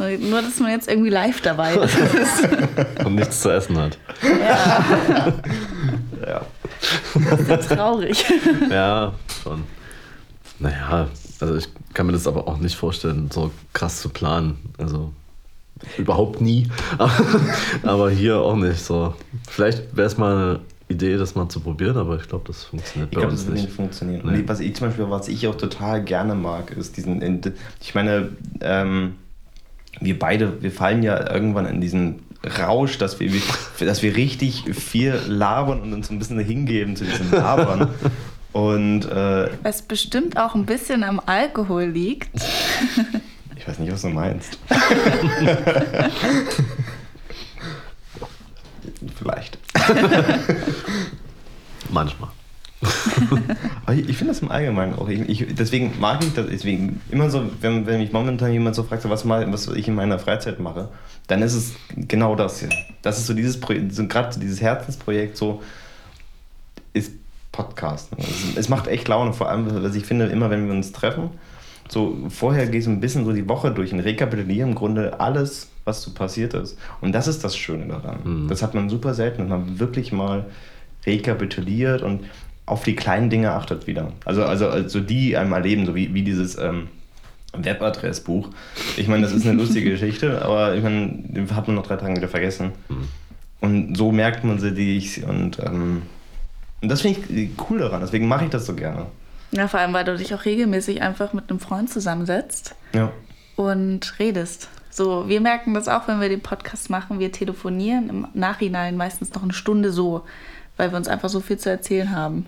Nur, 0.00 0.42
dass 0.42 0.58
man 0.60 0.70
jetzt 0.70 0.88
irgendwie 0.88 1.10
live 1.10 1.40
dabei 1.40 1.74
ist. 1.74 3.04
und 3.04 3.14
nichts 3.14 3.40
zu 3.40 3.50
essen 3.50 3.76
hat. 3.78 3.98
Ja. 4.22 5.34
ja. 6.26 6.46
Das 7.30 7.40
ist 7.40 7.48
ja 7.48 7.56
traurig. 7.76 8.24
Ja, 8.70 9.12
schon. 9.42 9.64
Naja, 10.58 11.08
also 11.40 11.56
ich 11.56 11.68
kann 11.94 12.06
mir 12.06 12.12
das 12.12 12.26
aber 12.26 12.46
auch 12.48 12.58
nicht 12.58 12.76
vorstellen, 12.76 13.30
so 13.30 13.50
krass 13.72 14.00
zu 14.00 14.08
planen. 14.08 14.58
Also 14.78 15.12
Überhaupt 15.96 16.40
nie. 16.42 16.68
Aber 17.82 18.10
hier 18.10 18.38
auch 18.38 18.56
nicht 18.56 18.80
so. 18.80 19.14
Vielleicht 19.48 19.96
wäre 19.96 20.06
es 20.06 20.18
mal 20.18 20.60
Idee, 20.88 21.16
das 21.16 21.34
mal 21.34 21.48
zu 21.48 21.60
probieren, 21.60 21.96
aber 21.96 22.16
ich 22.16 22.26
glaube, 22.26 22.44
das 22.48 22.64
funktioniert 22.64 23.10
ich 23.12 23.14
bei 23.14 23.20
glaube, 23.20 23.32
uns 23.32 23.42
das 23.42 23.46
wird 23.46 23.54
nicht. 23.54 23.66
nicht 23.66 23.76
funktionieren. 23.76 24.22
Nee. 24.24 24.42
Was 24.46 24.58
ich 24.58 24.74
zum 24.74 24.88
Beispiel, 24.88 25.08
was 25.08 25.28
ich 25.28 25.46
auch 25.46 25.54
total 25.54 26.02
gerne 26.02 26.34
mag, 26.34 26.72
ist 26.72 26.96
diesen, 26.96 27.22
ich 27.80 27.94
meine, 27.94 28.30
ähm, 28.60 29.14
wir 30.00 30.18
beide, 30.18 30.62
wir 30.62 30.72
fallen 30.72 31.02
ja 31.02 31.32
irgendwann 31.32 31.66
in 31.66 31.80
diesen 31.80 32.20
Rausch, 32.58 32.98
dass 32.98 33.20
wir, 33.20 33.30
dass 33.80 34.02
wir 34.02 34.16
richtig 34.16 34.64
viel 34.74 35.20
labern 35.26 35.80
und 35.82 35.92
uns 35.92 36.10
ein 36.10 36.18
bisschen 36.18 36.38
hingeben 36.38 36.96
zu 36.96 37.04
diesem 37.04 37.30
Labern. 37.30 37.90
Und 38.52 39.04
äh, 39.04 39.50
Was 39.62 39.82
bestimmt 39.82 40.36
auch 40.38 40.54
ein 40.54 40.66
bisschen 40.66 41.04
am 41.04 41.20
Alkohol 41.24 41.84
liegt. 41.84 42.30
ich 43.56 43.68
weiß 43.68 43.78
nicht, 43.78 43.92
was 43.92 44.02
du 44.02 44.08
meinst. 44.08 44.58
Vielleicht. 49.18 49.58
Manchmal. 51.90 52.30
Ich, 53.92 54.16
finde 54.16 54.32
das 54.32 54.40
im 54.40 54.50
Allgemeinen 54.50 54.94
auch. 54.94 55.08
Ich, 55.08 55.20
ich, 55.28 55.54
deswegen 55.54 55.92
mag 56.00 56.22
ich 56.24 56.32
das. 56.32 56.46
Deswegen 56.46 57.00
immer 57.10 57.28
so, 57.28 57.44
wenn, 57.60 57.86
wenn 57.86 58.00
mich 58.00 58.12
momentan 58.12 58.52
jemand 58.52 58.76
so 58.76 58.84
fragt, 58.84 59.02
so, 59.02 59.10
was, 59.10 59.24
mal, 59.24 59.52
was 59.52 59.68
ich 59.68 59.88
in 59.88 59.94
meiner 59.94 60.18
Freizeit 60.18 60.60
mache, 60.60 60.88
dann 61.26 61.42
ist 61.42 61.54
es 61.54 61.74
genau 61.96 62.36
das 62.36 62.60
hier. 62.60 62.68
Das 63.02 63.18
ist 63.18 63.26
so 63.26 63.34
dieses 63.34 63.58
Projekt, 63.58 63.94
so, 63.94 64.06
gerade 64.06 64.32
so 64.32 64.40
dieses 64.40 64.60
Herzensprojekt, 64.60 65.36
so 65.36 65.62
ist 66.92 67.12
Podcast. 67.52 68.10
Es, 68.18 68.56
es 68.56 68.68
macht 68.68 68.86
echt 68.86 69.08
Laune, 69.08 69.32
vor 69.32 69.48
allem, 69.48 69.82
was 69.82 69.94
ich 69.94 70.04
finde, 70.04 70.26
immer 70.26 70.50
wenn 70.50 70.66
wir 70.66 70.72
uns 70.72 70.92
treffen. 70.92 71.30
So, 71.88 72.16
vorher 72.28 72.68
geht 72.68 72.84
so 72.84 72.90
ein 72.90 73.00
bisschen 73.00 73.24
so 73.24 73.32
die 73.32 73.48
Woche 73.48 73.72
durch 73.72 73.92
und 73.92 74.00
rekapitulieren 74.00 74.70
im 74.70 74.74
Grunde 74.76 75.18
alles, 75.18 75.68
was 75.84 76.02
so 76.02 76.12
passiert 76.12 76.54
ist. 76.54 76.78
Und 77.00 77.12
das 77.12 77.26
ist 77.26 77.42
das 77.42 77.56
Schöne 77.56 77.86
daran. 77.88 78.46
Das 78.48 78.62
hat 78.62 78.74
man 78.74 78.88
super 78.88 79.12
selten, 79.14 79.42
dass 79.42 79.48
man 79.48 79.80
wirklich 79.80 80.12
mal 80.12 80.46
rekapituliert 81.04 82.02
und 82.02 82.20
auf 82.70 82.84
die 82.84 82.94
kleinen 82.96 83.30
Dinge 83.30 83.52
achtet 83.52 83.86
wieder. 83.86 84.12
Also, 84.24 84.44
also, 84.44 84.68
also 84.68 85.00
die 85.00 85.36
einem 85.36 85.52
erleben, 85.52 85.86
so 85.86 85.94
wie, 85.94 86.14
wie 86.14 86.22
dieses 86.22 86.56
ähm, 86.58 86.88
Webadressbuch. 87.52 88.48
Ich 88.96 89.08
meine, 89.08 89.22
das 89.22 89.32
ist 89.32 89.46
eine 89.46 89.56
lustige 89.60 89.90
Geschichte, 89.90 90.42
aber 90.44 90.74
ich 90.74 90.82
meine, 90.82 91.08
den 91.24 91.54
hat 91.54 91.66
man 91.66 91.76
nach 91.76 91.82
drei 91.86 91.96
Tagen 91.96 92.16
wieder 92.16 92.28
vergessen. 92.28 92.72
Und 93.60 93.96
so 93.96 94.12
merkt 94.12 94.44
man 94.44 94.58
sie 94.58 94.72
die 94.72 95.22
und, 95.26 95.58
ähm, 95.58 96.02
und 96.80 96.88
das 96.88 97.02
finde 97.02 97.20
ich 97.32 97.50
cool 97.68 97.78
daran, 97.80 98.00
deswegen 98.00 98.26
mache 98.28 98.44
ich 98.44 98.50
das 98.50 98.66
so 98.66 98.74
gerne. 98.74 99.06
Ja, 99.52 99.66
vor 99.68 99.80
allem, 99.80 99.92
weil 99.92 100.04
du 100.04 100.16
dich 100.16 100.32
auch 100.34 100.44
regelmäßig 100.44 101.02
einfach 101.02 101.32
mit 101.32 101.50
einem 101.50 101.58
Freund 101.58 101.90
zusammensetzt 101.90 102.74
Ja. 102.94 103.10
und 103.56 104.18
redest. 104.18 104.68
So, 104.90 105.28
wir 105.28 105.40
merken 105.40 105.74
das 105.74 105.88
auch, 105.88 106.08
wenn 106.08 106.20
wir 106.20 106.28
den 106.28 106.40
Podcast 106.40 106.88
machen. 106.88 107.18
Wir 107.18 107.32
telefonieren 107.32 108.08
im 108.08 108.26
Nachhinein 108.32 108.96
meistens 108.96 109.34
noch 109.34 109.42
eine 109.42 109.52
Stunde 109.52 109.92
so, 109.92 110.22
weil 110.76 110.90
wir 110.92 110.96
uns 110.96 111.08
einfach 111.08 111.28
so 111.28 111.40
viel 111.40 111.58
zu 111.58 111.68
erzählen 111.68 112.12
haben. 112.14 112.46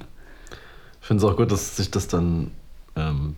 Ich 1.03 1.07
finde 1.09 1.24
es 1.26 1.30
auch 1.30 1.36
gut, 1.36 1.50
dass 1.50 1.76
sich 1.76 1.90
das 1.90 2.07
dann 2.09 2.53
ähm, 2.96 3.34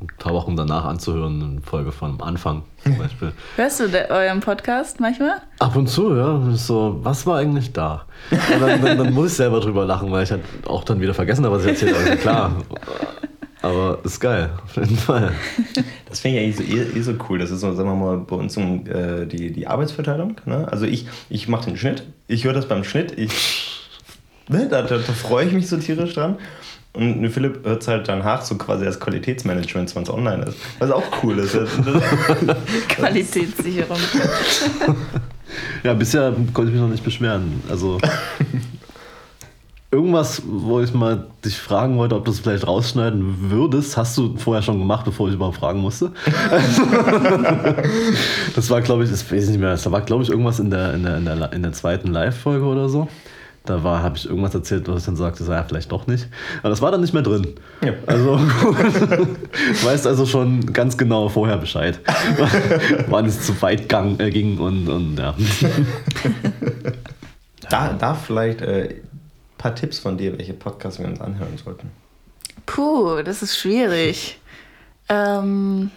ein 0.00 0.06
paar 0.18 0.32
Wochen 0.32 0.56
danach 0.56 0.84
anzuhören, 0.84 1.42
eine 1.42 1.60
Folge 1.60 1.90
von 1.92 2.20
Anfang 2.20 2.62
zum 2.82 2.96
Beispiel. 2.98 3.32
Hörst 3.56 3.80
du 3.80 3.88
de- 3.88 4.08
euren 4.10 4.40
Podcast 4.40 5.00
manchmal? 5.00 5.42
Ab 5.58 5.74
und 5.76 5.88
zu, 5.88 6.14
ja. 6.16 6.40
So, 6.54 7.00
was 7.02 7.26
war 7.26 7.38
eigentlich 7.38 7.72
da? 7.72 8.04
Und 8.30 8.60
dann, 8.60 8.82
dann, 8.82 8.98
dann 8.98 9.12
muss 9.12 9.32
ich 9.32 9.36
selber 9.36 9.60
drüber 9.60 9.84
lachen, 9.84 10.10
weil 10.12 10.22
ich 10.24 10.30
halt 10.30 10.42
auch 10.66 10.84
dann 10.84 11.00
wieder 11.00 11.14
vergessen 11.14 11.44
habe, 11.44 11.56
was 11.56 11.64
ich 11.64 11.70
erzählt 11.70 11.94
habe. 11.94 12.02
Ist 12.04 12.08
ja 12.10 12.16
Klar. 12.16 12.56
Aber 13.62 13.98
ist 14.04 14.20
geil, 14.20 14.50
auf 14.62 14.76
jeden 14.76 14.96
Fall. 14.98 15.32
Das 16.10 16.20
finde 16.20 16.38
ich 16.38 16.44
eigentlich 16.58 16.68
so, 16.68 16.76
eh, 16.76 16.98
eh 16.98 17.02
so 17.02 17.14
cool. 17.28 17.38
Das 17.38 17.50
ist 17.50 17.60
so, 17.60 17.72
sagen 17.72 17.88
wir 17.88 17.96
mal, 17.96 18.18
bei 18.18 18.36
uns 18.36 18.52
so, 18.52 18.60
äh, 18.60 19.26
die, 19.26 19.52
die 19.52 19.66
Arbeitsverteilung. 19.66 20.36
Ne? 20.44 20.68
Also 20.70 20.84
ich, 20.84 21.06
ich 21.30 21.48
mache 21.48 21.64
den 21.70 21.78
Schnitt, 21.78 22.02
ich 22.28 22.44
höre 22.44 22.52
das 22.52 22.68
beim 22.68 22.84
Schnitt, 22.84 23.18
ich, 23.18 23.80
ne, 24.48 24.68
da, 24.68 24.82
da, 24.82 24.98
da 24.98 25.12
freue 25.14 25.46
ich 25.46 25.52
mich 25.54 25.66
so 25.66 25.78
tierisch 25.78 26.12
dran. 26.12 26.36
Und 26.94 27.28
Philipp 27.28 27.66
hört 27.66 27.82
es 27.82 27.88
halt 27.88 28.06
danach 28.06 28.42
so 28.42 28.56
quasi 28.56 28.86
als 28.86 29.00
Qualitätsmanagement, 29.00 29.94
wenn 29.96 30.04
es 30.04 30.10
online 30.10 30.44
ist. 30.44 30.58
Was 30.78 30.92
auch 30.92 31.02
cool 31.22 31.40
ist. 31.40 31.52
Qualitätssicherung. 32.88 33.98
Ja, 35.82 35.94
bisher 35.94 36.32
konnte 36.52 36.70
ich 36.70 36.74
mich 36.74 36.80
noch 36.80 36.88
nicht 36.88 37.02
beschweren. 37.02 37.62
Also 37.68 37.98
irgendwas, 39.94 40.42
wo 40.44 40.80
ich 40.80 40.92
mal 40.92 41.26
dich 41.44 41.56
fragen 41.56 41.96
wollte, 41.96 42.16
ob 42.16 42.24
du 42.24 42.30
es 42.30 42.40
vielleicht 42.40 42.66
rausschneiden 42.66 43.50
würdest, 43.50 43.96
hast 43.96 44.18
du 44.18 44.36
vorher 44.36 44.62
schon 44.62 44.78
gemacht, 44.78 45.04
bevor 45.04 45.28
ich 45.28 45.34
überhaupt 45.34 45.58
fragen 45.58 45.80
musste. 45.80 46.10
das 48.54 48.70
war, 48.70 48.82
glaube 48.82 49.04
ich, 49.04 49.10
das 49.10 49.30
weiß 49.30 49.44
ich 49.44 49.50
nicht 49.50 49.60
mehr. 49.60 49.70
Das 49.70 49.90
war, 49.90 50.00
glaube 50.00 50.24
ich, 50.24 50.30
irgendwas 50.30 50.58
in 50.58 50.70
der, 50.70 50.94
in 50.94 51.04
der, 51.04 51.18
in 51.18 51.24
der, 51.24 51.52
in 51.52 51.62
der 51.62 51.72
zweiten 51.72 52.12
Live-Folge 52.12 52.64
oder 52.64 52.88
so. 52.88 53.08
Da 53.66 53.82
war, 53.82 54.02
habe 54.02 54.18
ich 54.18 54.26
irgendwas 54.26 54.54
erzählt, 54.54 54.86
was 54.88 54.98
ich 54.98 55.06
dann 55.06 55.16
sagte, 55.16 55.42
sei 55.42 55.54
ja 55.54 55.64
vielleicht 55.64 55.90
doch 55.90 56.06
nicht. 56.06 56.28
Aber 56.60 56.68
das 56.68 56.82
war 56.82 56.90
dann 56.90 57.00
nicht 57.00 57.14
mehr 57.14 57.22
drin. 57.22 57.54
Ja. 57.82 57.94
Also, 58.04 58.36
du 58.36 59.86
weißt 59.86 60.06
also 60.06 60.26
schon 60.26 60.70
ganz 60.70 60.98
genau 60.98 61.30
vorher 61.30 61.56
Bescheid, 61.56 61.98
wann 63.08 63.24
es 63.24 63.40
zu 63.40 63.62
weit 63.62 63.88
gang, 63.88 64.20
äh, 64.20 64.30
ging 64.30 64.58
und, 64.58 64.86
und 64.90 65.16
ja. 65.16 65.30
da, 67.70 67.94
da 67.94 68.12
vielleicht 68.12 68.60
ein 68.60 68.68
äh, 68.68 68.94
paar 69.56 69.74
Tipps 69.74 69.98
von 69.98 70.18
dir, 70.18 70.36
welche 70.36 70.52
Podcasts 70.52 71.00
wir 71.00 71.06
uns 71.06 71.22
anhören 71.22 71.56
sollten. 71.56 71.90
Puh, 72.66 73.22
das 73.22 73.42
ist 73.42 73.56
schwierig. 73.56 74.38
Ähm, 75.08 75.90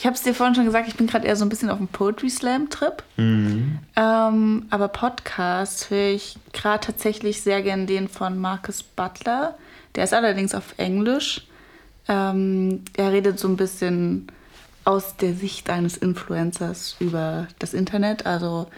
ich 0.00 0.06
habe 0.06 0.16
es 0.16 0.22
dir 0.22 0.34
vorhin 0.34 0.54
schon 0.54 0.64
gesagt, 0.64 0.88
ich 0.88 0.94
bin 0.94 1.06
gerade 1.06 1.26
eher 1.26 1.36
so 1.36 1.44
ein 1.44 1.50
bisschen 1.50 1.68
auf 1.68 1.76
dem 1.76 1.86
Poetry 1.86 2.30
Slam 2.30 2.70
Trip. 2.70 3.02
Ähm, 3.96 4.64
aber 4.70 4.88
Podcasts 4.88 5.90
höre 5.90 6.14
ich 6.14 6.38
gerade 6.54 6.86
tatsächlich 6.86 7.42
sehr 7.42 7.60
gern 7.60 7.86
den 7.86 8.08
von 8.08 8.38
Marcus 8.38 8.82
Butler. 8.82 9.58
Der 9.94 10.04
ist 10.04 10.14
allerdings 10.14 10.54
auf 10.54 10.72
Englisch. 10.78 11.46
Ähm, 12.08 12.82
er 12.96 13.12
redet 13.12 13.38
so 13.38 13.46
ein 13.46 13.58
bisschen 13.58 14.28
aus 14.86 15.18
der 15.18 15.34
Sicht 15.34 15.68
eines 15.68 15.98
Influencers 15.98 16.96
über 16.98 17.46
das 17.58 17.74
Internet. 17.74 18.24
Also 18.24 18.68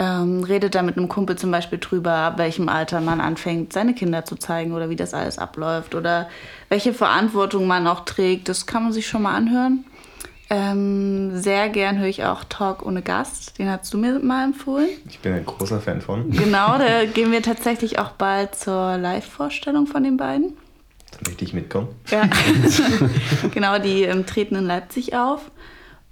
ähm, 0.00 0.42
redet 0.42 0.74
da 0.74 0.82
mit 0.82 0.96
einem 0.96 1.06
Kumpel 1.06 1.38
zum 1.38 1.52
Beispiel 1.52 1.78
drüber, 1.78 2.14
ab 2.14 2.38
welchem 2.38 2.68
Alter 2.68 3.00
man 3.00 3.20
anfängt, 3.20 3.72
seine 3.72 3.94
Kinder 3.94 4.24
zu 4.24 4.34
zeigen 4.34 4.72
oder 4.72 4.90
wie 4.90 4.96
das 4.96 5.14
alles 5.14 5.38
abläuft 5.38 5.94
oder 5.94 6.28
welche 6.68 6.92
Verantwortung 6.92 7.68
man 7.68 7.86
auch 7.86 8.04
trägt. 8.04 8.48
Das 8.48 8.66
kann 8.66 8.82
man 8.82 8.92
sich 8.92 9.06
schon 9.06 9.22
mal 9.22 9.36
anhören. 9.36 9.84
Ähm, 10.54 11.36
sehr 11.40 11.68
gern 11.68 11.98
höre 11.98 12.06
ich 12.06 12.22
auch 12.24 12.44
Talk 12.44 12.86
ohne 12.86 13.02
Gast. 13.02 13.58
Den 13.58 13.68
hast 13.68 13.92
du 13.92 13.98
mir 13.98 14.20
mal 14.20 14.44
empfohlen. 14.44 14.88
Ich 15.08 15.18
bin 15.18 15.32
ein 15.32 15.44
großer 15.44 15.80
Fan 15.80 16.00
von. 16.00 16.30
Genau, 16.30 16.78
da 16.78 17.04
gehen 17.12 17.32
wir 17.32 17.42
tatsächlich 17.42 17.98
auch 17.98 18.10
bald 18.12 18.54
zur 18.54 18.96
Live-Vorstellung 18.96 19.88
von 19.88 20.04
den 20.04 20.16
beiden. 20.16 20.56
Da 21.10 21.18
möchte 21.26 21.44
ich 21.44 21.54
mitkommen. 21.54 21.88
Ja, 22.08 22.28
genau, 23.52 23.80
die 23.80 24.02
ähm, 24.02 24.26
treten 24.26 24.54
in 24.54 24.64
Leipzig 24.64 25.16
auf. 25.16 25.50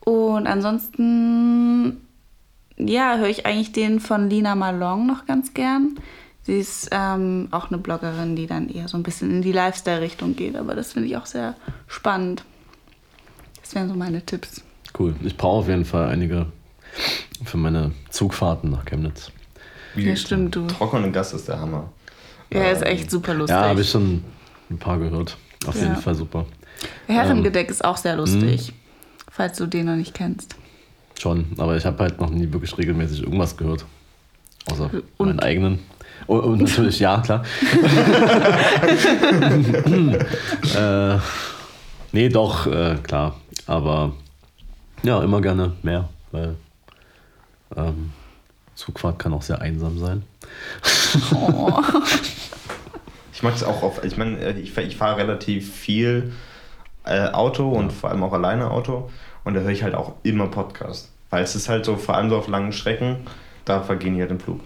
Und 0.01 0.49
ansonsten, 0.49 2.05
ja, 2.76 3.18
höre 3.18 3.28
ich 3.28 3.47
eigentlich 3.47 3.70
den 3.70 4.01
von 4.01 4.28
Lina 4.28 4.57
Malong 4.57 5.07
noch 5.07 5.24
ganz 5.26 5.55
gern. 5.55 6.01
Sie 6.43 6.59
ist 6.59 6.88
ähm, 6.90 7.47
auch 7.53 7.70
eine 7.70 7.78
Bloggerin, 7.78 8.34
die 8.34 8.49
dann 8.49 8.68
eher 8.68 8.88
so 8.88 8.97
ein 8.97 9.05
bisschen 9.05 9.30
in 9.30 9.43
die 9.43 9.53
Lifestyle-Richtung 9.53 10.34
geht, 10.34 10.57
aber 10.57 10.74
das 10.74 10.95
finde 10.95 11.07
ich 11.07 11.16
auch 11.16 11.26
sehr 11.26 11.55
spannend. 11.86 12.43
Das 13.72 13.80
wären 13.80 13.88
so 13.88 13.94
meine 13.94 14.20
Tipps. 14.20 14.60
Cool. 14.98 15.14
Ich 15.24 15.34
brauche 15.34 15.60
auf 15.60 15.68
jeden 15.68 15.86
Fall 15.86 16.10
einige 16.10 16.44
für 17.42 17.56
meine 17.56 17.92
Zugfahrten 18.10 18.70
nach 18.70 18.84
Chemnitz. 18.84 19.32
Wie 19.94 20.06
Ja, 20.10 20.14
stimmt, 20.14 20.54
du. 20.54 20.66
Trocken 20.66 21.04
und 21.04 21.12
Gast 21.14 21.32
ist 21.32 21.48
der 21.48 21.58
Hammer. 21.58 21.90
Ja, 22.52 22.64
ist 22.70 22.82
Ähm, 22.82 22.88
echt 22.88 23.10
super 23.10 23.32
lustig. 23.32 23.56
Ja, 23.56 23.70
habe 23.70 23.80
ich 23.80 23.88
schon 23.88 24.22
ein 24.68 24.76
paar 24.78 24.98
gehört. 24.98 25.38
Auf 25.66 25.74
Ja. 25.76 25.84
jeden 25.84 25.96
Fall 25.96 26.14
super. 26.14 26.44
Herrengedeck 27.06 27.70
ist 27.70 27.82
auch 27.82 27.96
sehr 27.96 28.14
lustig, 28.16 28.74
falls 29.30 29.56
du 29.56 29.64
den 29.66 29.86
noch 29.86 29.96
nicht 29.96 30.12
kennst. 30.12 30.54
Schon, 31.18 31.46
aber 31.56 31.74
ich 31.78 31.86
habe 31.86 31.98
halt 32.02 32.20
noch 32.20 32.28
nie 32.28 32.52
wirklich 32.52 32.76
regelmäßig 32.76 33.22
irgendwas 33.22 33.56
gehört. 33.56 33.86
Außer 34.70 34.90
Und- 35.16 35.28
meinen 35.28 35.40
eigenen. 35.40 35.78
Und, 36.26 36.40
und 36.40 36.60
natürlich, 36.60 37.00
ja, 37.00 37.22
klar. 37.22 37.42
äh, 40.76 41.18
nee, 42.12 42.28
doch, 42.28 42.66
äh, 42.66 42.96
klar. 43.02 43.36
Aber 43.72 44.12
ja, 45.02 45.22
immer 45.22 45.40
gerne 45.40 45.72
mehr, 45.82 46.10
weil 46.30 46.56
ähm, 47.74 48.12
Zugfahrt 48.74 49.18
kann 49.18 49.32
auch 49.32 49.40
sehr 49.40 49.62
einsam 49.62 49.98
sein. 49.98 50.22
Oh. 51.34 51.72
Ich 53.34 53.42
mag 53.42 53.56
es 53.56 53.64
auch 53.64 53.82
auf, 53.82 54.04
ich 54.04 54.16
meine, 54.16 54.38
äh, 54.38 54.60
ich, 54.60 54.76
ich 54.76 54.96
fahre 54.96 55.16
relativ 55.16 55.74
viel 55.74 56.32
äh, 57.04 57.28
Auto 57.30 57.68
und 57.70 57.90
vor 57.90 58.10
allem 58.10 58.22
auch 58.22 58.34
alleine 58.34 58.70
Auto 58.70 59.10
und 59.42 59.54
da 59.54 59.62
höre 59.62 59.70
ich 59.70 59.82
halt 59.82 59.96
auch 59.96 60.12
immer 60.22 60.46
Podcast. 60.46 61.10
Weil 61.30 61.42
es 61.42 61.56
ist 61.56 61.68
halt 61.68 61.84
so, 61.84 61.96
vor 61.96 62.14
allem 62.14 62.28
so 62.30 62.36
auf 62.36 62.46
langen 62.46 62.72
Strecken, 62.72 63.26
da 63.64 63.80
vergehen 63.80 64.14
die 64.14 64.20
halt 64.20 64.30
im 64.30 64.38
Flug. 64.38 64.60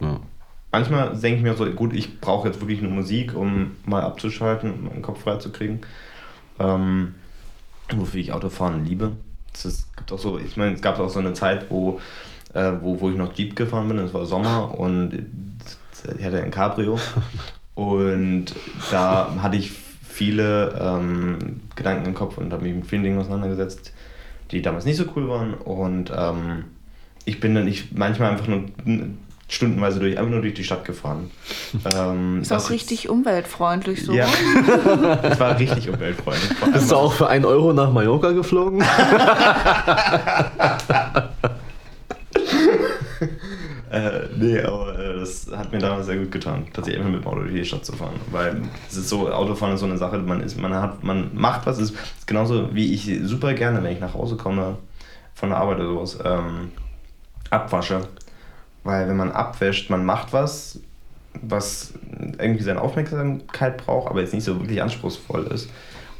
Ja. 0.00 0.20
Manchmal 0.72 1.16
denke 1.16 1.38
ich 1.38 1.42
mir 1.42 1.54
so, 1.54 1.64
gut, 1.70 1.94
ich 1.94 2.20
brauche 2.20 2.48
jetzt 2.48 2.60
wirklich 2.60 2.82
nur 2.82 2.90
Musik, 2.90 3.34
um 3.34 3.76
mal 3.86 4.02
abzuschalten, 4.02 4.72
um 4.72 4.84
meinen 4.86 5.02
Kopf 5.02 5.22
frei 5.22 5.36
zu 5.36 5.50
kriegen. 5.50 5.80
Ähm, 6.58 7.14
wofür 7.96 8.20
ich 8.20 8.32
Autofahren 8.32 8.84
liebe. 8.84 9.12
Es 9.52 9.86
gibt 9.96 10.12
auch 10.12 10.18
so, 10.18 10.38
ich 10.38 10.56
meine, 10.56 10.74
es 10.74 10.82
gab 10.82 10.98
auch 10.98 11.10
so 11.10 11.18
eine 11.18 11.34
Zeit, 11.34 11.66
wo, 11.70 12.00
äh, 12.54 12.72
wo, 12.80 13.00
wo 13.00 13.10
ich 13.10 13.16
noch 13.16 13.34
Jeep 13.34 13.54
gefahren 13.54 13.88
bin, 13.88 13.98
es 13.98 14.14
war 14.14 14.24
Sommer 14.24 14.78
und 14.78 15.26
ich 16.18 16.24
hatte 16.24 16.42
ein 16.42 16.50
Cabrio 16.50 16.98
und 17.74 18.46
da 18.90 19.36
hatte 19.40 19.56
ich 19.56 19.70
viele 19.70 20.78
ähm, 20.80 21.60
Gedanken 21.76 22.06
im 22.06 22.14
Kopf 22.14 22.38
und 22.38 22.52
habe 22.52 22.64
mich 22.64 22.74
mit 22.74 22.86
vielen 22.86 23.02
Dingen 23.02 23.18
auseinandergesetzt, 23.18 23.92
die 24.50 24.62
damals 24.62 24.84
nicht 24.84 24.96
so 24.96 25.04
cool 25.14 25.28
waren 25.28 25.54
und 25.54 26.12
ähm, 26.16 26.64
ich 27.24 27.40
bin 27.40 27.54
dann 27.54 27.68
ich 27.68 27.92
manchmal 27.92 28.32
einfach 28.32 28.48
nur 28.48 28.64
stundenweise 29.52 30.00
durch, 30.00 30.18
einfach 30.18 30.30
nur 30.30 30.40
durch 30.40 30.54
die 30.54 30.64
Stadt 30.64 30.84
gefahren. 30.84 31.30
Ähm, 31.94 32.42
ist 32.42 32.52
auch 32.52 32.70
richtig 32.70 33.08
umweltfreundlich 33.08 34.04
so. 34.04 34.12
Ja, 34.12 34.26
es 35.22 35.40
war 35.40 35.58
richtig 35.58 35.88
umweltfreundlich. 35.88 36.52
Bist 36.72 36.92
du 36.92 36.96
auch 36.96 37.12
für 37.12 37.26
einen 37.28 37.44
Euro 37.44 37.72
nach 37.72 37.90
Mallorca 37.92 38.30
geflogen? 38.30 38.82
äh, 43.90 44.28
nee, 44.36 44.60
aber 44.60 44.96
äh, 44.98 45.18
das 45.18 45.48
hat 45.50 45.72
mir 45.72 45.78
damals 45.78 46.06
sehr 46.06 46.18
gut 46.18 46.30
getan, 46.30 46.66
tatsächlich 46.72 47.02
immer 47.02 47.10
mit 47.10 47.24
dem 47.24 47.26
Auto 47.26 47.40
durch 47.40 47.54
die 47.54 47.64
Stadt 47.64 47.84
zu 47.84 47.92
fahren. 47.92 48.14
Weil 48.30 48.62
es 48.88 48.96
ist 48.96 49.08
so, 49.08 49.28
Autofahren 49.28 49.74
ist 49.74 49.80
so 49.80 49.86
eine 49.86 49.98
Sache, 49.98 50.18
man, 50.18 50.40
ist, 50.40 50.56
man, 50.58 50.72
hat, 50.74 51.02
man 51.02 51.30
macht 51.34 51.66
was, 51.66 51.78
ist, 51.78 51.90
ist 51.90 52.26
genauso 52.26 52.72
wie 52.74 52.94
ich 52.94 53.10
super 53.24 53.54
gerne, 53.54 53.82
wenn 53.82 53.92
ich 53.92 54.00
nach 54.00 54.14
Hause 54.14 54.36
komme 54.36 54.76
von 55.34 55.48
der 55.48 55.58
Arbeit 55.58 55.78
oder 55.78 55.88
sowas, 55.88 56.18
ähm, 56.24 56.70
abwasche 57.50 58.02
weil 58.84 59.08
wenn 59.08 59.16
man 59.16 59.32
abwäscht, 59.32 59.90
man 59.90 60.04
macht 60.04 60.32
was, 60.32 60.80
was 61.40 61.94
irgendwie 62.38 62.62
seine 62.62 62.80
Aufmerksamkeit 62.80 63.78
braucht, 63.78 64.10
aber 64.10 64.20
jetzt 64.20 64.34
nicht 64.34 64.44
so 64.44 64.60
wirklich 64.60 64.82
anspruchsvoll 64.82 65.46
ist. 65.46 65.70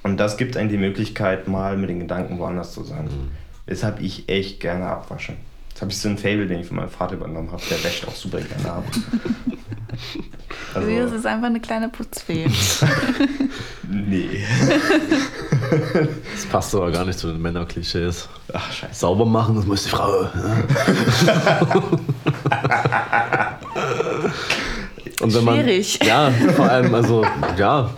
Und 0.02 0.16
das 0.18 0.36
gibt 0.36 0.56
einem 0.56 0.68
die 0.68 0.78
Möglichkeit, 0.78 1.48
mal 1.48 1.76
mit 1.76 1.90
den 1.90 2.00
Gedanken 2.00 2.38
woanders 2.38 2.72
zu 2.72 2.82
sein. 2.82 3.04
Mhm. 3.04 3.30
Weshalb 3.66 4.00
ich 4.00 4.28
echt 4.28 4.60
gerne 4.60 4.86
abwasche. 4.86 5.34
Habe 5.82 5.90
ich 5.90 5.98
so 5.98 6.08
ein 6.08 6.16
Fable, 6.16 6.46
den 6.46 6.60
ich 6.60 6.68
von 6.68 6.76
meinem 6.76 6.90
Vater 6.90 7.14
übernommen 7.16 7.50
habe. 7.50 7.60
Der 7.68 7.82
wäscht 7.82 8.06
auch 8.06 8.14
super 8.14 8.40
gerne 8.40 8.72
ab. 8.72 8.84
also, 10.74 10.96
das 10.96 11.10
ist 11.10 11.26
einfach 11.26 11.48
eine 11.48 11.58
kleine 11.58 11.88
Putzfee. 11.88 12.48
nee. 13.88 14.46
Das 16.34 16.46
passt 16.46 16.72
aber 16.76 16.92
gar 16.92 17.04
nicht 17.04 17.18
zu 17.18 17.32
den 17.32 17.42
Männerklischees. 17.42 18.28
Ach, 18.52 18.72
scheiße. 18.72 18.94
Sauber 18.94 19.26
machen, 19.26 19.56
das 19.56 19.66
muss 19.66 19.82
die 19.82 19.90
Frau. 19.90 20.20
Und 25.20 25.34
wenn 25.34 25.44
man, 25.44 25.56
Schwierig. 25.56 25.98
Ja, 26.04 26.30
vor 26.54 26.70
allem, 26.70 26.94
also, 26.94 27.26
ja, 27.58 27.90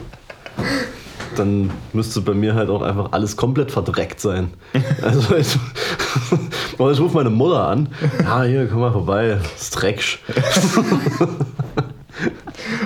dann 1.38 1.70
müsste 1.92 2.20
bei 2.20 2.34
mir 2.34 2.54
halt 2.54 2.70
auch 2.70 2.82
einfach 2.82 3.12
alles 3.12 3.36
komplett 3.36 3.70
verdreckt 3.70 4.20
sein. 4.20 4.50
Also 5.02 5.34
ich, 5.36 5.48
ich 6.78 7.00
rufe 7.00 7.14
meine 7.14 7.30
Mutter 7.30 7.66
an. 7.68 7.88
Ja, 8.22 8.42
hier, 8.44 8.66
komm 8.66 8.80
mal 8.80 8.92
vorbei. 8.92 9.38
Ist 9.56 9.70
Drecksch. 9.70 10.20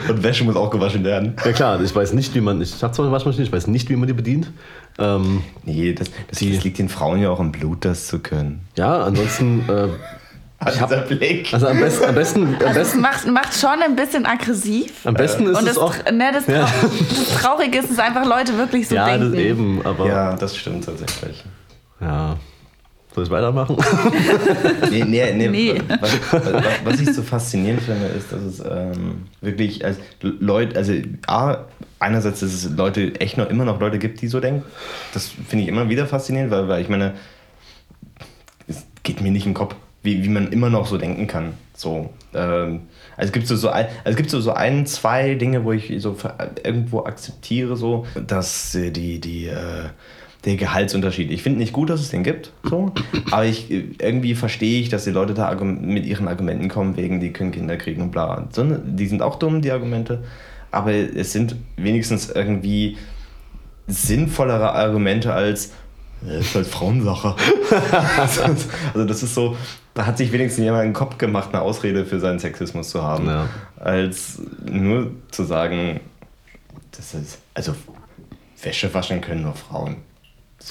Und 0.08 0.22
Wäsche 0.22 0.44
muss 0.44 0.56
auch 0.56 0.70
gewaschen 0.70 1.04
werden. 1.04 1.34
Ja 1.44 1.52
klar, 1.52 1.80
ich 1.80 1.94
weiß 1.94 2.14
nicht, 2.14 2.34
wie 2.34 2.40
man. 2.40 2.60
Ich 2.60 2.82
habe 2.82 2.92
zwar 2.92 3.04
eine 3.04 3.12
Waschmaschine, 3.12 3.44
ich 3.44 3.52
weiß 3.52 3.66
nicht, 3.66 3.90
wie 3.90 3.96
man 3.96 4.08
die 4.08 4.14
bedient. 4.14 4.50
Ähm, 4.98 5.42
nee, 5.64 5.92
das, 5.92 6.10
das, 6.28 6.38
die, 6.38 6.54
das, 6.54 6.64
liegt 6.64 6.78
den 6.78 6.88
Frauen 6.88 7.20
ja 7.20 7.30
auch 7.30 7.40
im 7.40 7.52
Blut, 7.52 7.84
das 7.84 8.06
zu 8.06 8.18
können. 8.18 8.62
Ja, 8.76 9.04
ansonsten. 9.04 9.68
Äh, 9.68 9.88
ich 10.66 10.80
hab, 10.80 11.08
Blick. 11.08 11.52
Also 11.54 11.68
am 11.68 11.78
besten. 11.78 12.04
Am 12.04 12.14
besten, 12.14 12.42
am 12.42 12.54
also 12.54 12.80
besten 12.80 13.00
macht, 13.00 13.26
macht 13.28 13.54
schon 13.54 13.80
ein 13.82 13.94
bisschen 13.94 14.26
aggressiv. 14.26 15.06
Am 15.06 15.14
besten 15.14 15.46
ist 15.46 15.58
Und 15.58 15.68
es 15.68 15.78
auch. 15.78 15.94
Ne, 16.10 16.30
das, 16.32 16.46
ja. 16.46 16.60
das 16.60 17.40
Traurige 17.40 17.78
ist, 17.78 17.90
dass 17.90 17.98
einfach 18.00 18.26
Leute 18.26 18.58
wirklich 18.58 18.88
so 18.88 18.96
ja, 18.96 19.06
denken. 19.06 19.34
Ja, 19.34 19.40
eben, 19.40 19.86
aber. 19.86 20.06
Ja, 20.06 20.36
das 20.36 20.56
stimmt 20.56 20.84
tatsächlich. 20.84 21.44
Ja. 22.00 22.36
Soll 23.14 23.24
ich 23.24 23.30
weitermachen? 23.30 23.76
nee, 24.90 25.04
nee, 25.04 25.32
nee. 25.32 25.48
nee. 25.48 25.82
Was, 26.00 26.12
was, 26.30 26.62
was, 26.84 27.00
ich 27.00 27.12
so 27.14 27.22
faszinierend 27.22 27.82
finde, 27.82 28.06
ist, 28.06 28.30
dass 28.30 28.42
es 28.42 28.60
ähm, 28.60 29.24
wirklich 29.40 29.84
als 29.84 29.96
Leute, 30.20 30.76
also 30.76 30.92
A, 31.26 31.64
einerseits, 31.98 32.40
dass 32.40 32.52
es 32.52 32.70
Leute, 32.76 33.18
echt 33.20 33.36
noch 33.36 33.48
immer 33.48 33.64
noch 33.64 33.80
Leute 33.80 33.98
gibt, 33.98 34.20
die 34.20 34.28
so 34.28 34.40
denken. 34.40 34.64
Das 35.14 35.28
finde 35.28 35.64
ich 35.64 35.68
immer 35.68 35.88
wieder 35.88 36.06
faszinierend, 36.06 36.50
weil, 36.52 36.68
weil 36.68 36.82
ich 36.82 36.88
meine, 36.88 37.14
es 38.68 38.86
geht 39.02 39.20
mir 39.20 39.32
nicht 39.32 39.46
im 39.46 39.54
Kopf, 39.54 39.74
wie, 40.08 40.24
wie 40.24 40.28
man 40.28 40.48
immer 40.48 40.70
noch 40.70 40.86
so 40.86 40.96
denken 40.96 41.26
kann. 41.26 41.52
So, 41.74 42.10
ähm, 42.34 42.80
also 43.16 43.28
es 43.28 43.32
gibt 43.32 43.46
so, 43.46 43.56
so, 43.56 43.68
ein, 43.68 43.86
also 43.86 44.10
es 44.10 44.16
gibt 44.16 44.30
so, 44.30 44.40
so 44.40 44.52
ein, 44.52 44.86
zwei 44.86 45.34
Dinge, 45.34 45.64
wo 45.64 45.72
ich 45.72 45.92
so 45.98 46.16
irgendwo 46.64 47.04
akzeptiere, 47.04 47.76
so, 47.76 48.06
dass 48.26 48.72
die, 48.72 49.20
die, 49.20 49.46
äh, 49.46 49.84
der 50.44 50.56
Gehaltsunterschied. 50.56 51.30
Ich 51.30 51.42
finde 51.42 51.58
nicht 51.58 51.72
gut, 51.72 51.90
dass 51.90 52.00
es 52.00 52.10
den 52.10 52.22
gibt, 52.22 52.52
so, 52.62 52.92
aber 53.30 53.44
ich, 53.44 53.70
irgendwie 53.70 54.34
verstehe 54.34 54.80
ich, 54.80 54.88
dass 54.88 55.04
die 55.04 55.10
Leute 55.10 55.34
da 55.34 55.52
mit 55.54 56.06
ihren 56.06 56.26
Argumenten 56.26 56.68
kommen, 56.68 56.96
wegen 56.96 57.20
die 57.20 57.32
können 57.32 57.52
Kinder 57.52 57.76
kriegen 57.76 58.00
und 58.00 58.10
bla. 58.10 58.48
Ne, 58.56 58.80
die 58.84 59.06
sind 59.06 59.20
auch 59.20 59.36
dumm, 59.36 59.60
die 59.60 59.72
Argumente, 59.72 60.22
aber 60.70 60.92
es 60.92 61.32
sind 61.32 61.56
wenigstens 61.76 62.30
irgendwie 62.30 62.96
sinnvollere 63.88 64.72
Argumente 64.72 65.32
als 65.32 65.72
das 66.20 66.46
ist 66.46 66.54
halt 66.54 66.66
Frauensache. 66.66 67.36
also 68.18 69.04
das 69.06 69.22
ist 69.22 69.34
so, 69.34 69.56
da 69.98 70.06
hat 70.06 70.16
sich 70.16 70.30
wenigstens 70.30 70.62
jemand 70.62 70.84
einen 70.84 70.92
Kopf 70.92 71.18
gemacht, 71.18 71.48
eine 71.52 71.60
Ausrede 71.60 72.06
für 72.06 72.20
seinen 72.20 72.38
Sexismus 72.38 72.90
zu 72.90 73.02
haben, 73.02 73.26
ja. 73.26 73.48
als 73.80 74.40
nur 74.64 75.10
zu 75.32 75.42
sagen, 75.42 75.98
das 76.92 77.14
ist, 77.14 77.40
also 77.52 77.74
Wäsche 78.62 78.94
waschen 78.94 79.20
können 79.20 79.42
nur 79.42 79.54
Frauen. 79.54 79.96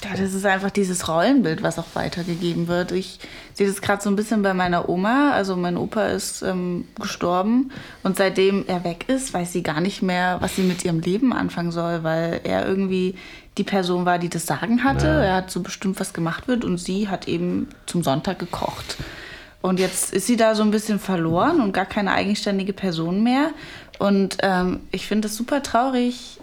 Ja, 0.04 0.12
das 0.18 0.34
ist 0.34 0.46
einfach 0.46 0.70
dieses 0.70 1.08
Rollenbild, 1.08 1.64
was 1.64 1.80
auch 1.80 1.88
weitergegeben 1.94 2.68
wird. 2.68 2.92
Ich 2.92 3.20
sehe 3.54 3.68
das 3.68 3.82
gerade 3.82 4.04
so 4.04 4.10
ein 4.10 4.18
bisschen 4.18 4.42
bei 4.42 4.54
meiner 4.54 4.90
Oma. 4.90 5.32
Also 5.32 5.56
mein 5.56 5.78
Opa 5.78 6.08
ist 6.08 6.42
ähm, 6.42 6.86
gestorben 7.00 7.72
und 8.04 8.18
seitdem 8.18 8.66
er 8.68 8.84
weg 8.84 9.06
ist, 9.08 9.34
weiß 9.34 9.54
sie 9.54 9.64
gar 9.64 9.80
nicht 9.80 10.02
mehr, 10.02 10.38
was 10.42 10.56
sie 10.56 10.64
mit 10.64 10.84
ihrem 10.84 11.00
Leben 11.00 11.32
anfangen 11.32 11.72
soll, 11.72 12.04
weil 12.04 12.42
er 12.44 12.68
irgendwie 12.68 13.16
die 13.58 13.64
Person 13.64 14.06
war, 14.06 14.20
die 14.20 14.30
das 14.30 14.46
Sagen 14.46 14.84
hatte. 14.84 15.08
Ja. 15.08 15.24
Er 15.24 15.36
hat 15.36 15.52
so 15.52 15.62
bestimmt, 15.62 16.00
was 16.00 16.14
gemacht 16.14 16.48
wird 16.48 16.66
und 16.66 16.78
sie 16.78 17.08
hat 17.08 17.28
eben 17.28 17.70
zum 17.86 18.04
Sonntag 18.04 18.40
gekocht. 18.40 18.98
Und 19.62 19.80
jetzt 19.80 20.14
ist 20.14 20.28
sie 20.28 20.38
da 20.38 20.54
so 20.54 20.64
ein 20.64 20.72
bisschen 20.72 21.00
verloren 21.00 21.62
und 21.62 21.72
gar 21.72 21.86
keine 21.86 22.12
eigenständige 22.12 22.74
Person 22.74 23.24
mehr. 23.24 23.52
Und 24.00 24.38
ähm, 24.42 24.82
ich 24.92 25.08
finde 25.08 25.28
das 25.28 25.36
super 25.36 25.64
traurig, 25.64 26.40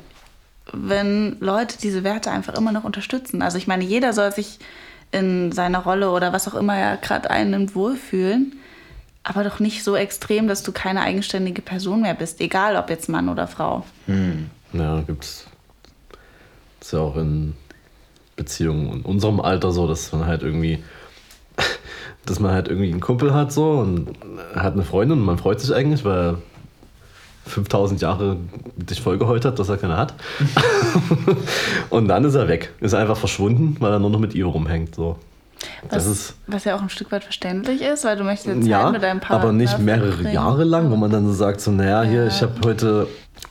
wenn 0.77 1.37
Leute 1.41 1.79
diese 1.79 2.05
Werte 2.05 2.31
einfach 2.31 2.55
immer 2.55 2.73
noch 2.73 2.85
unterstützen. 2.85 3.43
Also 3.43 3.59
ich 3.59 3.67
meine, 3.67 3.85
jeder 3.85 4.13
soll 4.13 4.33
sich 4.33 4.59
in 5.13 5.53
seiner 5.53 5.81
Rolle 5.81 6.11
oder 6.11 6.33
was 6.33 6.49
auch 6.49 6.55
immer 6.55 6.77
er 6.77 6.97
gerade 6.97 7.31
einnimmt 7.31 7.75
wohlfühlen, 7.75 8.55
aber 9.23 9.45
doch 9.45 9.61
nicht 9.61 9.85
so 9.85 9.97
extrem, 9.97 10.49
dass 10.49 10.63
du 10.63 10.73
keine 10.73 11.03
eigenständige 11.03 11.63
Person 11.63 12.03
mehr 12.03 12.15
bist, 12.15 12.41
egal 12.41 12.77
ob 12.77 12.91
jetzt 12.91 13.09
Mann 13.09 13.29
oder 13.29 13.47
Frau. 13.47 13.85
Hm. 14.07 14.51
Ja, 14.73 15.01
gibt's. 15.03 15.47
Ist 16.81 16.93
ja 16.93 16.99
auch 16.99 17.17
in 17.17 17.55
Beziehungen 18.37 18.93
in 18.93 19.03
unserem 19.03 19.41
Alter 19.41 19.71
so, 19.73 19.87
dass 19.87 20.13
man 20.13 20.27
halt 20.27 20.43
irgendwie 20.43 20.83
dass 22.27 22.41
man 22.41 22.53
halt 22.53 22.69
irgendwie 22.69 22.91
einen 22.91 23.01
Kumpel 23.01 23.33
hat 23.33 23.53
so 23.53 23.71
und 23.71 24.09
hat 24.55 24.75
eine 24.75 24.85
Freundin 24.85 25.19
und 25.19 25.25
man 25.25 25.39
freut 25.39 25.61
sich 25.61 25.75
eigentlich, 25.75 26.05
weil 26.05 26.39
5000 27.47 28.01
Jahre 28.01 28.37
dich 28.77 29.01
vollgeheult 29.01 29.45
hat, 29.45 29.59
dass 29.59 29.69
er 29.69 29.77
keine 29.77 29.97
hat. 29.97 30.15
und 31.91 32.09
dann 32.09 32.25
ist 32.25 32.35
er 32.35 32.49
weg. 32.49 32.73
Ist 32.81 32.95
einfach 32.95 33.17
verschwunden, 33.17 33.77
weil 33.81 33.93
er 33.93 33.99
nur 33.99 34.11
noch 34.11 34.19
mit 34.19 34.35
ihr 34.35 34.47
rumhängt. 34.47 34.95
So. 34.95 35.19
Was, 35.89 36.07
ist, 36.07 36.35
was 36.47 36.65
ja 36.65 36.77
auch 36.77 36.83
ein 36.83 36.89
Stück 36.89 37.13
weit 37.13 37.25
verständlich 37.25 37.83
ist, 37.83 38.05
weil 38.05 38.17
du 38.17 38.25
möchtest 38.25 38.57
jetzt 38.57 38.67
ja, 38.67 38.91
mit 38.91 39.03
deinem 39.03 39.21
Partner 39.21 39.45
aber 39.45 39.53
nicht 39.53 39.79
mehrere 39.79 40.09
verbringen. 40.09 40.35
Jahre 40.35 40.65
lang, 40.65 40.91
wo 40.91 40.97
man 40.97 41.11
dann 41.11 41.27
so 41.27 41.33
sagt, 41.33 41.61
so, 41.61 41.71
naja, 41.71 42.03
ja. 42.03 42.11
hier, 42.11 42.27
ich 42.27 42.43
habe 42.43 42.55
heute 42.65 43.07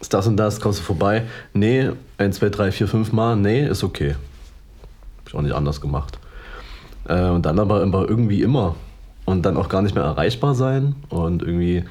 das 0.10 0.28
und 0.28 0.38
das, 0.38 0.60
kommst 0.60 0.80
du 0.80 0.84
vorbei? 0.84 1.24
Nee, 1.54 1.92
1, 2.18 2.38
2, 2.38 2.50
3, 2.50 2.72
4, 2.72 2.88
5 2.88 3.12
Mal, 3.14 3.36
nee, 3.36 3.68
ist 3.68 3.84
okay. 3.84 4.16
Hab 5.20 5.30
ich 5.30 5.36
auch 5.36 5.42
nicht 5.42 5.56
anders 5.56 5.82
gemacht. 5.82 6.20
Äh, 7.08 7.30
und 7.30 7.46
dann 7.46 7.60
aber 7.60 7.82
immer 7.84 8.08
irgendwie 8.08 8.42
immer. 8.42 8.76
Und 9.26 9.46
dann 9.46 9.56
auch 9.56 9.70
gar 9.70 9.82
nicht 9.82 9.96
mehr 9.96 10.04
erreichbar 10.04 10.54
sein 10.54 10.96
und 11.10 11.44
irgendwie 11.44 11.86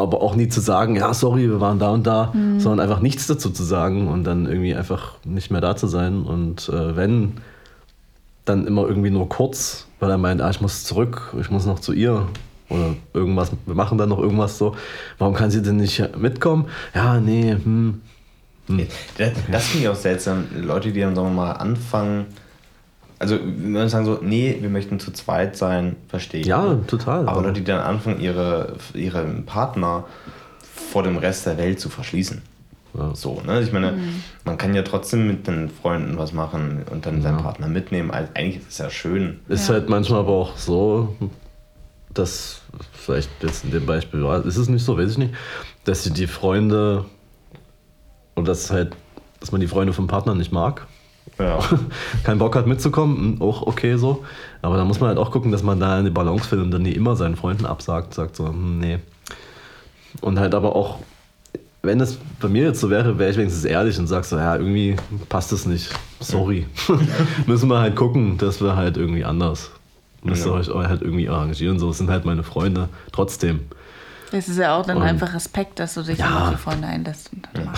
aber 0.00 0.22
auch 0.22 0.34
nie 0.34 0.48
zu 0.48 0.60
sagen, 0.60 0.96
ja, 0.96 1.12
sorry, 1.14 1.48
wir 1.48 1.60
waren 1.60 1.78
da 1.78 1.90
und 1.90 2.06
da, 2.06 2.32
mhm. 2.32 2.60
sondern 2.60 2.80
einfach 2.80 3.00
nichts 3.00 3.26
dazu 3.26 3.50
zu 3.50 3.62
sagen 3.62 4.08
und 4.08 4.24
dann 4.24 4.46
irgendwie 4.46 4.74
einfach 4.74 5.14
nicht 5.24 5.50
mehr 5.50 5.60
da 5.60 5.76
zu 5.76 5.86
sein. 5.86 6.22
Und 6.22 6.68
äh, 6.68 6.96
wenn, 6.96 7.34
dann 8.44 8.66
immer 8.66 8.86
irgendwie 8.86 9.10
nur 9.10 9.28
kurz, 9.28 9.86
weil 10.00 10.10
er 10.10 10.18
meint, 10.18 10.40
ah, 10.40 10.50
ich 10.50 10.60
muss 10.60 10.84
zurück, 10.84 11.34
ich 11.40 11.50
muss 11.50 11.66
noch 11.66 11.78
zu 11.78 11.92
ihr 11.92 12.26
oder 12.68 12.94
irgendwas, 13.14 13.52
wir 13.66 13.74
machen 13.74 13.98
dann 13.98 14.08
noch 14.08 14.18
irgendwas 14.18 14.58
so. 14.58 14.74
Warum 15.18 15.34
kann 15.34 15.50
sie 15.50 15.62
denn 15.62 15.76
nicht 15.76 16.16
mitkommen? 16.16 16.66
Ja, 16.94 17.20
nee, 17.20 17.52
hm. 17.52 18.00
hm. 18.66 18.86
Das, 19.18 19.32
das 19.50 19.66
finde 19.66 19.84
ich 19.84 19.88
auch 19.88 19.96
seltsam. 19.96 20.46
Leute, 20.56 20.92
die 20.92 21.00
dann, 21.00 21.14
sagen 21.14 21.28
wir 21.28 21.34
mal, 21.34 21.52
anfangen, 21.52 22.26
also 23.20 23.38
wenn 23.38 23.72
wir 23.72 23.88
sagen 23.90 24.06
so, 24.06 24.18
nee, 24.22 24.56
wir 24.60 24.70
möchten 24.70 24.98
zu 24.98 25.12
zweit 25.12 25.54
sein, 25.54 25.96
verstehe 26.08 26.40
ich. 26.40 26.46
Ja, 26.46 26.76
total. 26.86 27.28
Aber 27.28 27.42
Leute, 27.42 27.60
die 27.60 27.64
dann 27.64 27.80
anfangen, 27.80 28.18
ihre, 28.18 28.76
ihren 28.94 29.44
Partner 29.44 30.04
vor 30.62 31.02
dem 31.02 31.18
Rest 31.18 31.44
der 31.44 31.58
Welt 31.58 31.78
zu 31.78 31.90
verschließen. 31.90 32.40
Ja. 32.94 33.14
So, 33.14 33.42
ne? 33.46 33.60
Ich 33.60 33.72
meine, 33.72 33.92
mhm. 33.92 34.22
man 34.44 34.56
kann 34.56 34.74
ja 34.74 34.82
trotzdem 34.82 35.26
mit 35.26 35.46
den 35.46 35.68
Freunden 35.68 36.16
was 36.16 36.32
machen 36.32 36.82
und 36.90 37.04
dann 37.04 37.16
ja. 37.16 37.22
seinen 37.22 37.38
Partner 37.38 37.68
mitnehmen. 37.68 38.10
Also 38.10 38.32
eigentlich 38.34 38.62
ist 38.62 38.70
es 38.70 38.78
ja 38.78 38.88
schön. 38.88 39.40
Ist 39.48 39.68
ja. 39.68 39.74
halt 39.74 39.90
manchmal 39.90 40.20
aber 40.20 40.32
auch 40.32 40.56
so, 40.56 41.14
dass 42.14 42.62
vielleicht 42.92 43.30
jetzt 43.42 43.64
in 43.64 43.70
dem 43.70 43.84
Beispiel 43.84 44.22
war, 44.22 44.44
ist 44.46 44.56
es 44.56 44.70
nicht 44.70 44.84
so, 44.84 44.96
weiß 44.96 45.10
ich 45.10 45.18
nicht, 45.18 45.34
dass 45.84 46.04
sie 46.04 46.10
die 46.10 46.26
Freunde 46.26 47.04
und 48.34 48.48
dass 48.48 48.70
halt, 48.70 48.96
dass 49.40 49.52
man 49.52 49.60
die 49.60 49.68
Freunde 49.68 49.92
vom 49.92 50.06
Partner 50.06 50.34
nicht 50.34 50.52
mag. 50.52 50.86
Ja. 51.40 51.58
Keinen 52.24 52.38
Bock 52.38 52.54
hat 52.56 52.66
mitzukommen, 52.66 53.16
hm, 53.36 53.42
auch 53.42 53.62
okay 53.66 53.96
so. 53.96 54.24
Aber 54.62 54.76
da 54.76 54.84
muss 54.84 55.00
man 55.00 55.08
halt 55.08 55.18
auch 55.18 55.30
gucken, 55.30 55.50
dass 55.52 55.62
man 55.62 55.80
da 55.80 55.96
eine 55.96 56.10
Balance 56.10 56.48
findet 56.48 56.66
und 56.66 56.70
dann 56.72 56.82
nie 56.82 56.92
immer 56.92 57.16
seinen 57.16 57.36
Freunden 57.36 57.66
absagt, 57.66 58.14
sagt 58.14 58.36
so, 58.36 58.48
hm, 58.48 58.78
nee. 58.78 58.98
Und 60.20 60.38
halt 60.38 60.54
aber 60.54 60.74
auch, 60.76 60.98
wenn 61.82 62.00
es 62.00 62.18
bei 62.40 62.48
mir 62.48 62.64
jetzt 62.64 62.80
so 62.80 62.90
wäre, 62.90 63.18
wäre 63.18 63.30
ich 63.30 63.36
wenigstens 63.38 63.64
ehrlich 63.64 63.98
und 63.98 64.06
sag 64.06 64.24
so, 64.24 64.36
ja, 64.36 64.56
irgendwie 64.56 64.96
passt 65.28 65.52
es 65.52 65.64
nicht. 65.66 65.90
Sorry. 66.20 66.66
Müssen 67.46 67.68
wir 67.70 67.78
halt 67.80 67.96
gucken, 67.96 68.36
dass 68.36 68.60
wir 68.60 68.76
halt 68.76 68.96
irgendwie 68.96 69.24
anders. 69.24 69.70
Müsst 70.22 70.44
ihr 70.46 70.52
Ja. 70.52 70.58
euch 70.74 70.88
halt 70.88 71.00
irgendwie 71.00 71.28
arrangieren. 71.30 71.78
So, 71.78 71.88
es 71.90 71.98
sind 71.98 72.10
halt 72.10 72.26
meine 72.26 72.42
Freunde. 72.42 72.90
Trotzdem. 73.12 73.60
Es 74.32 74.48
ist 74.48 74.58
ja 74.58 74.76
auch 74.76 74.84
dann 74.84 74.98
Und- 74.98 75.02
einfach 75.04 75.32
Respekt, 75.32 75.78
dass 75.78 75.94
du 75.94 76.02
dich 76.02 76.18
Ja. 76.18 76.42
auf 76.44 76.50
die 76.50 76.56
Freunde 76.58 76.86
einlässt 76.86 77.30
und 77.32 77.48
dann 77.54 77.64
mal 77.64 77.72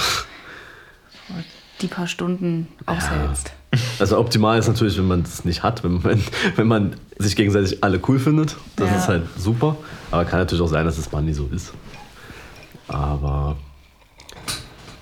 die 1.82 1.88
paar 1.88 2.06
Stunden 2.06 2.68
aushältst. 2.86 3.52
Also 3.98 4.18
optimal 4.18 4.58
ist 4.58 4.68
natürlich, 4.68 4.98
wenn 4.98 5.06
man 5.06 5.22
das 5.22 5.44
nicht 5.44 5.62
hat, 5.62 5.82
wenn, 5.84 6.02
wenn, 6.04 6.22
wenn 6.56 6.66
man 6.66 6.96
sich 7.18 7.36
gegenseitig 7.36 7.82
alle 7.82 8.00
cool 8.08 8.18
findet. 8.18 8.56
Das 8.76 8.90
Ja. 8.90 8.96
ist 8.96 9.08
halt 9.08 9.22
super. 9.38 9.76
Aber 10.10 10.24
kann 10.24 10.40
natürlich 10.40 10.62
auch 10.62 10.68
sein, 10.68 10.84
dass 10.84 10.98
es 10.98 11.10
mal 11.10 11.22
nie 11.22 11.32
so 11.32 11.48
ist. 11.52 11.72
Aber 12.88 13.56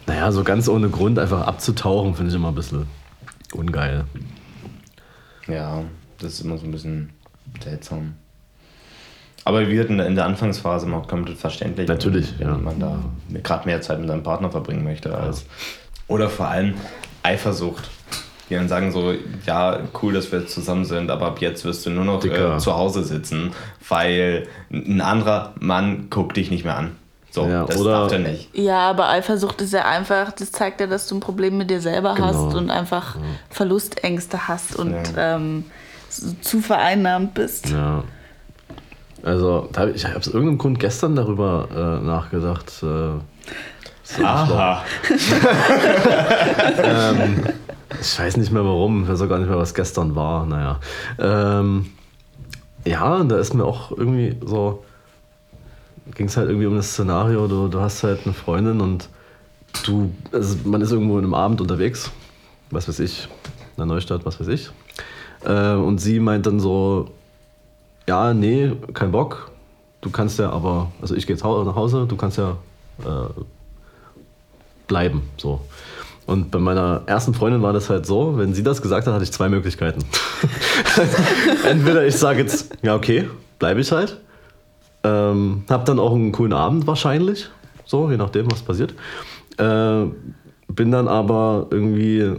naja, 0.06 0.30
so 0.32 0.44
ganz 0.44 0.68
ohne 0.68 0.88
Grund 0.88 1.18
einfach 1.18 1.46
abzutauchen, 1.46 2.14
finde 2.14 2.30
ich 2.30 2.36
immer 2.36 2.48
ein 2.48 2.54
bisschen 2.54 2.86
ungeil. 3.52 4.04
Ja, 5.48 5.82
das 6.18 6.34
ist 6.34 6.40
immer 6.42 6.58
so 6.58 6.64
ein 6.66 6.70
bisschen 6.70 7.10
seltsam. 7.62 8.14
Aber 9.44 9.66
wir 9.68 9.80
hatten 9.82 9.98
in 9.98 10.14
der 10.14 10.26
Anfangsphase 10.26 10.88
noch 10.88 11.08
komplett 11.08 11.38
verständlich. 11.38 11.88
Natürlich, 11.88 12.38
wenn 12.38 12.48
ja. 12.48 12.58
man 12.58 12.78
da 12.78 12.98
gerade 13.42 13.66
mehr 13.66 13.80
Zeit 13.80 13.98
mit 13.98 14.08
seinem 14.08 14.22
Partner 14.22 14.50
verbringen 14.50 14.84
möchte 14.84 15.16
als. 15.16 15.44
Oder 16.10 16.28
vor 16.28 16.48
allem 16.48 16.74
Eifersucht. 17.22 17.88
Die 18.48 18.54
dann 18.56 18.68
sagen 18.68 18.90
so, 18.90 19.14
ja, 19.46 19.78
cool, 20.02 20.12
dass 20.12 20.32
wir 20.32 20.40
jetzt 20.40 20.52
zusammen 20.52 20.84
sind, 20.84 21.08
aber 21.08 21.26
ab 21.26 21.40
jetzt 21.40 21.64
wirst 21.64 21.86
du 21.86 21.90
nur 21.90 22.04
noch 22.04 22.24
äh, 22.24 22.58
zu 22.58 22.74
Hause 22.74 23.04
sitzen, 23.04 23.52
weil 23.88 24.48
ein 24.72 25.00
anderer 25.00 25.54
Mann 25.60 26.08
guckt 26.10 26.36
dich 26.36 26.50
nicht 26.50 26.64
mehr 26.64 26.76
an. 26.76 26.96
So, 27.30 27.46
Ja, 27.46 27.64
das 27.64 27.76
oder- 27.80 27.92
darf 27.92 28.12
er 28.12 28.18
nicht. 28.18 28.48
Ja, 28.56 28.90
aber 28.90 29.08
Eifersucht 29.08 29.60
ist 29.60 29.72
ja 29.72 29.84
einfach, 29.84 30.32
das 30.32 30.50
zeigt 30.50 30.80
ja, 30.80 30.88
dass 30.88 31.06
du 31.06 31.14
ein 31.14 31.20
Problem 31.20 31.58
mit 31.58 31.70
dir 31.70 31.80
selber 31.80 32.14
Genau. 32.16 32.26
hast 32.26 32.54
und 32.56 32.70
einfach 32.70 33.14
Verlustängste 33.50 34.48
hast 34.48 34.74
und 34.74 34.94
Ja. 35.14 35.36
ähm, 35.36 35.64
so- 36.08 36.32
zu 36.40 36.60
vereinnahmt 36.60 37.34
bist. 37.34 37.70
Ja. 37.70 38.02
Also, 39.22 39.68
da 39.72 39.82
hab 39.82 39.94
ich, 39.94 40.04
habe 40.06 40.16
aus 40.16 40.26
irgendeinem 40.26 40.58
Grund 40.58 40.80
gestern 40.80 41.14
darüber 41.14 41.68
äh, 41.70 42.04
nachgedacht. 42.04 42.82
Äh, 42.82 43.20
Aha. 44.22 44.84
ähm, 46.82 47.44
ich 48.00 48.18
weiß 48.18 48.36
nicht 48.36 48.52
mehr 48.52 48.64
warum, 48.64 49.02
ich 49.02 49.08
weiß 49.08 49.22
auch 49.22 49.28
gar 49.28 49.38
nicht 49.38 49.48
mehr, 49.48 49.58
was 49.58 49.74
gestern 49.74 50.14
war. 50.14 50.46
Naja. 50.46 50.80
Ähm, 51.18 51.86
ja, 52.84 53.16
und 53.16 53.28
da 53.28 53.38
ist 53.38 53.54
mir 53.54 53.64
auch 53.64 53.90
irgendwie 53.90 54.36
so. 54.44 54.84
Ging 56.14 56.26
es 56.26 56.36
halt 56.36 56.48
irgendwie 56.48 56.66
um 56.66 56.74
das 56.74 56.90
Szenario, 56.90 57.46
du, 57.46 57.68
du 57.68 57.80
hast 57.80 58.02
halt 58.02 58.20
eine 58.24 58.34
Freundin 58.34 58.80
und 58.80 59.08
du, 59.84 60.12
also 60.32 60.56
man 60.64 60.80
ist 60.80 60.90
irgendwo 60.90 61.18
in 61.18 61.24
einem 61.24 61.34
Abend 61.34 61.60
unterwegs, 61.60 62.10
was 62.70 62.88
weiß 62.88 62.98
ich, 62.98 63.28
in 63.76 63.76
der 63.76 63.86
Neustadt, 63.86 64.24
was 64.24 64.40
weiß 64.40 64.48
ich. 64.48 64.70
Äh, 65.44 65.74
und 65.74 65.98
sie 65.98 66.18
meint 66.18 66.46
dann 66.46 66.58
so, 66.58 67.10
ja, 68.08 68.34
nee, 68.34 68.72
kein 68.92 69.12
Bock. 69.12 69.52
Du 70.00 70.10
kannst 70.10 70.40
ja 70.40 70.50
aber, 70.50 70.90
also 71.00 71.14
ich 71.14 71.28
gehe 71.28 71.36
jetzt 71.36 71.44
nach 71.44 71.76
Hause, 71.76 72.06
du 72.08 72.16
kannst 72.16 72.38
ja 72.38 72.56
äh, 73.04 73.40
bleiben. 74.90 75.22
So. 75.36 75.60
Und 76.26 76.50
bei 76.50 76.58
meiner 76.58 77.02
ersten 77.06 77.32
Freundin 77.32 77.62
war 77.62 77.72
das 77.72 77.88
halt 77.88 78.06
so, 78.06 78.36
wenn 78.36 78.54
sie 78.54 78.62
das 78.62 78.82
gesagt 78.82 79.06
hat, 79.06 79.14
hatte 79.14 79.24
ich 79.24 79.32
zwei 79.32 79.48
Möglichkeiten. 79.48 80.04
Entweder 81.64 82.04
ich 82.04 82.16
sage 82.16 82.40
jetzt, 82.40 82.76
ja, 82.82 82.94
okay, 82.94 83.30
bleibe 83.58 83.80
ich 83.80 83.90
halt. 83.92 84.18
Ähm, 85.04 85.62
hab 85.70 85.84
dann 85.86 85.98
auch 85.98 86.12
einen 86.12 86.32
coolen 86.32 86.52
Abend 86.52 86.86
wahrscheinlich. 86.86 87.48
So, 87.86 88.10
je 88.10 88.16
nachdem, 88.16 88.50
was 88.50 88.62
passiert. 88.62 88.94
Äh, 89.58 90.06
bin 90.68 90.90
dann 90.90 91.08
aber 91.08 91.68
irgendwie 91.70 92.34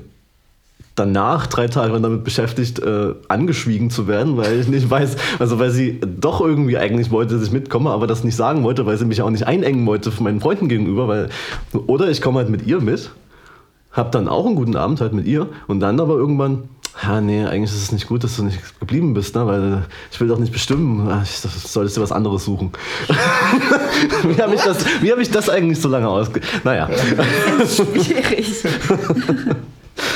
danach 0.96 1.48
drei 1.48 1.68
Tage 1.68 1.94
lang 1.94 2.04
damit 2.04 2.24
beschäftigt, 2.24 2.80
äh, 2.80 3.14
angeschwiegen 3.30 3.90
zu 3.90 4.08
werden, 4.08 4.38
weil 4.38 4.60
ich 4.60 4.68
nicht 4.68 4.90
weiß, 4.90 5.16
also 5.40 5.58
weil 5.58 5.72
sie 5.72 6.00
doch 6.02 6.42
irgendwie 6.42 6.78
eigentlich 6.78 7.12
wollte, 7.12 7.36
dass 7.36 7.44
ich 7.48 7.52
mitkomme, 7.54 7.90
aber 7.92 8.08
das 8.08 8.24
nicht 8.24 8.36
sagen 8.36 8.64
wollte, 8.64 8.86
weil 8.86 8.98
sie 8.98 9.06
mich 9.06 9.22
auch 9.22 9.30
nicht 9.30 9.48
einengen 9.48 9.86
wollte 9.86 10.12
von 10.12 10.26
meinen 10.26 10.42
Freunden 10.42 10.68
gegenüber, 10.68 11.08
weil 11.08 11.30
oder 11.88 12.10
ich 12.10 12.22
komme 12.22 12.40
halt 12.40 12.50
mit 12.50 12.68
ihr 12.68 12.82
mit, 12.82 13.12
hab 13.92 14.12
dann 14.12 14.28
auch 14.28 14.46
einen 14.46 14.56
guten 14.56 14.76
Abend 14.76 15.00
halt 15.02 15.14
mit 15.14 15.26
ihr 15.28 15.48
und 15.68 15.80
dann 15.80 16.00
aber 16.00 16.16
irgendwann, 16.16 16.64
ja 17.02 17.22
nee, 17.22 17.46
eigentlich 17.46 17.72
ist 17.72 17.84
es 17.84 17.92
nicht 17.94 18.08
gut, 18.08 18.24
dass 18.26 18.36
du 18.36 18.44
nicht 18.44 18.60
geblieben 18.82 19.14
bist, 19.14 19.34
ne? 19.36 19.48
weil 19.48 19.84
ich 20.12 20.20
will 20.20 20.28
doch 20.28 20.40
nicht 20.40 20.52
bestimmen, 20.52 21.08
Ah, 21.10 21.22
ich 21.24 21.32
solltest 21.40 21.96
du 21.96 22.02
was 22.02 22.12
anderes 22.12 22.44
suchen. 22.44 22.72
wie 24.24 24.42
habe 24.42 24.56
ich, 24.56 24.62
das- 24.62 24.86
wie 25.02 25.12
hab 25.12 25.20
ich 25.20 25.32
das 25.32 25.50
eigentlich 25.50 25.80
so 25.80 25.88
lange 25.88 26.10
ausge... 26.10 26.42
Naja. 26.66 26.90
Schwierig. 27.66 28.56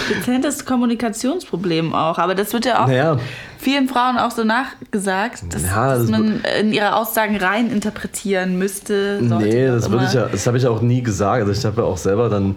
Dezentes 0.10 0.66
Kommunikationsproblem 0.66 1.94
auch, 1.94 2.18
aber 2.18 2.36
das 2.36 2.52
wird 2.54 2.66
ja 2.66 2.84
auch 2.84 2.88
Naja. 2.88 3.18
vielen 3.60 3.88
Frauen 3.88 4.18
auch 4.18 4.32
so 4.32 4.44
nachgesagt, 4.44 5.44
dass, 5.50 5.64
Ja, 5.64 5.90
dass 5.90 6.00
das 6.02 6.10
man 6.10 6.42
in 6.60 6.72
ihre 6.74 6.96
Aussagen 6.96 7.38
rein 7.38 7.70
interpretieren 7.72 8.58
müsste. 8.58 9.20
Nee, 9.22 9.68
das 9.68 9.90
würde 9.90 10.06
ich 10.06 10.14
ja, 10.14 10.26
das 10.28 10.46
habe 10.48 10.58
ich 10.58 10.68
auch 10.68 10.82
nie 10.82 11.02
gesagt. 11.02 11.42
Also 11.48 11.52
ich 11.60 11.66
habe 11.66 11.82
ja 11.82 11.88
auch 11.88 11.98
selber 11.98 12.30
dann. 12.30 12.56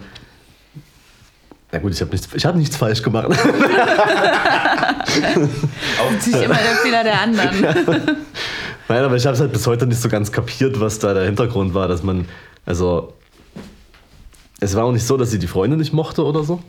Na 1.70 1.78
gut, 1.78 1.92
ich 1.92 2.00
habe 2.00 2.10
nichts, 2.12 2.28
ich 2.34 2.46
habe 2.46 2.56
nichts 2.58 2.76
falsch 2.76 3.02
gemacht. 3.02 3.28
Natürlich 6.12 6.42
immer 6.42 6.54
der 6.54 6.76
Fehler 6.82 7.04
der 7.04 7.20
anderen. 7.20 7.60
Nein, 8.88 9.04
aber 9.04 9.16
ich 9.16 9.26
habe 9.26 9.34
es 9.34 9.40
halt 9.40 9.52
bis 9.52 9.66
heute 9.66 9.86
nicht 9.86 10.00
so 10.00 10.08
ganz 10.08 10.32
kapiert, 10.32 10.80
was 10.80 10.98
da 10.98 11.12
der 11.12 11.24
Hintergrund 11.24 11.74
war, 11.74 11.88
dass 11.88 12.02
man, 12.02 12.26
also 12.64 13.12
es 14.60 14.74
war 14.74 14.84
auch 14.84 14.92
nicht 14.92 15.06
so, 15.06 15.16
dass 15.18 15.30
sie 15.30 15.38
die 15.38 15.46
Freunde 15.46 15.76
nicht 15.76 15.92
mochte 15.92 16.24
oder 16.24 16.42
so. 16.42 16.60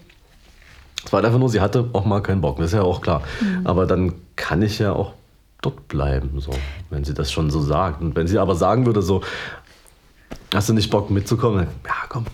Es 1.05 1.13
war 1.13 1.23
einfach 1.23 1.39
nur, 1.39 1.49
sie 1.49 1.61
hatte 1.61 1.89
auch 1.93 2.05
mal 2.05 2.21
keinen 2.21 2.41
Bock. 2.41 2.57
Das 2.57 2.67
ist 2.67 2.73
ja 2.73 2.81
auch 2.81 3.01
klar. 3.01 3.21
Aber 3.63 3.85
dann 3.85 4.13
kann 4.35 4.61
ich 4.61 4.79
ja 4.79 4.91
auch 4.93 5.13
dort 5.61 5.87
bleiben, 5.87 6.39
so, 6.39 6.51
wenn 6.89 7.03
sie 7.03 7.13
das 7.13 7.31
schon 7.31 7.49
so 7.51 7.61
sagt. 7.61 8.01
Und 8.01 8.15
wenn 8.15 8.27
sie 8.27 8.37
aber 8.37 8.55
sagen 8.55 8.85
würde, 8.85 9.01
so, 9.01 9.21
hast 10.53 10.69
du 10.69 10.73
nicht 10.73 10.89
Bock 10.89 11.09
mitzukommen? 11.09 11.59
Dann, 11.59 11.67
ja, 11.85 11.93
komm. 12.09 12.25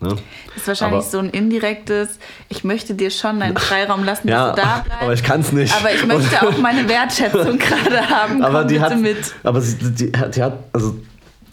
Ne? 0.00 0.08
Das 0.48 0.56
ist 0.56 0.68
wahrscheinlich 0.68 0.98
Aber- 1.00 1.06
so 1.10 1.18
ein 1.18 1.30
indirektes, 1.30 2.18
ich 2.48 2.64
möchte 2.64 2.94
dir 2.94 3.10
schon 3.10 3.40
deinen 3.40 3.56
Freiraum 3.68 4.04
lassen, 4.04 4.28
Ja, 4.28 4.48
dass 4.52 4.56
du 4.56 4.62
da 4.62 4.78
bleibst. 4.80 5.02
aber 5.02 5.12
ich 5.12 5.22
kann's 5.22 5.52
nicht. 5.52 5.74
Aber 5.76 5.92
ich 5.94 6.04
möchte 6.06 6.46
auch 6.46 6.58
meine 6.58 6.88
Wertschätzung 6.88 7.58
gerade 7.58 8.08
haben. 8.08 8.42
aber 8.42 8.60
Komm 8.60 8.68
die 8.68 8.74
bitte 8.74 8.86
hat, 8.90 8.98
mit. 9.00 9.34
aber 9.44 9.60
sie, 9.60 9.76
die, 9.92 10.12
hat- 10.18 10.34
die 10.36 10.42
hat, 10.42 10.58
also 10.72 10.96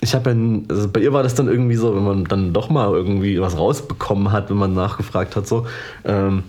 ich 0.01 0.15
habe 0.15 0.31
ja, 0.31 0.59
also 0.67 0.89
bei 0.89 0.99
ihr 0.99 1.13
war 1.13 1.23
das 1.23 1.35
dann 1.35 1.47
irgendwie 1.47 1.75
so, 1.75 1.95
wenn 1.95 2.03
man 2.03 2.25
dann 2.25 2.53
doch 2.53 2.69
mal 2.69 2.91
irgendwie 2.91 3.39
was 3.39 3.57
rausbekommen 3.57 4.31
hat, 4.31 4.49
wenn 4.49 4.57
man 4.57 4.73
nachgefragt 4.73 5.35
hat, 5.35 5.47
so, 5.47 5.67
ähm, 6.03 6.43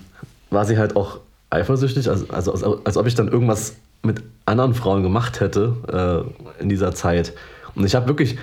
war 0.50 0.64
sie 0.64 0.78
halt 0.78 0.96
auch 0.96 1.20
eifersüchtig, 1.50 2.09
also, 2.09 2.26
also 2.28 2.53
als, 2.53 2.64
als 2.86 2.96
ob 2.96 3.07
ich 3.07 3.14
dann 3.14 3.28
irgendwas 3.28 3.76
mit 4.03 4.22
anderen 4.46 4.74
Frauen 4.74 5.03
gemacht 5.03 5.40
hätte 5.40 6.26
äh, 6.59 6.62
in 6.62 6.70
dieser 6.70 6.94
Zeit. 6.94 7.34
Und 7.74 7.84
ich 7.84 7.94
habe 7.94 8.09
wirklich 8.09 8.36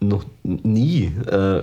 noch 0.00 0.24
nie 0.42 1.12
äh, 1.26 1.62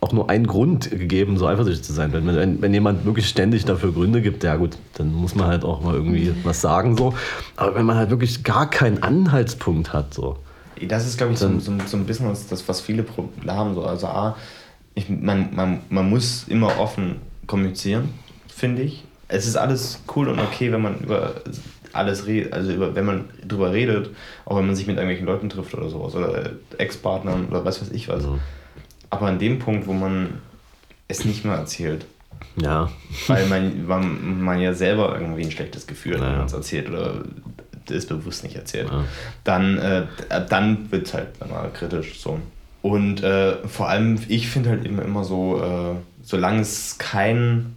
auch 0.00 0.12
nur 0.12 0.28
einen 0.28 0.46
Grund 0.46 0.90
gegeben, 0.90 1.38
so 1.38 1.46
eifersüchtig 1.46 1.82
zu 1.82 1.92
sein. 1.92 2.12
Wenn, 2.12 2.26
wenn, 2.26 2.62
wenn 2.62 2.74
jemand 2.74 3.04
wirklich 3.04 3.28
ständig 3.28 3.64
dafür 3.64 3.92
Gründe 3.92 4.20
gibt, 4.22 4.44
ja 4.44 4.56
gut, 4.56 4.76
dann 4.94 5.12
muss 5.12 5.34
man 5.34 5.46
halt 5.46 5.64
auch 5.64 5.82
mal 5.82 5.94
irgendwie 5.94 6.34
was 6.44 6.60
sagen. 6.60 6.96
So. 6.96 7.14
Aber 7.56 7.74
wenn 7.74 7.86
man 7.86 7.96
halt 7.96 8.10
wirklich 8.10 8.44
gar 8.44 8.68
keinen 8.68 9.02
Anhaltspunkt 9.02 9.92
hat, 9.92 10.14
so. 10.14 10.36
Das 10.88 11.06
ist, 11.06 11.16
glaube 11.18 11.32
ich, 11.32 11.38
so, 11.38 11.48
so, 11.58 11.72
so 11.86 11.96
ein 11.96 12.04
bisschen 12.06 12.28
das, 12.28 12.68
was 12.68 12.80
viele 12.80 13.02
Pro- 13.02 13.28
haben. 13.46 13.74
So. 13.74 13.84
Also 13.84 14.06
A, 14.06 14.36
ich, 14.94 15.08
man, 15.08 15.54
man, 15.54 15.80
man 15.90 16.08
muss 16.08 16.44
immer 16.48 16.78
offen 16.78 17.16
kommunizieren, 17.46 18.10
finde 18.48 18.82
ich. 18.82 19.04
Es 19.28 19.46
ist 19.46 19.56
alles 19.56 20.00
cool 20.14 20.28
und 20.28 20.38
okay, 20.38 20.70
wenn 20.72 20.82
man 20.82 20.98
über 21.00 21.34
alles 21.92 22.26
redet, 22.26 22.52
also 22.52 22.72
über, 22.72 22.94
wenn 22.94 23.04
man 23.04 23.24
drüber 23.46 23.72
redet, 23.72 24.10
auch 24.44 24.56
wenn 24.56 24.66
man 24.66 24.74
sich 24.76 24.86
mit 24.86 24.96
irgendwelchen 24.96 25.26
Leuten 25.26 25.48
trifft 25.48 25.74
oder 25.74 25.88
sowas, 25.88 26.14
oder 26.14 26.50
Ex-Partnern 26.78 27.46
oder 27.48 27.64
was 27.64 27.80
weiß 27.80 27.90
ich 27.92 28.08
was. 28.08 28.24
Aber 29.10 29.26
an 29.26 29.38
dem 29.38 29.58
Punkt, 29.60 29.86
wo 29.86 29.92
man 29.92 30.40
es 31.08 31.24
nicht 31.24 31.44
mehr 31.44 31.54
erzählt, 31.54 32.04
Ja. 32.60 32.90
weil 33.28 33.46
man, 33.46 33.88
weil 33.88 34.00
man 34.02 34.60
ja 34.60 34.74
selber 34.74 35.14
irgendwie 35.18 35.44
ein 35.44 35.50
schlechtes 35.50 35.86
Gefühl 35.86 36.14
hat, 36.14 36.22
wenn 36.22 36.36
man 36.38 36.46
es 36.46 36.52
erzählt 36.52 36.88
oder 36.88 37.22
es 37.90 38.06
bewusst 38.06 38.44
nicht 38.44 38.56
erzählt, 38.56 38.88
Ja. 38.90 39.04
dann, 39.44 39.78
äh, 39.78 40.02
dann 40.48 40.90
wird 40.92 41.06
es 41.06 41.14
halt 41.14 41.28
mal 41.48 41.70
kritisch 41.72 42.20
so. 42.20 42.38
Und 42.82 43.22
äh, 43.22 43.66
vor 43.66 43.88
allem, 43.88 44.18
ich 44.28 44.48
finde 44.48 44.70
halt 44.70 44.84
immer, 44.84 45.02
immer 45.02 45.24
so, 45.24 45.60
äh, 45.62 45.96
solange 46.22 46.60
es 46.60 46.98
keinen 46.98 47.76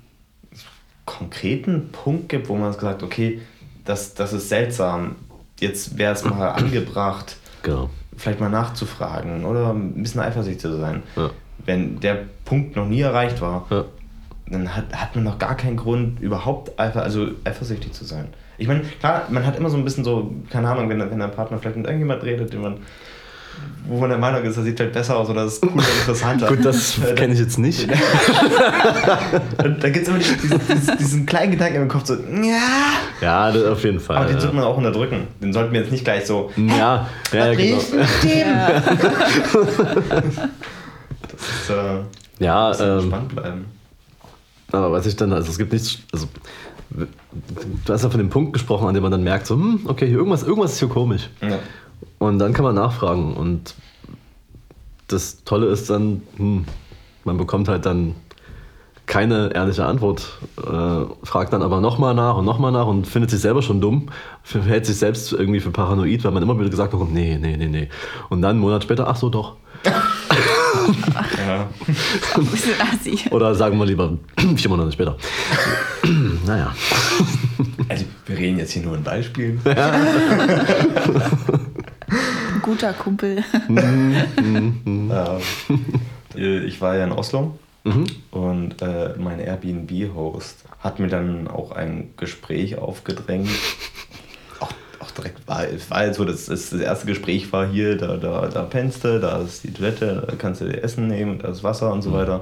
konkreten 1.06 1.90
Punkt 1.92 2.30
gibt, 2.30 2.50
wo 2.50 2.56
man 2.56 2.74
sagt, 2.74 3.04
okay, 3.04 3.42
das, 3.86 4.14
das 4.14 4.34
ist 4.34 4.50
seltsam, 4.50 5.16
jetzt 5.60 5.98
wäre 5.98 6.14
es 6.14 6.24
mal 6.26 6.50
angebracht, 6.50 7.38
Genau. 7.64 7.90
vielleicht 8.18 8.40
mal 8.40 8.50
nachzufragen 8.50 9.46
oder 9.46 9.72
ein 9.74 9.94
bisschen 10.04 10.22
eifersüchtig 10.22 10.60
zu 10.62 10.78
sein. 10.78 11.04
Ja. 11.16 11.30
Wenn 11.66 12.00
der 12.00 12.26
Punkt 12.46 12.76
noch 12.76 12.88
nie 12.88 13.02
erreicht 13.02 13.40
war, 13.42 13.66
Ja. 13.70 13.86
dann 14.50 14.76
hat, 14.76 14.94
hat 14.94 15.16
man 15.16 15.24
noch 15.24 15.40
gar 15.40 15.56
keinen 15.56 15.78
Grund, 15.78 16.20
überhaupt 16.20 16.78
eifer, 16.80 17.04
also 17.04 17.30
eifersüchtig 17.46 17.94
zu 17.94 18.04
sein. 18.06 18.28
Ich 18.58 18.68
meine, 18.68 18.82
klar, 19.00 19.24
man 19.30 19.46
hat 19.46 19.58
immer 19.58 19.70
so 19.70 19.78
ein 19.78 19.84
bisschen 19.84 20.04
so, 20.04 20.34
keine 20.50 20.68
Ahnung, 20.70 20.90
wenn, 20.90 21.00
wenn 21.00 21.20
der 21.20 21.28
Partner 21.28 21.60
vielleicht 21.60 21.78
mit 21.78 21.86
irgendjemand 21.86 22.24
redet, 22.24 22.52
den 22.54 22.62
man, 22.62 22.78
wo 23.88 24.00
man 24.00 24.10
der 24.10 24.18
Meinung 24.18 24.44
ist, 24.44 24.58
das 24.58 24.64
sieht 24.66 24.80
halt 24.80 24.94
besser 24.94 25.18
aus 25.18 25.30
oder 25.30 25.44
das 25.46 25.54
ist 25.54 25.62
cooler, 25.62 25.84
interessanter. 26.00 26.48
Gut, 26.48 26.66
das 26.66 26.98
Äh, 27.04 27.14
kenne 27.14 27.34
ich 27.34 27.40
jetzt 27.40 27.58
nicht. 27.60 27.84
Und 29.64 29.84
da 29.84 29.90
gibt 29.90 30.04
es 30.04 30.08
immer 30.10 30.18
diesen, 30.18 30.38
diesen, 30.68 30.98
diesen 30.98 31.26
kleinen 31.26 31.52
Gedanken 31.52 31.84
im 31.84 31.88
Kopf, 31.88 32.06
so, 32.06 32.16
ja. 32.16 32.94
Ja, 33.22 33.52
das 33.52 33.64
auf 33.64 33.84
jeden 33.84 34.00
Fall. 34.00 34.18
Aber 34.18 34.26
den 34.26 34.36
ja. 34.36 34.42
sollte 34.42 34.56
man 34.56 34.66
auch 34.66 34.78
unterdrücken. 34.78 35.28
Den 35.42 35.54
sollten 35.54 35.74
wir 35.74 35.82
jetzt 35.82 35.92
nicht 35.92 36.04
gleich 36.04 36.26
so. 36.26 36.52
Ja, 36.56 37.08
ja, 37.32 37.48
ja 37.48 37.54
genau. 37.54 37.82
Ja. 38.24 38.84
Das 41.30 41.42
ist, 41.42 41.70
äh, 41.70 42.44
Ja, 42.44 42.70
muss 42.70 42.80
ähm, 42.80 43.02
spannend 43.10 43.36
bleiben. 43.36 43.66
aber 44.72 44.92
was 44.92 45.06
ich 45.06 45.16
dann, 45.16 45.32
also 45.34 45.52
es 45.52 45.58
gibt 45.58 45.72
nichts, 45.74 46.00
also 46.12 46.28
du 47.86 47.94
hast 47.94 48.04
ja 48.04 48.10
von 48.10 48.20
dem 48.20 48.30
Punkt 48.30 48.54
gesprochen, 48.54 48.88
an 48.88 48.94
dem 48.94 49.04
man 49.04 49.12
dann 49.12 49.24
merkt, 49.24 49.48
so, 49.48 49.56
hm, 49.56 49.82
okay, 49.86 50.08
hier 50.08 50.18
irgendwas, 50.18 50.44
irgendwas 50.44 50.74
ist 50.74 50.80
hier 50.80 50.90
komisch. 50.90 51.30
Ja. 51.42 51.60
Und 52.20 52.40
dann 52.40 52.54
kann 52.54 52.64
man 52.64 52.76
nachfragen 52.76 53.36
und 53.36 53.76
das 55.08 55.44
Tolle 55.44 55.68
ist 55.68 55.90
dann, 55.90 56.22
hm, 56.38 56.66
man 57.24 57.38
bekommt 57.38 57.68
halt 57.68 57.86
dann 57.86 58.16
keine 59.08 59.52
ehrliche 59.56 59.86
Antwort, 59.86 60.38
äh, 60.58 61.26
fragt 61.26 61.54
dann 61.54 61.62
aber 61.62 61.80
nochmal 61.80 62.14
nach 62.14 62.36
und 62.36 62.46
nochmal 62.46 62.74
nach 62.74 62.88
und 62.88 63.08
findet 63.08 63.32
sich 63.32 63.40
selber 63.40 63.62
schon 63.62 63.80
dumm, 63.80 64.10
hält 64.52 64.86
sich 64.86 64.98
selbst 64.98 65.32
irgendwie 65.32 65.62
für 65.62 65.72
paranoid, 65.72 66.26
weil 66.26 66.32
man 66.32 66.44
immer 66.44 66.60
wieder 66.60 66.70
gesagt 66.70 66.92
bekommt, 66.92 67.14
nee, 67.14 67.38
nee, 67.40 67.56
nee, 67.56 67.68
nee. 67.68 67.90
Und 68.30 68.42
dann 68.42 68.52
einen 68.52 68.60
Monat 68.60 68.84
später, 68.84 69.08
ach 69.08 69.16
so, 69.16 69.30
doch. 69.30 69.56
Ja. 71.46 71.70
Oder 73.32 73.56
sagen 73.56 73.78
wir 73.78 73.86
lieber 73.86 74.14
vier 74.56 74.70
Monate 74.70 74.92
später. 74.92 75.18
Naja. 76.48 76.74
Also, 77.90 78.04
wir 78.26 78.38
reden 78.38 78.60
jetzt 78.60 78.72
hier 78.72 78.84
nur 78.84 78.98
in 78.98 79.04
Beispielen. 79.04 79.62
Ein 79.64 80.60
guter 82.62 82.92
Kumpel. 82.94 83.44
Ähm, 83.70 85.12
äh, 86.36 86.60
ich 86.66 86.82
war 86.82 86.96
ja 86.98 87.06
in 87.06 87.12
Oslo 87.14 87.58
Mhm. 87.86 88.06
und 88.32 88.82
äh, 88.82 89.14
mein 89.18 89.40
Airbnb-Host 89.40 90.66
hat 90.80 91.00
mir 91.00 91.08
dann 91.08 91.48
auch 91.48 91.72
ein 91.72 92.10
Gespräch 92.18 92.78
aufgedrängt. 92.78 93.48
Auch, 94.60 94.72
auch 95.00 95.12
direkt, 95.12 95.48
war, 95.48 95.66
es 95.66 95.90
war 95.90 96.06
jetzt 96.06 96.18
so, 96.18 96.26
das, 96.26 96.48
das, 96.48 96.72
das 96.72 96.82
erste 96.82 97.06
Gespräch 97.08 97.54
war 97.54 97.66
hier, 97.66 97.96
da, 97.96 98.18
da, 98.18 98.48
da 98.48 98.64
pennst 98.64 99.06
du, 99.06 99.22
da 99.22 99.42
ist 99.42 99.64
die 99.64 99.72
Toilette, 99.72 100.26
da 100.28 100.36
kannst 100.36 100.60
du 100.60 100.66
dir 100.66 100.84
Essen 100.84 101.08
nehmen, 101.08 101.40
da 101.40 101.48
ist 101.48 101.64
Wasser 101.64 101.94
und 101.94 102.02
so 102.02 102.12
weiter. 102.12 102.42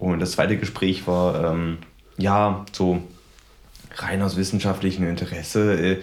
Und 0.00 0.18
das 0.18 0.32
zweite 0.32 0.56
Gespräch 0.56 1.06
war, 1.06 1.52
ähm, 1.52 1.78
ja, 2.20 2.64
so 2.72 3.02
rein 3.96 4.22
aus 4.22 4.36
wissenschaftlichem 4.36 5.08
Interesse, 5.08 5.74
äh, 5.78 5.98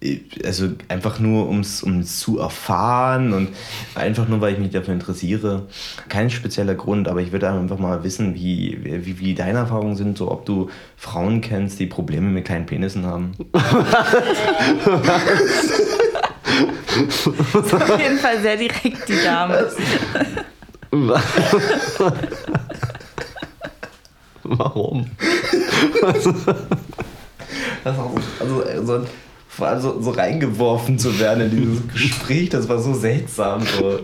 äh, 0.00 0.20
also 0.44 0.68
einfach 0.88 1.18
nur 1.18 1.48
ums, 1.48 1.82
ums 1.82 2.18
zu 2.18 2.38
erfahren 2.38 3.32
und 3.32 3.48
einfach 3.94 4.28
nur, 4.28 4.40
weil 4.40 4.54
ich 4.54 4.58
mich 4.58 4.70
dafür 4.70 4.94
interessiere. 4.94 5.66
Kein 6.08 6.30
spezieller 6.30 6.74
Grund, 6.74 7.08
aber 7.08 7.20
ich 7.20 7.32
würde 7.32 7.50
einfach 7.50 7.78
mal 7.78 8.04
wissen, 8.04 8.34
wie, 8.34 8.78
wie, 8.82 9.18
wie 9.18 9.34
deine 9.34 9.60
Erfahrungen 9.60 9.96
sind, 9.96 10.18
so 10.18 10.30
ob 10.30 10.44
du 10.46 10.70
Frauen 10.96 11.40
kennst, 11.40 11.78
die 11.80 11.86
Probleme 11.86 12.28
mit 12.28 12.44
kleinen 12.44 12.66
Penissen 12.66 13.06
haben. 13.06 13.32
Ist 17.08 17.26
auf 17.74 18.00
jeden 18.00 18.18
Fall 18.18 18.40
sehr 18.42 18.56
direkt, 18.56 19.08
die 19.08 19.22
Dame. 19.24 19.70
Warum? 24.44 25.06
Das 27.84 27.98
auch, 27.98 28.14
also, 28.40 28.62
also, 28.62 29.06
allem 29.68 29.80
so, 29.80 30.00
so 30.00 30.10
reingeworfen 30.10 30.98
zu 30.98 31.18
werden 31.18 31.50
in 31.50 31.50
dieses 31.50 31.88
Gespräch, 31.88 32.48
das 32.48 32.68
war 32.68 32.78
so 32.78 32.94
seltsam. 32.94 33.62
So. 33.62 34.00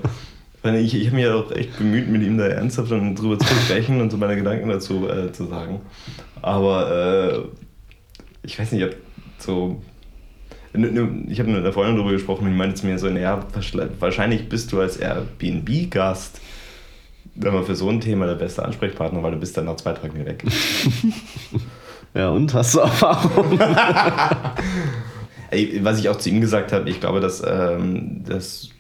Ich, 0.65 0.95
ich, 0.95 1.07
habe 1.07 1.17
mich 1.17 1.25
ja 1.25 1.35
auch 1.35 1.51
echt 1.53 1.79
bemüht, 1.79 2.09
mit 2.09 2.23
ihm 2.23 2.37
da 2.37 2.47
ernsthaft 2.47 2.91
drüber 2.91 3.39
zu 3.39 3.47
sprechen 3.47 4.01
und 4.01 4.11
so 4.11 4.17
meine 4.17 4.37
Gedanken 4.37 4.69
dazu 4.69 5.09
äh, 5.09 5.33
zu 5.33 5.47
sagen. 5.47 5.81
Aber 6.43 6.91
äh, 6.93 7.39
ich 8.43 8.59
weiß 8.59 8.73
nicht, 8.73 8.83
ich 8.83 8.89
habe 8.89 8.97
so. 9.39 9.81
Ich 10.75 11.41
habe 11.41 11.51
mit 11.51 11.61
einer 11.61 11.73
Freundin 11.73 11.97
darüber 11.97 12.13
gesprochen 12.13 12.45
und 12.45 12.53
die 12.53 12.57
meinte 12.57 12.75
zu 12.75 12.87
mir 12.87 12.99
so, 12.99 13.09
naja, 13.09 13.45
wahrscheinlich 13.99 14.49
bist 14.51 14.71
du 14.71 14.81
als 14.81 14.99
Airbnb-Gast 14.99 16.41
wenn 17.41 17.55
man 17.55 17.65
für 17.65 17.77
so 17.77 17.89
ein 17.89 18.01
Thema 18.01 18.27
der 18.27 18.35
beste 18.35 18.65
Ansprechpartner, 18.65 19.23
weil 19.23 19.33
du 19.33 19.39
bist 19.39 19.57
dann 19.57 19.67
nach 19.67 19.77
zwei 19.77 19.93
Tagen 19.93 20.25
weg. 20.25 20.45
Ja, 22.15 22.31
und 22.31 22.53
hast 22.55 22.75
du 22.75 22.81
Erfahrung? 22.81 23.61
Ey, 25.51 25.81
was 25.83 25.99
ich 25.99 26.09
auch 26.09 26.17
zu 26.17 26.31
ihm 26.31 26.41
gesagt 26.41 26.73
habe, 26.73 26.89
ich 26.89 27.01
glaube, 27.01 27.21
dass 27.21 27.43
ähm, 27.47 28.25
das 28.27 28.71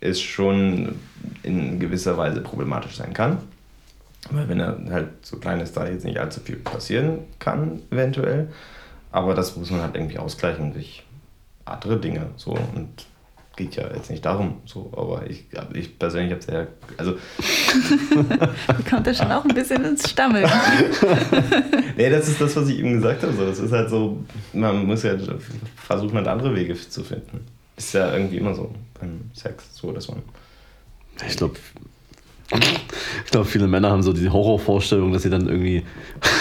ist 0.00 0.22
schon 0.22 0.94
in 1.42 1.80
gewisser 1.80 2.16
Weise 2.16 2.40
problematisch 2.40 2.96
sein 2.96 3.12
kann. 3.12 3.38
Weil 4.30 4.48
wenn 4.48 4.60
er 4.60 4.78
halt 4.90 5.08
so 5.22 5.38
klein 5.38 5.60
ist, 5.60 5.76
da 5.76 5.86
jetzt 5.86 6.04
nicht 6.04 6.18
allzu 6.18 6.40
viel 6.40 6.56
passieren 6.56 7.18
kann, 7.38 7.82
eventuell. 7.90 8.48
Aber 9.10 9.34
das 9.34 9.56
muss 9.56 9.70
man 9.70 9.82
halt 9.82 9.94
irgendwie 9.94 10.18
ausgleichen 10.18 10.72
durch 10.72 11.02
andere 11.64 11.98
Dinge. 11.98 12.30
So. 12.36 12.52
Und 12.52 13.06
geht 13.56 13.76
ja 13.76 13.92
jetzt 13.94 14.10
nicht 14.10 14.24
darum, 14.24 14.60
so, 14.64 14.90
aber 14.96 15.28
ich, 15.28 15.46
ich 15.74 15.98
persönlich 15.98 16.32
habe 16.32 16.42
sehr, 16.42 16.66
also 16.96 17.16
Da 18.68 18.74
kommt 18.88 19.06
er 19.06 19.14
schon 19.14 19.30
auch 19.30 19.44
ein 19.44 19.54
bisschen 19.54 19.84
ins 19.84 20.08
Stammeln. 20.08 20.48
nee, 21.96 22.10
das 22.10 22.28
ist 22.28 22.40
das, 22.40 22.56
was 22.56 22.68
ich 22.68 22.78
ihm 22.78 22.94
gesagt 22.94 23.22
habe. 23.22 23.32
So. 23.32 23.46
Das 23.46 23.58
ist 23.58 23.72
halt 23.72 23.90
so, 23.90 24.24
man 24.52 24.86
muss 24.86 25.02
ja 25.02 25.14
versuchen, 25.76 26.16
halt 26.16 26.28
andere 26.28 26.54
Wege 26.54 26.74
zu 26.74 27.02
finden. 27.02 27.46
Ist 27.76 27.94
ja 27.94 28.12
irgendwie 28.12 28.38
immer 28.38 28.54
so 28.54 28.72
beim 29.00 29.30
Sex, 29.34 29.64
so 29.74 29.92
dass 29.92 30.08
man. 30.08 30.22
Ich 31.28 31.36
glaube, 31.36 31.56
ich 33.24 33.30
glaube, 33.30 33.46
viele 33.46 33.66
Männer 33.66 33.90
haben 33.90 34.02
so 34.02 34.12
die 34.12 34.28
Horrorvorstellung, 34.28 35.12
dass 35.12 35.22
sie 35.22 35.30
dann 35.30 35.48
irgendwie 35.48 35.82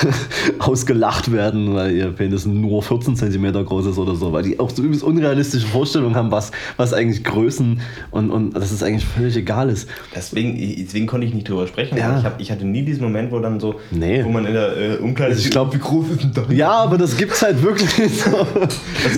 ausgelacht 0.59 1.31
werden, 1.31 1.73
weil 1.75 1.91
ihr 1.95 2.07
Penis 2.11 2.45
nur 2.45 2.83
14 2.83 3.15
cm 3.15 3.53
groß 3.65 3.87
ist 3.87 3.97
oder 3.97 4.15
so, 4.15 4.31
weil 4.33 4.43
die 4.43 4.59
auch 4.59 4.69
so 4.69 4.83
übelst 4.83 5.03
unrealistische 5.03 5.65
Vorstellungen 5.67 6.15
haben, 6.15 6.29
was, 6.31 6.51
was 6.77 6.93
eigentlich 6.93 7.23
Größen 7.23 7.79
und, 8.11 8.29
und 8.31 8.53
dass 8.53 8.71
es 8.71 8.83
eigentlich 8.83 9.05
völlig 9.05 9.35
egal 9.37 9.69
ist. 9.69 9.87
Deswegen, 10.15 10.57
deswegen 10.83 11.07
konnte 11.07 11.25
ich 11.25 11.33
nicht 11.33 11.47
drüber 11.47 11.67
sprechen. 11.67 11.97
Ja. 11.97 12.19
Ich, 12.19 12.25
hab, 12.25 12.39
ich 12.41 12.51
hatte 12.51 12.65
nie 12.65 12.83
diesen 12.83 13.03
Moment, 13.03 13.31
wo 13.31 13.39
dann 13.39 13.59
so, 13.59 13.75
Nee. 13.91 14.23
wo 14.25 14.29
man 14.29 14.45
in 14.45 14.53
der 14.53 14.77
äh, 14.77 14.97
Umkleide 14.97 15.31
Also 15.33 15.45
ich 15.45 15.51
glaub- 15.51 15.73
wie 15.73 15.79
groß 15.79 16.09
ist 16.11 16.23
denn 16.23 16.33
das? 16.33 16.45
Ja, 16.49 16.71
aber 16.71 16.97
das 16.97 17.15
gibt's 17.17 17.41
halt 17.41 17.61
wirklich 17.63 17.89
so. 18.21 18.45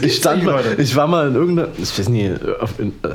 ich, 0.01 0.15
stand 0.17 0.43
mal, 0.43 0.61
ich 0.77 0.95
war 0.95 1.07
mal 1.07 1.29
in 1.29 1.35
irgendeiner, 1.35 1.69
ich 1.77 1.97
weiß 1.97 2.09
nicht, 2.09 2.31
auf- 2.59 2.79
in, 2.79 2.89
äh, 3.03 3.09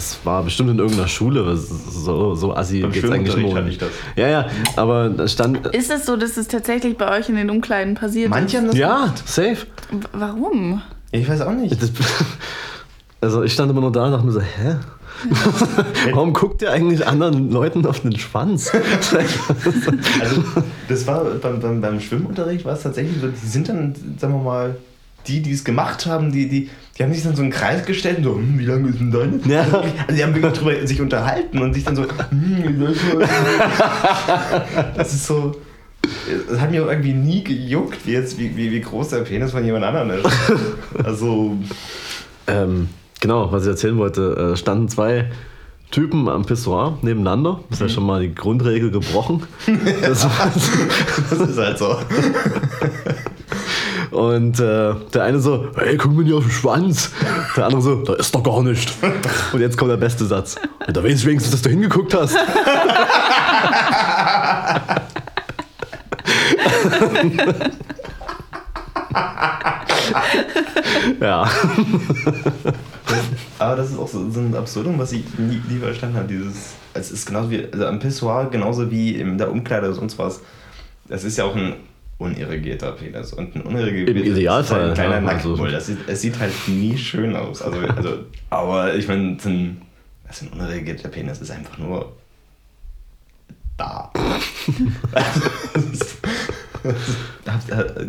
das 0.00 0.18
war 0.24 0.42
bestimmt 0.42 0.70
in 0.70 0.78
irgendeiner 0.78 1.08
Schule, 1.08 1.54
so, 1.56 2.34
so 2.34 2.54
assi 2.56 2.80
Beim 2.80 2.90
geht's 2.92 3.10
eigentlich 3.10 3.36
nur. 3.36 3.54
hatte 3.54 3.68
ich 3.68 3.76
das. 3.76 3.90
Ja, 4.16 4.28
ja, 4.28 4.46
aber 4.76 5.10
da 5.10 5.28
stand, 5.28 5.66
Ist 5.68 5.90
es 5.90 6.06
so, 6.06 6.16
dass 6.16 6.38
es 6.38 6.48
tatsächlich 6.48 6.96
bei 6.96 7.18
euch 7.18 7.28
in 7.28 7.36
den 7.36 7.50
Umkleiden 7.50 7.94
passiert 7.96 8.30
Manche 8.30 8.56
haben 8.58 8.64
ist? 8.66 8.72
das 8.72 8.78
ja, 8.78 9.14
safe. 9.26 9.66
W- 9.90 10.06
Warum? 10.12 10.80
Ich 11.12 11.28
weiß 11.28 11.42
auch 11.42 11.52
nicht. 11.52 11.80
Das, 11.82 11.90
also 13.20 13.42
ich 13.42 13.52
stand 13.52 13.70
immer 13.70 13.82
nur 13.82 13.92
da 13.92 14.06
und 14.06 14.12
dachte 14.12 14.24
mir 14.24 14.32
so, 14.32 14.40
hä? 14.40 14.76
Warum 16.12 16.32
guckt 16.32 16.62
ihr 16.62 16.72
eigentlich 16.72 17.06
anderen 17.06 17.50
Leuten 17.50 17.84
auf 17.84 18.00
den 18.00 18.16
Schwanz? 18.18 18.72
Also, 20.20 20.42
das 20.88 21.06
war 21.06 21.24
beim, 21.24 21.60
beim, 21.60 21.80
beim 21.82 22.00
Schwimmunterricht 22.00 22.64
war 22.64 22.72
es 22.74 22.82
tatsächlich 22.82 23.20
so, 23.20 23.28
die 23.28 23.46
sind 23.46 23.68
dann, 23.68 23.94
sagen 24.18 24.32
wir 24.34 24.42
mal, 24.42 24.76
die, 25.26 25.42
die 25.42 25.52
es 25.52 25.62
gemacht 25.64 26.06
haben, 26.06 26.32
die, 26.32 26.48
die, 26.48 26.70
die 27.00 27.04
haben 27.04 27.14
sich 27.14 27.22
dann 27.22 27.34
so 27.34 27.40
in 27.40 27.46
einen 27.46 27.52
Kreis 27.52 27.86
gestellt 27.86 28.18
und 28.18 28.24
so, 28.24 28.34
hm, 28.34 28.58
wie 28.58 28.66
lange 28.66 28.90
ist 28.90 29.00
denn 29.00 29.10
deine? 29.10 29.40
Ja. 29.46 29.62
Also, 29.62 30.14
die 30.14 30.22
haben 30.22 30.34
wirklich 30.34 30.52
drüber 30.52 30.86
sich 30.86 31.00
unterhalten 31.00 31.58
und 31.58 31.72
sich 31.72 31.82
dann 31.82 31.96
so, 31.96 32.02
hm? 32.02 32.94
Das 34.94 35.14
ist 35.14 35.26
so. 35.26 35.56
Es 36.52 36.60
hat 36.60 36.70
mir 36.70 36.84
auch 36.84 36.90
irgendwie 36.90 37.14
nie 37.14 37.42
gejuckt, 37.42 38.06
wie, 38.06 38.12
jetzt, 38.12 38.38
wie, 38.38 38.54
wie, 38.54 38.70
wie 38.70 38.80
groß 38.82 39.08
der 39.08 39.20
Penis 39.20 39.52
von 39.52 39.64
jemand 39.64 39.84
anderem 39.86 40.10
ist. 40.10 40.26
Also, 41.02 41.56
ähm, 42.46 42.90
genau, 43.18 43.50
was 43.50 43.62
ich 43.62 43.70
erzählen 43.70 43.96
wollte, 43.96 44.52
äh, 44.52 44.56
standen 44.58 44.88
zwei 44.88 45.30
Typen 45.90 46.28
am 46.28 46.44
Pissoir 46.44 46.98
nebeneinander. 47.00 47.60
Das 47.70 47.80
ist 47.80 47.88
ja 47.88 47.94
schon 47.94 48.04
mal 48.04 48.20
die 48.20 48.34
Grundregel 48.34 48.90
gebrochen. 48.90 49.44
Das, 50.02 50.26
das 51.30 51.48
ist 51.48 51.58
halt 51.58 51.78
so. 51.78 51.96
Und 54.10 54.58
äh, 54.58 54.94
der 55.14 55.22
eine 55.22 55.40
so, 55.40 55.68
hey, 55.76 55.96
guck 55.96 56.12
mir 56.12 56.24
nicht 56.24 56.34
auf 56.34 56.44
den 56.44 56.50
Schwanz. 56.50 57.10
Der 57.56 57.66
andere 57.66 57.82
so, 57.82 58.02
da 58.02 58.14
ist 58.14 58.34
doch 58.34 58.42
gar 58.42 58.62
nicht. 58.62 58.92
Und 59.52 59.60
jetzt 59.60 59.76
kommt 59.76 59.90
der 59.90 59.96
beste 59.96 60.24
Satz. 60.24 60.56
Ja, 60.86 60.92
da 60.92 61.04
weiß 61.04 61.20
ich 61.20 61.26
wenigstens, 61.26 61.52
dass 61.52 61.62
du 61.62 61.70
hingeguckt 61.70 62.14
hast. 62.14 62.34
ja. 71.20 71.48
Aber 73.58 73.76
das 73.76 73.90
ist 73.90 73.98
auch 73.98 74.08
so, 74.08 74.30
so 74.30 74.40
ein 74.40 74.54
Absurdum, 74.54 74.98
was 74.98 75.12
ich 75.12 75.24
nie, 75.38 75.60
nie 75.68 75.78
verstanden 75.78 76.16
habe. 76.16 76.28
Dieses, 76.28 76.74
es 76.94 77.10
ist 77.10 77.26
genauso 77.26 77.50
wie 77.50 77.66
also 77.70 77.86
am 77.86 77.98
Pissoir, 77.98 78.48
genauso 78.50 78.90
wie 78.90 79.16
in 79.16 79.38
der 79.38 79.50
Umkleide 79.50 79.86
oder 79.86 79.94
sonst 79.94 80.18
was. 80.18 80.40
Das 81.08 81.24
ist 81.24 81.38
ja 81.38 81.44
auch 81.44 81.56
ein 81.56 81.74
unirrigierter 82.20 82.92
Penis. 82.92 83.32
Und 83.32 83.56
ein 83.56 83.62
unirrigierter 83.62 84.12
Im 84.12 84.18
Idealfall, 84.18 84.62
ist 84.62 84.70
halt 84.70 84.90
ein 84.90 84.94
kleiner 84.94 85.26
ja, 85.26 85.32
also-. 85.36 85.66
Das 85.66 85.86
sieht, 85.86 85.98
es 86.06 86.20
sieht 86.20 86.38
halt 86.38 86.52
nie 86.68 86.96
schön 86.96 87.34
aus. 87.34 87.62
Also, 87.62 87.80
also, 87.80 88.18
aber 88.50 88.94
ich 88.94 89.08
meine, 89.08 89.36
ein, 89.44 89.82
also 90.28 90.46
ein 90.46 90.52
unirrigierter 90.52 91.08
Penis 91.08 91.40
ist 91.40 91.50
einfach 91.50 91.76
nur 91.78 92.12
da. 93.76 94.12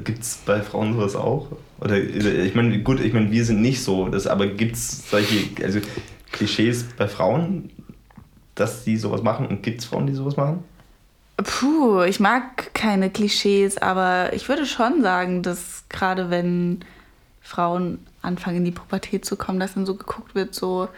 Gibt 0.04 0.22
es 0.22 0.36
bei 0.46 0.62
Frauen 0.62 0.94
sowas 0.94 1.16
auch? 1.16 1.48
Oder 1.80 1.98
ich 1.98 2.54
meine, 2.54 2.84
gut, 2.84 3.00
ich 3.00 3.14
meine, 3.14 3.32
wir 3.32 3.44
sind 3.46 3.62
nicht 3.62 3.84
so, 3.84 4.10
das, 4.10 4.28
aber 4.28 4.46
gibt 4.48 4.76
es 4.76 5.10
solche 5.10 5.64
also 5.64 5.80
Klischees 6.32 6.86
bei 6.98 7.08
Frauen, 7.08 7.70
dass 8.56 8.84
die 8.84 8.98
sowas 8.98 9.24
machen? 9.24 9.48
Und 9.48 9.64
gibt 9.64 9.80
es 9.82 9.86
Frauen, 9.86 10.08
die 10.08 10.14
sowas 10.14 10.36
machen? 10.38 10.64
Puh, 11.44 12.02
ich 12.02 12.20
mag 12.20 12.74
keine 12.74 13.10
Klischees, 13.10 13.78
aber 13.78 14.34
ich 14.34 14.50
würde 14.50 14.66
schon 14.66 15.02
sagen, 15.02 15.44
dass 15.44 15.86
gerade 15.90 16.30
wenn 16.30 16.84
Frauen 17.42 18.06
anfangen 18.22 18.58
in 18.58 18.66
die 18.66 18.72
Pubertät 18.72 19.26
zu 19.26 19.36
kommen, 19.36 19.60
dass 19.60 19.74
dann 19.74 19.86
so 19.86 19.96
geguckt 19.96 20.36
wird, 20.36 20.54
so, 20.54 20.90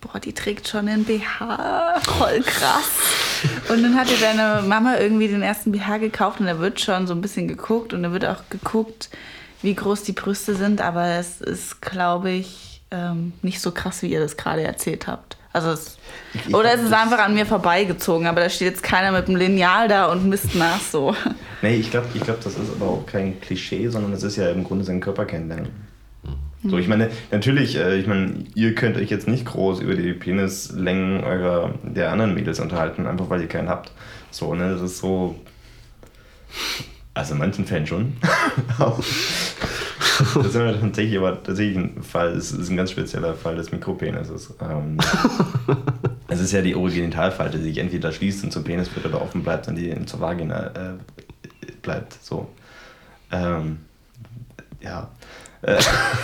boah, 0.00 0.18
die 0.18 0.32
trägt 0.32 0.68
schon 0.68 0.88
einen 0.88 1.04
BH, 1.04 2.00
voll 2.00 2.42
krass. 2.42 2.90
Und 3.68 3.82
dann 3.82 3.96
hat 3.96 4.08
dir 4.08 4.18
deine 4.18 4.62
Mama 4.62 4.96
irgendwie 4.98 5.28
den 5.28 5.42
ersten 5.42 5.72
BH 5.72 5.98
gekauft 5.98 6.40
und 6.40 6.46
da 6.46 6.58
wird 6.58 6.80
schon 6.80 7.06
so 7.06 7.14
ein 7.14 7.20
bisschen 7.20 7.48
geguckt 7.48 7.92
und 7.92 8.02
da 8.02 8.12
wird 8.12 8.24
auch 8.24 8.48
geguckt, 8.50 9.10
wie 9.62 9.74
groß 9.74 10.02
die 10.02 10.12
Brüste 10.12 10.54
sind, 10.54 10.80
aber 10.80 11.06
es 11.06 11.40
ist, 11.40 11.80
glaube 11.80 12.30
ich, 12.30 12.82
ähm, 12.90 13.32
nicht 13.42 13.60
so 13.60 13.70
krass, 13.70 14.02
wie 14.02 14.12
ihr 14.12 14.20
das 14.20 14.36
gerade 14.36 14.62
erzählt 14.62 15.06
habt. 15.06 15.36
Also 15.52 15.70
es, 15.70 15.98
Ich- 16.34 16.48
ich 16.48 16.54
oder 16.54 16.70
glaub, 16.70 16.74
es 16.80 16.82
ist 16.86 16.92
einfach 16.94 17.18
an 17.18 17.34
mir 17.34 17.44
vorbeigezogen, 17.46 18.26
aber 18.26 18.40
da 18.40 18.48
steht 18.48 18.68
jetzt 18.68 18.82
keiner 18.82 19.12
mit 19.12 19.28
einem 19.28 19.36
Lineal 19.36 19.86
da 19.88 20.06
und 20.10 20.28
misst 20.28 20.54
nach 20.54 20.80
so. 20.80 21.14
Nee, 21.60 21.76
ich 21.76 21.90
glaube, 21.90 22.06
ich 22.14 22.22
glaub, 22.22 22.40
das 22.40 22.54
ist 22.54 22.70
aber 22.80 22.90
auch 22.90 23.06
kein 23.06 23.40
Klischee, 23.40 23.88
sondern 23.88 24.12
es 24.12 24.22
ist 24.22 24.36
ja 24.36 24.50
im 24.50 24.64
Grunde 24.64 24.84
seinen 24.84 25.00
Körper 25.00 25.24
kennenlernen. 25.26 25.68
So, 26.64 26.78
ich 26.78 26.86
meine, 26.86 27.10
natürlich, 27.32 27.74
äh, 27.76 27.96
ich 27.98 28.06
meine, 28.06 28.44
ihr 28.54 28.74
könnt 28.76 28.96
euch 28.96 29.10
jetzt 29.10 29.26
nicht 29.26 29.44
groß 29.46 29.80
über 29.80 29.94
die 29.94 30.12
Penislängen 30.12 31.24
eurer 31.24 31.74
der 31.82 32.12
anderen 32.12 32.34
Mädels 32.34 32.60
unterhalten, 32.60 33.06
einfach 33.08 33.28
weil 33.30 33.40
ihr 33.40 33.48
keinen 33.48 33.68
habt. 33.68 33.90
So, 34.30 34.54
ne, 34.54 34.72
das 34.72 34.80
ist 34.80 34.98
so. 34.98 35.34
Also 37.14 37.34
in 37.34 37.40
manchen 37.40 37.66
Fällen 37.66 37.86
schon. 37.86 38.16
das 38.78 40.46
ist 40.46 40.56
aber 40.56 40.80
tatsächlich, 40.80 41.18
aber 41.18 41.42
tatsächlich 41.42 41.76
ein 41.76 42.02
Fall, 42.02 42.30
es 42.30 42.52
ist 42.52 42.70
ein 42.70 42.76
ganz 42.76 42.90
spezieller 42.90 43.34
Fall 43.34 43.56
des 43.56 43.70
Mikropenises. 43.70 44.54
Ähm, 44.60 44.96
es 46.28 46.40
ist 46.40 46.52
ja 46.52 46.62
die 46.62 46.74
Originitalfalte, 46.74 47.58
die 47.58 47.64
sich 47.64 47.78
entweder 47.78 48.12
schließt 48.12 48.44
und 48.44 48.50
zum 48.50 48.64
Penis 48.64 48.94
wird 48.94 49.04
oder 49.04 49.20
offen 49.20 49.42
bleibt 49.42 49.68
und 49.68 49.76
die 49.76 49.94
zur 50.06 50.20
Vagina 50.20 50.68
äh, 50.68 50.94
bleibt. 51.82 52.16
So. 52.22 52.48
Ähm, 53.30 53.78
ja. 54.80 55.10
Äh, 55.60 55.80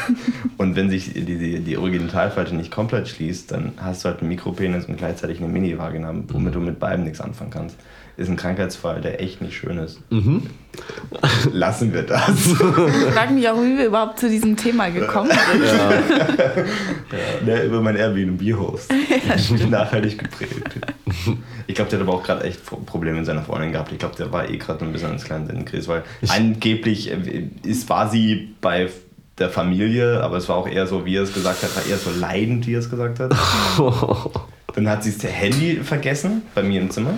und 0.56 0.74
wenn 0.74 0.88
sich 0.88 1.12
die, 1.12 1.24
die, 1.24 1.60
die 1.60 1.76
Originalfalte 1.76 2.54
nicht 2.54 2.70
komplett 2.70 3.08
schließt, 3.08 3.52
dann 3.52 3.72
hast 3.76 4.04
du 4.04 4.08
halt 4.08 4.20
einen 4.20 4.30
Mikropenis 4.30 4.86
und 4.86 4.96
gleichzeitig 4.96 5.38
eine 5.38 5.48
Mini-Vagina, 5.48 6.14
womit 6.28 6.54
du 6.54 6.60
mit 6.60 6.78
beidem 6.78 7.04
nichts 7.04 7.20
anfangen 7.20 7.50
kannst. 7.50 7.76
Ist 8.18 8.28
ein 8.28 8.36
Krankheitsfall, 8.36 9.00
der 9.00 9.22
echt 9.22 9.40
nicht 9.40 9.56
schön 9.56 9.78
ist. 9.78 10.00
Lassen 11.52 11.94
wir 11.94 12.02
das. 12.02 12.28
Ich 12.36 12.56
frage 12.56 13.32
mich 13.32 13.48
auch, 13.48 13.62
wie 13.62 13.78
wir 13.78 13.86
überhaupt 13.86 14.18
zu 14.18 14.28
diesem 14.28 14.56
Thema 14.56 14.88
gekommen 14.88 15.30
sind. 15.30 17.46
Ne, 17.46 17.62
über 17.62 17.80
mein 17.80 17.94
Airbnb-Host. 17.94 18.92
Nachhaltig 19.70 20.18
geprägt. 20.18 20.80
Ich 21.68 21.76
glaube, 21.76 21.90
der 21.90 22.00
hat 22.00 22.08
aber 22.08 22.16
auch 22.16 22.24
gerade 22.24 22.42
echt 22.42 22.60
Probleme 22.86 23.18
mit 23.18 23.26
seiner 23.26 23.42
Freundin 23.42 23.70
gehabt. 23.70 23.92
Ich 23.92 24.00
glaube, 24.00 24.16
der 24.16 24.32
war 24.32 24.50
eh 24.50 24.56
gerade 24.56 24.84
ein 24.84 24.92
bisschen 24.92 25.12
ins 25.12 25.22
kleine 25.22 25.46
Sinnenkrise, 25.46 25.86
weil 25.86 26.02
angeblich 26.26 27.12
äh, 27.12 27.48
ist, 27.62 27.88
war 27.88 28.10
sie 28.10 28.52
bei 28.60 28.88
der 29.38 29.48
Familie, 29.48 30.24
aber 30.24 30.38
es 30.38 30.48
war 30.48 30.56
auch 30.56 30.66
eher 30.66 30.88
so, 30.88 31.04
wie 31.04 31.14
er 31.14 31.22
es 31.22 31.32
gesagt 31.32 31.62
hat, 31.62 31.76
war 31.76 31.86
eher 31.86 31.98
so 31.98 32.10
leidend, 32.10 32.66
wie 32.66 32.74
er 32.74 32.80
es 32.80 32.90
gesagt 32.90 33.20
hat. 33.20 33.32
Dann 34.74 34.88
hat 34.88 35.04
sie 35.04 35.16
das 35.16 35.30
Handy 35.30 35.76
vergessen 35.76 36.42
bei 36.56 36.64
mir 36.64 36.80
im 36.80 36.90
Zimmer 36.90 37.14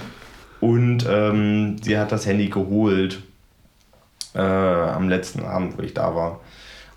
und 0.61 1.07
ähm, 1.09 1.77
sie 1.83 1.99
hat 1.99 2.13
das 2.13 2.27
Handy 2.27 2.49
geholt 2.49 3.23
äh, 4.35 4.41
am 4.41 5.09
letzten 5.09 5.45
Abend, 5.45 5.77
wo 5.79 5.83
ich 5.83 5.95
da 5.95 6.15
war. 6.15 6.41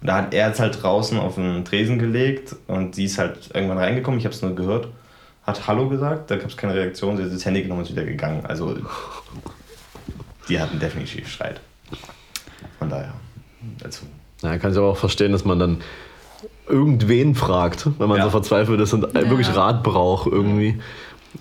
Und 0.02 0.08
da 0.08 0.16
hat 0.18 0.34
er 0.34 0.52
es 0.52 0.60
halt 0.60 0.82
draußen 0.84 1.18
auf 1.18 1.36
den 1.36 1.64
Tresen 1.66 1.98
gelegt 1.98 2.56
und 2.68 2.96
sie 2.96 3.06
ist 3.06 3.18
halt 3.18 3.50
irgendwann 3.54 3.78
reingekommen, 3.78 4.20
ich 4.20 4.26
habe 4.26 4.36
es 4.36 4.42
nur 4.42 4.54
gehört, 4.54 4.90
hat 5.46 5.68
Hallo 5.68 5.88
gesagt, 5.90 6.30
da 6.32 6.36
gab 6.38 6.50
es 6.50 6.58
keine 6.58 6.74
Reaktion, 6.76 7.18
sie 7.18 7.24
hat 7.24 7.34
das 7.34 7.46
Handy 7.46 7.62
genommen 7.64 7.80
und 7.82 7.86
ist 7.90 7.96
wieder 7.96 8.06
gegangen. 8.06 8.46
Also 8.46 8.76
die 10.50 10.60
hatten 10.60 10.80
definitiv 10.80 11.28
Streit. 11.30 11.62
Von 12.80 12.90
daher. 12.90 13.14
Also, 13.84 14.06
Ja, 14.42 14.58
kann 14.58 14.72
ich 14.72 14.78
aber 14.78 14.88
auch 14.90 14.98
verstehen, 14.98 15.32
dass 15.32 15.46
man 15.46 15.58
dann 15.60 15.78
irgendwen 16.68 17.36
fragt, 17.36 17.88
wenn 18.00 18.10
man 18.10 18.18
Ja. 18.18 18.26
so 18.26 18.30
verzweifelt 18.30 18.80
ist 18.82 18.94
und 18.94 19.14
wirklich 19.14 19.48
Ja. 19.48 19.54
Rat 19.54 19.84
braucht 19.84 20.32
irgendwie. 20.32 20.80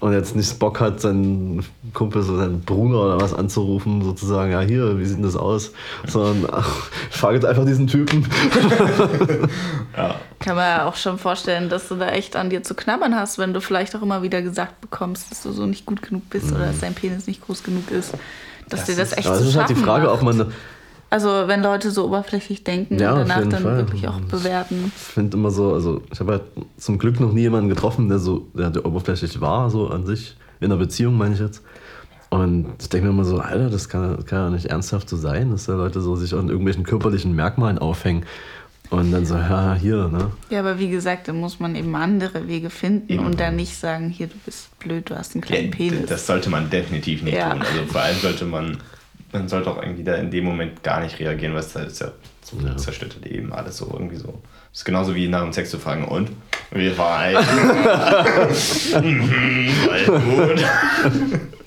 Und 0.01 0.12
jetzt 0.14 0.34
nicht 0.34 0.59
Bock 0.59 0.80
hat, 0.80 1.01
seinen 1.01 1.64
Kumpel, 1.93 2.22
so 2.22 2.36
seinen 2.36 2.61
Bruder 2.62 3.03
oder 3.05 3.20
was 3.20 3.34
anzurufen, 3.34 4.03
sozusagen, 4.03 4.51
ja 4.51 4.61
hier, 4.61 4.99
wie 4.99 5.05
sieht 5.05 5.18
denn 5.18 5.22
das 5.22 5.36
aus? 5.36 5.72
Sondern, 6.07 6.49
ach, 6.51 6.90
jetzt 7.32 7.45
einfach 7.45 7.66
diesen 7.66 7.86
Typen. 7.86 8.26
ja. 9.97 10.14
Kann 10.38 10.57
man 10.57 10.64
ja 10.64 10.86
auch 10.88 10.97
schon 10.97 11.18
vorstellen, 11.18 11.68
dass 11.68 11.88
du 11.88 11.95
da 11.97 12.09
echt 12.09 12.36
an 12.36 12.51
dir 12.51 12.62
zu 12.62 12.74
knabbern 12.74 13.14
hast, 13.14 13.38
wenn 13.38 13.53
du 13.55 13.61
vielleicht 13.61 13.95
auch 13.95 14.03
immer 14.03 14.22
wieder 14.22 14.43
gesagt 14.43 14.80
bekommst, 14.80 15.30
dass 15.30 15.43
du 15.43 15.53
so 15.53 15.66
nicht 15.66 15.86
gut 15.86 16.03
genug 16.03 16.28
bist 16.30 16.51
oder 16.53 16.66
dass 16.66 16.80
dein 16.80 16.95
Penis 16.95 17.26
nicht 17.26 17.45
groß 17.45 17.62
genug 17.62 17.90
ist. 17.90 18.12
Dass 18.68 18.80
Das 18.80 18.84
dir 18.86 18.97
das 18.97 19.12
ist- 19.12 19.18
echt 19.18 19.26
Aber 19.28 19.36
zu 19.36 19.43
es 19.43 19.49
ist 19.51 19.57
halt 19.57 19.68
die 19.68 19.74
schaffen 19.74 19.84
Frage, 19.86 20.07
macht. 20.07 20.14
ob 20.16 20.22
man, 20.22 20.53
Also 21.12 21.28
wenn 21.46 21.62
Leute 21.62 21.90
so 21.90 22.06
oberflächlich 22.06 22.64
denken 22.64 22.98
Ja, 22.98 23.12
und 23.12 23.28
danach 23.28 23.46
dann 23.46 23.62
Fall. 23.62 23.76
wirklich 23.76 24.08
auch 24.08 24.18
bewerten. 24.20 24.90
ich 24.96 25.02
finde 25.02 25.36
immer 25.36 25.50
so, 25.50 25.74
also 25.74 26.00
ich 26.10 26.18
habe 26.20 26.32
halt 26.32 26.42
zum 26.78 26.98
Glück 26.98 27.20
noch 27.20 27.32
nie 27.32 27.42
jemanden 27.42 27.68
getroffen, 27.68 28.08
der 28.08 28.18
so, 28.18 28.46
der, 28.54 28.70
der 28.70 28.86
oberflächlich 28.86 29.38
war, 29.42 29.68
so 29.68 29.88
an 29.88 30.06
sich, 30.06 30.36
in 30.60 30.66
einer 30.72 30.78
Beziehung 30.78 31.18
meine 31.18 31.34
ich 31.34 31.40
jetzt. 31.40 31.62
Und 32.30 32.66
ich 32.80 32.88
denke 32.88 33.08
mir 33.08 33.12
immer 33.12 33.26
so, 33.26 33.40
Alter, 33.40 33.68
das 33.68 33.90
kann, 33.90 34.16
das 34.16 34.24
kann 34.24 34.38
ja 34.38 34.48
nicht 34.50 34.64
ernsthaft 34.66 35.06
so 35.10 35.18
sein, 35.18 35.50
dass 35.50 35.66
da 35.66 35.74
Leute 35.74 36.00
so 36.00 36.16
sich 36.16 36.32
an 36.32 36.48
irgendwelchen 36.48 36.82
körperlichen 36.84 37.34
Merkmalen 37.36 37.76
aufhängen. 37.78 38.24
Und 38.88 39.12
dann 39.12 39.26
so, 39.26 39.34
ja, 39.34 39.74
hier, 39.74 40.08
ne? 40.08 40.30
Ja, 40.48 40.60
aber 40.60 40.78
wie 40.78 40.88
gesagt, 40.88 41.28
da 41.28 41.34
muss 41.34 41.60
man 41.60 41.76
eben 41.76 41.94
andere 41.94 42.48
Wege 42.48 42.70
finden 42.70 43.12
Eben. 43.12 43.26
und 43.26 43.38
dann 43.38 43.56
nicht 43.56 43.76
sagen, 43.76 44.08
hier, 44.08 44.28
du 44.28 44.34
bist 44.46 44.78
blöd, 44.78 45.10
du 45.10 45.14
hast 45.16 45.34
einen 45.34 45.42
kleinen 45.42 45.66
Ja, 45.66 45.76
Penis. 45.76 46.06
Das 46.08 46.26
sollte 46.26 46.48
man 46.48 46.70
definitiv 46.70 47.22
nicht 47.22 47.36
Ja. 47.36 47.50
tun. 47.52 47.60
Also 47.60 47.86
vor 47.92 48.00
allem 48.00 48.16
sollte 48.18 48.44
man, 48.46 48.78
man 49.33 49.49
sollte 49.49 49.70
auch 49.70 49.80
irgendwie 49.83 50.05
da 50.05 50.14
in 50.16 50.30
dem 50.30 50.45
Moment 50.45 50.83
gar 50.83 51.01
nicht 51.01 51.18
reagieren, 51.18 51.53
weil 51.55 51.61
es 51.61 51.74
ist 51.74 52.01
ja 52.01 52.09
so 52.43 52.57
Ja. 52.64 52.76
zerstört 52.76 53.16
halt 53.22 53.33
eben 53.33 53.53
alles 53.53 53.76
so 53.78 53.89
irgendwie 53.93 54.16
so. 54.16 54.28
Das 54.70 54.80
ist 54.80 54.85
genauso 54.85 55.14
wie 55.14 55.28
nach 55.28 55.43
dem 55.43 55.53
Sex 55.53 55.70
zu 55.70 55.78
fragen, 55.78 56.05
und? 56.07 56.30
Wie 56.70 56.97
war? 56.97 57.20
Mhm, 59.03 59.68
gut. 60.07 60.64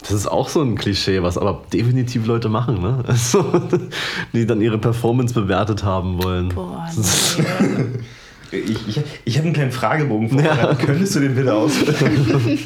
Das 0.02 0.12
ist 0.12 0.28
auch 0.28 0.50
so 0.50 0.62
ein 0.62 0.76
Klischee, 0.76 1.24
was 1.24 1.38
aber 1.38 1.64
definitiv 1.74 2.28
Leute 2.28 2.48
machen, 2.50 2.82
ne? 2.82 3.04
Also, 3.08 3.44
die 4.34 4.46
dann 4.46 4.62
ihre 4.62 4.78
Performance 4.78 5.34
bewertet 5.34 5.84
haben 5.84 6.22
wollen. 6.24 6.50
Boah, 6.50 6.88
nee. 6.96 8.60
Ich, 8.60 8.88
ich, 8.88 9.02
ich 9.26 9.36
habe 9.38 9.46
einen 9.48 9.54
kleinen 9.56 9.72
Fragebogen 9.72 10.30
vorbereitet. 10.30 10.80
Könntest 10.86 11.16
du 11.16 11.20
den 11.22 11.36
bitte 11.36 11.54
ausfüllen? 11.54 12.60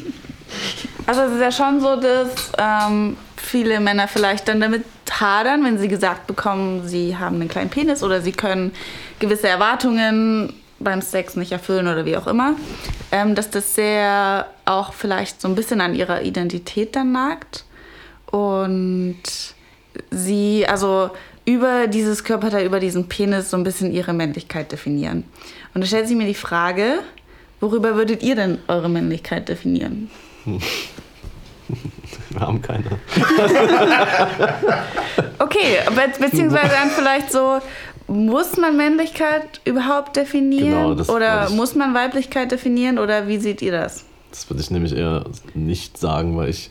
Also 1.06 1.22
es 1.22 1.32
ist 1.34 1.42
ja 1.42 1.52
schon 1.52 1.80
so, 1.80 1.96
dass 2.00 2.52
ähm, 2.58 3.16
viele 3.42 3.80
Männer 3.80 4.08
vielleicht 4.08 4.48
dann 4.48 4.62
damit 4.62 4.84
hadern, 5.10 5.64
wenn 5.64 5.78
sie 5.78 5.88
gesagt 5.88 6.28
bekommen, 6.28 6.88
sie 6.88 7.18
haben 7.18 7.36
einen 7.36 7.50
kleinen 7.50 7.70
Penis 7.70 8.04
oder 8.04 8.22
sie 8.22 8.32
können 8.32 8.72
gewisse 9.20 9.48
Erwartungen 9.48 10.54
beim 10.80 11.02
Sex 11.02 11.36
nicht 11.36 11.52
erfüllen 11.52 11.88
oder 11.88 12.06
wie 12.06 12.16
auch 12.16 12.28
immer, 12.28 12.56
ähm, 13.12 13.36
dass 13.36 13.50
das 13.50 13.76
sehr 13.76 14.48
auch 14.66 14.94
vielleicht 14.94 15.42
so 15.42 15.48
ein 15.48 15.56
bisschen 15.56 15.82
an 15.82 15.94
ihrer 15.96 16.22
Identität 16.22 16.96
dann 16.96 17.12
nagt 17.12 17.66
und 18.32 19.22
sie 20.12 20.66
also 20.68 21.10
über 21.46 21.88
dieses 21.88 22.24
Körperteil, 22.24 22.66
über 22.66 22.80
diesen 22.80 23.10
Penis 23.10 23.50
so 23.50 23.58
ein 23.58 23.64
bisschen 23.64 23.92
ihre 23.92 24.14
Männlichkeit 24.14 24.72
definieren. 24.72 25.24
Und 25.74 25.82
da 25.82 25.88
stellt 25.88 26.08
sich 26.08 26.16
mir 26.16 26.28
die 26.28 26.36
Frage, 26.36 27.00
worüber 27.60 27.96
würdet 27.96 28.22
ihr 28.22 28.36
denn 28.36 28.60
eure 28.68 28.90
Männlichkeit 28.90 29.50
definieren? 29.50 30.10
Wir 32.30 32.42
haben 32.42 32.62
keine. 32.62 32.84
Okay, 35.40 35.78
be 35.96 36.26
beziehungsweise 36.26 36.70
dann 36.70 36.90
vielleicht 36.90 37.32
so, 37.32 37.60
muss 38.08 38.58
man 38.58 38.76
Männlichkeit 38.76 39.62
überhaupt 39.66 40.16
definieren? 40.16 40.70
Genau, 40.70 40.96
das 40.96 41.10
oder 41.10 41.48
ich- 41.48 41.56
muss 41.56 41.76
man 41.76 41.94
Weiblichkeit 41.94 42.52
definieren? 42.52 43.00
Oder 43.00 43.28
wie 43.28 43.38
seht 43.38 43.62
ihr 43.62 43.72
das? 43.72 44.06
Das 44.32 44.50
würde 44.50 44.62
ich 44.62 44.70
nämlich 44.70 44.96
eher 44.96 45.24
nicht 45.54 45.98
sagen, 45.98 46.38
weil 46.38 46.50
ich, 46.50 46.70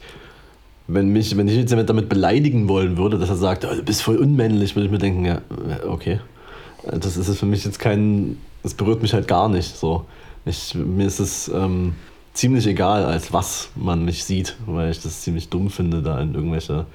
wenn 0.87 1.09
mich, 1.09 1.37
wenn 1.37 1.49
ich 1.49 1.57
jetzt 1.57 1.71
jemand 1.71 1.89
damit 1.91 2.09
beleidigen 2.09 2.69
wollen 2.69 2.97
würde, 2.97 3.19
dass 3.19 3.31
er 3.31 3.37
sagt, 3.37 3.65
oh, 3.65 3.75
du 3.75 3.83
bist 3.83 4.03
voll 4.03 4.17
unmännlich, 4.17 4.77
würde 4.77 4.87
ich 4.87 4.93
mir 4.93 4.99
denken, 4.99 5.25
ja, 5.25 5.41
okay. 5.89 6.21
das 6.85 7.17
ist 7.17 7.39
für 7.39 7.47
mich 7.47 7.65
jetzt 7.65 7.79
kein, 7.79 8.39
es 8.63 8.75
berührt 8.75 9.03
mich 9.03 9.13
halt 9.15 9.27
gar 9.27 9.49
nicht 9.49 9.77
so. 9.77 10.05
Ich, 10.45 10.75
mir 10.75 11.07
ist 11.07 11.19
es 11.21 11.49
ähm, 11.49 11.95
ziemlich 12.39 12.67
egal, 12.69 13.05
als 13.05 13.33
was 13.33 13.71
man 13.75 14.05
mich 14.05 14.23
sieht, 14.25 14.57
weil 14.67 14.93
ich 14.93 15.03
das 15.03 15.23
ziemlich 15.23 15.49
dumm 15.49 15.71
finde, 15.71 16.03
da 16.03 16.21
in 16.21 16.35
irgendwelche 16.35 16.87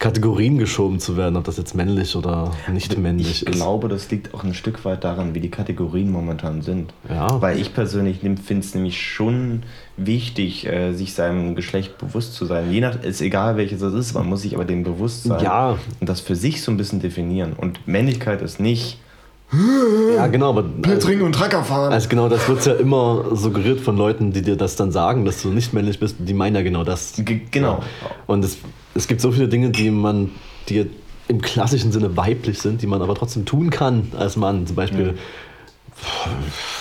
Kategorien 0.00 0.58
geschoben 0.58 0.98
zu 0.98 1.16
werden, 1.16 1.36
ob 1.36 1.44
das 1.44 1.56
jetzt 1.56 1.76
männlich 1.76 2.16
oder 2.16 2.50
nicht 2.70 2.98
männlich 2.98 3.30
ich 3.30 3.42
ist. 3.42 3.48
Ich 3.48 3.54
glaube, 3.54 3.88
das 3.88 4.10
liegt 4.10 4.34
auch 4.34 4.42
ein 4.42 4.52
Stück 4.52 4.84
weit 4.84 5.04
daran, 5.04 5.34
wie 5.34 5.40
die 5.40 5.50
Kategorien 5.50 6.10
momentan 6.10 6.62
sind. 6.62 6.92
Ja. 7.08 7.40
Weil 7.40 7.60
ich 7.60 7.72
persönlich 7.74 8.18
finde 8.18 8.66
es 8.66 8.74
nämlich 8.74 9.00
schon 9.00 9.62
wichtig, 9.96 10.66
äh, 10.66 10.92
sich 10.92 11.14
seinem 11.14 11.54
Geschlecht 11.54 11.96
bewusst 11.98 12.34
zu 12.34 12.44
sein. 12.44 12.72
Je 12.72 12.80
nach, 12.80 13.02
ist 13.04 13.20
egal 13.20 13.56
welches 13.56 13.80
das 13.80 13.94
ist, 13.94 14.14
man 14.14 14.26
muss 14.26 14.42
sich 14.42 14.56
aber 14.56 14.64
dem 14.64 14.82
bewusst 14.82 15.22
sein 15.24 15.42
Ja. 15.44 15.78
und 16.00 16.08
das 16.08 16.20
für 16.20 16.34
sich 16.34 16.60
so 16.60 16.72
ein 16.72 16.76
bisschen 16.76 16.98
definieren. 17.00 17.52
Und 17.52 17.86
Männlichkeit 17.86 18.42
ist 18.42 18.58
nicht 18.58 18.98
Ja, 20.16 20.26
genau, 20.28 20.50
aber 20.50 20.64
trinken 21.00 21.22
und 21.24 21.34
Tracker 21.34 21.64
fahren. 21.64 21.92
also 21.92 22.08
genau 22.08 22.28
das 22.28 22.48
wird 22.48 22.64
ja 22.66 22.74
immer 22.74 23.24
suggeriert 23.36 23.80
von 23.80 23.96
Leuten, 23.96 24.32
die 24.32 24.42
dir 24.42 24.56
das 24.56 24.76
dann 24.76 24.92
sagen, 24.92 25.24
dass 25.24 25.42
du 25.42 25.48
nicht 25.48 25.72
männlich 25.72 25.98
bist, 25.98 26.16
die 26.18 26.34
meinen 26.34 26.56
ja 26.56 26.62
genau 26.62 26.84
das. 26.84 27.14
G 27.16 27.42
genau. 27.50 27.80
Und 28.26 28.44
es, 28.44 28.58
es 28.94 29.06
gibt 29.06 29.20
so 29.20 29.32
viele 29.32 29.48
Dinge, 29.48 29.70
die 29.70 29.90
man, 29.90 30.30
die 30.68 30.90
im 31.28 31.40
klassischen 31.40 31.92
Sinne 31.92 32.16
weiblich 32.16 32.58
sind, 32.58 32.82
die 32.82 32.86
man 32.86 33.02
aber 33.02 33.14
trotzdem 33.14 33.44
tun 33.44 33.70
kann 33.70 34.12
als 34.16 34.36
Mann. 34.36 34.66
Zum 34.66 34.76
Beispiel 34.76 35.14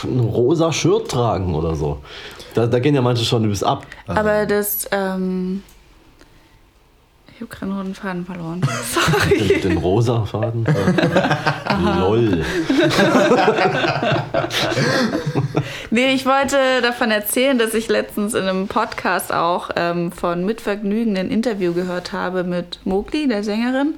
ein 0.03 0.19
rosa 0.19 0.71
Shirt 0.71 1.09
tragen 1.09 1.55
oder 1.55 1.75
so. 1.75 1.99
Da, 2.53 2.67
da 2.67 2.79
gehen 2.79 2.93
ja 2.95 3.01
manche 3.01 3.25
schon 3.25 3.43
übelst 3.45 3.63
ab. 3.63 3.85
Aber 4.07 4.45
das, 4.45 4.87
ähm, 4.91 5.63
ich 7.35 7.41
habe 7.41 7.47
gerade 7.47 7.71
noch 7.71 7.83
den 7.83 7.95
Faden 7.95 8.25
verloren. 8.25 8.61
Sorry. 8.93 9.47
Den, 9.47 9.61
den 9.61 9.77
rosa 9.77 10.25
Faden. 10.25 10.65
Lol. 11.99 12.45
Nee, 15.89 16.15
ich 16.15 16.25
wollte 16.25 16.57
davon 16.81 17.11
erzählen, 17.11 17.59
dass 17.59 17.75
ich 17.75 17.87
letztens 17.87 18.33
in 18.33 18.41
einem 18.45 18.67
Podcast 18.67 19.31
auch 19.31 19.69
ähm, 19.75 20.11
von 20.11 20.43
Mitvergnügen 20.43 21.15
ein 21.15 21.29
Interview 21.29 21.71
gehört 21.71 22.11
habe 22.11 22.43
mit 22.43 22.79
Mowgli, 22.83 23.27
der 23.27 23.43
Sängerin, 23.43 23.93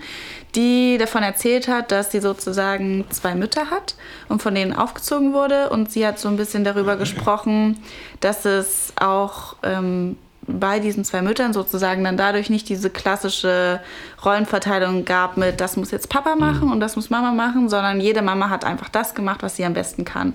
die 0.55 0.97
davon 0.97 1.23
erzählt 1.23 1.69
hat, 1.69 1.93
dass 1.93 2.11
sie 2.11 2.19
sozusagen 2.19 3.05
zwei 3.11 3.33
Mütter 3.33 3.69
hat 3.71 3.95
und 4.27 4.41
von 4.41 4.53
denen 4.53 4.73
aufgezogen 4.73 5.31
wurde. 5.31 5.69
Und 5.69 5.89
sie 5.89 6.05
hat 6.05 6.19
so 6.19 6.27
ein 6.27 6.35
bisschen 6.35 6.65
darüber 6.65 6.97
gesprochen, 6.97 7.79
dass 8.19 8.43
es 8.43 8.91
auch 8.99 9.55
ähm, 9.63 10.17
bei 10.47 10.79
diesen 10.79 11.03
zwei 11.03 11.21
Müttern 11.21 11.53
sozusagen 11.53 12.03
dann 12.03 12.17
dadurch 12.17 12.49
nicht 12.49 12.69
diese 12.69 12.89
klassische 12.89 13.79
Rollenverteilung 14.23 15.05
gab 15.05 15.37
mit, 15.37 15.59
das 15.59 15.75
muss 15.75 15.91
jetzt 15.91 16.09
Papa 16.09 16.35
machen 16.35 16.71
und 16.71 16.79
das 16.79 16.95
muss 16.95 17.09
Mama 17.09 17.31
machen, 17.31 17.69
sondern 17.69 17.99
jede 17.99 18.21
Mama 18.21 18.49
hat 18.49 18.63
einfach 18.63 18.89
das 18.89 19.15
gemacht, 19.15 19.41
was 19.43 19.55
sie 19.55 19.65
am 19.65 19.73
besten 19.73 20.05
kann. 20.05 20.33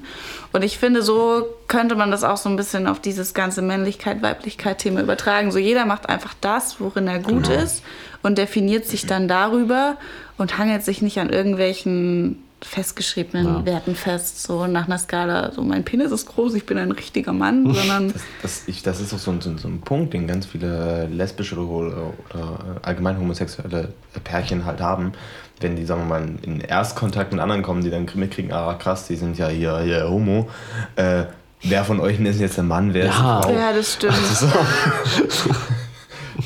Und 0.52 0.62
ich 0.62 0.78
finde, 0.78 1.02
so 1.02 1.46
könnte 1.68 1.94
man 1.94 2.10
das 2.10 2.24
auch 2.24 2.36
so 2.36 2.48
ein 2.48 2.56
bisschen 2.56 2.86
auf 2.86 3.00
dieses 3.00 3.34
ganze 3.34 3.62
Männlichkeit-Weiblichkeit-Thema 3.62 5.00
übertragen. 5.00 5.52
So 5.52 5.58
jeder 5.58 5.86
macht 5.86 6.08
einfach 6.08 6.34
das, 6.40 6.80
worin 6.80 7.06
er 7.06 7.20
gut 7.20 7.48
ist 7.48 7.82
und 8.22 8.38
definiert 8.38 8.86
sich 8.86 9.06
dann 9.06 9.28
darüber 9.28 9.96
und 10.38 10.58
hangelt 10.58 10.84
sich 10.84 11.02
nicht 11.02 11.18
an 11.18 11.30
irgendwelchen 11.30 12.42
festgeschriebenen 12.62 13.46
Ja. 13.46 13.64
Werten 13.64 13.94
fest, 13.94 14.42
so 14.42 14.66
nach 14.66 14.86
einer 14.86 14.98
Skala, 14.98 15.52
so 15.52 15.62
mein 15.62 15.84
Penis 15.84 16.12
ist 16.12 16.26
groß, 16.26 16.54
ich 16.54 16.66
bin 16.66 16.78
ein 16.78 16.92
richtiger 16.92 17.32
Mann, 17.32 17.72
sondern 17.74 18.12
Das, 18.12 18.22
das, 18.42 18.62
ich, 18.66 18.82
das 18.82 19.00
ist 19.00 19.14
auch 19.14 19.18
so 19.18 19.30
ein, 19.30 19.40
so, 19.40 19.50
ein- 19.50 19.58
so 19.58 19.68
ein 19.68 19.80
Punkt, 19.80 20.12
den 20.14 20.26
ganz 20.26 20.46
viele 20.46 21.06
lesbische 21.06 21.56
oder, 21.58 22.12
oder 22.30 22.58
allgemein 22.82 23.18
homosexuelle 23.18 23.92
Pärchen 24.24 24.64
halt 24.64 24.80
haben. 24.80 25.12
Wenn 25.60 25.76
die, 25.76 25.84
sagen 25.84 26.02
wir 26.02 26.06
mal, 26.20 26.28
in 26.42 26.60
Erstkontakt 26.60 27.32
mit 27.32 27.40
anderen 27.40 27.62
kommen, 27.62 27.82
die 27.82 27.90
dann 27.90 28.06
mitkriegen, 28.14 28.52
ah 28.52 28.74
krass, 28.74 29.06
die 29.06 29.16
sind 29.16 29.38
ja 29.38 29.48
hier, 29.48 29.78
hier 29.80 30.08
homo. 30.08 30.48
Äh, 30.96 31.24
wer 31.62 31.84
von 31.84 32.00
euch 32.00 32.18
ist 32.20 32.40
jetzt 32.40 32.56
der 32.56 32.64
Mann, 32.64 32.94
wer 32.94 33.10
ist 33.10 33.18
Ja. 33.18 33.42
Frau? 33.42 33.52
ja, 33.52 33.72
das 33.72 33.94
stimmt. 33.94 34.14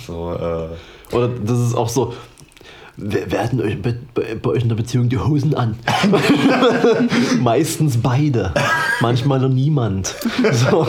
So, 0.06 0.32
äh, 0.34 1.14
Oder 1.14 1.28
das 1.28 1.58
ist 1.60 1.74
auch 1.74 1.88
so. 1.88 2.14
Wer- 2.96 3.30
Werden 3.32 3.60
euch 3.60 3.80
bei, 3.82 3.94
bei, 4.14 4.36
bei 4.40 4.50
euch 4.50 4.62
in 4.62 4.68
der 4.68 4.76
Beziehung 4.76 5.08
die 5.08 5.18
Hosen 5.18 5.54
an? 5.54 5.76
Meistens 7.40 7.96
beide. 8.00 8.52
Manchmal 9.00 9.40
nur 9.40 9.48
niemand. 9.48 10.14
So. 10.52 10.86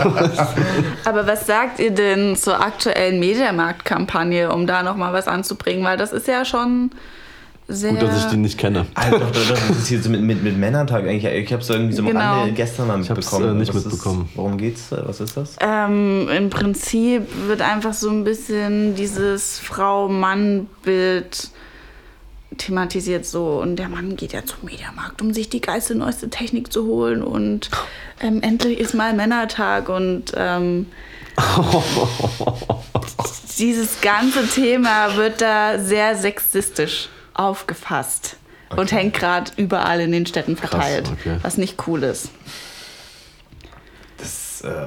Aber 1.06 1.26
was 1.28 1.48
sagt 1.48 1.80
ihr 1.80 1.92
denn 1.92 2.36
zur 2.36 2.60
aktuellen 2.62 3.20
Mediamarkt-Kampagne, 3.20 4.52
um 4.54 4.68
da 4.68 4.84
nochmal 4.84 5.14
was 5.14 5.28
anzubringen? 5.28 5.84
Weil 5.84 5.98
das 5.98 6.12
ist 6.14 6.28
ja 6.28 6.46
schon 6.46 6.92
sehr. 7.68 7.94
Gut, 7.94 8.04
dass 8.04 8.26
ich 8.26 8.30
die 8.32 8.38
nicht 8.38 8.60
kenne. 8.60 8.86
Alter, 8.94 9.18
doch, 9.20 9.32
doch, 9.32 9.48
doch, 9.50 9.68
das 9.70 9.78
ist 9.80 9.88
hier 9.88 10.00
so 10.02 10.12
mit, 10.12 10.22
mit, 10.22 10.44
mit 10.44 10.56
Männertag 10.58 11.04
eigentlich. 11.08 11.26
Ich 11.26 11.52
habe 11.52 11.64
es 11.64 11.70
irgendwie 11.72 11.94
so 11.94 12.04
am 12.04 12.10
Genau. 12.10 12.20
Rande 12.42 12.54
gestern 12.54 12.88
mal 12.88 13.02
Ich 13.02 13.10
mitbekommen. 13.10 13.50
äh, 13.50 13.54
nicht 13.60 13.74
Was 13.74 13.84
mitbekommen. 13.86 14.26
Ist, 14.30 14.38
worum 14.38 14.58
geht's? 14.60 14.92
Was 14.92 15.20
ist 15.20 15.36
das? 15.36 15.56
ähm, 15.60 16.30
Im 16.30 16.52
Prinzip 16.52 17.24
wird 17.48 17.62
einfach 17.64 17.94
so 17.94 18.12
ein 18.12 18.24
bisschen 18.24 18.94
dieses 18.94 19.58
Frau-Mann-Bild 19.60 21.50
thematisiert 22.58 23.26
so 23.26 23.60
und 23.62 23.76
der 23.78 23.90
Mann 23.90 24.16
geht 24.16 24.34
ja 24.34 24.46
zum 24.46 24.60
Mediamarkt, 24.64 25.22
um 25.22 25.34
sich 25.34 25.50
die 25.50 25.62
geilste 25.62 25.96
neueste 25.96 26.30
Technik 26.30 26.72
zu 26.72 26.86
holen 26.86 27.24
und 27.24 27.70
ähm, 28.22 28.42
endlich 28.42 28.80
ist 28.80 28.94
mal 28.94 29.14
Männertag 29.14 29.90
und 29.90 30.32
ähm, 30.36 30.88
dieses 33.58 34.02
ganze 34.02 34.48
Thema 34.48 35.16
wird 35.16 35.42
da 35.42 35.80
sehr 35.80 36.16
sexistisch 36.16 37.10
aufgefasst 37.34 38.38
und 38.76 38.92
hängt 38.92 39.14
gerade 39.14 39.52
überall 39.58 40.00
in 40.02 40.12
den 40.12 40.26
Städten 40.26 40.56
verteilt, 40.58 41.10
okay. 41.12 41.38
was 41.42 41.58
nicht 41.58 41.88
cool 41.88 42.04
ist. 42.04 42.30
Das, 44.18 44.62
äh, 44.62 44.86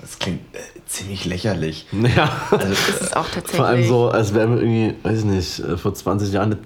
das 0.00 0.18
klingt 0.18 0.40
äh, 0.54 0.58
ziemlich 0.86 1.24
lächerlich. 1.24 1.86
Ja. 1.92 2.30
Also, 2.50 2.68
Das 2.68 3.00
ist 3.00 3.16
auch 3.16 3.24
tatsächlich. 3.26 3.56
Vor 3.56 3.66
allem 3.66 3.86
so, 3.86 4.08
als 4.10 4.34
wäre 4.34 4.54
irgendwie, 4.54 4.94
weiß 5.02 5.20
ich 5.20 5.24
nicht, 5.24 5.58
äh, 5.60 5.76
vor 5.76 5.94
20 5.94 6.32
Jahren. 6.32 6.50
nicht- 6.50 6.60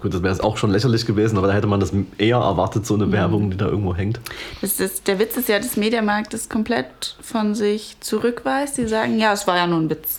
Gut, 0.00 0.12
das 0.14 0.22
wäre 0.22 0.32
jetzt 0.32 0.42
auch 0.42 0.56
schon 0.56 0.70
lächerlich 0.70 1.06
gewesen, 1.06 1.38
aber 1.38 1.46
da 1.46 1.52
hätte 1.54 1.66
man 1.66 1.80
das 1.80 1.92
eher 2.18 2.36
erwartet, 2.38 2.84
so 2.86 2.94
eine 2.94 3.10
Werbung, 3.12 3.50
die 3.50 3.56
da 3.56 3.66
irgendwo 3.66 3.94
hängt. 3.94 4.20
Das 4.60 4.80
ist, 4.80 5.06
der 5.06 5.18
Witz 5.18 5.36
ist 5.36 5.48
ja, 5.48 5.58
dass 5.58 5.76
Mediamarkt 5.76 6.32
das 6.34 6.48
komplett 6.48 7.16
von 7.20 7.54
sich 7.54 7.96
zurückweist. 8.00 8.76
Die 8.78 8.86
sagen, 8.86 9.18
ja, 9.18 9.32
es 9.32 9.46
war 9.46 9.56
ja 9.56 9.66
nur 9.66 9.78
ein 9.80 9.90
Witz. 9.90 10.18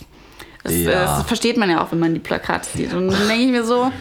Das, 0.63 0.73
Ja. 0.73 0.91
das 1.17 1.23
versteht 1.28 1.57
man 1.57 1.69
ja 1.69 1.84
auch, 1.84 1.91
wenn 1.91 1.99
man 1.99 2.13
die 2.13 2.19
Plakate 2.19 2.67
sieht. 2.76 2.93
Und 2.93 3.09
dann 3.09 3.28
denke 3.28 3.43
ich 3.45 3.51
mir 3.51 3.63
so, 3.63 3.91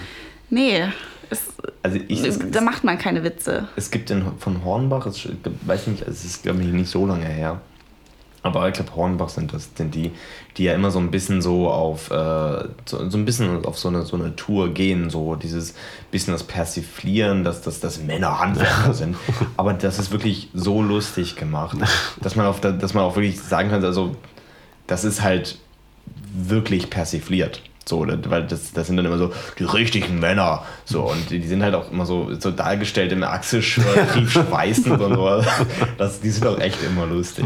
nee, 0.51 0.83
es, 1.31 1.43
also 1.83 1.99
ich, 2.09 2.23
es, 2.25 2.39
da 2.51 2.61
macht 2.61 2.85
man 2.85 2.99
keine 2.99 3.25
Witze. 3.25 3.69
es 3.77 3.91
gibt 3.91 4.11
den 4.11 4.25
von 4.39 4.65
Hornbach, 4.65 5.07
es, 5.07 5.29
weiß 5.63 5.87
nicht, 5.89 6.03
es 6.03 6.25
ist 6.25 6.43
glaube 6.43 6.63
ich 6.63 6.69
nicht 6.69 6.91
so 6.91 7.07
lange 7.07 7.27
her. 7.27 7.61
Aber 8.45 8.69
ich 8.69 8.75
glaube, 8.75 8.95
Hornbach 8.95 9.31
sind 9.31 9.53
das, 9.55 9.71
sind 9.75 9.95
die, 9.95 10.13
die 10.59 10.65
ja 10.65 10.75
immer 10.75 10.91
so 10.91 10.99
ein 10.99 11.11
bisschen 11.11 11.41
so 11.43 11.69
auf 11.71 12.11
äh, 12.11 12.65
so, 12.85 13.09
so 13.11 13.17
ein 13.19 13.25
bisschen 13.25 13.65
auf 13.65 13.79
so 13.79 13.89
eine, 13.89 14.03
so 14.03 14.17
eine 14.17 14.37
Tour 14.37 14.69
gehen, 14.73 15.09
so 15.11 15.35
dieses 15.35 15.75
bisschen 16.11 16.33
das 16.35 16.45
Persiflieren, 16.45 17.43
dass, 17.43 17.63
dass, 17.63 17.81
dass 17.81 17.99
Männer 18.03 18.39
Handwerker 18.39 18.93
sind. 18.95 19.17
Aber 19.57 19.73
das 19.73 19.99
ist 19.99 20.13
wirklich 20.13 20.51
so 20.55 20.83
lustig 20.83 21.37
gemacht, 21.37 21.79
dass 22.21 22.37
man, 22.37 22.47
auf, 22.47 22.61
da- 22.61 22.71
dass 22.73 22.93
man 22.95 23.03
auch 23.05 23.17
wirklich 23.17 23.41
sagen 23.41 23.71
kann, 23.71 23.83
also 23.85 24.15
das 24.87 25.05
ist 25.05 25.23
halt 25.23 25.59
wirklich 26.35 26.91
persifliert. 26.91 27.63
So, 27.87 28.05
das- 28.07 28.19
weil 28.31 28.45
das, 28.47 28.73
das 28.73 28.87
sind 28.87 28.97
dann 28.97 29.05
immer 29.07 29.19
so 29.19 29.31
die 29.59 29.65
richtigen 29.65 30.19
Männer. 30.21 30.63
So, 30.87 31.03
und 31.11 31.29
die, 31.31 31.39
die 31.39 31.47
sind 31.49 31.63
halt 31.63 31.75
auch 31.75 31.91
immer 31.91 32.07
so, 32.07 32.31
so 32.39 32.51
dargestellt 32.51 33.13
im 33.13 33.23
Achselschwert, 33.23 34.13
tief 34.15 34.33
schweißend 34.33 35.01
und 35.01 35.15
so. 35.15 35.43
Das, 35.99 36.21
die 36.21 36.31
sind 36.31 36.47
auch 36.47 36.59
echt 36.59 36.79
immer 36.83 37.05
lustig. 37.07 37.45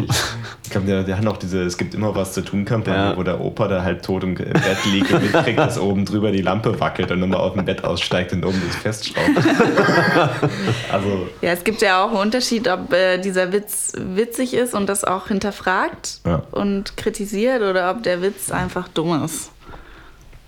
Ich 0.64 0.70
glaube, 0.70 0.86
der, 0.86 1.02
der 1.02 1.18
hat 1.18 1.26
auch 1.26 1.36
diese 1.38 1.62
Es 1.62 1.76
gibt 1.76 1.94
immer 1.94 2.14
was 2.14 2.34
zu 2.34 2.42
tun 2.42 2.64
Kampagne, 2.64 3.10
Ja. 3.10 3.16
wo 3.16 3.22
der 3.22 3.40
Opa 3.40 3.66
da 3.68 3.82
halt 3.82 4.04
tot 4.04 4.22
im 4.22 4.34
Bett 4.34 4.54
liegt 4.92 5.10
und 5.12 5.22
mitkriegt, 5.22 5.58
dass 5.58 5.78
oben 5.78 6.04
drüber 6.04 6.30
die 6.30 6.42
Lampe 6.42 6.78
wackelt 6.78 7.10
und 7.10 7.22
immer 7.22 7.40
auf 7.40 7.54
dem 7.54 7.64
Bett 7.64 7.82
aussteigt 7.84 8.32
und 8.32 8.44
oben 8.44 8.62
das 8.66 8.76
festschraubt. 8.76 9.28
also, 10.92 11.28
Ja, 11.40 11.50
es 11.52 11.64
gibt 11.64 11.82
ja 11.82 12.04
auch 12.04 12.10
einen 12.10 12.18
Unterschied, 12.20 12.68
ob 12.68 12.92
äh, 12.92 13.18
dieser 13.18 13.52
Witz 13.52 13.92
witzig 13.96 14.54
ist 14.54 14.74
und 14.74 14.88
das 14.88 15.04
auch 15.04 15.28
hinterfragt 15.28 16.20
Ja. 16.26 16.42
und 16.52 16.96
kritisiert 16.96 17.62
oder 17.62 17.90
ob 17.90 18.02
der 18.02 18.22
Witz 18.22 18.50
einfach 18.50 18.88
dumm 18.88 19.24
ist. 19.24 19.50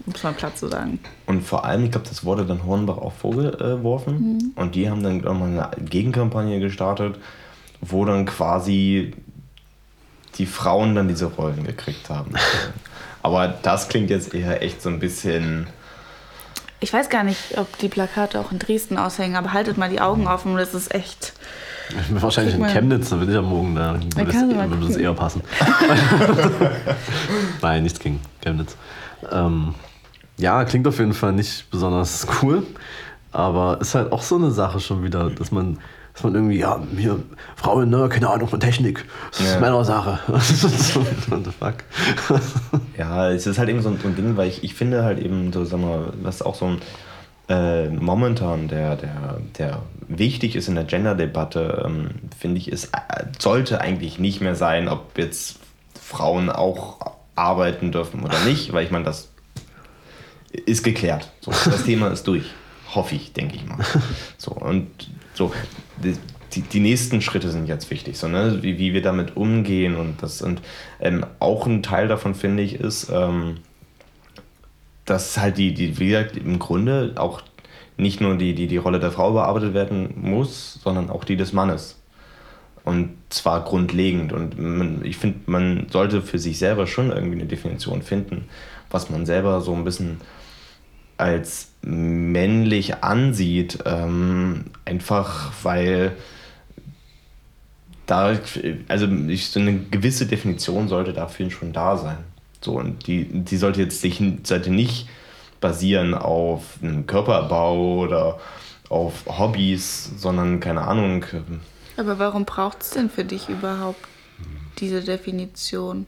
Um 0.07 0.13
es 0.15 0.23
mal 0.23 0.33
platt 0.33 0.57
zu 0.57 0.69
sagen. 0.69 0.99
Und 1.27 1.43
vor 1.43 1.65
allem, 1.65 1.85
ich 1.85 1.91
glaube, 1.91 2.09
das 2.09 2.25
wurde 2.25 2.45
dann 2.45 2.65
Hornbach 2.65 2.99
auch 2.99 3.13
vorgeworfen. 3.13 4.53
Und 4.57 4.75
die 4.75 4.89
haben 4.89 5.03
dann 5.03 5.19
nochmal 5.19 5.49
eine 5.49 5.85
Gegenkampagne 5.85 6.59
gestartet, 6.59 7.19
wo 7.81 8.05
dann 8.05 8.25
quasi 8.25 9.13
die 10.39 10.47
Frauen 10.47 10.95
dann 10.95 11.09
diese 11.09 11.27
Rollen 11.27 11.65
gekriegt 11.65 12.09
haben. 12.09 12.33
Aber 13.23 13.49
das 13.49 13.89
klingt 13.89 14.11
jetzt 14.11 14.35
eher 14.35 14.63
echt 14.63 14.81
so 14.81 14.89
ein 14.89 14.99
bisschen. 14.99 15.67
Ich 16.81 16.93
weiß 16.93 17.11
gar 17.11 17.25
nicht, 17.25 17.59
ob 17.59 17.77
die 17.79 17.89
Plakate 17.89 18.41
auch 18.41 18.53
in 18.53 18.59
Dresden 18.59 18.97
aushängen, 18.97 19.37
aber 19.37 19.53
haltet 19.53 19.77
mal 19.77 19.91
die 19.91 20.01
Augen 20.01 20.27
offen, 20.27 20.57
das 20.57 20.73
ist 20.73 20.95
echt. 20.95 21.35
Ich 21.91 21.97
bin 22.09 22.23
wahrscheinlich 22.23 22.55
in. 22.55 22.67
Chemnitz, 22.67 23.11
da 23.11 23.17
bin 23.17 23.31
ich 23.31 23.37
am 23.37 23.45
Morgen 23.45 23.75
da. 23.75 24.01
Würde 24.17 24.33
das, 24.33 24.35
würde 24.35 24.57
das 24.57 24.89
gucken. 24.89 25.01
eher 25.01 25.13
passen. 25.13 25.43
Nein, 27.61 27.83
nichts 27.83 27.99
gegen 27.99 28.21
Chemnitz. 28.41 28.77
Ähm, 29.31 29.75
ja, 30.41 30.65
klingt 30.65 30.87
auf 30.89 30.99
jeden 30.99 31.15
Fall 31.15 31.33
nicht 31.33 31.71
besonders 31.71 32.27
cool. 32.43 32.67
Aber 33.33 33.79
ist 33.81 33.95
halt 33.95 34.11
auch 34.13 34.23
so 34.23 34.37
eine 34.37 34.51
Sache 34.51 34.81
schon 34.81 35.05
wieder, 35.05 35.31
dass 35.31 35.53
man, 35.53 35.79
dass 36.15 36.25
man 36.25 36.35
irgendwie, 36.35 36.59
ja, 36.59 36.81
hier, 36.97 37.21
Frauen, 37.55 37.89
ne, 37.89 38.09
keine 38.09 38.29
Ahnung 38.29 38.49
von 38.49 38.59
Technik. 38.59 39.05
Das 39.31 39.41
ist 39.41 39.55
Ja. 39.55 39.61
Männersache. 39.61 40.19
What 40.27 41.45
the 41.45 41.51
fuck? 41.57 41.75
Ja, 42.99 43.31
es 43.31 43.47
ist 43.47 43.59
halt 43.59 43.69
eben 43.69 43.83
so 43.83 43.91
ein, 43.91 43.99
so 44.03 44.09
ein 44.09 44.17
Ding, 44.17 44.37
weil 44.37 44.49
ich, 44.49 44.65
ich 44.65 44.75
finde 44.75 45.05
halt 45.05 45.21
eben 45.21 45.53
so, 45.53 45.65
sag 45.65 45.81
mal, 45.81 46.13
was 46.23 46.43
auch 46.43 46.57
so 46.57 46.67
ein 46.67 46.79
äh, 47.49 47.89
momentan 47.89 48.69
der, 48.69 48.97
der, 48.97 49.39
der 49.59 49.83
wichtig 50.09 50.55
ist 50.57 50.69
in 50.69 50.77
der 50.77 50.85
Gender-Debatte, 50.85 51.83
ähm, 51.85 52.11
finde 52.39 52.59
ich, 52.59 52.71
ist, 52.71 52.87
äh, 52.95 53.25
sollte 53.39 53.81
eigentlich 53.81 54.19
nicht 54.19 54.41
mehr 54.41 54.55
sein, 54.55 54.89
ob 54.89 55.19
jetzt 55.19 55.59
Frauen 56.01 56.49
auch 56.49 56.99
arbeiten 57.35 57.91
dürfen 57.91 58.23
oder 58.23 58.39
nicht, 58.45 58.73
weil 58.73 58.85
ich 58.85 58.91
meine, 58.91 59.05
das 59.05 59.30
ist 60.53 60.83
geklärt. 60.83 61.31
So, 61.41 61.51
das 61.51 61.85
Thema 61.85 62.09
ist 62.09 62.27
durch. 62.27 62.45
Hoffe 62.95 63.15
ich, 63.15 63.33
denke 63.33 63.57
ich 63.57 63.67
mal. 63.67 63.79
So, 64.39 64.53
und 64.53 64.89
so, 65.35 65.53
die, 66.53 66.63
die, 66.63 66.81
nächsten 66.81 67.21
Schritte 67.21 67.51
sind 67.51 67.69
jetzt 67.69 67.91
wichtig, 67.91 68.19
so, 68.19 68.27
ne? 68.27 68.59
wie, 68.63 68.79
wie 68.79 68.95
wir 68.95 69.03
damit 69.03 69.37
umgehen 69.37 69.97
und 69.97 70.23
das 70.23 70.43
und 70.43 70.61
ähm, 70.99 71.25
auch 71.39 71.67
ein 71.67 71.83
Teil 71.83 72.09
davon 72.09 72.35
finde 72.35 72.63
ich 72.63 72.75
ist, 72.75 73.11
ähm, 73.11 73.59
dass 75.05 75.39
halt 75.39 75.59
die, 75.59 75.75
die, 75.75 75.99
wie 75.99 76.09
gesagt, 76.09 76.37
im 76.37 76.59
Grunde 76.59 77.15
auch 77.17 77.43
nicht 77.97 78.21
nur 78.21 78.37
die, 78.37 78.55
die, 78.55 78.67
die 78.67 78.77
Rolle 78.79 78.99
der 78.99 79.13
Frau 79.13 79.33
bearbeitet 79.33 79.75
werden 79.75 80.15
muss, 80.17 80.81
sondern 80.83 81.11
auch 81.11 81.25
die 81.25 81.37
des 81.37 81.53
Mannes. 81.53 81.97
Und 82.85 83.11
zwar 83.29 83.65
grundlegend. 83.65 84.33
Und 84.33 84.59
man, 84.59 85.05
ich 85.05 85.19
finde, 85.19 85.39
man 85.47 85.87
sollte 85.91 86.23
für 86.23 86.39
sich 86.39 86.59
selber 86.59 86.87
schon 86.87 87.11
irgendwie 87.11 87.39
eine 87.39 87.47
Definition 87.47 88.03
finden, 88.03 88.47
was 88.91 89.11
man 89.11 89.27
selber 89.27 89.61
so 89.61 89.75
ein 89.75 89.85
bisschen 89.85 90.21
als 91.21 91.69
männlich 91.83 93.03
ansieht. 93.03 93.79
Ähm, 93.85 94.67
einfach 94.85 95.53
weil 95.63 96.17
da, 98.07 98.37
also 98.89 99.07
ich, 99.29 99.51
so 99.51 99.61
eine 99.61 99.79
gewisse 99.79 100.27
Definition 100.27 100.89
sollte 100.89 101.13
dafür 101.13 101.51
schon 101.51 101.73
da 101.73 101.97
sein. 101.97 102.19
So, 102.61 102.73
und 102.73 103.07
die, 103.07 103.25
die 103.25 103.57
sollte 103.57 103.81
jetzt 103.81 104.01
sich 104.01 104.23
sollte 104.43 104.71
nicht 104.71 105.09
basieren 105.61 106.15
auf 106.15 106.79
einem 106.83 107.07
Körperbau 107.07 108.01
oder 108.01 108.41
auf 108.89 109.25
Hobbys, 109.27 110.11
sondern 110.17 110.59
keine 110.59 110.83
Ahnung. 110.83 111.25
Aber 111.97 112.19
warum 112.19 112.45
braucht 112.45 112.83
es 112.83 112.91
denn 112.91 113.09
für 113.09 113.25
dich 113.25 113.49
überhaupt 113.49 114.05
diese 114.79 115.03
Definition? 115.03 116.07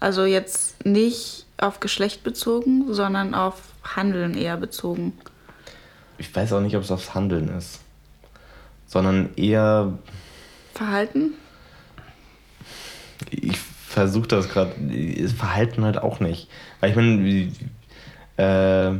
Also 0.00 0.24
jetzt 0.24 0.84
nicht 0.84 1.46
auf 1.56 1.80
Geschlecht 1.80 2.22
bezogen, 2.22 2.92
sondern 2.92 3.34
auf 3.34 3.54
Handeln 3.96 4.34
eher 4.34 4.56
bezogen. 4.56 5.12
Ich 6.18 6.34
weiß 6.34 6.52
auch 6.52 6.60
nicht, 6.60 6.76
ob 6.76 6.82
es 6.82 6.90
aufs 6.90 7.14
Handeln 7.14 7.48
ist, 7.48 7.80
sondern 8.86 9.30
eher 9.36 9.98
Verhalten? 10.74 11.34
ich 13.30 13.58
versuche 13.58 14.28
das 14.28 14.48
gerade, 14.48 14.74
Verhalten 15.36 15.84
halt 15.84 15.98
auch 15.98 16.20
nicht. 16.20 16.48
Weil 16.80 16.90
ich 16.90 16.96
meine, 16.96 17.52
äh, 18.36 18.98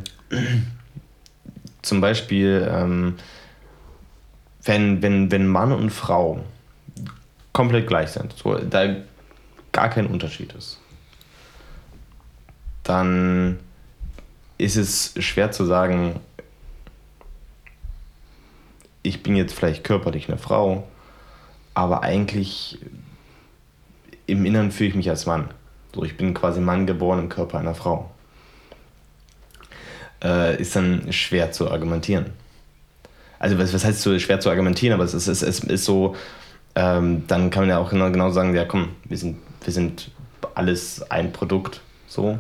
zum 1.83 2.01
Beispiel, 2.01 2.69
ähm, 2.71 3.15
wenn, 4.65 5.03
wenn, 5.03 5.31
wenn 5.31 5.47
Mann 5.47 5.73
und 5.73 5.91
Frau 5.91 6.45
komplett 7.53 7.87
gleich 7.87 8.11
sind, 8.11 8.35
so, 8.37 8.57
da 8.57 8.97
gar 9.73 9.91
kein 9.91 10.07
Unterschied 10.07 10.53
ist, 10.53 10.81
dann 12.83 13.59
ist 14.59 14.77
es 14.77 15.15
schwer 15.19 15.53
zu 15.53 15.65
sagen, 15.65 16.21
ich 19.03 19.23
bin 19.23 19.37
jetzt 19.37 19.55
vielleicht 19.55 19.85
körperlich 19.85 20.29
eine 20.29 20.39
Frau, 20.39 20.87
aber 21.75 22.03
eigentlich 22.03 22.79
im 24.27 24.45
Inneren 24.45 24.73
fühle 24.73 24.91
ich 24.91 24.95
mich 24.97 25.09
als 25.09 25.27
Mann. 25.27 25.49
So, 25.95 26.05
ich 26.05 26.17
bin 26.17 26.35
quasi 26.35 26.61
Mann 26.61 26.87
geboren 26.87 27.21
im 27.21 27.29
Körper 27.29 27.59
einer 27.59 27.75
Frau. 27.75 28.11
Äh, 30.23 30.61
ist 30.61 30.75
dann 30.75 31.13
schwer 31.13 31.53
zu 31.53 31.71
argumentieren. 31.71 32.27
Also 33.39 33.59
was, 33.59 33.73
was 33.73 33.85
heißt 33.85 34.03
so 34.03 34.19
schwer 34.19 34.41
zu 34.41 34.51
argumentieren, 34.51 34.95
aber 34.95 35.05
es 35.05 35.15
ist, 35.15 35.29
es, 35.29 35.43
es 35.43 35.61
ist 35.61 35.85
so, 35.85 36.17
ähm, 36.75 37.25
dann 37.29 37.51
kann 37.51 37.63
man 37.63 37.71
ja 37.71 37.79
auch 37.79 37.91
genau, 37.91 38.11
genau 38.11 38.31
sagen, 38.31 38.55
ja 38.55 38.65
komm, 38.65 38.91
wir 39.05 39.17
sind, 39.17 39.39
wir 39.63 39.73
sind 39.73 40.11
alles 40.55 41.09
ein 41.11 41.33
Produkt, 41.33 41.81
so. 42.09 42.39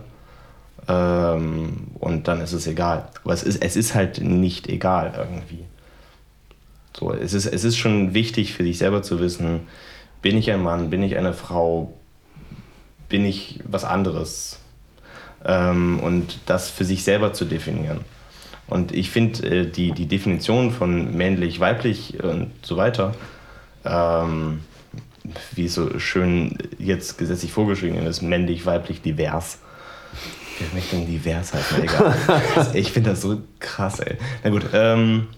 Ähm, 0.88 1.88
und 1.98 2.28
dann 2.28 2.40
ist 2.40 2.52
es 2.52 2.66
egal. 2.66 3.08
Aber 3.22 3.34
es 3.34 3.42
ist, 3.42 3.62
es 3.62 3.76
ist 3.76 3.94
halt 3.94 4.20
nicht 4.22 4.68
egal 4.68 5.12
irgendwie. 5.16 5.64
So, 6.98 7.12
es, 7.12 7.34
ist, 7.34 7.46
es 7.46 7.64
ist 7.64 7.76
schon 7.76 8.14
wichtig 8.14 8.54
für 8.54 8.64
sich 8.64 8.78
selber 8.78 9.02
zu 9.02 9.20
wissen, 9.20 9.60
bin 10.22 10.36
ich 10.36 10.50
ein 10.50 10.62
Mann, 10.62 10.90
bin 10.90 11.02
ich 11.02 11.16
eine 11.16 11.32
Frau, 11.32 11.92
bin 13.08 13.24
ich 13.24 13.60
was 13.64 13.84
anderes? 13.84 14.58
Ähm, 15.44 16.00
und 16.00 16.38
das 16.46 16.70
für 16.70 16.84
sich 16.84 17.04
selber 17.04 17.32
zu 17.32 17.44
definieren. 17.44 18.00
Und 18.66 18.92
ich 18.92 19.10
finde 19.10 19.46
äh, 19.48 19.66
die, 19.70 19.92
die 19.92 20.06
Definition 20.06 20.70
von 20.70 21.16
männlich, 21.16 21.60
weiblich 21.60 22.22
und 22.22 22.50
so 22.62 22.76
weiter, 22.76 23.14
ähm, 23.84 24.60
wie 25.52 25.68
so 25.68 25.98
schön 25.98 26.56
jetzt 26.78 27.18
gesetzlich 27.18 27.52
vorgeschrieben 27.52 28.04
ist, 28.06 28.22
männlich, 28.22 28.66
weiblich, 28.66 29.02
divers. 29.02 29.58
Wer 30.58 30.68
möchte 30.74 30.96
denn 30.96 31.06
divers 31.06 31.54
heißen? 31.54 31.82
Egal. 31.82 32.16
ich 32.74 32.92
finde 32.92 33.10
das 33.10 33.22
so 33.22 33.40
krass, 33.60 34.00
ey. 34.00 34.16
Na 34.42 34.50
gut, 34.50 34.64
ähm, 34.72 35.28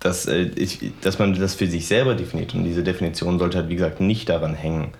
dass, 0.00 0.26
äh, 0.26 0.50
ich, 0.56 0.92
dass 1.00 1.18
man 1.18 1.34
das 1.34 1.54
für 1.54 1.66
sich 1.66 1.86
selber 1.86 2.14
definiert. 2.14 2.54
Und 2.54 2.64
diese 2.64 2.82
Definition 2.82 3.38
sollte 3.38 3.58
halt, 3.58 3.68
wie 3.68 3.76
gesagt, 3.76 4.00
nicht 4.00 4.28
daran 4.28 4.54
hängen, 4.54 4.92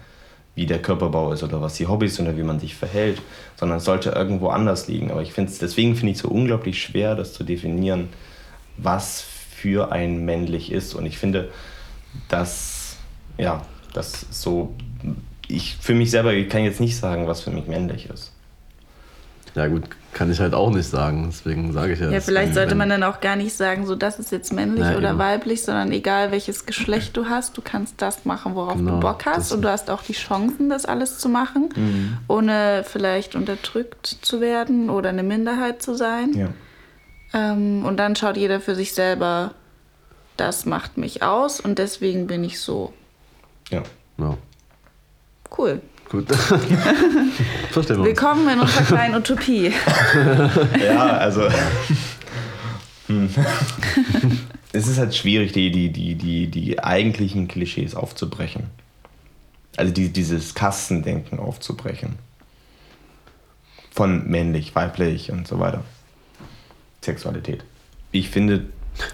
wie 0.54 0.66
der 0.66 0.80
Körperbau 0.80 1.32
ist 1.32 1.42
oder 1.42 1.60
was 1.60 1.74
die 1.74 1.86
Hobbys 1.86 2.16
sind 2.16 2.28
oder 2.28 2.36
wie 2.36 2.42
man 2.42 2.60
sich 2.60 2.74
verhält, 2.74 3.20
sondern 3.56 3.78
es 3.78 3.84
sollte 3.84 4.10
irgendwo 4.10 4.48
anders 4.48 4.86
liegen. 4.86 5.10
Aber 5.10 5.22
ich 5.22 5.32
finde 5.32 5.50
es, 5.50 5.58
deswegen 5.58 5.96
finde 5.96 6.12
ich 6.12 6.18
es 6.18 6.22
so 6.22 6.28
unglaublich 6.28 6.82
schwer, 6.82 7.14
das 7.14 7.32
zu 7.32 7.42
definieren, 7.42 8.10
was 8.76 9.24
für 9.56 9.92
ein 9.92 10.24
männlich 10.24 10.70
ist. 10.70 10.94
Und 10.94 11.06
ich 11.06 11.18
finde, 11.18 11.50
dass, 12.28 12.96
ja, 13.38 13.62
das 13.94 14.26
so, 14.30 14.74
ich 15.48 15.76
für 15.80 15.94
mich 15.94 16.10
selber 16.10 16.34
kann 16.44 16.64
jetzt 16.64 16.80
nicht 16.80 16.96
sagen, 16.96 17.26
was 17.26 17.40
für 17.40 17.50
mich 17.50 17.66
männlich 17.66 18.08
ist. 18.10 18.32
Ja, 19.55 19.66
gut, 19.66 19.82
kann 20.14 20.30
ich 20.32 20.40
halt 20.40 20.55
auch 20.55 20.70
nicht 20.70 20.88
sagen. 20.88 21.26
Deswegen 21.30 21.72
sage 21.72 21.92
ich 21.92 22.00
ja. 22.00 22.11
Ja, 22.11 22.20
vielleicht 22.20 22.55
sollte 22.55 22.74
man 22.74 22.88
dann 22.88 23.03
auch 23.03 23.20
gar 23.20 23.36
nicht 23.36 23.55
sagen, 23.55 23.84
so 23.86 23.94
das 23.94 24.18
ist 24.18 24.32
jetzt 24.32 24.53
männlich 24.53 24.84
Ja, 24.84 24.96
oder 24.96 25.11
eben. 25.11 25.18
weiblich, 25.18 25.62
sondern 25.62 25.92
egal 25.92 26.30
welches 26.32 26.64
Geschlecht 26.64 27.16
du 27.16 27.26
hast, 27.26 27.57
du 27.57 27.62
kannst 27.62 28.00
das 28.00 28.24
machen, 28.24 28.55
worauf 28.55 28.76
Genau, 28.76 28.92
du 28.92 29.00
Bock 29.00 29.26
hast 29.26 29.53
und 29.53 29.61
du 29.62 29.70
hast 29.70 29.90
auch 29.90 30.03
die 30.03 30.14
Chancen, 30.14 30.70
das 30.70 30.86
alles 30.86 31.18
zu 31.18 31.28
machen, 31.28 31.68
Mhm. 31.76 32.18
ohne 32.28 32.82
vielleicht 32.86 33.34
unterdrückt 33.36 34.07
zu 34.07 34.40
werden 34.40 34.88
oder 34.88 35.11
eine 35.11 35.22
Minderheit 35.22 35.82
zu 35.82 35.94
sein. 35.94 36.32
Ja. 36.34 36.48
Ähm, 37.34 37.84
und 37.84 37.98
dann 37.98 38.16
schaut 38.16 38.36
jeder 38.38 38.61
für 38.61 38.74
sich 38.74 38.94
selber, 38.94 39.53
das 40.38 40.64
macht 40.64 40.96
mich 40.96 41.22
aus 41.22 41.61
und 41.61 41.78
deswegen 41.78 42.26
bin 42.26 42.42
ich 42.42 42.59
so. 42.61 42.92
Ja. 43.70 43.82
Ja, 44.18 44.36
Cool. 45.57 45.82
Gut. 46.12 46.28
Verstehen 47.70 47.96
wir 47.96 47.99
uns. 47.99 48.07
Willkommen 48.07 48.49
in 48.49 48.61
unserer 48.61 48.84
kleinen 48.84 49.14
Utopie. 49.16 49.72
Ja, 50.84 51.16
also. 51.16 51.49
hm. 53.07 53.28
es 54.72 54.87
ist 54.87 54.99
halt 54.99 55.14
schwierig, 55.14 55.53
die, 55.53 55.72
die, 55.72 55.91
die, 55.91 56.14
die, 56.14 56.46
die 56.49 56.84
eigentlichen 56.84 57.49
Klischees 57.49 57.95
aufzubrechen. 57.95 58.64
Also 59.76 59.92
die, 59.92 60.11
dieses 60.11 60.54
Kastendenken 60.54 61.38
aufzubrechen. 61.38 62.18
Von 63.91 64.28
männlich, 64.28 64.74
weiblich 64.74 65.32
und 65.32 65.49
so 65.49 65.58
weiter. 65.58 65.82
Sexualität. 67.00 67.64
Ich 68.11 68.28
finde, 68.28 68.66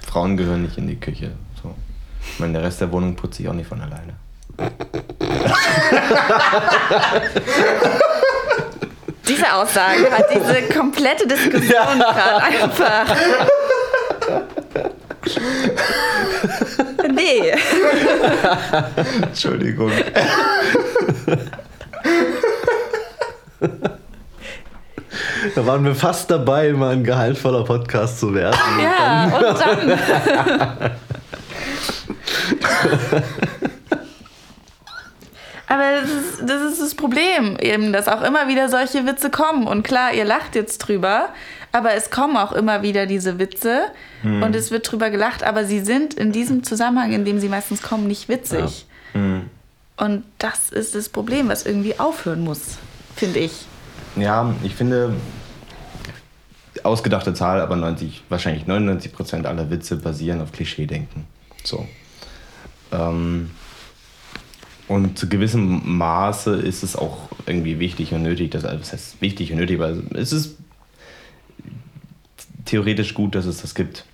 Frauen 0.05 0.37
gehören 0.37 0.63
nicht 0.63 0.79
in 0.79 0.89
die 0.89 0.97
Küche. 0.97 1.33
So. 1.63 1.75
Ich 2.21 2.41
meine, 2.41 2.55
der 2.55 2.63
Rest 2.63 2.81
der 2.81 2.91
Wohnung 2.91 3.15
putzt 3.15 3.37
sich 3.37 3.49
auch 3.49 3.55
nicht 3.55 3.69
von 3.69 3.81
alleine. 3.81 4.15
Diese 9.29 9.53
Aussage 9.53 10.11
hat 10.11 10.27
diese 10.35 10.63
komplette 10.77 11.27
Diskussion 11.27 11.99
gerade 11.99 12.43
einfach. 12.43 13.05
Nee. 17.15 17.53
Entschuldigung. 19.23 19.93
Da 25.55 25.67
waren 25.67 25.85
wir 25.85 25.95
fast 25.95 26.31
dabei, 26.31 26.73
mal 26.73 26.93
ein 26.93 27.05
gehaltvoller 27.05 27.65
Podcast 27.65 28.21
zu 28.21 28.35
werden. 28.35 28.59
Ja, 28.81 29.25
und 29.25 29.61
dann. 29.61 30.91
Aber 35.69 36.01
das 36.01 36.11
ist, 36.11 36.43
das 36.43 36.63
ist 36.73 36.81
das 36.81 36.95
Problem, 36.95 37.59
eben, 37.61 37.93
dass 37.93 38.09
auch 38.09 38.23
immer 38.23 38.49
wieder 38.49 38.69
solche 38.69 39.07
Witze 39.07 39.31
kommen. 39.31 39.67
Und 39.67 39.83
klar, 39.83 40.15
ihr 40.15 40.25
lacht 40.25 40.55
jetzt 40.55 40.79
drüber, 40.79 41.29
aber 41.73 41.95
es 41.95 42.11
kommen 42.11 42.37
auch 42.37 42.53
immer 42.53 42.83
wieder 42.83 43.07
diese 43.07 43.39
Witze 43.39 43.83
Hm. 44.23 44.43
und 44.43 44.57
es 44.57 44.71
wird 44.71 44.91
drüber 44.91 45.11
gelacht, 45.11 45.45
aber 45.45 45.65
sie 45.65 45.81
sind 45.81 46.15
in 46.15 46.33
diesem 46.33 46.65
Zusammenhang, 46.65 47.13
in 47.13 47.25
dem 47.25 47.39
sie 47.39 47.49
meistens 47.49 47.83
kommen, 47.83 48.07
nicht 48.07 48.29
witzig. 48.29 48.87
Hm. 49.13 49.49
Und 49.97 50.25
das 50.39 50.71
ist 50.71 50.95
das 50.95 51.09
Problem, 51.09 51.49
was 51.49 51.67
irgendwie 51.67 51.99
aufhören 51.99 52.43
muss, 52.43 52.79
finde 53.17 53.41
ich. 53.41 53.67
Ja, 54.17 54.55
ich 54.63 54.75
finde, 54.75 55.15
ausgedachte 56.83 57.35
Zahl, 57.35 57.61
aber 57.61 57.77
90, 57.77 58.25
wahrscheinlich 58.29 58.67
99 58.67 59.13
Prozent 59.13 59.47
aller 59.47 59.71
Witze 59.71 59.97
basieren 59.97 60.41
auf 60.41 60.53
Klischeedenken. 60.53 61.25
So. 61.65 61.87
Ähm, 62.93 63.51
und 64.89 65.19
zu 65.19 65.29
gewissem 65.29 65.83
Maße 65.85 66.55
ist 66.57 66.83
es 66.83 66.97
auch 66.97 67.29
irgendwie 67.47 67.79
wichtig 67.79 68.13
und 68.13 68.23
nötig, 68.23 68.51
dass, 68.51 68.65
also 68.65 68.79
das 68.79 68.93
heißt 68.93 69.21
wichtig 69.21 69.53
und 69.53 69.59
nötig, 69.59 69.79
weil 69.79 70.03
es 70.15 70.33
ist 70.33 70.57
theoretisch 72.65 73.15
gut, 73.15 73.35
dass 73.35 73.45
es 73.45 73.63
das 73.63 73.75
gibt. 73.75 74.05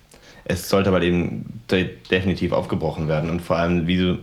Es 0.43 0.69
sollte 0.69 0.89
aber 0.89 1.01
eben 1.01 1.61
de 1.71 1.89
definitiv 2.11 2.51
aufgebrochen 2.51 3.07
werden 3.07 3.29
und 3.29 3.41
vor 3.41 3.57
allem, 3.57 3.87
wie 3.87 3.97
du 3.97 4.19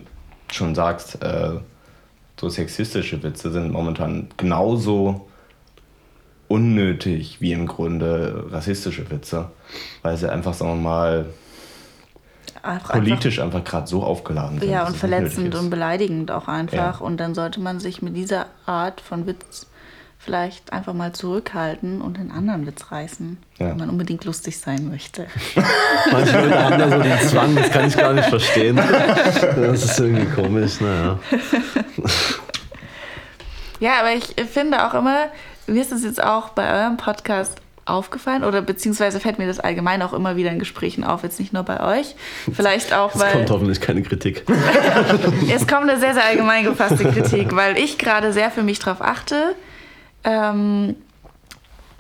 schon 0.53 0.75
sagst, 0.75 1.23
äh, 1.23 1.53
so 2.39 2.49
sexistische 2.49 3.23
Witze 3.23 3.51
sind 3.51 3.73
momentan 3.73 4.29
genauso 4.37 5.29
unnötig 6.49 7.41
wie 7.41 7.53
im 7.53 7.67
Grunde 7.67 8.47
rassistische 8.51 9.11
Witze, 9.11 9.51
weil 10.03 10.17
sie 10.17 10.31
einfach, 10.31 10.53
sagen 10.53 10.73
wir 10.73 10.83
mal, 10.83 11.27
politisch 12.89 13.41
einfach 13.41 13.65
gerade 13.65 13.87
so 13.87 14.03
aufgeladen 14.03 14.61
sind. 14.61 14.71
Ja, 14.71 14.87
und 14.87 14.97
verletzend 14.97 15.55
und 15.55 15.71
beleidigend 15.71 16.31
auch 16.31 16.49
einfach. 16.49 17.01
Ja. 17.01 17.07
Und 17.07 17.19
dann 17.19 17.35
sollte 17.35 17.61
man 17.61 17.81
sich 17.81 18.03
mit 18.03 18.17
dieser 18.17 18.47
Art 18.67 19.01
von 19.01 19.27
Witz 19.27 19.67
vielleicht 20.19 20.73
einfach 20.73 20.93
mal 20.95 21.13
zurückhalten 21.13 22.01
und 22.01 22.17
den 22.17 22.31
anderen 22.31 22.65
Witz 22.65 22.93
reißen, 22.93 23.39
Ja. 23.59 23.71
wenn 23.71 23.79
man 23.79 23.91
unbedingt 23.91 24.25
lustig 24.25 24.57
sein 24.61 24.89
möchte. 24.89 25.27
Manche 26.13 26.41
Leute 26.41 26.65
haben 26.65 26.79
da 26.79 26.89
so 26.91 27.03
den 27.03 27.19
Zwang, 27.29 27.57
das 27.57 27.71
kann 27.71 27.89
ich 27.89 27.97
gar 27.97 28.13
nicht 28.13 28.29
verstehen. 28.29 28.77
Das 28.77 29.83
ist 29.85 29.99
irgendwie 29.99 30.27
komisch, 30.41 30.81
naja. 30.81 31.19
Ja, 33.81 33.99
aber 33.99 34.13
ich 34.15 34.35
finde 34.49 34.87
auch 34.87 34.95
immer, 34.95 35.25
mir 35.67 35.81
ist 35.83 35.91
es 35.91 36.05
jetzt 36.05 36.23
auch 36.23 36.51
bei 36.51 36.73
eurem 36.73 36.97
Podcast 36.97 37.61
aufgefallen 37.93 38.43
oder 38.43 38.63
beziehungsweise 38.63 39.21
fällt 39.21 39.39
mir 39.39 39.47
das 39.47 39.61
allgemein 39.61 40.03
auch 40.03 40.13
immer 40.13 40.37
wieder 40.37 40.51
in 40.51 40.59
Gesprächen 40.59 41.05
auf, 41.05 41.23
jetzt 41.23 41.39
nicht 41.39 41.53
nur 41.53 41.63
bei 41.63 41.99
euch. 41.99 42.15
Vielleicht 42.53 42.93
auch, 42.93 43.15
Es 43.15 43.21
weil 43.21 43.33
kommt 43.33 43.51
hoffentlich 43.51 43.81
keine 43.81 44.03
Kritik. 44.03 44.45
es 45.55 45.67
kommt 45.67 45.89
eine 45.89 45.99
sehr, 45.99 46.15
sehr 46.15 46.25
allgemein 46.25 46.65
gefasste 46.65 47.05
Kritik, 47.13 47.55
weil 47.55 47.79
ich 47.79 47.99
gerade 47.99 48.33
sehr 48.33 48.51
für 48.51 48.63
mich 48.63 48.79
drauf 48.79 49.01
achte. 49.01 49.55
Ähm, 50.25 50.97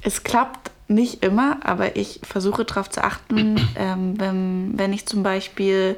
es 0.02 0.24
klappt 0.24 0.70
nicht 0.88 1.24
immer, 1.24 1.58
aber 1.62 1.96
ich 1.96 2.20
versuche 2.22 2.64
darauf 2.64 2.90
zu 2.90 3.04
achten, 3.04 3.56
ähm, 3.76 4.18
wenn, 4.18 4.72
wenn 4.76 4.92
ich 4.92 5.06
zum 5.06 5.22
Beispiel 5.22 5.96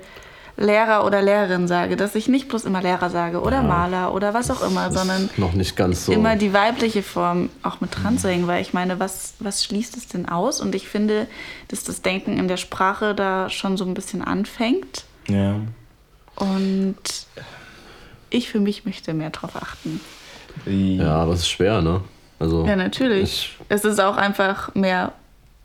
Lehrer 0.56 1.04
oder 1.04 1.20
Lehrerin 1.20 1.66
sage, 1.66 1.96
dass 1.96 2.14
ich 2.14 2.28
nicht 2.28 2.48
bloß 2.48 2.64
immer 2.64 2.80
Lehrer 2.80 3.10
sage 3.10 3.40
oder 3.40 3.62
Maler 3.62 4.14
oder 4.14 4.34
was 4.34 4.50
auch 4.52 4.62
immer, 4.62 4.92
sondern 4.92 5.28
Noch 5.36 5.52
nicht 5.52 5.76
ganz 5.76 6.06
so. 6.06 6.12
immer 6.12 6.36
die 6.36 6.52
weibliche 6.52 7.02
Form 7.02 7.50
auch 7.62 7.80
mit 7.80 7.90
dran 7.96 8.18
zu 8.18 8.28
hängen, 8.28 8.46
weil 8.46 8.62
ich 8.62 8.72
meine, 8.72 9.00
was, 9.00 9.34
was 9.40 9.64
schließt 9.64 9.96
es 9.96 10.06
denn 10.06 10.28
aus? 10.28 10.60
Und 10.60 10.74
ich 10.76 10.88
finde, 10.88 11.26
dass 11.68 11.82
das 11.82 12.02
Denken 12.02 12.38
in 12.38 12.46
der 12.46 12.56
Sprache 12.56 13.14
da 13.16 13.50
schon 13.50 13.76
so 13.76 13.84
ein 13.84 13.94
bisschen 13.94 14.22
anfängt. 14.22 15.04
Ja. 15.28 15.56
Und 16.36 16.94
ich 18.30 18.48
für 18.48 18.60
mich 18.60 18.84
möchte 18.84 19.12
mehr 19.14 19.30
drauf 19.30 19.56
achten. 19.56 20.00
Ja, 20.66 21.16
aber 21.16 21.32
es 21.32 21.40
ist 21.40 21.50
schwer, 21.50 21.82
ne? 21.82 22.00
Also, 22.38 22.64
Ja, 22.66 22.76
natürlich. 22.76 23.22
Ich, 23.22 23.56
es 23.68 23.84
ist 23.84 24.00
auch 24.00 24.16
einfach 24.16 24.74
mehr, 24.74 25.12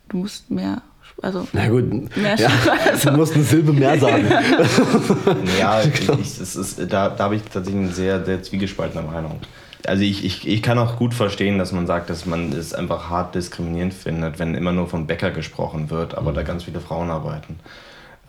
du 0.10 0.18
musst 0.18 0.50
mehr, 0.50 0.82
also 1.22 1.48
na 1.54 1.68
gut, 1.68 2.16
Mehr 2.16 2.36
ja, 2.36 2.50
Sprache. 2.50 3.10
du 3.12 3.18
musst 3.18 3.34
eine 3.34 3.44
Silbe 3.44 3.74
mehr 3.74 4.00
sagen. 4.00 4.28
Ja, 5.60 5.82
ich, 5.84 6.10
ich, 6.10 6.40
ist, 6.40 6.80
da, 6.92 7.10
da 7.10 7.24
habe 7.24 7.36
ich 7.36 7.44
tatsächlich 7.44 7.84
eine 7.84 7.94
sehr, 7.94 8.24
sehr 8.24 8.42
zwiegespaltene 8.42 9.04
Meinung. 9.04 9.40
Also 9.86 10.04
ich, 10.04 10.26
ich, 10.26 10.48
ich 10.48 10.62
kann 10.62 10.78
auch 10.78 10.98
gut 10.98 11.14
verstehen, 11.14 11.58
dass 11.58 11.72
man 11.72 11.88
sagt, 11.88 12.10
dass 12.10 12.26
man 12.26 12.52
es 12.52 12.74
einfach 12.74 13.10
hart 13.10 13.36
diskriminierend 13.36 13.94
findet, 13.94 14.40
wenn 14.40 14.56
immer 14.56 14.72
nur 14.72 14.88
vom 14.88 15.08
Bäcker 15.08 15.32
gesprochen 15.32 15.90
wird, 15.90 16.16
aber 16.16 16.34
da 16.34 16.44
ganz 16.44 16.64
viele 16.64 16.80
Frauen 16.80 17.10
arbeiten. 17.10 17.60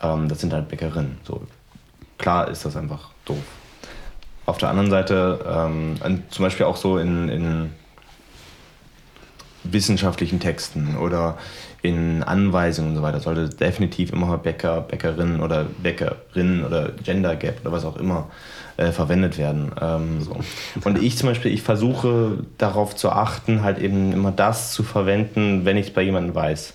Ähm, 0.01 0.27
das 0.27 0.39
sind 0.39 0.53
halt 0.53 0.69
Bäckerinnen. 0.69 1.17
So. 1.23 1.41
Klar 2.17 2.49
ist 2.49 2.65
das 2.65 2.75
einfach 2.75 3.09
doof. 3.25 3.43
Auf 4.45 4.57
der 4.57 4.69
anderen 4.69 4.89
Seite, 4.89 5.39
ähm, 5.47 6.23
zum 6.29 6.43
Beispiel 6.43 6.65
auch 6.65 6.77
so 6.77 6.97
in, 6.97 7.29
in 7.29 7.69
wissenschaftlichen 9.63 10.39
Texten 10.39 10.97
oder 10.97 11.37
in 11.81 12.21
Anweisungen 12.21 12.91
und 12.91 12.95
so 12.97 13.01
weiter 13.01 13.19
sollte 13.19 13.49
definitiv 13.49 14.13
immer 14.13 14.37
Bäcker, 14.37 14.81
Bäckerinnen 14.81 15.41
oder 15.41 15.65
Bäckerinnen 15.81 16.63
oder 16.63 16.91
Gender 17.03 17.35
Gap 17.35 17.61
oder 17.61 17.71
was 17.71 17.85
auch 17.85 17.97
immer 17.97 18.29
äh, 18.77 18.91
verwendet 18.91 19.37
werden. 19.37 19.71
Ähm, 19.81 20.21
so. 20.21 20.39
Und 20.83 21.01
ich 21.01 21.17
zum 21.17 21.29
Beispiel, 21.29 21.51
ich 21.51 21.63
versuche 21.63 22.45
darauf 22.57 22.95
zu 22.95 23.09
achten, 23.09 23.63
halt 23.63 23.79
eben 23.79 24.11
immer 24.11 24.31
das 24.31 24.73
zu 24.73 24.83
verwenden, 24.83 25.65
wenn 25.65 25.77
ich 25.77 25.87
es 25.87 25.93
bei 25.93 26.03
jemandem 26.03 26.35
weiß. 26.35 26.73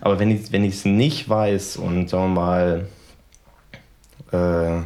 Aber 0.00 0.18
wenn 0.18 0.30
ich 0.30 0.52
wenn 0.52 0.64
es 0.64 0.84
nicht 0.84 1.28
weiß 1.28 1.78
und 1.78 2.10
sagen 2.10 2.34
wir 2.34 2.40
mal 2.40 2.86
äh, 4.32 4.82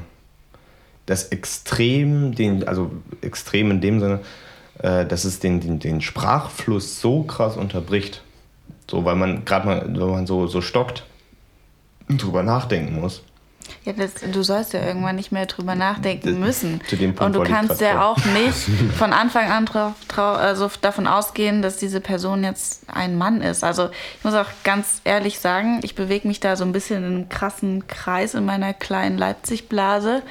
das 1.06 1.28
Extrem, 1.28 2.34
den, 2.34 2.66
also 2.68 2.90
extrem 3.20 3.70
in 3.70 3.80
dem 3.80 4.00
Sinne, 4.00 4.20
äh, 4.78 5.06
dass 5.06 5.24
es 5.24 5.38
den, 5.40 5.60
den, 5.60 5.78
den 5.78 6.00
Sprachfluss 6.00 7.00
so 7.00 7.22
krass 7.22 7.56
unterbricht. 7.56 8.22
So, 8.90 9.04
weil 9.04 9.16
man 9.16 9.44
gerade 9.44 9.66
mal, 9.66 9.82
wenn 9.86 10.10
man 10.10 10.26
so, 10.26 10.46
so 10.46 10.60
stockt, 10.60 11.04
drüber 12.08 12.42
nachdenken 12.42 13.00
muss. 13.00 13.22
ja, 13.84 13.92
das, 13.92 14.14
du 14.32 14.44
sollst 14.44 14.72
ja 14.74 14.84
irgendwann 14.84 15.16
nicht 15.16 15.32
mehr 15.32 15.46
drüber 15.46 15.74
nachdenken 15.74 16.38
müssen. 16.38 16.80
Zu 16.88 16.94
dem 16.94 17.16
Punkt 17.16 17.36
Und 17.36 17.44
du 17.44 17.50
kannst 17.50 17.80
ja 17.80 18.06
auch 18.06 18.24
nicht 18.26 18.56
von 18.96 19.12
Anfang 19.12 19.50
an 19.50 19.66
drauf, 19.66 19.94
trau, 20.06 20.34
also 20.34 20.70
davon 20.80 21.08
ausgehen, 21.08 21.62
dass 21.62 21.78
diese 21.78 22.00
Person 22.00 22.44
jetzt 22.44 22.84
ein 22.88 23.18
Mann 23.18 23.42
ist. 23.42 23.64
Also 23.64 23.88
ich 24.18 24.24
muss 24.24 24.34
auch 24.34 24.46
ganz 24.62 25.00
ehrlich 25.02 25.40
sagen, 25.40 25.80
ich 25.82 25.96
bewege 25.96 26.28
mich 26.28 26.38
da 26.38 26.54
so 26.54 26.64
ein 26.64 26.70
bisschen 26.70 26.98
in 26.98 27.04
einem 27.04 27.28
krassen 27.28 27.88
Kreis 27.88 28.34
in 28.34 28.44
meiner 28.44 28.72
kleinen 28.72 29.18
Leipzig-Blase, 29.18 30.22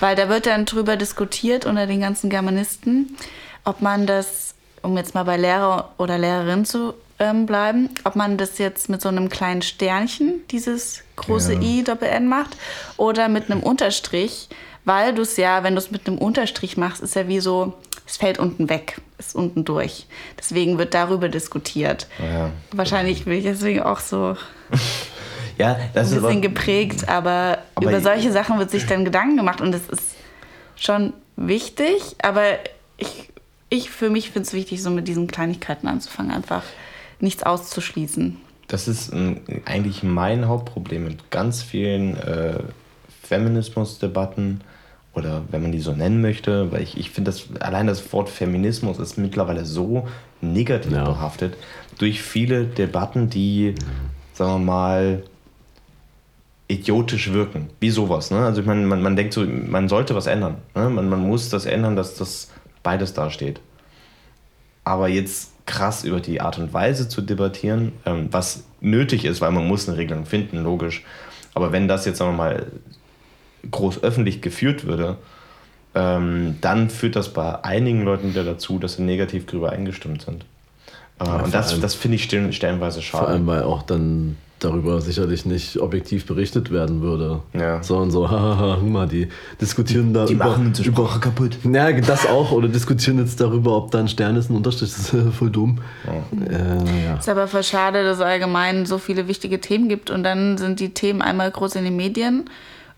weil 0.00 0.16
da 0.16 0.28
wird 0.28 0.44
dann 0.44 0.66
drüber 0.66 0.96
diskutiert 0.96 1.64
unter 1.64 1.86
den 1.86 2.00
ganzen 2.00 2.28
Germanisten, 2.28 3.16
ob 3.64 3.80
man 3.80 4.06
das, 4.06 4.54
um 4.82 4.98
jetzt 4.98 5.14
mal 5.14 5.24
bei 5.24 5.38
Lehrer 5.38 5.92
oder 5.96 6.18
Lehrerin 6.18 6.66
zu 6.66 6.92
ähm, 7.22 7.46
bleiben, 7.46 7.88
ob 8.04 8.16
man 8.16 8.36
das 8.36 8.58
jetzt 8.58 8.88
mit 8.88 9.00
so 9.00 9.08
einem 9.08 9.28
kleinen 9.28 9.62
Sternchen, 9.62 10.40
dieses 10.50 11.02
große 11.16 11.54
Ja. 11.54 11.60
I 11.60 11.84
Doppel-N 11.84 12.28
macht, 12.28 12.56
oder 12.96 13.28
mit 13.28 13.50
einem 13.50 13.62
Unterstrich, 13.62 14.48
weil 14.84 15.14
du 15.14 15.22
es 15.22 15.36
ja, 15.36 15.62
wenn 15.62 15.74
du 15.74 15.78
es 15.78 15.90
mit 15.90 16.06
einem 16.06 16.18
Unterstrich 16.18 16.76
machst, 16.76 17.02
ist 17.02 17.14
ja 17.14 17.28
wie 17.28 17.40
so, 17.40 17.74
es 18.06 18.16
fällt 18.16 18.38
unten 18.38 18.68
weg, 18.68 19.00
ist 19.18 19.34
unten 19.34 19.64
durch. 19.64 20.06
Deswegen 20.38 20.76
wird 20.78 20.94
darüber 20.94 21.28
diskutiert. 21.28 22.08
Ja. 22.18 22.50
Wahrscheinlich 22.72 23.24
bin 23.24 23.34
ich 23.34 23.44
deswegen 23.44 23.80
auch 23.80 24.00
so 24.00 24.36
Ja, 25.58 25.78
das 25.94 26.10
ein 26.10 26.16
ist 26.16 26.22
bisschen 26.22 26.38
aber, 26.38 26.40
geprägt, 26.40 27.08
aber, 27.08 27.58
Aber 27.74 27.90
über 27.90 28.00
solche 28.00 28.32
Sachen 28.32 28.58
wird 28.58 28.70
sich 28.70 28.86
dann 28.86 29.04
Gedanken 29.04 29.36
gemacht 29.36 29.60
und 29.60 29.72
das 29.72 29.82
ist 29.88 30.14
schon 30.76 31.12
wichtig, 31.36 32.16
aber 32.22 32.42
ich, 32.96 33.28
ich 33.68 33.90
für 33.90 34.10
mich 34.10 34.30
finde 34.30 34.48
es 34.48 34.52
wichtig, 34.54 34.82
so 34.82 34.90
mit 34.90 35.08
diesen 35.08 35.28
Kleinigkeiten 35.28 35.86
anzufangen, 35.86 36.32
einfach 36.32 36.62
nichts 37.22 37.42
auszuschließen. 37.42 38.36
das 38.68 38.88
ist 38.88 39.12
ähm, 39.12 39.40
eigentlich 39.64 40.02
mein 40.02 40.48
Hauptproblem 40.48 41.04
mit 41.04 41.30
ganz 41.30 41.62
vielen 41.62 42.16
äh, 42.16 42.58
Feminismusdebatten 43.22 44.60
oder 45.14 45.42
wenn 45.50 45.62
man 45.62 45.72
die 45.72 45.80
so 45.80 45.92
nennen 45.92 46.20
möchte, 46.22 46.72
weil 46.72 46.82
ich, 46.82 46.96
ich 46.98 47.10
finde, 47.10 47.30
das, 47.30 47.44
allein 47.60 47.86
das 47.86 48.12
Wort 48.12 48.28
Feminismus 48.30 48.98
ist 48.98 49.18
mittlerweile 49.18 49.64
so 49.66 50.08
negativ 50.40 50.92
Ja. 50.92 51.04
behaftet 51.04 51.56
durch 51.98 52.22
viele 52.22 52.64
Debatten, 52.64 53.28
die, 53.28 53.74
sagen 54.32 54.52
wir 54.52 54.58
mal, 54.72 55.22
idiotisch 56.68 57.32
wirken. 57.32 57.68
Wie 57.80 57.90
sowas. 57.90 58.30
Ne? 58.30 58.38
Also 58.38 58.62
ich 58.62 58.66
meine, 58.66 58.86
man, 58.86 59.02
man 59.02 59.14
denkt 59.14 59.34
so, 59.34 59.44
man 59.44 59.88
sollte 59.90 60.14
was 60.14 60.26
ändern. 60.26 60.56
Ne? 60.74 60.88
Man, 60.88 61.08
man 61.10 61.20
muss 61.20 61.50
das 61.50 61.66
ändern, 61.66 61.96
dass 61.96 62.16
das 62.16 62.50
beides 62.82 63.12
dasteht. 63.12 63.60
Aber 64.84 65.08
jetzt 65.08 65.51
krass 65.66 66.04
über 66.04 66.20
die 66.20 66.40
Art 66.40 66.58
und 66.58 66.72
Weise 66.72 67.08
zu 67.08 67.20
debattieren, 67.22 67.92
ähm, 68.04 68.28
was 68.30 68.64
nötig 68.80 69.24
ist, 69.24 69.40
weil 69.40 69.52
man 69.52 69.66
muss 69.66 69.88
eine 69.88 69.96
Regelung 69.98 70.26
finden, 70.26 70.62
logisch. 70.62 71.04
Aber 71.54 71.70
wenn 71.72 71.86
das 71.88 72.04
jetzt, 72.04 72.18
sagen 72.18 72.32
wir 72.32 72.36
mal, 72.36 72.66
groß 73.70 74.02
öffentlich 74.02 74.42
geführt 74.42 74.84
würde, 74.84 75.18
ähm, 75.94 76.56
dann 76.60 76.90
führt 76.90 77.16
das 77.16 77.28
bei 77.32 77.62
einigen 77.64 78.02
Leuten 78.02 78.30
wieder 78.30 78.44
dazu, 78.44 78.78
dass 78.78 78.94
sie 78.94 79.02
negativ 79.02 79.46
darüber 79.46 79.70
eingestimmt 79.70 80.22
sind. 80.22 80.44
Äh, 81.20 81.26
Ja, 81.26 81.36
und 81.36 81.54
das, 81.54 81.72
allem- 81.72 81.82
das 81.82 81.94
finde 81.94 82.16
ich 82.16 82.24
stellen- 82.24 82.52
stellenweise 82.52 83.02
schade. 83.02 83.24
Vor 83.24 83.28
allem, 83.32 83.46
weil 83.46 83.62
auch 83.62 83.82
dann 83.82 84.36
darüber 84.64 85.00
sicherlich 85.00 85.46
nicht 85.46 85.78
objektiv 85.78 86.26
berichtet 86.26 86.70
werden 86.70 87.02
würde. 87.02 87.40
Ja. 87.52 87.82
Sondern 87.82 88.10
so, 88.10 88.30
hahaha, 88.30 88.76
guck 88.80 88.88
mal, 88.88 89.08
die 89.08 89.28
diskutieren 89.60 90.12
da 90.12 90.26
Die 90.26 90.34
über, 90.34 90.46
machen 90.46 90.66
unsere 90.66 90.88
über 90.88 91.04
Sprache 91.04 91.20
kaputt. 91.20 91.58
Ja, 91.72 91.90
das 91.92 92.26
auch. 92.26 92.52
Oder 92.52 92.68
diskutieren 92.68 93.18
jetzt 93.18 93.40
darüber, 93.40 93.76
ob 93.76 93.90
da 93.90 94.00
ein 94.00 94.08
Stern 94.08 94.36
ist, 94.36 94.50
ein 94.50 94.56
Unterstrich. 94.56 94.90
Das 94.90 95.12
ist 95.12 95.34
voll 95.34 95.50
dumm. 95.50 95.78
Äh, 96.48 97.04
ja. 97.04 97.16
Ist 97.18 97.28
aber 97.28 97.46
voll 97.48 97.62
schade, 97.62 98.04
dass 98.04 98.18
es 98.18 98.22
allgemein 98.22 98.86
so 98.86 98.98
viele 98.98 99.28
wichtige 99.28 99.60
Themen 99.60 99.88
gibt 99.88 100.10
und 100.10 100.22
dann 100.22 100.58
sind 100.58 100.80
die 100.80 100.90
Themen 100.90 101.22
einmal 101.22 101.50
groß 101.50 101.76
in 101.76 101.84
den 101.84 101.96
Medien 101.96 102.44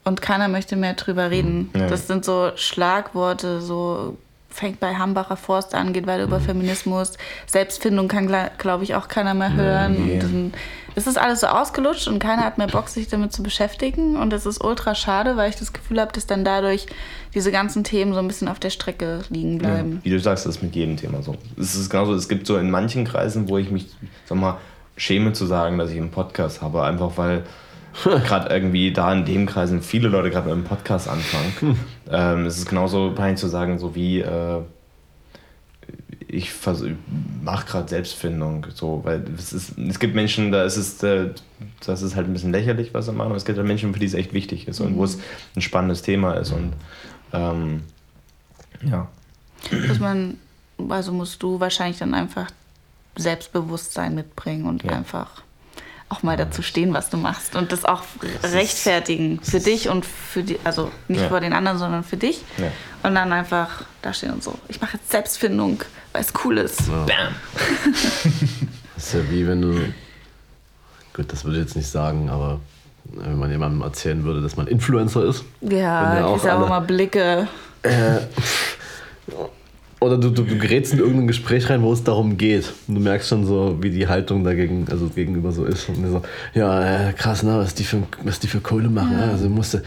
und 0.04 0.20
keiner 0.22 0.48
möchte 0.48 0.76
mehr 0.76 0.94
drüber 0.94 1.30
reden. 1.30 1.70
Ja. 1.74 1.88
Das 1.88 2.06
sind 2.06 2.24
so 2.24 2.50
Schlagworte, 2.56 3.60
so 3.60 4.16
fängt 4.55 4.78
bei 4.81 4.94
Hambacher 4.94 5.36
Forst 5.36 5.74
an, 5.74 5.93
geht 5.93 6.06
weiter 6.06 6.22
über 6.24 6.39
Feminismus. 6.40 7.14
Selbstfindung 7.47 8.06
kann, 8.09 8.32
glaube 8.59 8.85
ich, 8.85 8.94
auch 8.94 9.09
keiner 9.09 9.35
mehr 9.35 9.52
hören. 9.52 10.06
nee. 10.06 10.18
Dann 10.20 10.52
ist 10.94 11.09
das 11.09 11.16
alles 11.16 11.40
so 11.40 11.48
ausgelutscht 11.48 12.06
und 12.06 12.20
keiner 12.20 12.44
hat 12.44 12.56
mehr 12.56 12.68
Bock, 12.68 12.89
sich 12.89 13.09
damit 13.09 13.32
zu 13.32 13.43
beschäftigen. 13.43 14.16
Und 14.16 14.31
das 14.31 14.47
ist 14.47 14.62
ultra 14.62 14.94
schade, 14.94 15.36
weil 15.36 15.51
ich 15.51 15.56
das 15.56 15.72
Gefühl 15.72 16.01
habe, 16.01 16.12
dass 16.12 16.26
dann 16.26 16.44
dadurch 16.44 16.86
diese 17.35 17.51
ganzen 17.51 17.82
Themen 17.82 18.12
so 18.14 18.20
ein 18.20 18.28
bisschen 18.28 18.47
auf 18.47 18.60
der 18.60 18.70
Strecke 18.70 19.22
liegen 19.28 19.55
Ja, 19.55 19.59
bleiben. 19.70 20.01
wie 20.05 20.10
du 20.10 20.20
sagst, 20.20 20.47
das 20.47 20.56
ist 20.56 20.62
mit 20.62 20.76
jedem 20.76 20.97
Thema 20.97 21.20
so. 21.20 21.35
Es 21.59 21.74
ist 21.74 21.90
genauso, 21.90 22.14
es 22.14 22.28
gibt 22.28 22.47
so 22.47 22.56
in 22.56 22.70
manchen 22.70 23.05
Kreisen, 23.05 23.48
wo 23.48 23.59
ich 23.59 23.72
mich, 23.72 23.89
sag 24.26 24.39
mal, 24.39 24.59
schäme 24.97 25.32
zu 25.32 25.47
sagen, 25.47 25.78
dass 25.78 25.90
ich 25.90 25.97
einen 25.97 26.12
Podcast 26.12 26.62
habe, 26.62 26.85
einfach 26.85 27.10
weil 27.16 27.43
gerade 28.04 28.52
irgendwie 28.52 28.92
da 28.92 29.12
in 29.12 29.24
dem 29.24 29.46
Kreisen 29.46 29.82
viele 29.82 30.08
Leute 30.08 30.30
gerade 30.30 30.46
mit 30.46 30.54
einem 30.54 30.64
Podcast 30.64 31.08
anfangen. 31.08 31.78
ähm, 32.10 32.46
es 32.46 32.58
ist 32.58 32.68
genauso 32.68 33.12
peinlich 33.14 33.40
zu 33.40 33.48
sagen, 33.48 33.78
so 33.78 33.94
wie 33.94 34.20
äh, 34.20 34.60
ich 36.26 36.52
mache 37.42 37.66
gerade 37.66 37.88
Selbstfindung, 37.88 38.66
so, 38.74 39.00
weil 39.04 39.24
es, 39.38 39.52
ist, 39.52 39.78
es 39.78 40.00
gibt 40.00 40.14
Menschen, 40.16 40.50
da 40.50 40.64
ist 40.64 40.76
es, 40.76 41.02
äh, 41.02 41.30
das 41.86 42.02
ist 42.02 42.16
halt 42.16 42.26
ein 42.26 42.32
bisschen 42.32 42.50
lächerlich, 42.50 42.92
was 42.92 43.06
sie 43.06 43.12
machen, 43.12 43.28
aber 43.28 43.36
es 43.36 43.44
gibt 43.44 43.56
halt 43.56 43.68
Menschen, 43.68 43.92
für 43.92 44.00
die 44.00 44.06
es 44.06 44.14
echt 44.14 44.32
wichtig 44.32 44.66
ist 44.66 44.80
und 44.80 44.96
wo 44.96 45.04
es 45.04 45.18
ein 45.54 45.62
spannendes 45.62 46.02
Thema 46.02 46.32
ist 46.34 46.50
und 46.50 46.72
ähm, 47.32 47.82
ja. 48.82 49.08
Dass 49.88 49.98
man, 50.00 50.38
also 50.88 51.12
musst 51.12 51.42
du 51.42 51.60
wahrscheinlich 51.60 51.98
dann 51.98 52.14
einfach 52.14 52.50
Selbstbewusstsein 53.16 54.14
mitbringen 54.14 54.66
und 54.66 54.82
Ja. 54.82 54.92
einfach 54.92 55.42
auch 56.14 56.22
mal 56.22 56.36
dazu 56.36 56.62
stehen, 56.62 56.94
was 56.94 57.10
du 57.10 57.16
machst 57.16 57.56
und 57.56 57.72
das 57.72 57.84
auch 57.84 58.02
rechtfertigen 58.42 59.40
für 59.42 59.58
dich 59.60 59.88
und 59.88 60.06
für 60.06 60.42
die, 60.42 60.58
also 60.64 60.90
nicht 61.08 61.22
Ja. 61.22 61.28
vor 61.28 61.40
den 61.40 61.52
anderen, 61.52 61.78
sondern 61.78 62.04
für 62.04 62.16
dich. 62.16 62.40
Ja. 62.58 62.70
Und 63.02 63.14
dann 63.14 63.32
einfach 63.32 63.82
da 64.02 64.12
stehen 64.12 64.30
und 64.32 64.42
so. 64.42 64.58
Ich 64.68 64.80
mache 64.80 64.96
jetzt 64.96 65.10
Selbstfindung, 65.10 65.82
weil 66.12 66.22
es 66.22 66.32
cool 66.44 66.58
ist. 66.58 66.86
Bam! 66.88 67.34
Das 68.94 69.04
ist 69.06 69.14
ja 69.14 69.20
wie 69.30 69.46
wenn 69.46 69.60
du. 69.60 69.92
Gut, 71.14 71.32
das 71.32 71.44
würde 71.44 71.58
ich 71.58 71.64
jetzt 71.64 71.76
nicht 71.76 71.88
sagen, 71.88 72.28
aber 72.30 72.60
wenn 73.04 73.38
man 73.38 73.50
jemandem 73.50 73.82
erzählen 73.82 74.24
würde, 74.24 74.40
dass 74.40 74.56
man 74.56 74.66
Influencer 74.66 75.24
ist. 75.24 75.44
Ja, 75.60 75.76
ja 76.18 76.36
ich 76.36 76.42
auch 76.50 76.62
auch 76.62 76.68
mal 76.68 76.80
Blicke. 76.80 77.48
Oder 80.05 80.18
du, 80.18 80.31
du, 80.31 80.43
du 80.43 80.59
gerätst 80.59 80.93
in 80.93 80.98
irgendein 80.98 81.26
Gespräch 81.26 81.70
rein, 81.70 81.82
wo 81.82 81.93
es 81.93 82.05
darum 82.05 82.36
geht. 82.36 82.72
Und 82.86 82.97
du 82.97 83.01
merkst 83.01 83.28
schon 83.28 83.47
so, 83.47 83.78
wie 83.81 83.90
die 83.90 84.06
Haltung 84.06 84.44
dagegen, 84.44 84.86
also 84.90 85.09
gegenüber 85.09 85.51
so 85.51 85.64
ist. 85.64 85.89
Und 85.89 86.06
so, 86.06 86.22
ja, 86.52 87.09
äh, 87.09 87.12
krass, 87.14 87.43
ne, 87.43 87.56
was 87.56 87.74
die 87.74 87.85
für, 87.85 88.02
was 88.22 88.39
die 88.39 88.47
für 88.47 88.60
Kohle 88.60 88.90
machen. 88.90 89.16
ne? 89.16 89.31
Also 89.32 89.48
musste, 89.48 89.82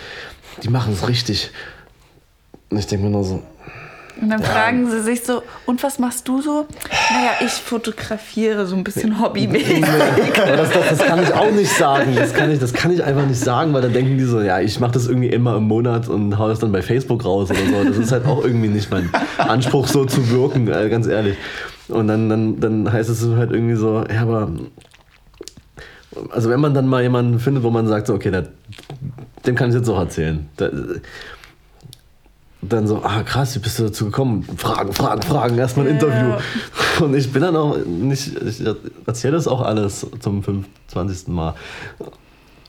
die 0.63 0.69
machen 0.69 0.93
es 0.93 1.07
richtig. 1.07 1.51
Und 2.69 2.79
ich 2.79 2.87
denke 2.87 3.05
mir 3.05 3.11
nur 3.11 3.23
so, 3.23 3.43
Und 4.21 4.29
dann 4.29 4.41
fragen 4.41 4.89
sie 4.89 5.01
sich 5.01 5.23
so, 5.23 5.43
und 5.65 5.83
was 5.83 5.99
machst 5.99 6.27
du 6.27 6.41
so? 6.41 6.65
Naja, 7.11 7.31
ich 7.41 7.51
fotografiere 7.51 8.65
so 8.65 8.75
ein 8.75 8.83
bisschen 8.83 9.19
hobbymäßig. 9.21 9.85
Das, 10.35 10.71
das, 10.71 10.89
das 10.89 10.99
kann 10.99 11.21
ich 11.21 11.33
auch 11.33 11.51
nicht 11.51 11.71
sagen. 11.71 12.15
Das 12.15 12.33
kann, 12.33 12.51
ich, 12.51 12.59
das 12.59 12.73
kann 12.73 12.91
ich 12.91 13.03
einfach 13.03 13.25
nicht 13.25 13.39
sagen, 13.39 13.73
weil 13.73 13.81
dann 13.81 13.93
denken 13.93 14.17
die 14.17 14.23
so, 14.23 14.41
ja, 14.41 14.59
ich 14.59 14.79
mache 14.79 14.93
das 14.93 15.07
irgendwie 15.07 15.27
immer 15.29 15.57
im 15.57 15.63
Monat 15.63 16.07
und 16.07 16.37
hau 16.37 16.47
das 16.47 16.59
dann 16.59 16.71
bei 16.71 16.81
Facebook 16.81 17.25
raus 17.25 17.49
oder 17.51 17.59
so. 17.59 17.83
Das 17.83 17.97
ist 17.97 18.11
halt 18.11 18.25
auch 18.25 18.43
irgendwie 18.43 18.69
nicht 18.69 18.89
mein 18.91 19.09
Anspruch, 19.37 19.87
so 19.87 20.05
zu 20.05 20.29
wirken, 20.29 20.67
äh, 20.67 20.89
ganz 20.89 21.07
ehrlich. 21.07 21.37
Und 21.87 22.07
dann, 22.07 22.29
dann, 22.29 22.59
dann 22.59 22.91
heißt 22.91 23.09
es 23.09 23.25
halt 23.35 23.51
irgendwie 23.51 23.75
so, 23.75 24.03
ja, 24.11 24.21
aber. 24.21 24.51
Also, 26.31 26.49
wenn 26.49 26.59
man 26.59 26.73
dann 26.73 26.87
mal 26.87 27.03
jemanden 27.03 27.39
findet, 27.39 27.63
wo 27.63 27.69
man 27.69 27.87
sagt, 27.87 28.07
so, 28.07 28.15
okay, 28.15 28.31
der, 28.31 28.47
dem 29.45 29.55
kann 29.55 29.69
ich 29.69 29.75
jetzt 29.75 29.87
auch 29.87 29.99
erzählen. 29.99 30.49
Da, 30.57 30.69
dann 32.69 32.87
so, 32.87 33.01
ah 33.03 33.23
krass, 33.23 33.55
wie 33.55 33.59
bist 33.59 33.79
du 33.79 33.83
dazu 33.83 34.05
gekommen? 34.05 34.43
Fragen, 34.57 34.93
Fragen, 34.93 35.21
Fragen, 35.21 35.57
erstmal 35.57 35.87
ein 35.87 35.99
Ja. 35.99 36.07
Interview. 36.07 37.05
Und 37.05 37.15
ich 37.15 37.31
bin 37.31 37.41
dann 37.41 37.55
auch 37.55 37.77
nicht, 37.85 38.31
ich 38.41 38.63
erzähle 39.05 39.33
das 39.33 39.47
auch 39.47 39.61
alles 39.61 40.05
zum 40.19 40.43
25. 40.43 41.27
Mal. 41.27 41.53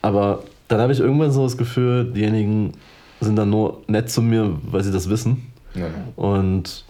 Aber 0.02 0.42
dann 0.68 0.80
habe 0.80 0.92
ich 0.92 1.00
irgendwann 1.00 1.32
so 1.32 1.44
das 1.44 1.56
Gefühl, 1.56 2.12
diejenigen 2.12 2.72
sind 3.20 3.36
dann 3.36 3.50
nur 3.50 3.82
nett 3.88 4.10
zu 4.10 4.22
mir, 4.22 4.56
weil 4.62 4.82
sie 4.84 4.92
das 4.92 5.08
wissen. 5.08 5.50
Ja. 5.74 5.86
Und 6.16 6.84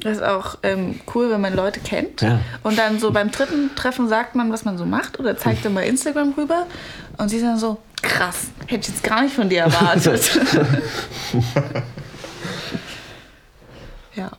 Das 0.00 0.18
ist 0.18 0.22
auch 0.22 0.58
ähm, 0.62 1.00
cool, 1.14 1.30
wenn 1.30 1.40
man 1.40 1.54
Leute 1.54 1.80
kennt. 1.80 2.22
Ja. 2.22 2.40
Und 2.62 2.78
dann 2.78 2.98
so 2.98 3.10
beim 3.12 3.30
dritten 3.30 3.70
Treffen 3.76 4.08
sagt 4.08 4.34
man, 4.34 4.50
was 4.52 4.64
man 4.64 4.78
so 4.78 4.86
macht 4.86 5.20
oder 5.20 5.36
zeigt 5.36 5.64
dann 5.64 5.74
bei 5.74 5.86
Instagram 5.86 6.34
rüber. 6.36 6.66
Und 7.18 7.28
sie 7.28 7.38
sind 7.38 7.48
dann 7.48 7.58
so, 7.58 7.78
krass, 8.02 8.48
hätte 8.66 8.82
ich 8.82 8.94
jetzt 8.94 9.02
gar 9.04 9.22
nicht 9.22 9.34
von 9.34 9.48
dir 9.48 9.62
erwartet. 9.62 10.40
ja. 14.18 14.30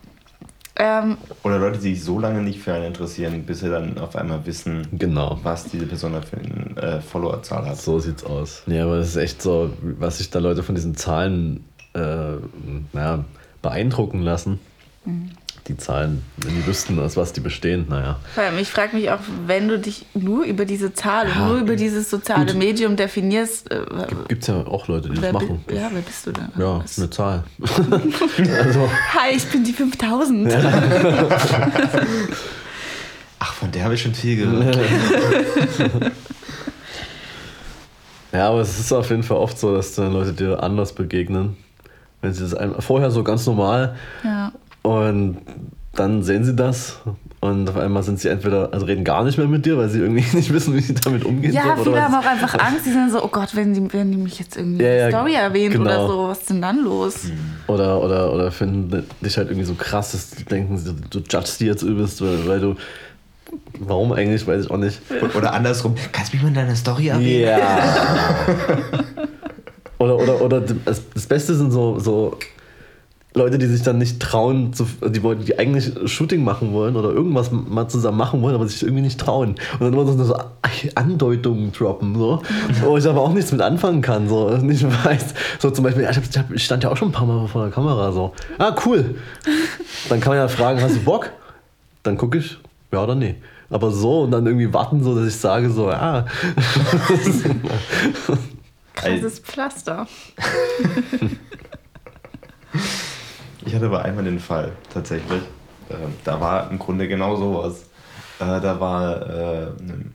Ähm, 0.82 1.18
Oder 1.44 1.60
Leute, 1.60 1.80
die 1.80 1.96
sich 1.96 2.04
so 2.04 2.20
lange 2.20 2.42
nicht 2.42 2.60
für 2.60 2.74
einen 2.74 2.86
interessieren, 2.86 3.44
bis 3.46 3.60
sie 3.60 3.70
dann 3.70 3.98
auf 3.98 4.16
einmal 4.16 4.46
wissen, 4.46 4.88
genau. 4.94 5.38
was 5.44 5.66
diese 5.66 5.86
Person 5.86 6.14
da 6.14 6.22
für 6.22 6.38
eine 6.38 6.82
äh, 6.82 7.02
Followerzahl 7.02 7.68
hat. 7.68 7.78
So 7.78 8.00
sieht's 8.00 8.24
aus. 8.24 8.64
Ja, 8.66 8.86
aber 8.86 8.96
es 8.96 9.10
ist 9.10 9.16
echt 9.18 9.42
so, 9.42 9.74
was 9.82 10.20
sich 10.20 10.30
da 10.30 10.40
Leute 10.40 10.64
von 10.64 10.76
diesen 10.76 10.96
Zahlen 10.96 11.66
äh, 11.94 12.38
naja, 12.94 13.26
beeindrucken 13.62 14.22
lassen. 14.22 14.60
Die 15.70 15.78
Zahlen, 15.78 16.24
wenn 16.38 16.56
die 16.56 16.66
wüssten, 16.66 17.00
aus 17.00 17.16
was 17.16 17.32
die 17.32 17.42
bestehen, 17.42 17.86
naja. 17.90 18.18
vor 18.34 18.44
allem, 18.44 18.58
ich 18.58 18.70
frage 18.70 18.96
mich 18.98 19.12
auch, 19.12 19.20
wenn 19.46 19.68
du 19.68 19.78
dich 19.78 20.08
nur 20.16 20.44
über 20.44 20.66
diese 20.66 20.94
Zahl 20.94 21.28
Ja. 21.30 21.48
nur 21.48 21.58
über 21.60 21.76
dieses 21.76 22.10
soziale 22.10 22.48
Gut. 22.48 22.56
Medium 22.56 22.96
definierst, 22.96 23.70
äh, 23.72 23.82
Gibt 24.28 24.42
es 24.42 24.48
ja 24.48 24.56
auch 24.66 24.88
Leute, 24.88 25.10
die 25.10 25.16
das 25.22 25.28
bi- 25.28 25.32
machen. 25.34 25.64
ja, 25.72 25.90
wer 25.94 26.02
bist 26.02 26.26
du 26.26 26.32
denn? 26.32 26.48
Ja, 26.58 26.80
Was- 26.84 26.98
eine 26.98 27.10
Zahl. 27.12 27.44
also, 28.66 28.90
Hi, 29.14 29.36
ich 29.36 29.46
bin 29.46 29.64
die 29.64 29.74
5000. 29.74 30.52
Ach, 33.40 33.54
von 33.54 33.72
der 33.72 33.84
habe 33.84 33.94
ich 33.94 34.02
schon 34.02 34.16
viel 34.16 34.38
gehört. 34.38 34.76
ja, 38.34 38.50
aber 38.50 38.62
es 38.62 38.80
ist 38.80 38.92
auf 38.92 39.10
jeden 39.10 39.24
Fall 39.24 39.38
oft 39.38 39.58
so, 39.60 39.74
dass 39.76 39.94
dann 39.96 40.14
Leute 40.14 40.34
dir 40.34 40.62
anders 40.62 40.94
begegnen. 40.94 41.58
Wenn 42.22 42.34
sie 42.34 42.48
das 42.50 42.56
vorher 42.84 43.12
so 43.12 43.24
ganz 43.24 43.46
normal 43.46 43.96
Ja. 44.24 44.52
Und 44.84 45.38
dann 45.94 46.24
sehen 46.24 46.44
sie 46.46 46.56
das 46.56 47.00
und 47.42 47.70
auf 47.70 47.76
einmal 47.78 48.04
sind 48.04 48.20
sie 48.20 48.30
entweder, 48.30 48.70
also 48.72 48.86
reden 48.86 49.04
gar 49.04 49.24
nicht 49.24 49.38
mehr 49.38 49.48
mit 49.48 49.66
dir, 49.66 49.78
weil 49.78 49.90
sie 49.90 50.00
irgendwie 50.00 50.24
nicht 50.38 50.54
wissen, 50.54 50.76
wie 50.76 50.82
sie 50.82 50.94
damit 50.94 51.26
umgehen 51.26 51.52
Ja, 51.54 51.64
sollen. 51.64 51.80
oder 51.80 51.84
viele 51.92 52.02
haben 52.04 52.16
auch 52.16 52.26
einfach 52.26 52.54
Angst. 52.60 52.86
Die 52.86 52.92
sind 52.92 53.12
so, 53.12 53.24
oh 53.24 53.28
Gott, 53.28 53.56
wenn 53.56 53.74
die, 53.74 53.92
wenn 53.94 54.12
die 54.12 54.18
mich 54.18 54.40
jetzt 54.40 54.56
irgendwie 54.58 54.84
Ja, 54.84 54.90
in 54.92 54.98
ja, 54.98 55.10
der 55.10 55.18
Story 55.20 55.34
erwähnt 55.36 55.74
genau. 55.74 55.86
oder 55.86 56.08
so, 56.08 56.28
was 56.30 56.40
ist 56.40 56.50
denn 56.50 56.62
dann 56.62 56.84
los? 56.84 57.16
Oder, 57.68 58.02
oder, 58.04 58.34
oder 58.34 58.52
finden 58.52 59.06
dich 59.22 59.38
halt 59.38 59.50
irgendwie 59.50 59.66
so 59.66 59.74
krass, 59.74 60.12
dass 60.14 60.32
die 60.32 60.46
denken, 60.46 60.78
sie- 60.78 60.96
du 61.10 61.20
judgst 61.20 61.60
die 61.60 61.66
jetzt 61.66 61.82
übelst, 61.84 62.22
weil, 62.22 62.48
weil 62.48 62.60
du. 62.60 62.76
Warum 63.80 64.12
eigentlich, 64.12 64.46
weiß 64.46 64.66
ich 64.66 64.72
auch 64.72 64.78
nicht. 64.78 65.02
Oder 65.36 65.54
andersrum, 65.54 65.96
kannst 66.12 66.32
du 66.32 66.36
mich 66.38 66.44
mal 66.44 66.50
in 66.50 66.54
deiner 66.56 66.76
Story 66.76 67.08
erwähnen? 67.08 67.42
Ja. 67.46 67.80
oder, 69.98 70.18
oder, 70.18 70.42
oder 70.42 70.62
das, 70.62 71.02
das 71.14 71.26
Beste 71.26 71.56
sind 71.56 71.72
so, 71.72 71.98
so 72.00 72.38
Leute, 73.36 73.60
die 73.60 73.68
sich 73.68 73.84
dann 73.84 74.00
nicht 74.00 74.20
trauen, 74.20 74.74
zu, 74.74 74.88
die, 75.08 75.22
wollen- 75.22 75.46
die 75.46 75.60
eigentlich 75.60 75.92
Shooting 76.12 76.44
machen 76.44 76.74
wollen 76.74 76.96
oder 76.96 77.12
irgendwas 77.12 77.52
mal 77.52 77.88
zusammen 77.88 78.18
machen 78.18 78.42
wollen, 78.42 78.56
aber 78.56 78.68
sich 78.68 78.82
irgendwie 78.82 79.04
nicht 79.04 79.20
trauen. 79.20 79.50
Und 79.50 79.82
dann 79.82 79.94
immer 79.94 80.04
so, 80.06 80.24
so 80.24 80.36
Andeutungen 80.96 81.72
droppen, 81.72 82.16
so, 82.16 82.42
wo 82.82 82.98
ich 82.98 83.08
aber 83.08 83.22
auch 83.22 83.32
nichts 83.32 83.52
mit 83.52 83.62
anfangen 83.62 84.02
kann. 84.02 84.28
So, 84.28 84.50
nicht 84.58 84.84
weiß. 85.06 85.36
So 85.60 85.70
zum 85.70 85.84
Beispiel, 85.84 86.10
ich 86.56 86.66
stand 86.66 86.84
ja 86.84 86.90
auch 86.90 86.98
schon 86.98 87.10
ein 87.10 87.12
paar 87.12 87.28
Mal 87.28 87.48
vor 87.48 87.64
der 87.66 87.72
Kamera. 87.72 88.12
So, 88.12 88.34
ah, 88.58 88.76
cool. 88.86 89.14
Dann 90.10 90.20
kann 90.22 90.32
man 90.32 90.40
ja 90.40 90.48
fragen, 90.48 90.82
hast 90.82 90.96
du 90.96 91.02
Bock? 91.02 91.30
Dann 92.02 92.18
gucke 92.18 92.40
ich, 92.40 92.58
ja 92.92 93.04
oder 93.04 93.14
nee. 93.14 93.36
Aber 93.70 93.92
so 93.92 94.22
und 94.22 94.32
dann 94.32 94.48
irgendwie 94.48 94.74
warten, 94.74 95.04
so 95.04 95.14
dass 95.14 95.28
ich 95.28 95.36
sage, 95.36 95.70
so, 95.70 95.92
ja. 95.92 96.26
Krasses 98.96 99.38
Pflaster. 99.40 100.08
Ich 103.70 103.76
hatte 103.76 103.86
aber 103.86 104.04
einmal 104.04 104.24
den 104.24 104.40
Fall, 104.40 104.72
tatsächlich. 104.92 105.44
Ähm, 105.92 106.16
da 106.24 106.42
war 106.42 106.72
im 106.72 106.80
Grunde 106.80 107.08
genau 107.08 107.36
sowas. 107.36 107.84
Äh, 108.40 108.60
da 108.62 108.80
war 108.80 109.30
äh, 109.30 109.68
ein 109.80 110.12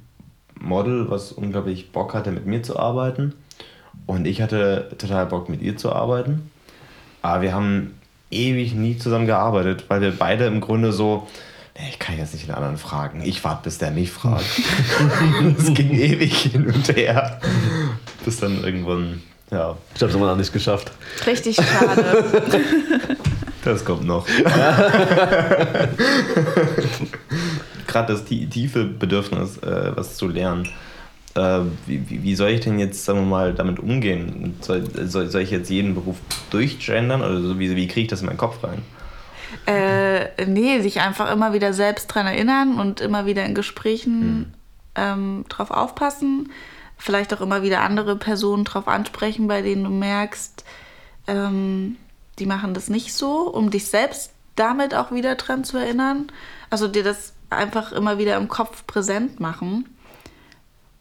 Model, 0.59 1.09
was 1.09 1.31
unglaublich 1.31 1.93
Bock 1.93 2.15
hatte, 2.15 2.33
mit 2.33 2.47
mir 2.47 2.65
zu 2.65 2.77
arbeiten. 2.77 3.33
Und 4.07 4.27
ich 4.27 4.43
hatte 4.43 4.91
total 4.99 5.27
Bock, 5.27 5.49
mit 5.49 5.63
ihr 5.63 5.77
zu 5.77 5.93
arbeiten. 5.93 6.51
Aber 7.23 7.43
wir 7.43 7.55
haben 7.55 7.95
ewig 8.33 8.75
nie 8.75 8.99
zusammen 8.99 9.27
gearbeitet, 9.27 9.85
weil 9.87 10.01
wir 10.01 10.11
beide 10.11 10.47
im 10.47 10.61
Grunde 10.61 10.93
so 10.93 11.29
nee, 11.79 11.91
ich 11.91 12.01
kann 12.01 12.19
jetzt 12.19 12.35
nicht 12.35 12.49
den 12.49 12.57
anderen 12.57 12.77
fragen. 12.77 13.23
Ich 13.25 13.45
warte, 13.45 13.63
bis 13.63 13.79
der 13.79 13.93
mich 13.93 14.11
fragt. 14.11 14.45
Es 15.61 15.73
ging 15.75 15.93
ewig 15.93 16.37
hin 16.39 16.67
und 16.67 16.89
her. 16.97 17.41
Bis 18.25 18.41
dann 18.41 18.65
irgendwann, 18.65 19.23
ja, 19.53 19.77
Ich 19.95 20.03
habe 20.03 20.11
es 20.11 20.17
immer 20.17 20.27
noch 20.27 20.37
nicht 20.37 20.53
geschafft. 20.53 20.91
Richtig 21.25 21.55
schade. 21.55 22.35
das 23.65 23.85
kommt 23.85 24.05
noch. 24.05 24.27
Gerade 27.87 28.13
das 28.13 28.25
tie- 28.25 28.47
tiefe 28.49 28.85
Bedürfnis, 28.85 29.59
äh, 29.59 29.93
was 29.95 30.17
zu 30.17 30.29
lernen. 30.29 30.69
Äh, 31.35 31.61
wie, 31.87 32.09
wie- 32.09 32.23
wie 32.23 32.35
soll 32.35 32.51
ich 32.51 32.61
denn 32.61 32.79
jetzt, 32.79 33.05
sagen 33.05 33.21
wir 33.21 33.27
mal, 33.27 33.55
damit 33.55 33.79
umgehen? 33.79 34.57
Soll, 34.61 34.85
soll, 35.09 35.29
soll 35.29 35.43
ich 35.43 35.51
jetzt 35.51 35.71
jeden 35.71 35.95
Beruf 35.95 36.17
durchgendern 36.51 37.23
oder 37.23 37.41
so? 37.41 37.59
Wie, 37.59 37.75
wie 37.77 37.87
kriege 37.89 38.03
ich 38.03 38.09
das 38.09 38.21
in 38.21 38.27
meinen 38.27 38.37
Kopf 38.39 38.63
rein? 38.65 38.83
äh, 39.67 40.47
nee, 40.47 40.81
sich 40.81 41.01
einfach 41.01 41.31
immer 41.33 41.53
wieder 41.53 41.73
selbst 41.73 42.09
dran 42.09 42.27
erinnern 42.27 42.81
und 42.81 43.01
immer 43.01 43.25
wieder 43.27 43.45
in 43.45 43.55
Gesprächen 43.55 44.53
ähm, 44.97 45.45
drauf 45.49 45.71
aufpassen. 45.71 46.51
Vielleicht 46.99 47.33
auch 47.35 47.41
immer 47.41 47.63
wieder 47.63 47.81
andere 47.83 48.17
Personen 48.17 48.65
drauf 48.65 48.89
ansprechen, 48.89 49.47
bei 49.47 49.63
denen 49.63 49.85
du 49.85 49.91
merkst, 49.91 50.65
ähm, 51.29 51.97
die 52.39 52.47
machen 52.47 52.75
das 52.75 52.89
nicht 52.89 53.15
so, 53.15 53.49
um 53.49 53.71
dich 53.71 53.87
selbst 53.87 54.33
damit 54.57 54.95
auch 54.95 55.11
wieder 55.13 55.35
dran 55.35 55.65
zu 55.65 55.77
erinnern. 55.77 56.29
Also 56.71 56.89
dir 56.89 57.05
das 57.05 57.33
einfach 57.51 57.93
immer 57.93 58.19
wieder 58.19 58.37
im 58.37 58.49
Kopf 58.49 58.87
präsent 58.87 59.41
machen 59.41 59.89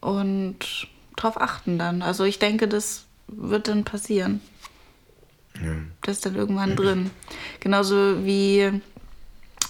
und 0.02 0.88
drauf 1.16 1.40
achten 1.40 1.78
dann. 1.78 2.02
Also 2.02 2.24
ich 2.24 2.40
denke, 2.40 2.68
das 2.68 3.06
wird 3.28 3.68
dann 3.68 3.84
passieren. 3.84 4.42
Das 6.02 6.18
ist 6.18 6.26
dann 6.26 6.36
irgendwann 6.36 6.76
drin. 6.76 7.12
Genauso 7.60 8.26
wie 8.26 8.82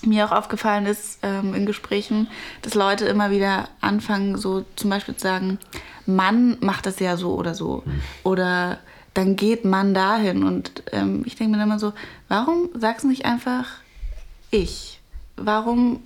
mir 0.06 0.26
auch 0.26 0.31
aufgefallen 0.31 0.85
ist 0.85 1.19
ähm, 1.23 1.53
in 1.53 1.65
Gesprächen, 1.65 2.27
dass 2.61 2.73
Leute 2.73 3.06
immer 3.06 3.31
wieder 3.31 3.69
anfangen, 3.81 4.38
so 4.38 4.65
zum 4.76 4.90
Beispiel 4.90 5.15
zu 5.15 5.23
sagen, 5.23 5.60
Mann 6.06 6.57
macht 6.60 6.85
das 6.85 6.99
ja 6.99 7.15
so 7.15 7.35
oder 7.35 7.53
so. 7.53 7.84
Oder 8.23 8.80
dann 9.14 9.35
geht 9.35 9.65
Mann 9.65 9.94
dahin. 9.94 10.44
Und 10.44 10.84
ähm, 10.91 11.23
ich 11.26 11.35
denke 11.35 11.52
mir 11.52 11.57
dann 11.57 11.68
immer 11.69 11.80
so, 11.80 11.94
warum 12.30 12.69
sagst 12.77 13.03
du 13.03 13.07
nicht 13.10 13.26
einfach 13.26 13.65
ich? 14.52 14.99
Warum 15.38 16.02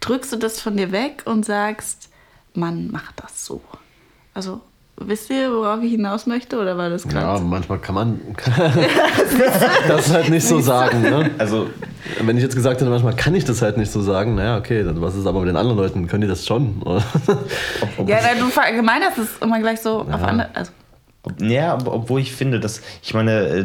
drückst 0.00 0.32
du 0.32 0.36
das 0.36 0.60
von 0.60 0.76
dir 0.76 0.90
weg 0.92 1.22
und 1.26 1.44
sagst, 1.44 2.08
Mann 2.54 2.90
macht 2.90 3.14
das 3.22 3.44
so? 3.46 3.60
Also, 4.34 4.60
wisst 4.96 5.30
ihr, 5.30 5.50
worauf 5.52 5.82
ich 5.82 5.92
hinaus 5.92 6.26
möchte? 6.26 6.58
Oder 6.58 6.76
war 6.76 6.90
das 6.90 7.04
Ja, 7.04 7.10
gerade? 7.10 7.42
manchmal 7.44 7.78
kann 7.78 7.94
man 7.94 8.20
das 9.88 10.10
halt 10.12 10.28
nicht 10.30 10.46
so 10.46 10.60
sagen. 10.60 11.02
Ne? 11.02 11.30
Also, 11.38 11.68
Wenn 12.20 12.36
ich 12.36 12.42
jetzt 12.42 12.54
gesagt 12.56 12.80
hätte, 12.80 12.90
manchmal 12.90 13.14
kann 13.16 13.34
ich 13.34 13.44
das 13.44 13.62
halt 13.62 13.76
nicht 13.78 13.90
so 13.92 14.00
sagen, 14.02 14.34
naja, 14.34 14.58
okay, 14.58 14.82
dann 14.82 15.00
was 15.00 15.14
ist 15.14 15.26
aber 15.26 15.40
mit 15.40 15.48
den 15.48 15.56
anderen 15.56 15.78
Leuten? 15.78 16.06
Können 16.08 16.22
die 16.22 16.28
das 16.28 16.46
schon? 16.46 16.82
Oder? 16.82 17.02
Ja, 18.06 18.18
na, 18.22 18.38
du 18.40 18.46
verallgemeinerst 18.48 19.18
es 19.18 19.28
immer 19.40 19.58
gleich 19.60 19.80
so 19.80 20.00
auf 20.00 20.08
Ja. 20.08 20.14
andere. 20.16 20.48
Also, 20.54 20.72
ja, 21.40 21.74
ob- 21.74 21.86
obwohl 21.86 22.20
ich 22.20 22.32
finde, 22.32 22.58
dass, 22.60 22.82
ich 23.02 23.14
meine, 23.14 23.32
äh, 23.46 23.64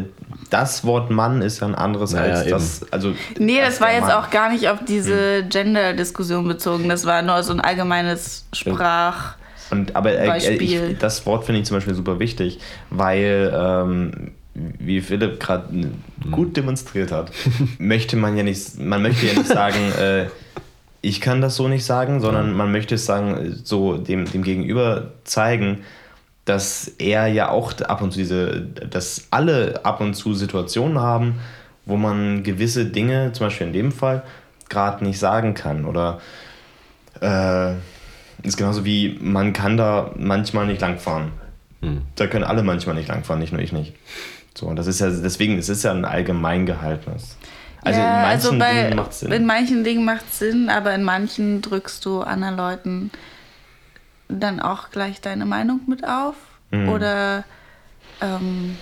das 0.50 0.84
Wort 0.86 1.10
Mann 1.10 1.42
ist 1.42 1.60
ja 1.62 1.68
ein 1.68 1.76
anderes 1.76 2.14
Naja, 2.14 2.34
als 2.36 2.42
eben. 2.44 2.52
das. 2.52 2.86
Also, 2.92 3.14
nee, 3.40 3.60
das 3.60 3.82
war 3.82 3.92
jetzt 3.92 4.02
Mann. 4.02 4.12
auch 4.12 4.30
gar 4.30 4.52
nicht 4.52 4.70
auf 4.70 4.80
diese 4.88 5.44
Gender-Diskussion 5.44 6.48
bezogen. 6.48 6.88
Das 6.90 7.06
war 7.06 7.22
nur 7.22 7.42
so 7.44 7.54
ein 7.54 7.60
allgemeines 7.60 8.46
Sprach. 8.54 9.36
Und, 9.70 9.96
aber 9.96 10.12
äh, 10.14 10.40
äh, 10.40 10.54
ich, 10.58 10.98
das 11.00 11.26
Wort 11.26 11.46
finde 11.46 11.62
ich 11.62 11.68
zum 11.68 11.78
Beispiel 11.78 11.94
super 11.96 12.20
wichtig, 12.20 12.60
weil, 12.90 13.52
ähm, 13.54 14.32
wie 14.54 15.02
Philipp 15.02 15.40
gerade 15.40 15.66
gut 16.32 16.56
demonstriert 16.58 17.12
hat, 17.12 17.32
möchte 17.78 18.16
man 18.18 18.38
ja 18.38 18.44
nicht, 18.44 18.80
man 18.80 19.02
möchte 19.02 19.26
ja 19.28 19.34
nicht 19.34 19.48
sagen, 19.48 19.76
äh, 20.00 20.28
ich 21.02 21.22
kann 21.22 21.42
das 21.42 21.56
so 21.56 21.68
nicht 21.68 21.86
sagen, 21.86 22.22
sondern 22.22 22.54
man 22.54 22.72
möchte 22.72 22.96
es 22.96 23.06
sagen, 23.06 23.36
äh, 23.38 23.52
so 23.64 23.98
dem, 23.98 24.26
dem 24.26 24.44
Gegenüber 24.44 25.12
zeigen, 25.26 25.80
dass 26.48 26.88
er 26.98 27.28
ja 27.28 27.50
auch 27.50 27.80
ab 27.82 28.02
und 28.02 28.12
zu 28.12 28.20
diese, 28.20 28.62
dass 28.62 29.28
alle 29.32 29.82
ab 29.84 30.00
und 30.00 30.14
zu 30.14 30.34
Situationen 30.34 31.00
haben, 31.00 31.40
wo 31.86 31.98
man 31.98 32.44
gewisse 32.44 32.86
Dinge, 32.86 33.34
zum 33.34 33.48
Beispiel 33.48 33.68
in 33.68 33.74
dem 33.74 33.92
Fall, 33.92 34.24
gerade 34.70 35.04
nicht 35.04 35.20
sagen 35.20 35.54
kann 35.54 35.86
oder 35.86 36.22
äh, 37.22 37.74
ist 38.44 38.58
genauso 38.58 38.86
wie 38.86 39.18
man 39.22 39.54
kann 39.54 39.78
da 39.78 40.12
manchmal 40.16 40.68
nicht 40.68 40.82
langfahren. 40.82 41.32
Da 42.16 42.28
können 42.28 42.44
alle 42.44 42.64
manchmal 42.64 42.96
nicht 42.96 43.08
langfahren, 43.08 43.40
nicht 43.40 43.54
nur 43.54 43.62
ich 43.62 43.72
nicht. 43.72 43.94
So, 44.56 44.66
und 44.66 44.76
das 44.78 44.88
ist 44.88 45.00
ja 45.00 45.10
deswegen, 45.10 45.58
es 45.58 45.70
ist 45.70 45.84
ja 45.84 45.92
ein 45.92 46.06
allgemein 46.06 46.66
gehaltenes. 46.66 47.38
Also 47.82 48.00
ja, 48.00 48.06
in 48.06 48.22
manchen 48.22 48.48
also 48.48 48.60
bei, 48.60 48.84
Dingen 48.84 48.96
macht 48.96 49.14
Sinn. 49.14 49.32
in 49.32 49.46
manchen 49.46 49.84
Dingen 49.84 50.06
macht 50.06 50.26
es 50.32 50.40
Sinn, 50.40 50.70
aber 50.70 50.96
in 50.96 51.04
manchen 51.04 51.62
drückst 51.62 52.04
du 52.04 52.22
anderen 52.22 52.58
Leuten 52.58 53.12
dann 54.30 54.60
auch 54.60 54.90
gleich 54.92 55.22
deine 55.22 55.46
Meinung 55.46 55.82
mit 55.88 56.08
auf. 56.08 56.36
Mhm. 56.72 56.90
Oder 56.90 57.44
ähm, 58.22 58.78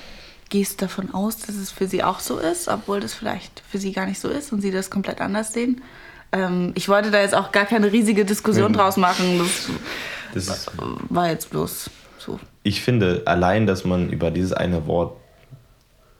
gehst 0.49 0.81
davon 0.81 1.13
aus, 1.13 1.37
dass 1.37 1.55
es 1.55 1.71
für 1.71 1.87
sie 1.87 2.03
auch 2.03 2.19
so 2.19 2.37
ist, 2.39 2.67
obwohl 2.67 2.99
das 2.99 3.13
vielleicht 3.13 3.61
für 3.69 3.77
sie 3.77 3.91
gar 3.91 4.05
nicht 4.05 4.19
so 4.19 4.29
ist 4.29 4.51
und 4.53 4.61
sie 4.61 4.71
das 4.71 4.89
komplett 4.89 5.21
anders 5.21 5.53
sehen. 5.53 5.81
Ähm, 6.31 6.71
ich 6.75 6.89
wollte 6.89 7.11
da 7.11 7.19
jetzt 7.21 7.35
auch 7.35 7.51
gar 7.51 7.65
keine 7.65 7.91
riesige 7.91 8.25
Diskussion 8.25 8.71
Mhm. 8.71 8.75
draus 8.75 8.97
machen. 8.97 9.39
Das 10.33 10.47
das 10.47 10.71
war 11.09 11.29
jetzt 11.29 11.49
bloß 11.51 11.89
so. 12.17 12.39
ich 12.63 12.81
finde 12.81 13.23
allein, 13.25 13.67
dass 13.67 13.85
man 13.85 14.09
über 14.09 14.31
dieses 14.31 14.51
eine 14.53 14.85
Wort 14.87 15.15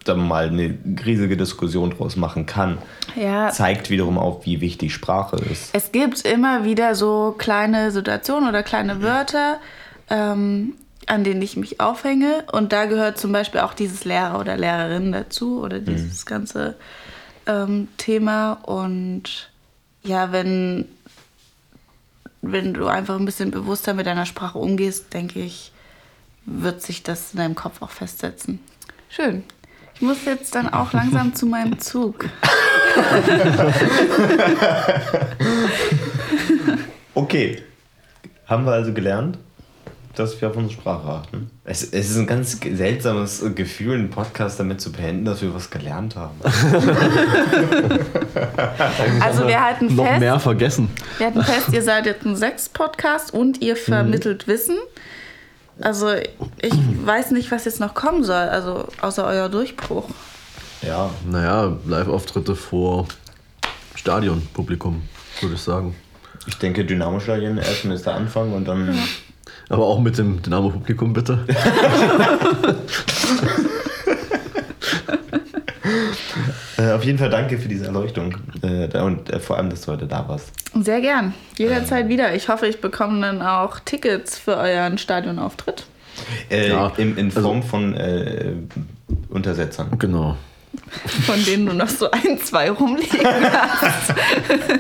da 0.08 0.16
mal 0.16 0.48
eine 0.48 0.78
riesige 1.06 1.36
Diskussion 1.36 1.92
draus 1.92 2.16
machen 2.16 2.46
kann, 2.46 2.78
Ja, 3.16 3.50
zeigt 3.50 3.90
wiederum 3.90 4.18
auf, 4.18 4.46
wie 4.46 4.62
wichtig 4.62 4.94
Sprache 4.94 5.38
ist. 5.38 5.70
Es 5.74 5.92
gibt 5.92 6.22
immer 6.26 6.64
wieder 6.64 6.96
so 6.96 7.36
kleine 7.38 7.92
Situationen 7.92 8.48
oder 8.48 8.64
kleine 8.64 9.02
Wörter, 9.02 9.60
ähm, 10.10 10.76
an 11.08 11.24
denen 11.24 11.42
ich 11.42 11.58
mich 11.58 11.80
aufhänge. 11.80 12.46
Und 12.52 12.72
da 12.72 12.86
gehört 12.86 13.18
zum 13.18 13.32
Beispiel 13.32 13.62
auch 13.62 13.74
dieses 13.74 14.06
Lehrer 14.06 14.40
oder 14.40 14.58
Lehrerin 14.58 15.12
dazu 15.12 15.62
oder 15.62 15.80
dieses 15.80 16.26
ganze 16.26 16.76
ähm, 17.48 17.88
Thema. 17.98 18.54
Und 18.64 19.50
ja, 20.04 20.32
wenn, 20.32 20.86
wenn 22.42 22.74
du 22.74 22.88
einfach 22.88 23.18
ein 23.18 23.26
bisschen 23.26 23.52
bewusster 23.52 23.94
mit 23.94 24.06
deiner 24.08 24.26
Sprache 24.26 24.58
umgehst, 24.58 25.14
denke 25.14 25.40
ich, 25.40 25.72
wird 26.46 26.82
sich 26.82 27.04
das 27.04 27.34
in 27.34 27.40
deinem 27.40 27.56
Kopf 27.56 27.82
auch 27.82 27.90
festsetzen. 27.90 28.60
Schön. 29.10 29.44
Ich 29.96 30.02
muss 30.02 30.26
jetzt 30.26 30.54
dann 30.56 30.72
auch 30.74 30.92
langsam 30.94 31.34
zu 31.34 31.46
meinem 31.46 31.80
Zug. 31.80 32.26
Okay. 37.16 37.64
Haben 38.46 38.66
wir 38.66 38.74
also 38.74 38.92
gelernt, 38.94 39.38
dass 40.16 40.40
wir 40.40 40.50
auf 40.50 40.58
unsere 40.58 40.80
Sprache 40.80 41.08
achten. 41.08 41.50
Es, 41.64 41.82
es 41.82 42.12
ist 42.12 42.18
ein 42.18 42.28
ganz 42.28 42.60
seltsames 42.60 43.44
Gefühl, 43.56 43.96
einen 43.96 44.10
Podcast 44.10 44.60
damit 44.60 44.82
zu 44.82 44.92
beenden, 44.92 45.26
dass 45.26 45.42
wir 45.42 45.54
was 45.56 45.70
gelernt 45.70 46.16
haben. 46.16 46.40
Also 49.22 49.48
wir 49.48 49.64
halten 49.64 49.96
Noch 49.96 50.06
fest, 50.06 50.20
mehr 50.20 50.40
vergessen. 50.40 50.90
Wir 51.18 51.28
hatten 51.28 51.42
fest, 51.44 51.70
ihr 51.72 51.82
seid 51.82 52.06
jetzt 52.06 52.26
ein 52.26 52.36
Sex-Podcast 52.36 53.34
und 53.34 53.62
ihr 53.62 53.76
vermittelt 53.76 54.48
Wissen. 54.48 54.78
Also 55.82 56.14
ich 56.14 56.74
weiß 57.06 57.32
nicht, 57.32 57.52
was 57.52 57.66
jetzt 57.66 57.80
noch 57.80 57.94
kommen 57.94 58.24
soll, 58.24 58.36
also 58.36 58.88
außer 59.02 59.26
euer 59.26 59.50
Durchbruch. 59.50 60.10
Ja. 60.82 61.10
Naja, 61.30 61.78
Live-Auftritte 61.86 62.56
vor 62.56 63.08
Stadionpublikum, 63.96 65.04
würde 65.42 65.56
ich 65.56 65.62
sagen. 65.62 65.96
Ich 66.48 66.58
denke, 66.58 66.86
Dynamo-Stadion 66.86 67.58
erstmal 67.58 67.96
ist 67.96 68.06
der 68.06 68.16
Anfang 68.16 68.54
und 68.54 68.68
dann. 68.68 68.98
Aber 69.70 69.86
auch 69.86 70.00
mit 70.00 70.18
dem 70.18 70.42
Dynamo-Publikum 70.42 71.14
bitte. 71.14 71.46
Äh, 76.78 76.92
auf 76.92 77.04
jeden 77.04 77.18
Fall 77.18 77.30
danke 77.30 77.58
für 77.58 77.68
diese 77.70 77.86
Erleuchtung. 77.86 78.36
Äh, 78.62 78.98
und 79.00 79.30
äh, 79.30 79.40
vor 79.40 79.58
allem, 79.58 79.70
dass 79.70 79.82
du 79.82 79.92
heute 79.94 80.08
da 80.08 80.28
warst. 80.28 80.52
Sehr 80.82 81.00
gern, 81.02 81.34
jederzeit 81.58 82.10
wieder. 82.10 82.36
Ich 82.36 82.50
hoffe, 82.50 82.68
ich 82.68 82.82
bekomme 82.82 83.22
dann 83.22 83.42
auch 83.42 83.80
Tickets 83.80 84.38
für 84.38 84.58
euren 84.58 84.98
Stadionauftritt. 84.98 85.86
Äh, 86.50 86.70
Ja, 86.70 86.92
in, 86.98 87.18
in 87.18 87.28
also- 87.28 87.42
Form 87.42 87.64
von 87.64 87.94
äh, 87.96 88.54
Untersetzern. 89.30 89.98
Genau. 90.00 90.36
Von 91.26 91.44
denen 91.46 91.66
du 91.68 91.74
noch 91.74 91.88
so 91.88 92.12
ein, 92.12 92.38
zwei 92.44 92.70
rumliegen 92.70 93.26
hast. 93.26 94.14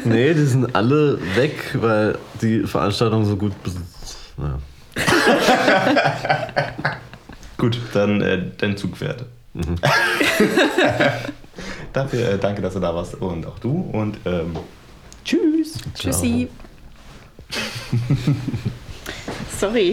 Nee, 0.03 0.33
die 0.33 0.43
sind 0.45 0.75
alle 0.75 1.17
weg, 1.35 1.55
weil 1.79 2.17
die 2.41 2.63
Veranstaltung 2.63 3.23
so 3.25 3.37
gut 3.37 3.53
besitzt. 3.63 4.17
Naja. 4.37 4.59
Gut, 7.57 7.77
dann 7.93 8.21
äh, 8.21 8.41
dein 8.57 8.75
Zug 8.75 8.97
fährt. 8.97 9.23
Dafür 11.95 12.31
äh, 12.31 12.37
danke, 12.37 12.61
dass 12.61 12.73
du 12.73 12.81
da 12.81 12.93
warst. 12.93 13.15
Und 13.15 13.45
auch 13.45 13.57
du. 13.59 13.89
Und 13.93 14.17
ähm, 14.25 14.57
tschüss. 15.23 15.79
Tschüssi. 15.93 16.49
Sorry, 19.57 19.83